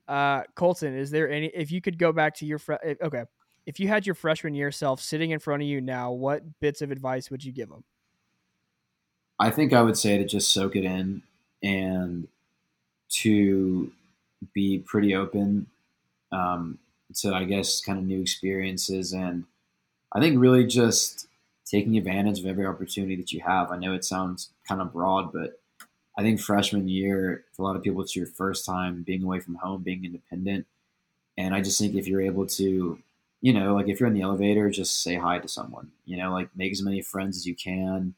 Uh, 0.07 0.43
Colton, 0.55 0.97
is 0.97 1.11
there 1.11 1.29
any, 1.29 1.47
if 1.47 1.73
you 1.73 1.81
could 1.81 1.99
go 1.99 2.13
back 2.13 2.37
to 2.37 2.47
your, 2.47 2.61
fre- 2.61 2.75
eh, 2.85 2.95
okay. 3.03 3.25
If 3.67 3.81
you 3.81 3.89
had 3.89 4.07
your 4.07 4.15
freshman 4.15 4.55
year 4.55 4.71
self 4.71 5.01
sitting 5.01 5.33
in 5.33 5.41
front 5.41 5.63
of 5.63 5.69
you 5.69 5.81
now, 5.81 6.13
what 6.13 6.61
bits 6.61 6.83
of 6.83 6.93
advice 6.93 7.29
would 7.33 7.45
you 7.45 7.51
give 7.51 7.69
them? 7.69 7.83
I 9.41 9.51
think 9.51 9.73
I 9.73 9.83
would 9.83 9.99
say 9.99 10.17
to 10.19 10.25
just 10.25 10.53
soak 10.53 10.77
it 10.77 10.85
in 10.85 11.23
and 11.65 12.29
to 13.09 13.91
be 14.53 14.79
pretty 14.79 15.15
open 15.15 15.67
um, 16.33 16.79
to, 17.17 17.35
I 17.35 17.45
guess, 17.45 17.81
kind 17.81 17.99
of 17.99 18.05
new 18.05 18.21
experiences. 18.21 19.13
And 19.13 19.45
I 20.13 20.21
think 20.21 20.41
really 20.41 20.67
just 20.67 21.29
taking 21.65 21.97
advantage 21.97 22.39
of 22.39 22.47
every 22.47 22.67
opportunity 22.67 23.17
that 23.17 23.33
you 23.33 23.41
have. 23.41 23.71
I 23.71 23.77
know 23.77 23.95
it 23.95 24.05
sounds 24.05 24.51
kind 24.69 24.81
of 24.81 24.93
broad, 24.93 25.33
but 25.33 25.61
I 26.19 26.23
think 26.23 26.41
freshman 26.41 26.89
year, 26.89 27.45
for 27.53 27.63
a 27.63 27.65
lot 27.65 27.77
of 27.77 27.83
people, 27.83 28.01
it's 28.01 28.17
your 28.17 28.27
first 28.27 28.65
time 28.65 29.03
being 29.03 29.23
away 29.23 29.41
from 29.41 29.57
home, 29.57 29.83
being 29.83 30.05
independent. 30.05 30.67
And 31.37 31.55
I 31.55 31.61
just 31.61 31.79
think 31.79 31.95
if 31.95 32.09
you're 32.09 32.23
able 32.23 32.47
to, 32.47 32.99
you 33.43 33.53
know, 33.53 33.75
like 33.75 33.89
if 33.89 34.01
you're 34.01 34.09
in 34.09 34.15
the 34.15 34.23
elevator, 34.23 34.71
just 34.71 35.03
say 35.03 35.17
hi 35.17 35.39
to 35.39 35.49
someone, 35.49 35.91
you 36.07 36.17
know, 36.17 36.33
like 36.33 36.49
make 36.57 36.73
as 36.73 36.83
many 36.83 37.03
friends 37.03 37.37
as 37.37 37.47
you 37.47 37.55
can 37.55 38.15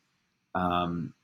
um, 0.55 1.15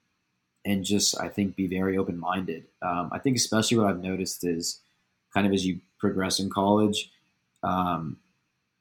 and 0.64 0.84
just 0.84 1.18
I 1.20 1.28
think 1.28 1.56
be 1.56 1.66
very 1.66 1.98
open 1.98 2.18
minded. 2.18 2.64
Um, 2.82 3.10
I 3.12 3.18
think 3.18 3.36
especially 3.36 3.78
what 3.78 3.88
I've 3.88 4.02
noticed 4.02 4.44
is 4.44 4.80
kind 5.32 5.46
of 5.46 5.52
as 5.52 5.66
you 5.66 5.80
progress 5.98 6.40
in 6.40 6.50
college, 6.50 7.10
um, 7.62 8.18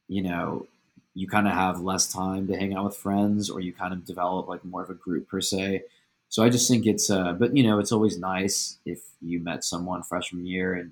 you 0.08 0.22
know, 0.22 0.68
you 1.16 1.28
kind 1.28 1.48
of 1.48 1.54
have 1.54 1.82
less 1.82 2.12
time 2.12 2.48
to 2.48 2.58
hang 2.58 2.76
out 2.76 2.86
with 2.86 2.96
friends, 2.96 3.50
or 3.50 3.60
you 3.60 3.74
kind 3.74 3.94
of 3.94 4.06
develop 4.06 4.48
like 4.48 4.66
more 4.66 4.84
of 4.84 4.90
a 4.90 4.96
group 4.96 5.28
per 5.30 5.42
se. 5.42 5.84
So 6.30 6.44
I 6.44 6.50
just 6.50 6.68
think 6.70 6.86
it's, 6.88 7.10
uh, 7.12 7.34
but 7.34 7.56
you 7.56 7.64
know, 7.64 7.80
it's 7.80 7.92
always 7.92 8.18
nice 8.18 8.80
if 8.86 9.02
you 9.22 9.40
met 9.40 9.64
someone 9.64 10.04
freshman 10.04 10.46
year, 10.46 10.74
and 10.74 10.92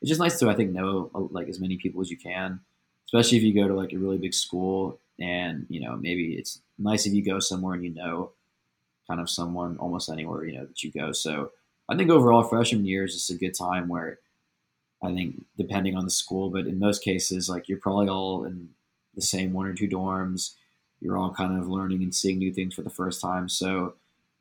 it's 0.00 0.08
just 0.08 0.20
nice 0.20 0.38
to 0.40 0.50
I 0.50 0.54
think 0.54 0.72
know 0.72 1.10
uh, 1.14 1.20
like 1.30 1.48
as 1.48 1.60
many 1.60 1.76
people 1.76 2.00
as 2.00 2.10
you 2.10 2.16
can, 2.16 2.60
especially 3.06 3.38
if 3.38 3.44
you 3.44 3.54
go 3.54 3.68
to 3.68 3.74
like 3.74 3.92
a 3.92 3.98
really 3.98 4.18
big 4.18 4.34
school, 4.34 4.98
and 5.20 5.66
you 5.68 5.80
know 5.80 5.96
maybe 5.96 6.34
it's 6.34 6.60
nice 6.78 7.06
if 7.06 7.12
you 7.14 7.24
go 7.24 7.38
somewhere 7.38 7.74
and 7.74 7.84
you 7.84 7.94
know 7.94 8.32
kind 9.12 9.20
of 9.20 9.28
someone 9.28 9.76
almost 9.76 10.08
anywhere 10.08 10.46
you 10.46 10.56
know 10.56 10.64
that 10.64 10.82
you 10.82 10.90
go. 10.90 11.12
So 11.12 11.50
I 11.86 11.96
think 11.96 12.10
overall 12.10 12.42
freshman 12.42 12.86
year 12.86 13.04
is 13.04 13.12
just 13.12 13.30
a 13.30 13.34
good 13.34 13.52
time 13.54 13.86
where 13.86 14.20
I 15.04 15.12
think 15.12 15.44
depending 15.58 15.96
on 15.96 16.06
the 16.06 16.10
school, 16.10 16.48
but 16.48 16.66
in 16.66 16.78
most 16.78 17.04
cases 17.04 17.46
like 17.46 17.68
you're 17.68 17.78
probably 17.78 18.08
all 18.08 18.44
in 18.44 18.70
the 19.14 19.20
same 19.20 19.52
one 19.52 19.66
or 19.66 19.74
two 19.74 19.88
dorms. 19.88 20.54
You're 21.00 21.18
all 21.18 21.34
kind 21.34 21.58
of 21.58 21.68
learning 21.68 22.02
and 22.02 22.14
seeing 22.14 22.38
new 22.38 22.54
things 22.54 22.74
for 22.74 22.80
the 22.80 22.88
first 22.88 23.20
time. 23.20 23.50
So 23.50 23.96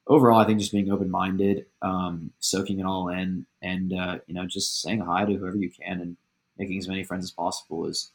overall, 0.07 0.39
I 0.39 0.45
think 0.45 0.59
just 0.59 0.71
being 0.71 0.89
open 0.89 1.09
minded, 1.11 1.65
um, 1.81 2.31
soaking 2.39 2.79
it 2.79 2.85
all 2.85 3.09
in, 3.09 3.45
and 3.61 3.91
uh, 3.91 4.19
you 4.27 4.33
know 4.33 4.45
just 4.45 4.81
saying 4.81 5.01
hi 5.01 5.25
to 5.25 5.33
whoever 5.33 5.57
you 5.57 5.69
can 5.69 5.99
and 5.99 6.15
making 6.57 6.77
as 6.77 6.87
many 6.87 7.03
friends 7.03 7.25
as 7.25 7.31
possible 7.31 7.87
is 7.87 8.11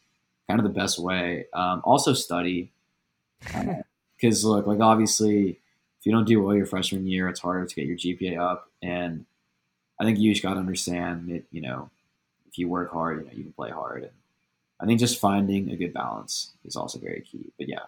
kind 0.48 0.58
of 0.58 0.64
the 0.64 0.80
best 0.80 0.98
way. 0.98 1.44
Um, 1.52 1.82
also 1.84 2.14
study 2.14 2.72
because 4.16 4.42
look, 4.42 4.66
like 4.66 4.80
obviously 4.80 5.60
you 6.06 6.12
don't 6.12 6.24
do 6.26 6.40
well 6.40 6.54
your 6.54 6.66
freshman 6.66 7.06
year, 7.06 7.28
it's 7.28 7.40
harder 7.40 7.66
to 7.66 7.74
get 7.74 7.86
your 7.86 7.96
GPA 7.96 8.38
up. 8.40 8.70
And 8.82 9.26
I 10.00 10.04
think 10.04 10.18
you 10.18 10.32
just 10.32 10.42
got 10.42 10.54
to 10.54 10.60
understand 10.60 11.28
that, 11.30 11.44
you 11.50 11.60
know, 11.60 11.90
if 12.46 12.58
you 12.58 12.68
work 12.68 12.92
hard, 12.92 13.18
you 13.18 13.24
know, 13.24 13.32
you 13.32 13.42
can 13.42 13.52
play 13.52 13.70
hard. 13.70 14.04
And 14.04 14.12
I 14.80 14.86
think 14.86 15.00
just 15.00 15.20
finding 15.20 15.70
a 15.70 15.76
good 15.76 15.92
balance 15.92 16.52
is 16.64 16.76
also 16.76 16.98
very 16.98 17.22
key. 17.22 17.52
But 17.58 17.68
yeah, 17.68 17.84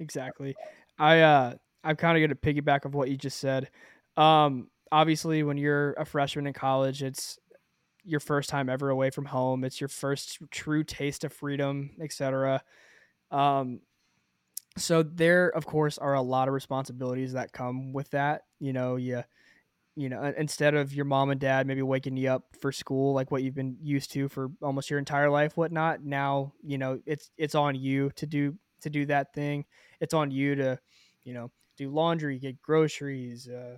exactly. 0.00 0.56
I 0.98 1.20
uh 1.20 1.54
I'm 1.84 1.96
kind 1.96 2.16
of 2.16 2.20
going 2.20 2.36
to 2.36 2.62
piggyback 2.62 2.84
of 2.84 2.94
what 2.94 3.10
you 3.10 3.16
just 3.16 3.38
said. 3.38 3.70
Um 4.16 4.68
obviously 4.90 5.42
when 5.42 5.56
you're 5.56 5.92
a 5.94 6.04
freshman 6.04 6.46
in 6.46 6.52
college, 6.52 7.02
it's 7.02 7.38
your 8.04 8.20
first 8.20 8.48
time 8.48 8.68
ever 8.68 8.90
away 8.90 9.10
from 9.10 9.24
home. 9.24 9.64
It's 9.64 9.80
your 9.80 9.88
first 9.88 10.38
true 10.50 10.84
taste 10.84 11.24
of 11.24 11.32
freedom, 11.32 11.90
etc. 12.00 12.62
Um 13.30 13.80
so 14.76 15.02
there 15.02 15.48
of 15.48 15.66
course 15.66 15.98
are 15.98 16.14
a 16.14 16.22
lot 16.22 16.48
of 16.48 16.54
responsibilities 16.54 17.32
that 17.34 17.52
come 17.52 17.92
with 17.92 18.10
that. 18.10 18.42
You 18.60 18.72
know, 18.72 18.96
you 18.96 19.22
you 19.94 20.08
know, 20.08 20.32
instead 20.38 20.74
of 20.74 20.94
your 20.94 21.04
mom 21.04 21.30
and 21.30 21.40
dad 21.40 21.66
maybe 21.66 21.82
waking 21.82 22.16
you 22.16 22.30
up 22.30 22.44
for 22.58 22.72
school 22.72 23.12
like 23.12 23.30
what 23.30 23.42
you've 23.42 23.54
been 23.54 23.76
used 23.82 24.10
to 24.12 24.28
for 24.28 24.50
almost 24.62 24.88
your 24.88 24.98
entire 24.98 25.28
life, 25.28 25.56
whatnot. 25.56 26.02
Now, 26.02 26.54
you 26.62 26.78
know, 26.78 27.00
it's 27.04 27.30
it's 27.36 27.54
on 27.54 27.74
you 27.74 28.10
to 28.16 28.26
do 28.26 28.56
to 28.80 28.90
do 28.90 29.06
that 29.06 29.34
thing. 29.34 29.66
It's 30.00 30.14
on 30.14 30.30
you 30.30 30.54
to, 30.56 30.78
you 31.24 31.34
know, 31.34 31.50
do 31.76 31.90
laundry, 31.90 32.38
get 32.38 32.60
groceries, 32.62 33.48
uh, 33.48 33.76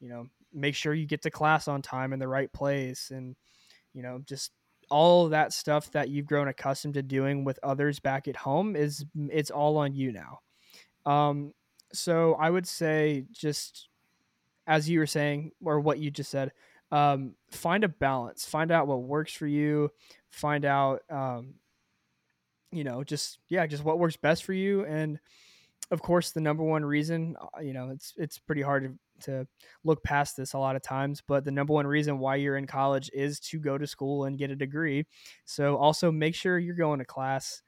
you 0.00 0.08
know, 0.08 0.26
make 0.52 0.74
sure 0.74 0.92
you 0.94 1.06
get 1.06 1.22
to 1.22 1.30
class 1.30 1.66
on 1.66 1.82
time 1.82 2.12
in 2.12 2.18
the 2.18 2.28
right 2.28 2.52
place, 2.52 3.10
and 3.10 3.34
you 3.94 4.02
know, 4.02 4.20
just 4.26 4.52
all 4.90 5.28
that 5.28 5.52
stuff 5.52 5.90
that 5.92 6.08
you've 6.08 6.26
grown 6.26 6.48
accustomed 6.48 6.94
to 6.94 7.02
doing 7.02 7.44
with 7.44 7.58
others 7.62 8.00
back 8.00 8.28
at 8.28 8.36
home 8.36 8.76
is 8.76 9.04
it's 9.30 9.50
all 9.50 9.76
on 9.76 9.94
you 9.94 10.12
now. 10.12 10.40
Um, 11.06 11.52
so 11.92 12.34
I 12.34 12.50
would 12.50 12.66
say 12.66 13.24
just 13.32 13.88
as 14.66 14.88
you 14.88 14.98
were 14.98 15.06
saying, 15.06 15.52
or 15.62 15.80
what 15.80 15.98
you 15.98 16.10
just 16.10 16.30
said, 16.30 16.52
um, 16.90 17.34
find 17.50 17.84
a 17.84 17.88
balance. 17.88 18.44
Find 18.44 18.70
out 18.70 18.86
what 18.86 19.02
works 19.02 19.32
for 19.32 19.46
you. 19.46 19.90
Find 20.30 20.64
out, 20.64 21.02
um, 21.10 21.54
you 22.72 22.84
know, 22.84 23.04
just 23.04 23.38
yeah, 23.48 23.66
just 23.66 23.84
what 23.84 23.98
works 23.98 24.16
best 24.16 24.44
for 24.44 24.52
you. 24.52 24.84
And 24.84 25.18
of 25.90 26.00
course, 26.00 26.30
the 26.30 26.40
number 26.40 26.62
one 26.62 26.84
reason, 26.84 27.36
uh, 27.40 27.60
you 27.60 27.72
know, 27.72 27.90
it's 27.90 28.14
it's 28.16 28.38
pretty 28.38 28.62
hard 28.62 28.84
to 28.84 28.98
to 29.22 29.46
look 29.84 30.02
past 30.02 30.36
this 30.36 30.52
a 30.52 30.58
lot 30.58 30.76
of 30.76 30.82
times, 30.82 31.22
but 31.26 31.44
the 31.44 31.50
number 31.50 31.72
one 31.72 31.86
reason 31.86 32.18
why 32.18 32.36
you're 32.36 32.56
in 32.56 32.66
college 32.66 33.10
is 33.14 33.40
to 33.40 33.58
go 33.58 33.78
to 33.78 33.86
school 33.86 34.24
and 34.24 34.38
get 34.38 34.50
a 34.50 34.56
degree. 34.56 35.06
So 35.44 35.76
also 35.76 36.12
make 36.12 36.34
sure 36.34 36.58
you're 36.58 36.74
going 36.74 36.98
to 36.98 37.04
class. 37.04 37.62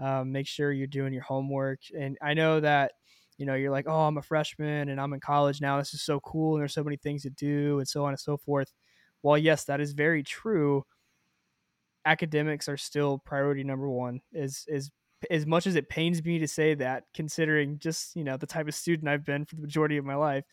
Um, 0.00 0.32
make 0.32 0.46
sure 0.46 0.72
you're 0.72 0.86
doing 0.86 1.12
your 1.12 1.22
homework. 1.22 1.80
And 1.96 2.16
I 2.20 2.34
know 2.34 2.58
that 2.60 2.92
you 3.38 3.46
know, 3.46 3.54
you're 3.54 3.70
like, 3.70 3.86
oh, 3.88 4.02
I'm 4.02 4.18
a 4.18 4.22
freshman 4.22 4.88
and 4.88 5.00
I'm 5.00 5.12
in 5.12 5.20
college 5.20 5.60
now. 5.60 5.78
This 5.78 5.94
is 5.94 6.02
so 6.02 6.20
cool. 6.20 6.54
And 6.54 6.60
there's 6.60 6.74
so 6.74 6.84
many 6.84 6.96
things 6.96 7.22
to 7.22 7.30
do 7.30 7.78
and 7.78 7.88
so 7.88 8.04
on 8.04 8.10
and 8.10 8.20
so 8.20 8.36
forth. 8.36 8.72
Well, 9.22 9.38
yes, 9.38 9.64
that 9.64 9.80
is 9.80 9.92
very 9.92 10.22
true, 10.22 10.84
academics 12.04 12.68
are 12.68 12.76
still 12.76 13.18
priority 13.18 13.64
number 13.64 13.88
one, 13.88 14.20
is, 14.32 14.64
is 14.68 14.90
as 15.30 15.46
much 15.46 15.66
as 15.66 15.76
it 15.76 15.88
pains 15.88 16.24
me 16.24 16.38
to 16.40 16.48
say 16.48 16.74
that, 16.74 17.04
considering 17.14 17.78
just 17.78 18.16
you 18.16 18.24
know 18.24 18.36
the 18.36 18.46
type 18.46 18.66
of 18.68 18.74
student 18.74 19.08
I've 19.08 19.24
been 19.24 19.44
for 19.44 19.54
the 19.54 19.62
majority 19.62 19.96
of 19.96 20.04
my 20.04 20.16
life, 20.16 20.44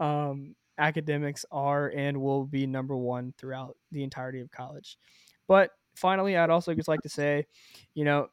um, 0.00 0.56
academics 0.78 1.44
are 1.52 1.88
and 1.94 2.20
will 2.20 2.46
be 2.46 2.66
number 2.66 2.96
one 2.96 3.34
throughout 3.38 3.76
the 3.92 4.02
entirety 4.02 4.40
of 4.40 4.50
college. 4.50 4.98
But 5.46 5.70
finally, 5.94 6.36
I'd 6.36 6.50
also 6.50 6.74
just 6.74 6.88
like 6.88 7.02
to 7.02 7.08
say, 7.08 7.46
you 7.94 8.04
know, 8.04 8.28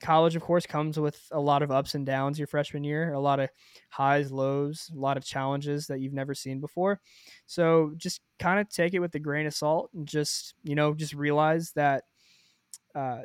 college, 0.00 0.34
of 0.34 0.42
course, 0.42 0.66
comes 0.66 0.98
with 0.98 1.28
a 1.30 1.40
lot 1.40 1.62
of 1.62 1.70
ups 1.70 1.94
and 1.94 2.04
downs 2.04 2.38
your 2.38 2.48
freshman 2.48 2.82
year, 2.82 3.12
a 3.12 3.20
lot 3.20 3.40
of 3.40 3.48
highs, 3.88 4.32
lows, 4.32 4.90
a 4.94 4.98
lot 4.98 5.16
of 5.16 5.24
challenges 5.24 5.86
that 5.86 6.00
you've 6.00 6.12
never 6.12 6.34
seen 6.34 6.60
before. 6.60 7.00
So 7.46 7.92
just 7.96 8.20
kind 8.38 8.60
of 8.60 8.68
take 8.68 8.94
it 8.94 8.98
with 8.98 9.14
a 9.14 9.20
grain 9.20 9.46
of 9.46 9.54
salt 9.54 9.90
and 9.94 10.06
just, 10.06 10.54
you 10.64 10.74
know, 10.74 10.92
just 10.92 11.14
realize 11.14 11.72
that 11.76 12.04
uh, 12.94 13.20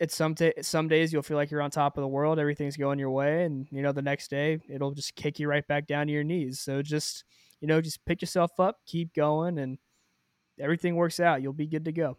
it's 0.00 0.16
some 0.16 0.34
t- 0.34 0.54
some 0.62 0.88
days 0.88 1.12
you'll 1.12 1.22
feel 1.22 1.36
like 1.36 1.50
you're 1.50 1.60
on 1.60 1.70
top 1.70 1.98
of 1.98 2.02
the 2.02 2.08
world, 2.08 2.38
everything's 2.38 2.76
going 2.76 2.98
your 2.98 3.10
way, 3.10 3.44
and 3.44 3.66
you 3.70 3.82
know 3.82 3.92
the 3.92 4.00
next 4.00 4.30
day 4.30 4.58
it'll 4.68 4.92
just 4.92 5.14
kick 5.14 5.38
you 5.38 5.46
right 5.46 5.66
back 5.66 5.86
down 5.86 6.06
to 6.06 6.12
your 6.12 6.24
knees. 6.24 6.60
So 6.60 6.80
just 6.80 7.24
you 7.60 7.68
know 7.68 7.80
just 7.80 8.04
pick 8.04 8.22
yourself 8.22 8.58
up, 8.58 8.80
keep 8.86 9.14
going, 9.14 9.58
and 9.58 9.78
everything 10.58 10.96
works 10.96 11.20
out. 11.20 11.42
You'll 11.42 11.52
be 11.52 11.66
good 11.66 11.84
to 11.84 11.92
go. 11.92 12.16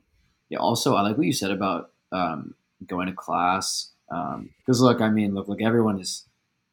Yeah. 0.49 0.59
Also, 0.59 0.95
I 0.95 1.01
like 1.01 1.17
what 1.17 1.25
you 1.25 1.33
said 1.33 1.51
about 1.51 1.91
um, 2.11 2.55
going 2.85 3.07
to 3.07 3.13
class 3.13 3.91
because 4.09 4.81
um, 4.81 4.85
look, 4.85 4.99
I 4.99 5.09
mean, 5.09 5.33
look, 5.33 5.47
like 5.47 5.61
everyone 5.61 5.99
is, 5.99 6.25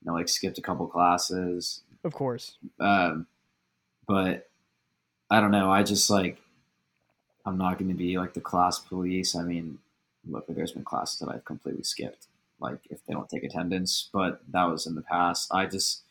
you 0.03 0.07
know, 0.07 0.15
like 0.15 0.29
skipped 0.29 0.59
a 0.59 0.63
couple 0.63 0.87
classes, 0.89 1.83
of 2.03 2.13
course. 2.13 2.57
Um, 2.81 3.27
but 4.07 4.49
I 5.31 5.41
don't 5.41 5.53
know. 5.53 5.71
I 5.71 5.85
just 5.85 6.11
like, 6.11 6.39
I'm 7.47 7.57
not 7.57 7.79
going 7.79 7.91
to 7.91 7.97
be 7.97 8.19
like 8.19 8.35
the 8.35 8.41
class 8.41 8.81
police. 8.81 9.37
I 9.37 9.43
mean, 9.43 9.79
look, 10.29 10.47
there's 10.49 10.73
been 10.73 10.85
classes 10.85 11.21
that 11.21 11.29
I've 11.29 11.45
completely 11.45 11.85
skipped, 11.85 12.27
like 12.59 12.79
if 12.91 13.05
they 13.07 13.15
don't 13.15 13.29
take 13.29 13.45
attendance, 13.45 14.09
but 14.13 14.41
that 14.51 14.65
was 14.65 14.87
in 14.87 14.97
the 14.97 15.03
past. 15.03 15.49
I 15.53 15.67
just, 15.67 16.03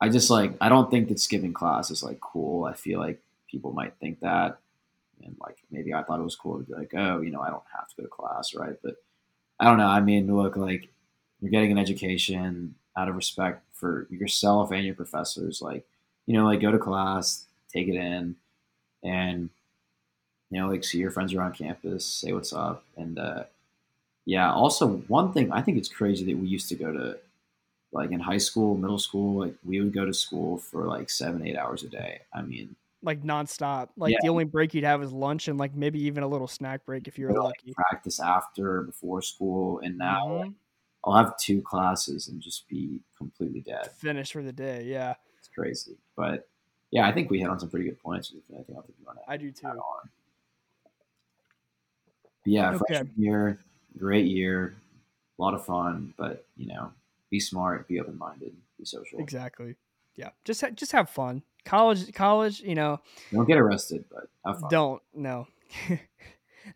I 0.00 0.08
just 0.08 0.30
like, 0.30 0.52
I 0.60 0.68
don't 0.68 0.90
think 0.90 1.08
that 1.08 1.20
skipping 1.20 1.52
class 1.52 1.90
is 1.90 2.02
like 2.02 2.20
cool. 2.20 2.64
I 2.64 2.74
feel 2.74 3.00
like 3.00 3.20
people 3.50 3.72
might 3.72 3.94
think 4.00 4.20
that. 4.20 4.58
And 5.24 5.36
like 5.40 5.58
maybe 5.70 5.92
I 5.92 6.02
thought 6.02 6.20
it 6.20 6.24
was 6.24 6.36
cool 6.36 6.58
to 6.58 6.64
be 6.64 6.74
like, 6.74 6.92
oh, 6.96 7.20
you 7.20 7.30
know, 7.30 7.40
I 7.40 7.50
don't 7.50 7.62
have 7.76 7.88
to 7.88 7.96
go 7.96 8.02
to 8.04 8.08
class, 8.08 8.54
right? 8.54 8.76
But 8.82 8.96
I 9.58 9.64
don't 9.64 9.78
know. 9.78 9.86
I 9.86 10.00
mean, 10.00 10.34
look, 10.34 10.56
like 10.56 10.88
you're 11.40 11.50
getting 11.50 11.72
an 11.72 11.78
education 11.78 12.74
out 12.96 13.08
of 13.08 13.16
respect 13.16 13.62
for 13.72 14.06
yourself 14.10 14.70
and 14.70 14.84
your 14.84 14.94
professors. 14.94 15.60
Like, 15.60 15.84
you 16.26 16.34
know, 16.34 16.44
like 16.44 16.60
go 16.60 16.70
to 16.70 16.78
class, 16.78 17.46
take 17.72 17.88
it 17.88 17.96
in, 17.96 18.36
and 19.02 19.50
you 20.50 20.60
know, 20.60 20.68
like 20.68 20.84
see 20.84 20.98
your 20.98 21.10
friends 21.10 21.34
around 21.34 21.54
campus, 21.54 22.04
say 22.04 22.32
what's 22.32 22.52
up, 22.52 22.84
and 22.96 23.18
uh, 23.18 23.44
yeah. 24.24 24.52
Also, 24.52 24.86
one 25.08 25.32
thing 25.32 25.52
I 25.52 25.62
think 25.62 25.78
it's 25.78 25.88
crazy 25.88 26.24
that 26.24 26.38
we 26.38 26.46
used 26.46 26.68
to 26.68 26.74
go 26.74 26.92
to 26.92 27.18
like 27.92 28.10
in 28.10 28.20
high 28.20 28.38
school, 28.38 28.76
middle 28.76 28.98
school, 28.98 29.40
like 29.40 29.54
we 29.64 29.80
would 29.80 29.92
go 29.92 30.04
to 30.04 30.12
school 30.12 30.58
for 30.58 30.84
like 30.84 31.10
seven, 31.10 31.46
eight 31.46 31.56
hours 31.56 31.82
a 31.82 31.88
day. 31.88 32.20
I 32.34 32.42
mean, 32.42 32.74
like 33.02 33.22
nonstop. 33.22 33.88
Like 33.96 34.12
yeah. 34.12 34.18
the 34.22 34.28
only 34.28 34.44
break 34.44 34.74
you'd 34.74 34.84
have 34.84 35.02
is 35.02 35.12
lunch 35.12 35.48
and 35.48 35.58
like 35.58 35.74
maybe 35.74 36.00
even 36.02 36.22
a 36.22 36.28
little 36.28 36.48
snack 36.48 36.84
break 36.84 37.08
if 37.08 37.18
you 37.18 37.26
were 37.26 37.32
lucky. 37.32 37.68
Like 37.68 37.76
practice 37.76 38.20
after, 38.20 38.82
before 38.82 39.22
school, 39.22 39.80
and 39.80 39.96
now 39.96 40.26
mm-hmm. 40.26 40.50
I'll 41.04 41.16
have 41.16 41.36
two 41.38 41.62
classes 41.62 42.28
and 42.28 42.40
just 42.40 42.68
be 42.68 43.00
completely 43.16 43.60
dead. 43.60 43.90
Finished 43.92 44.32
for 44.32 44.42
the 44.42 44.52
day. 44.52 44.84
Yeah, 44.84 45.14
it's 45.38 45.48
crazy, 45.48 45.96
but 46.16 46.48
yeah, 46.90 47.06
I 47.06 47.12
think 47.12 47.30
we 47.30 47.38
hit 47.38 47.48
on 47.48 47.58
some 47.58 47.70
pretty 47.70 47.86
good 47.86 48.00
points. 48.00 48.32
I 48.50 48.62
think 48.62 48.78
I 49.26 49.36
do 49.36 49.50
too. 49.50 49.68
Yeah, 52.44 52.70
okay. 52.70 52.78
freshman 52.78 53.12
year, 53.16 53.58
great 53.98 54.26
year, 54.26 54.74
a 55.38 55.42
lot 55.42 55.54
of 55.54 55.64
fun, 55.64 56.14
but 56.16 56.44
you 56.56 56.66
know, 56.66 56.90
be 57.30 57.40
smart, 57.40 57.88
be 57.88 58.00
open 58.00 58.16
minded, 58.18 58.54
be 58.78 58.84
social. 58.84 59.18
Exactly. 59.20 59.76
Yeah, 60.16 60.30
just 60.44 60.60
ha- 60.60 60.70
just 60.70 60.92
have 60.92 61.10
fun. 61.10 61.42
College 61.64 62.12
college 62.12 62.60
you 62.60 62.74
know. 62.74 63.00
Don't 63.32 63.46
get 63.46 63.58
arrested 63.58 64.04
but 64.10 64.70
don't 64.70 65.02
no. 65.14 65.46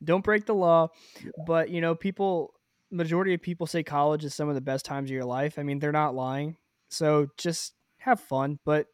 Don't 0.02 0.24
break 0.24 0.46
the 0.46 0.54
law. 0.54 0.88
Yeah. 1.22 1.30
but 1.46 1.70
you 1.70 1.80
know 1.80 1.94
people 1.94 2.54
majority 2.90 3.34
of 3.34 3.42
people 3.42 3.66
say 3.66 3.82
college 3.82 4.24
is 4.24 4.34
some 4.34 4.48
of 4.48 4.54
the 4.54 4.60
best 4.60 4.84
times 4.84 5.10
of 5.10 5.14
your 5.14 5.24
life. 5.24 5.58
I 5.58 5.62
mean 5.62 5.78
they're 5.78 5.92
not 5.92 6.14
lying. 6.14 6.56
So 6.88 7.28
just 7.36 7.74
have 7.98 8.20
fun 8.20 8.58
but 8.64 8.86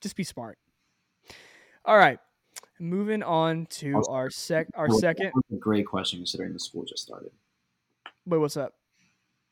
just 0.00 0.16
be 0.16 0.24
smart. 0.24 0.58
All 1.84 1.96
right 1.96 2.18
moving 2.80 3.22
on 3.22 3.66
to 3.66 4.02
our 4.08 4.30
sec 4.30 4.68
our 4.74 4.88
oh, 4.90 4.98
second 4.98 5.32
great 5.58 5.86
question 5.86 6.20
considering 6.20 6.52
the 6.52 6.60
school 6.60 6.84
just 6.84 7.02
started. 7.02 7.30
Wait 8.26 8.38
what's 8.38 8.56
up 8.56 8.74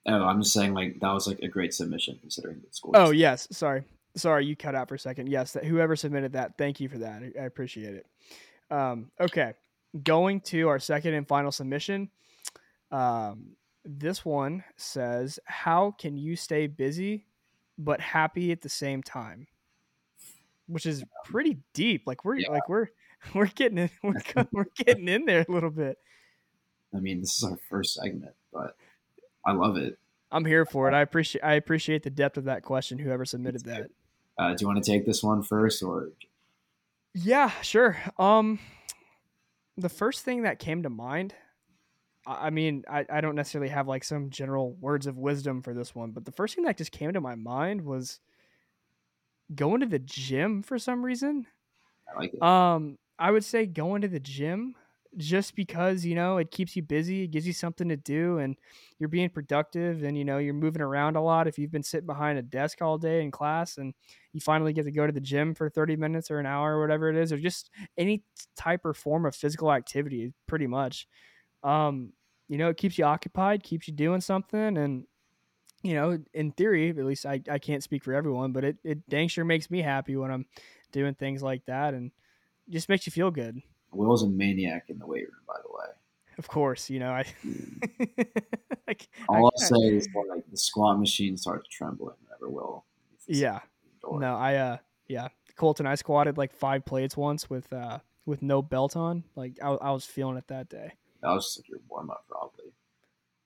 oh 0.07 0.25
i'm 0.25 0.43
just 0.43 0.53
saying 0.53 0.75
like 0.75 0.99
that 1.01 1.13
was 1.13 1.27
like 1.27 1.39
a 1.41 1.49
great 1.49 1.75
submission 1.75 2.19
considering 2.21 2.61
the 2.61 2.73
school 2.73 2.93
oh 2.95 3.11
yes 3.11 3.49
sorry 3.51 3.85
Sorry, 4.17 4.47
you 4.47 4.57
cut 4.57 4.75
out 4.75 4.89
for 4.89 4.95
a 4.95 4.99
second. 4.99 5.29
Yes, 5.29 5.53
that 5.53 5.65
whoever 5.65 5.95
submitted 5.95 6.33
that, 6.33 6.57
thank 6.57 6.81
you 6.81 6.89
for 6.89 6.99
that. 6.99 7.23
I, 7.23 7.43
I 7.43 7.45
appreciate 7.45 7.95
it. 7.95 8.07
Um, 8.71 9.11
okay, 9.21 9.53
going 10.03 10.41
to 10.43 10.69
our 10.69 10.79
second 10.79 11.15
and 11.15 11.29
final 11.29 11.53
submission. 11.53 12.11
Um, 12.91 13.57
this 13.85 14.25
one 14.25 14.65
says, 14.77 15.39
"How 15.45 15.95
can 15.99 16.17
you 16.17 16.35
stay 16.35 16.67
busy 16.67 17.27
but 17.77 18.01
happy 18.01 18.53
at 18.53 18.63
the 18.63 18.71
same 18.71 19.03
time?" 19.03 19.47
Which 20.67 20.87
is 20.87 21.05
pretty 21.27 21.59
deep. 21.75 22.05
Like 22.07 22.25
we're 22.25 22.37
yeah. 22.37 22.51
like 22.51 22.71
we're 22.71 22.89
we're 23.35 23.47
getting 23.47 23.77
in, 23.79 23.91
we're 24.03 24.15
we're 24.53 24.67
getting 24.77 25.09
in 25.09 25.27
there 25.27 25.45
a 25.47 25.53
little 25.53 25.71
bit. 25.71 25.99
I 26.95 27.01
mean, 27.01 27.21
this 27.21 27.37
is 27.37 27.45
our 27.45 27.59
first 27.69 27.95
segment, 27.95 28.35
but 28.51 28.77
I 29.47 29.53
love 29.53 29.76
it. 29.76 29.99
I'm 30.30 30.44
here 30.44 30.66
for 30.66 30.88
it. 30.88 30.94
I 30.94 31.03
appreciate 31.03 31.42
I 31.42 31.55
appreciate 31.55 32.03
the 32.03 32.11
depth 32.11 32.36
of 32.36 32.44
that 32.44 32.62
question. 32.62 32.99
Whoever 32.99 33.24
submitted 33.24 33.64
that. 33.64 33.90
Uh, 34.38 34.51
do 34.51 34.57
you 34.61 34.66
want 34.66 34.84
to 34.84 34.90
take 34.90 35.07
this 35.07 35.22
one 35.22 35.42
first, 35.42 35.82
or? 35.82 36.11
Yeah, 37.14 37.51
sure. 37.62 37.97
Um, 38.18 38.59
the 39.78 39.88
first 39.88 40.24
thing 40.24 40.42
that 40.42 40.59
came 40.59 40.82
to 40.82 40.90
mind, 40.90 41.34
I 42.26 42.51
mean, 42.51 42.84
I, 42.90 43.07
I 43.09 43.20
don't 43.22 43.36
necessarily 43.36 43.70
have 43.70 43.88
like 43.88 44.05
some 44.05 44.28
general 44.28 44.72
words 44.72 45.07
of 45.07 45.16
wisdom 45.16 45.62
for 45.62 45.72
this 45.72 45.94
one, 45.94 46.11
but 46.11 46.24
the 46.26 46.32
first 46.32 46.55
thing 46.55 46.64
that 46.64 46.76
just 46.76 46.92
came 46.92 47.12
to 47.12 47.20
my 47.20 47.34
mind 47.34 47.82
was 47.82 48.20
going 49.55 49.80
to 49.80 49.86
the 49.86 49.99
gym 49.99 50.62
for 50.62 50.78
some 50.78 51.05
reason. 51.05 51.47
I 52.12 52.18
like 52.18 52.34
it. 52.34 52.42
Um, 52.42 52.99
I 53.18 53.30
would 53.30 53.44
say 53.44 53.64
going 53.64 54.03
to 54.03 54.09
the 54.09 54.20
gym 54.20 54.74
just 55.17 55.55
because 55.57 56.05
you 56.05 56.14
know 56.14 56.37
it 56.37 56.51
keeps 56.51 56.77
you 56.77 56.83
busy 56.83 57.23
it 57.25 57.29
gives 57.29 57.47
you 57.47 57.53
something 57.53 57.89
to 57.89 57.97
do 57.97 58.39
and 58.39 58.57
you're 58.99 59.09
being 59.09 59.31
productive 59.31 60.03
and 60.03 60.17
you 60.19 60.25
know 60.25 60.39
you're 60.39 60.53
moving 60.53 60.83
around 60.83 61.17
a 61.17 61.23
lot 61.23 61.47
if 61.49 61.59
you've 61.59 61.71
been 61.71 61.83
sitting 61.83 62.07
behind 62.07 62.39
a 62.39 62.43
desk 62.43 62.83
all 62.83 62.99
day 62.99 63.23
in 63.23 63.31
class 63.31 63.79
and 63.79 63.95
you 64.33 64.41
finally 64.41 64.73
get 64.75 64.85
to 64.85 64.91
go 64.93 65.07
to 65.07 65.12
the 65.12 65.21
gym 65.21 65.55
for 65.55 65.71
30 65.71 65.97
minutes 65.97 66.31
or 66.31 66.39
an 66.39 66.47
hour 66.47 66.77
or 66.77 66.81
whatever 66.81 67.09
it 67.09 67.17
is 67.17 67.33
or 67.33 67.39
just 67.39 67.71
any 67.97 68.25
type 68.57 68.85
or 68.85 68.93
form 68.93 69.25
of 69.25 69.35
physical 69.35 69.73
activity 69.73 70.35
pretty 70.47 70.67
much. 70.67 71.09
Um 71.62 72.12
you 72.49 72.59
know 72.59 72.69
it 72.71 72.77
keeps 72.77 72.99
you 72.99 73.05
occupied 73.05 73.62
keeps 73.62 73.89
you 73.89 73.95
doing 73.95 74.21
something 74.21 74.79
and 74.79 75.07
you 75.83 75.95
know 75.95 76.19
in 76.35 76.51
theory 76.53 76.91
at 76.91 76.97
least 76.97 77.27
i, 77.27 77.41
I 77.51 77.59
can't 77.59 77.83
speak 77.83 78.05
for 78.05 78.14
everyone 78.14 78.53
but 78.53 78.64
it, 78.64 78.79
it 78.85 79.09
dang 79.09 79.29
sure 79.29 79.45
makes 79.45 79.71
me 79.71 79.83
happy 79.83 80.17
when 80.17 80.31
i'm 80.31 80.47
doing 80.93 81.14
things 81.14 81.43
like 81.43 81.64
that 81.67 81.95
and 81.95 82.12
just 82.69 82.89
makes 82.89 83.07
you 83.07 83.12
feel 83.12 83.31
good 83.31 83.62
Will's 83.93 84.22
a 84.22 84.28
maniac 84.28 84.87
in 84.89 84.99
the 84.99 85.07
weight 85.07 85.24
room, 85.24 85.43
by 85.47 85.57
the 85.62 85.72
way. 85.72 85.93
Of 86.39 86.49
course, 86.49 86.91
you 86.91 86.99
know 86.99 87.11
I. 87.12 87.24
I 88.89 88.97
All 89.28 89.37
I, 89.37 89.41
will 89.41 89.53
say 89.57 89.76
is 89.76 90.09
like 90.28 90.45
the 90.51 90.57
squat 90.57 90.99
machine 90.99 91.37
starts 91.37 91.68
trembling 91.68 92.14
whenever 92.24 92.49
Will. 92.51 92.84
Yeah. 93.26 93.61
No, 94.05 94.37
I 94.37 94.55
uh 94.57 94.76
yeah, 95.09 95.28
Colton. 95.57 95.87
I 95.87 95.95
squatted 95.95 96.39
like 96.39 96.53
five 96.53 96.84
plates 96.84 97.16
once 97.16 97.49
with 97.49 97.72
uh 97.72 97.99
with 98.26 98.43
no 98.43 98.62
belt 98.62 98.97
on. 98.97 99.24
Like 99.34 99.59
I, 99.62 99.70
I 99.70 99.91
was 99.93 100.05
feeling 100.05 100.37
it 100.37 100.49
that 100.49 100.68
day. 100.68 100.93
That 101.22 101.30
was 101.30 101.47
just 101.47 101.59
like 101.59 101.68
your 101.68 101.80
warm 101.89 102.11
up, 102.11 102.24
probably. 102.28 102.72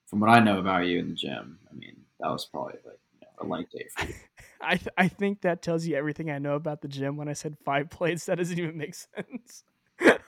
From 0.07 0.21
what 0.21 0.31
I 0.31 0.41
know 0.41 0.59
about 0.59 0.87
you 0.87 0.99
in 0.99 1.09
the 1.09 1.15
gym, 1.15 1.59
I 1.71 1.75
mean, 1.75 1.97
that 2.19 2.31
was 2.31 2.45
probably 2.45 2.75
like 2.85 2.99
you 3.15 3.21
know, 3.21 3.29
a 3.39 3.45
light 3.47 3.71
day 3.71 3.87
for 3.97 4.07
you. 4.07 4.15
I 4.61 4.77
th- 4.77 4.89
I 4.99 5.09
think 5.09 5.43
that 5.43 5.63
tells 5.63 5.87
you 5.87 5.97
everything 5.97 6.31
I 6.31 6.39
know 6.39 6.55
about 6.55 6.83
the 6.83 6.89
gym. 6.89 7.17
When 7.17 7.29
I 7.29 7.33
said 7.35 7.57
five 7.65 7.89
plates, 7.89 8.27
that 8.27 8.39
doesn't 8.39 8.59
even 8.59 8.77
make 8.77 8.95
sense. 9.17 9.65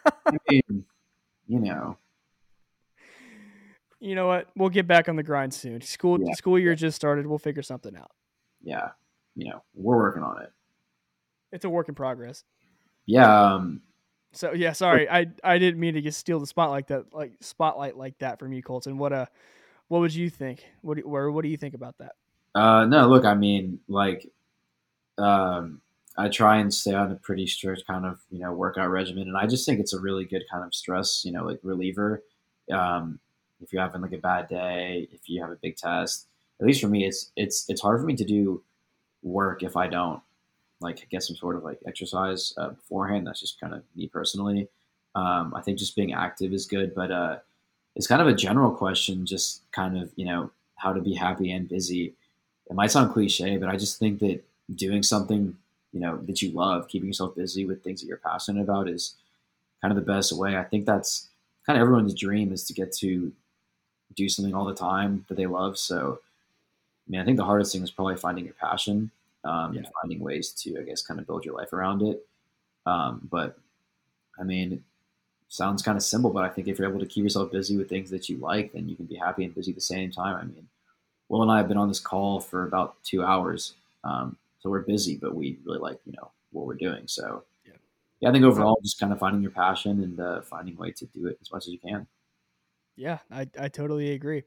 I 0.07 0.37
mean, 0.51 0.85
you 1.47 1.61
know. 1.61 1.97
You 4.01 4.15
know 4.15 4.27
what? 4.27 4.49
We'll 4.57 4.69
get 4.69 4.87
back 4.87 5.09
on 5.09 5.17
the 5.17 5.23
grind 5.23 5.55
soon. 5.55 5.81
School 5.81 6.19
yeah. 6.21 6.35
school 6.35 6.59
year 6.59 6.75
just 6.75 6.97
started. 6.97 7.27
We'll 7.27 7.39
figure 7.39 7.63
something 7.63 7.97
out. 7.97 8.11
Yeah, 8.63 8.91
you 9.37 9.51
know, 9.51 9.63
we're 9.75 9.97
working 9.97 10.23
on 10.23 10.43
it. 10.43 10.53
It's 11.53 11.65
a 11.65 11.71
work 11.71 11.89
in 11.89 11.95
progress. 11.95 12.45
Yeah. 13.07 13.53
Um, 13.55 13.83
so 14.33 14.53
yeah, 14.55 14.73
sorry, 14.73 15.09
I 15.09 15.27
I 15.45 15.59
didn't 15.59 15.79
mean 15.79 15.95
to 15.95 16.01
just 16.01 16.19
steal 16.19 16.41
the 16.41 16.47
spotlight 16.47 16.89
that 16.89 17.13
like 17.13 17.35
spotlight 17.41 17.97
like 17.97 18.19
that 18.19 18.39
from 18.39 18.53
you, 18.53 18.63
Colton. 18.63 18.99
What 18.99 19.13
uh, 19.13 19.27
what 19.89 20.01
would 20.01 20.15
you 20.15 20.31
think? 20.31 20.65
What 20.81 20.97
do, 20.97 21.07
where 21.07 21.31
what 21.31 21.43
do 21.43 21.49
you 21.49 21.59
think 21.59 21.75
about 21.75 21.99
that? 21.99 22.13
Uh, 22.55 22.87
no, 22.87 23.09
look, 23.09 23.27
I 23.27 23.35
mean, 23.35 23.81
like, 23.89 24.27
um, 25.19 25.82
I 26.17 26.29
try 26.29 26.59
and 26.59 26.73
stay 26.73 26.95
on 26.95 27.13
a 27.13 27.17
pretty 27.17 27.47
strict 27.47 27.87
kind 27.87 28.05
of 28.07 28.21
you 28.31 28.39
know 28.39 28.53
workout 28.53 28.91
regimen, 28.91 29.29
and 29.29 29.37
I 29.37 29.47
just 29.47 29.67
think 29.67 29.81
it's 29.81 29.95
a 29.95 30.01
really 30.01 30.25
good 30.25 30.45
kind 30.51 30.65
of 30.65 30.75
stress 30.75 31.25
you 31.25 31.33
know 31.33 31.45
like 31.45 31.61
reliever. 31.63 32.23
Um, 32.71 33.19
if 33.63 33.73
you're 33.73 33.83
having 33.83 34.03
like 34.03 34.13
a 34.13 34.19
bad 34.19 34.49
day, 34.49 35.09
if 35.13 35.29
you 35.29 35.41
have 35.41 35.51
a 35.51 35.57
big 35.57 35.77
test. 35.77 36.27
At 36.61 36.67
least 36.67 36.81
for 36.81 36.89
me, 36.89 37.07
it's 37.07 37.33
it's 37.37 37.65
it's 37.69 37.81
hard 37.81 38.01
for 38.01 38.07
me 38.07 38.17
to 38.17 38.25
do 38.25 38.63
work 39.23 39.63
if 39.63 39.77
I 39.77 39.87
don't 39.89 40.21
like 40.81 41.09
get 41.11 41.23
some 41.23 41.37
sort 41.37 41.57
of 41.57 41.65
like 41.65 41.79
exercise 41.87 42.53
uh, 42.59 42.71
beforehand. 42.71 43.27
That's 43.27 43.41
just 43.41 43.61
kind 43.61 43.75
of 43.75 43.83
me 43.97 44.09
personally. 44.09 44.69
Um, 45.15 45.53
I 45.55 45.63
think 45.63 45.79
just 45.79 45.97
being 45.97 46.13
active 46.13 46.53
is 46.53 46.67
good, 46.67 46.95
but 46.95 47.11
uh, 47.11 47.39
it's 47.97 48.07
kind 48.07 48.23
of 48.23 48.29
a 48.29 48.35
general 48.35 48.71
question, 48.71 49.27
just 49.27 49.63
kind 49.73 49.99
of 49.99 50.13
you 50.17 50.27
know 50.27 50.51
how 50.77 50.93
to 50.93 51.01
be 51.01 51.15
happy 51.15 51.53
and 51.53 51.69
busy. 51.69 52.15
It 52.69 52.75
might 52.75 52.91
sound 52.91 53.13
cliche, 53.13 53.57
but 53.57 53.69
I 53.69 53.77
just 53.77 53.99
think 53.99 54.21
that 54.21 54.43
doing 54.75 55.03
something 55.03 55.57
you 55.93 56.01
know 56.01 56.19
that 56.23 56.43
you 56.43 56.51
love, 56.51 56.89
keeping 56.89 57.09
yourself 57.09 57.35
busy 57.35 57.65
with 57.65 57.83
things 57.83 58.01
that 58.01 58.07
you're 58.07 58.17
passionate 58.17 58.63
about, 58.63 58.89
is 58.89 59.15
kind 59.81 59.93
of 59.93 59.97
the 59.97 60.13
best 60.13 60.33
way. 60.33 60.57
I 60.57 60.65
think 60.65 60.87
that's 60.87 61.29
kind 61.67 61.79
of 61.79 61.83
everyone's 61.83 62.15
dream 62.15 62.53
is 62.53 62.65
to 62.65 62.73
get 62.73 62.93
to 62.95 63.33
do 64.15 64.29
something 64.29 64.55
all 64.55 64.65
the 64.65 64.75
time 64.75 65.25
that 65.29 65.37
they 65.37 65.47
love. 65.47 65.79
So, 65.79 66.19
I 67.07 67.11
mean, 67.11 67.21
I 67.21 67.25
think 67.25 67.37
the 67.37 67.45
hardest 67.45 67.73
thing 67.73 67.83
is 67.83 67.91
probably 67.91 68.17
finding 68.17 68.45
your 68.45 68.55
passion 68.55 69.11
um, 69.45 69.73
yeah. 69.73 69.81
and 69.81 69.89
finding 70.01 70.21
ways 70.21 70.51
to, 70.51 70.79
I 70.79 70.83
guess, 70.83 71.03
kind 71.03 71.19
of 71.21 71.27
build 71.27 71.45
your 71.45 71.57
life 71.57 71.73
around 71.73 72.03
it. 72.03 72.27
Um, 72.87 73.29
but 73.31 73.59
I 74.39 74.45
mean, 74.45 74.83
sounds 75.49 75.83
kind 75.83 75.97
of 75.97 76.03
simple, 76.03 76.31
but 76.31 76.45
I 76.45 76.49
think 76.49 76.69
if 76.69 76.79
you're 76.79 76.89
able 76.89 77.01
to 77.01 77.07
keep 77.07 77.23
yourself 77.23 77.53
busy 77.53 77.77
with 77.77 77.89
things 77.89 78.11
that 78.11 78.29
you 78.29 78.39
like, 78.39 78.73
then 78.73 78.89
you 78.89 78.97
can 78.97 79.07
be 79.07 79.17
happy 79.17 79.45
and 79.45 79.55
busy 79.55 79.73
at 79.73 79.77
the 79.77 79.81
same 79.81 80.11
time. 80.11 80.37
I 80.37 80.45
mean, 80.45 80.67
Will 81.29 81.43
and 81.43 81.51
I 81.51 81.59
have 81.59 81.69
been 81.69 81.77
on 81.77 81.89
this 81.89 82.01
call 82.01 82.41
for 82.41 82.67
about 82.67 82.97
two 83.05 83.23
hours, 83.25 83.75
um, 84.05 84.37
so 84.63 84.71
we're 84.71 84.83
busy, 84.83 85.19
but 85.21 85.35
we 85.35 85.59
really 85.65 85.81
like 85.81 85.99
you 86.05 86.13
know 86.13 86.31
what 86.53 86.67
we're 86.67 86.77
doing. 86.77 87.09
So 87.09 87.45
yeah, 87.67 87.73
yeah 88.21 88.29
I 88.29 88.33
think 88.33 88.45
overall, 88.45 88.79
just 88.83 89.01
kind 89.01 89.13
of 89.13 89.19
finding 89.19 89.43
your 89.43 89.51
passion 89.51 90.03
and 90.03 90.21
uh, 90.21 90.43
finding 90.43 90.77
a 90.77 90.79
way 90.79 90.93
to 90.93 91.07
do 91.07 91.27
it 91.27 91.39
as 91.41 91.51
much 91.51 91.67
as 91.67 91.73
you 91.73 91.81
can. 91.81 92.07
Yeah, 92.97 93.19
I 93.31 93.49
I 93.59 93.69
totally 93.69 94.13
agree. 94.13 94.45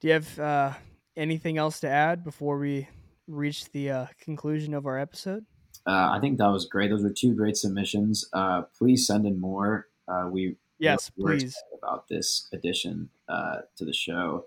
Do 0.00 0.08
you 0.08 0.14
have 0.14 0.38
uh, 0.38 0.72
anything 1.16 1.56
else 1.56 1.80
to 1.80 1.88
add 1.88 2.24
before 2.24 2.58
we 2.58 2.88
reach 3.28 3.70
the 3.70 3.90
uh, 3.90 4.06
conclusion 4.20 4.74
of 4.74 4.86
our 4.86 4.98
episode? 4.98 5.46
Uh, 5.86 6.10
I 6.12 6.18
think 6.20 6.38
that 6.38 6.48
was 6.48 6.66
great. 6.66 6.90
Those 6.90 7.02
were 7.02 7.12
two 7.12 7.34
great 7.34 7.56
submissions. 7.56 8.28
Uh, 8.32 8.62
please 8.76 9.06
send 9.06 9.26
in 9.26 9.40
more. 9.40 9.86
Uh, 10.08 10.28
we 10.30 10.56
yes, 10.78 11.10
please 11.10 11.56
about 11.78 12.08
this 12.08 12.48
addition 12.52 13.08
uh, 13.28 13.58
to 13.76 13.84
the 13.84 13.92
show. 13.92 14.46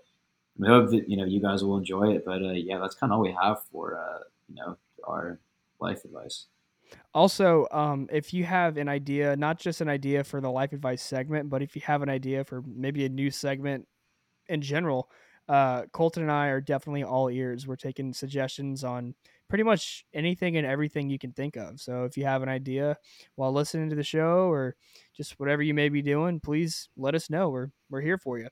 We 0.58 0.66
hope 0.68 0.90
that 0.90 1.08
you 1.08 1.16
know 1.16 1.24
you 1.24 1.40
guys 1.40 1.62
will 1.62 1.76
enjoy 1.76 2.14
it. 2.14 2.24
But 2.24 2.42
uh, 2.42 2.52
yeah, 2.52 2.78
that's 2.78 2.94
kind 2.94 3.12
of 3.12 3.18
all 3.18 3.22
we 3.22 3.36
have 3.40 3.62
for 3.72 3.98
uh, 3.98 4.24
you 4.48 4.56
know 4.56 4.76
our 5.06 5.38
life 5.80 6.04
advice. 6.04 6.46
Also, 7.14 7.66
um, 7.70 8.08
if 8.10 8.32
you 8.32 8.44
have 8.44 8.76
an 8.76 8.88
idea, 8.88 9.36
not 9.36 9.58
just 9.58 9.80
an 9.80 9.88
idea 9.88 10.24
for 10.24 10.40
the 10.40 10.50
life 10.50 10.72
advice 10.72 11.02
segment, 11.02 11.50
but 11.50 11.62
if 11.62 11.76
you 11.76 11.82
have 11.82 12.02
an 12.02 12.08
idea 12.08 12.44
for 12.44 12.62
maybe 12.66 13.04
a 13.04 13.08
new 13.08 13.30
segment 13.30 13.86
in 14.48 14.62
general, 14.62 15.10
uh, 15.48 15.82
Colton 15.92 16.22
and 16.22 16.32
I 16.32 16.48
are 16.48 16.60
definitely 16.60 17.04
all 17.04 17.28
ears. 17.28 17.66
We're 17.66 17.76
taking 17.76 18.12
suggestions 18.12 18.84
on 18.84 19.14
pretty 19.48 19.64
much 19.64 20.04
anything 20.12 20.56
and 20.56 20.66
everything 20.66 21.08
you 21.08 21.18
can 21.18 21.32
think 21.32 21.56
of. 21.56 21.80
So 21.80 22.04
if 22.04 22.16
you 22.16 22.24
have 22.24 22.42
an 22.42 22.48
idea 22.48 22.96
while 23.36 23.52
listening 23.52 23.88
to 23.90 23.96
the 23.96 24.02
show 24.02 24.50
or 24.50 24.76
just 25.16 25.38
whatever 25.40 25.62
you 25.62 25.74
may 25.74 25.88
be 25.88 26.02
doing, 26.02 26.40
please 26.40 26.88
let 26.96 27.14
us 27.14 27.30
know. 27.30 27.48
We're 27.48 27.68
we're 27.90 28.02
here 28.02 28.18
for 28.18 28.38
you. 28.38 28.48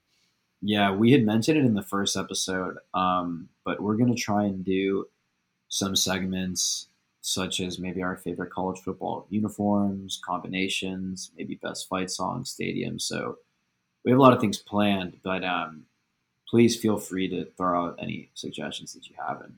Yeah, 0.67 0.91
we 0.91 1.12
had 1.12 1.25
mentioned 1.25 1.59
it 1.59 1.64
in 1.64 1.75
the 1.75 1.83
first 1.83 2.17
episode, 2.17 2.79
um, 2.93 3.49
but 3.64 3.81
we're 3.81 3.97
gonna 3.97 4.17
try 4.17 4.47
and 4.47 4.64
do 4.64 5.07
some 5.69 5.95
segments 5.95 6.89
such 7.21 7.61
as 7.61 7.79
maybe 7.79 8.03
our 8.03 8.17
favorite 8.17 8.51
college 8.51 8.81
football 8.81 9.29
uniforms, 9.31 10.21
combinations, 10.25 11.31
maybe 11.37 11.55
best 11.62 11.89
fight 11.89 12.11
songs, 12.11 12.53
stadiums. 12.53 13.03
So 13.03 13.39
we 14.05 14.11
have 14.11 14.19
a 14.19 14.23
lot 14.23 14.33
of 14.33 14.41
things 14.41 14.59
planned, 14.59 15.19
but 15.23 15.45
um, 15.45 15.85
please 16.49 16.75
feel 16.75 16.97
free 16.97 17.29
to 17.29 17.45
throw 17.57 17.87
out 17.87 17.99
any 18.01 18.31
suggestions 18.35 18.93
that 18.95 19.09
you 19.09 19.14
have, 19.25 19.43
and 19.43 19.55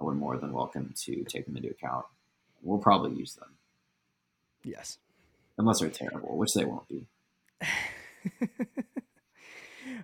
we're 0.00 0.14
more 0.14 0.38
than 0.38 0.52
welcome 0.52 0.92
to 1.04 1.22
take 1.22 1.46
them 1.46 1.56
into 1.56 1.70
account. 1.70 2.04
We'll 2.62 2.78
probably 2.78 3.16
use 3.16 3.36
them. 3.36 3.50
Yes. 4.64 4.98
Unless 5.56 5.78
they're 5.78 5.88
terrible, 5.88 6.36
which 6.36 6.52
they 6.52 6.64
won't 6.64 6.88
be. 6.88 7.06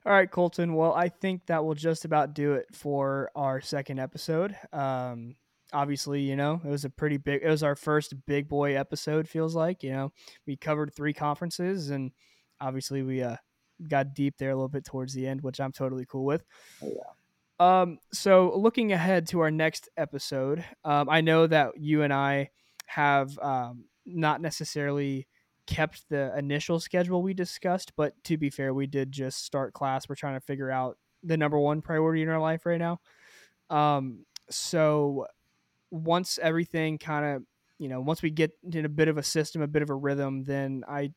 All 0.04 0.12
right, 0.12 0.30
Colton. 0.30 0.74
Well, 0.74 0.92
I 0.94 1.08
think 1.08 1.46
that 1.46 1.64
will 1.64 1.74
just 1.74 2.04
about 2.04 2.34
do 2.34 2.54
it 2.54 2.66
for 2.72 3.30
our 3.36 3.60
second 3.60 4.00
episode. 4.00 4.56
Um, 4.72 5.36
obviously, 5.72 6.22
you 6.22 6.34
know, 6.34 6.60
it 6.64 6.68
was 6.68 6.84
a 6.84 6.90
pretty 6.90 7.18
big, 7.18 7.42
it 7.42 7.48
was 7.48 7.62
our 7.62 7.76
first 7.76 8.14
big 8.26 8.48
boy 8.48 8.76
episode, 8.76 9.28
feels 9.28 9.54
like. 9.54 9.84
You 9.84 9.92
know, 9.92 10.12
we 10.44 10.56
covered 10.56 10.92
three 10.92 11.12
conferences 11.12 11.90
and 11.90 12.10
obviously 12.60 13.02
we 13.02 13.22
uh, 13.22 13.36
got 13.88 14.14
deep 14.14 14.34
there 14.38 14.50
a 14.50 14.54
little 14.56 14.68
bit 14.68 14.84
towards 14.84 15.14
the 15.14 15.26
end, 15.26 15.40
which 15.40 15.60
I'm 15.60 15.72
totally 15.72 16.04
cool 16.06 16.24
with. 16.24 16.44
Oh, 16.82 16.90
yeah. 16.92 17.02
Um, 17.60 17.98
so 18.12 18.52
looking 18.56 18.92
ahead 18.92 19.28
to 19.28 19.40
our 19.40 19.52
next 19.52 19.88
episode, 19.96 20.64
um, 20.84 21.08
I 21.08 21.20
know 21.20 21.46
that 21.46 21.78
you 21.78 22.02
and 22.02 22.12
I 22.12 22.50
have 22.86 23.38
um, 23.38 23.84
not 24.04 24.40
necessarily 24.40 25.28
kept 25.66 26.08
the 26.08 26.36
initial 26.36 26.80
schedule 26.80 27.22
we 27.22 27.34
discussed, 27.34 27.92
but 27.96 28.14
to 28.24 28.36
be 28.36 28.50
fair, 28.50 28.74
we 28.74 28.86
did 28.86 29.12
just 29.12 29.44
start 29.44 29.72
class. 29.72 30.08
We're 30.08 30.14
trying 30.14 30.34
to 30.34 30.44
figure 30.44 30.70
out 30.70 30.98
the 31.22 31.36
number 31.36 31.58
one 31.58 31.82
priority 31.82 32.22
in 32.22 32.28
our 32.28 32.40
life 32.40 32.66
right 32.66 32.80
now. 32.80 33.00
Um, 33.70 34.26
so 34.50 35.26
once 35.90 36.38
everything 36.42 36.98
kind 36.98 37.36
of, 37.36 37.42
you 37.78 37.88
know, 37.88 38.00
once 38.00 38.22
we 38.22 38.30
get 38.30 38.52
in 38.72 38.84
a 38.84 38.88
bit 38.88 39.08
of 39.08 39.18
a 39.18 39.22
system, 39.22 39.62
a 39.62 39.66
bit 39.66 39.82
of 39.82 39.90
a 39.90 39.94
rhythm, 39.94 40.44
then 40.44 40.84
I 40.88 41.12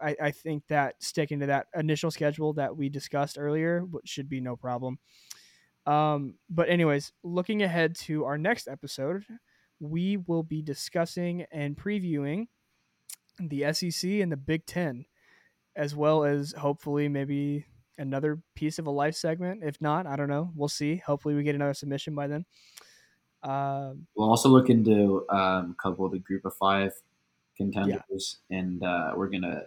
I, 0.00 0.16
I 0.20 0.30
think 0.32 0.66
that 0.68 0.96
sticking 1.02 1.40
to 1.40 1.46
that 1.46 1.66
initial 1.74 2.10
schedule 2.10 2.52
that 2.54 2.76
we 2.76 2.88
discussed 2.88 3.38
earlier 3.38 3.84
should 4.04 4.28
be 4.28 4.40
no 4.40 4.56
problem. 4.56 4.98
Um, 5.86 6.34
but 6.50 6.68
anyways, 6.68 7.12
looking 7.22 7.62
ahead 7.62 7.94
to 7.96 8.24
our 8.24 8.38
next 8.38 8.68
episode, 8.68 9.24
we 9.80 10.16
will 10.16 10.42
be 10.42 10.62
discussing 10.62 11.46
and 11.52 11.76
previewing 11.76 12.46
the 13.38 13.72
SEC 13.72 14.10
and 14.10 14.30
the 14.30 14.36
Big 14.36 14.66
Ten, 14.66 15.06
as 15.76 15.94
well 15.94 16.24
as 16.24 16.52
hopefully 16.52 17.08
maybe 17.08 17.66
another 17.98 18.40
piece 18.54 18.78
of 18.78 18.86
a 18.86 18.90
life 18.90 19.14
segment. 19.14 19.62
If 19.62 19.80
not, 19.80 20.06
I 20.06 20.16
don't 20.16 20.28
know. 20.28 20.50
We'll 20.54 20.68
see. 20.68 20.96
Hopefully, 20.96 21.34
we 21.34 21.42
get 21.42 21.54
another 21.54 21.74
submission 21.74 22.14
by 22.14 22.26
then. 22.26 22.44
Um, 23.42 24.06
we'll 24.16 24.30
also 24.30 24.48
look 24.48 24.70
into 24.70 25.26
um, 25.28 25.76
a 25.78 25.82
couple 25.82 26.06
of 26.06 26.12
the 26.12 26.18
Group 26.18 26.44
of 26.44 26.54
Five 26.54 26.92
contenders, 27.56 28.38
yeah. 28.48 28.58
and 28.58 28.82
uh, 28.82 29.12
we're 29.16 29.28
gonna 29.28 29.62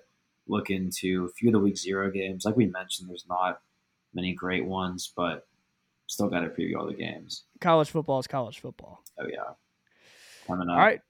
look 0.47 0.70
into 0.70 1.26
a 1.26 1.34
few 1.34 1.49
of 1.49 1.53
the 1.53 1.59
week 1.59 1.78
zero 1.78 2.09
games. 2.09 2.45
Like 2.45 2.55
we 2.55 2.65
mentioned, 2.65 3.09
there's 3.09 3.26
not 3.30 3.61
many 4.13 4.34
great 4.34 4.65
ones, 4.65 5.11
but 5.15 5.47
still 6.07 6.30
got 6.30 6.39
to 6.39 6.47
preview 6.47 6.78
all 6.78 6.88
the 6.88 6.93
games. 6.93 7.43
College 7.61 7.89
football 7.89 8.20
is 8.20 8.28
college 8.28 8.59
football. 8.59 9.03
Oh 9.20 9.28
yeah. 9.32 9.53
Coming 10.47 10.70
up. 10.70 10.78
All 10.78 10.82
right. 10.82 11.01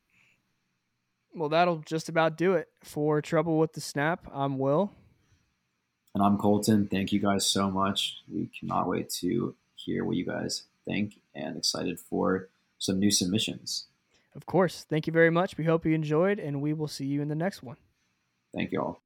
Well, 1.37 1.49
that'll 1.49 1.77
just 1.85 2.09
about 2.09 2.35
do 2.35 2.53
it 2.53 2.67
for 2.83 3.21
Trouble 3.21 3.59
with 3.59 3.73
the 3.73 3.81
Snap. 3.81 4.27
I'm 4.33 4.57
Will. 4.57 4.91
And 6.15 6.23
I'm 6.23 6.35
Colton. 6.39 6.87
Thank 6.87 7.11
you 7.11 7.19
guys 7.19 7.45
so 7.45 7.69
much. 7.69 8.23
We 8.27 8.49
cannot 8.59 8.87
wait 8.87 9.11
to 9.21 9.53
hear 9.75 10.03
what 10.03 10.15
you 10.15 10.25
guys 10.25 10.63
think 10.83 11.19
and 11.35 11.55
excited 11.55 11.99
for 11.99 12.49
some 12.79 12.97
new 12.97 13.11
submissions. 13.11 13.85
Of 14.35 14.47
course. 14.47 14.83
Thank 14.89 15.05
you 15.05 15.13
very 15.13 15.29
much. 15.29 15.59
We 15.59 15.65
hope 15.65 15.85
you 15.85 15.93
enjoyed, 15.93 16.39
and 16.39 16.59
we 16.59 16.73
will 16.73 16.87
see 16.87 17.05
you 17.05 17.21
in 17.21 17.27
the 17.27 17.35
next 17.35 17.61
one. 17.61 17.77
Thank 18.51 18.71
you 18.71 18.81
all. 18.81 19.01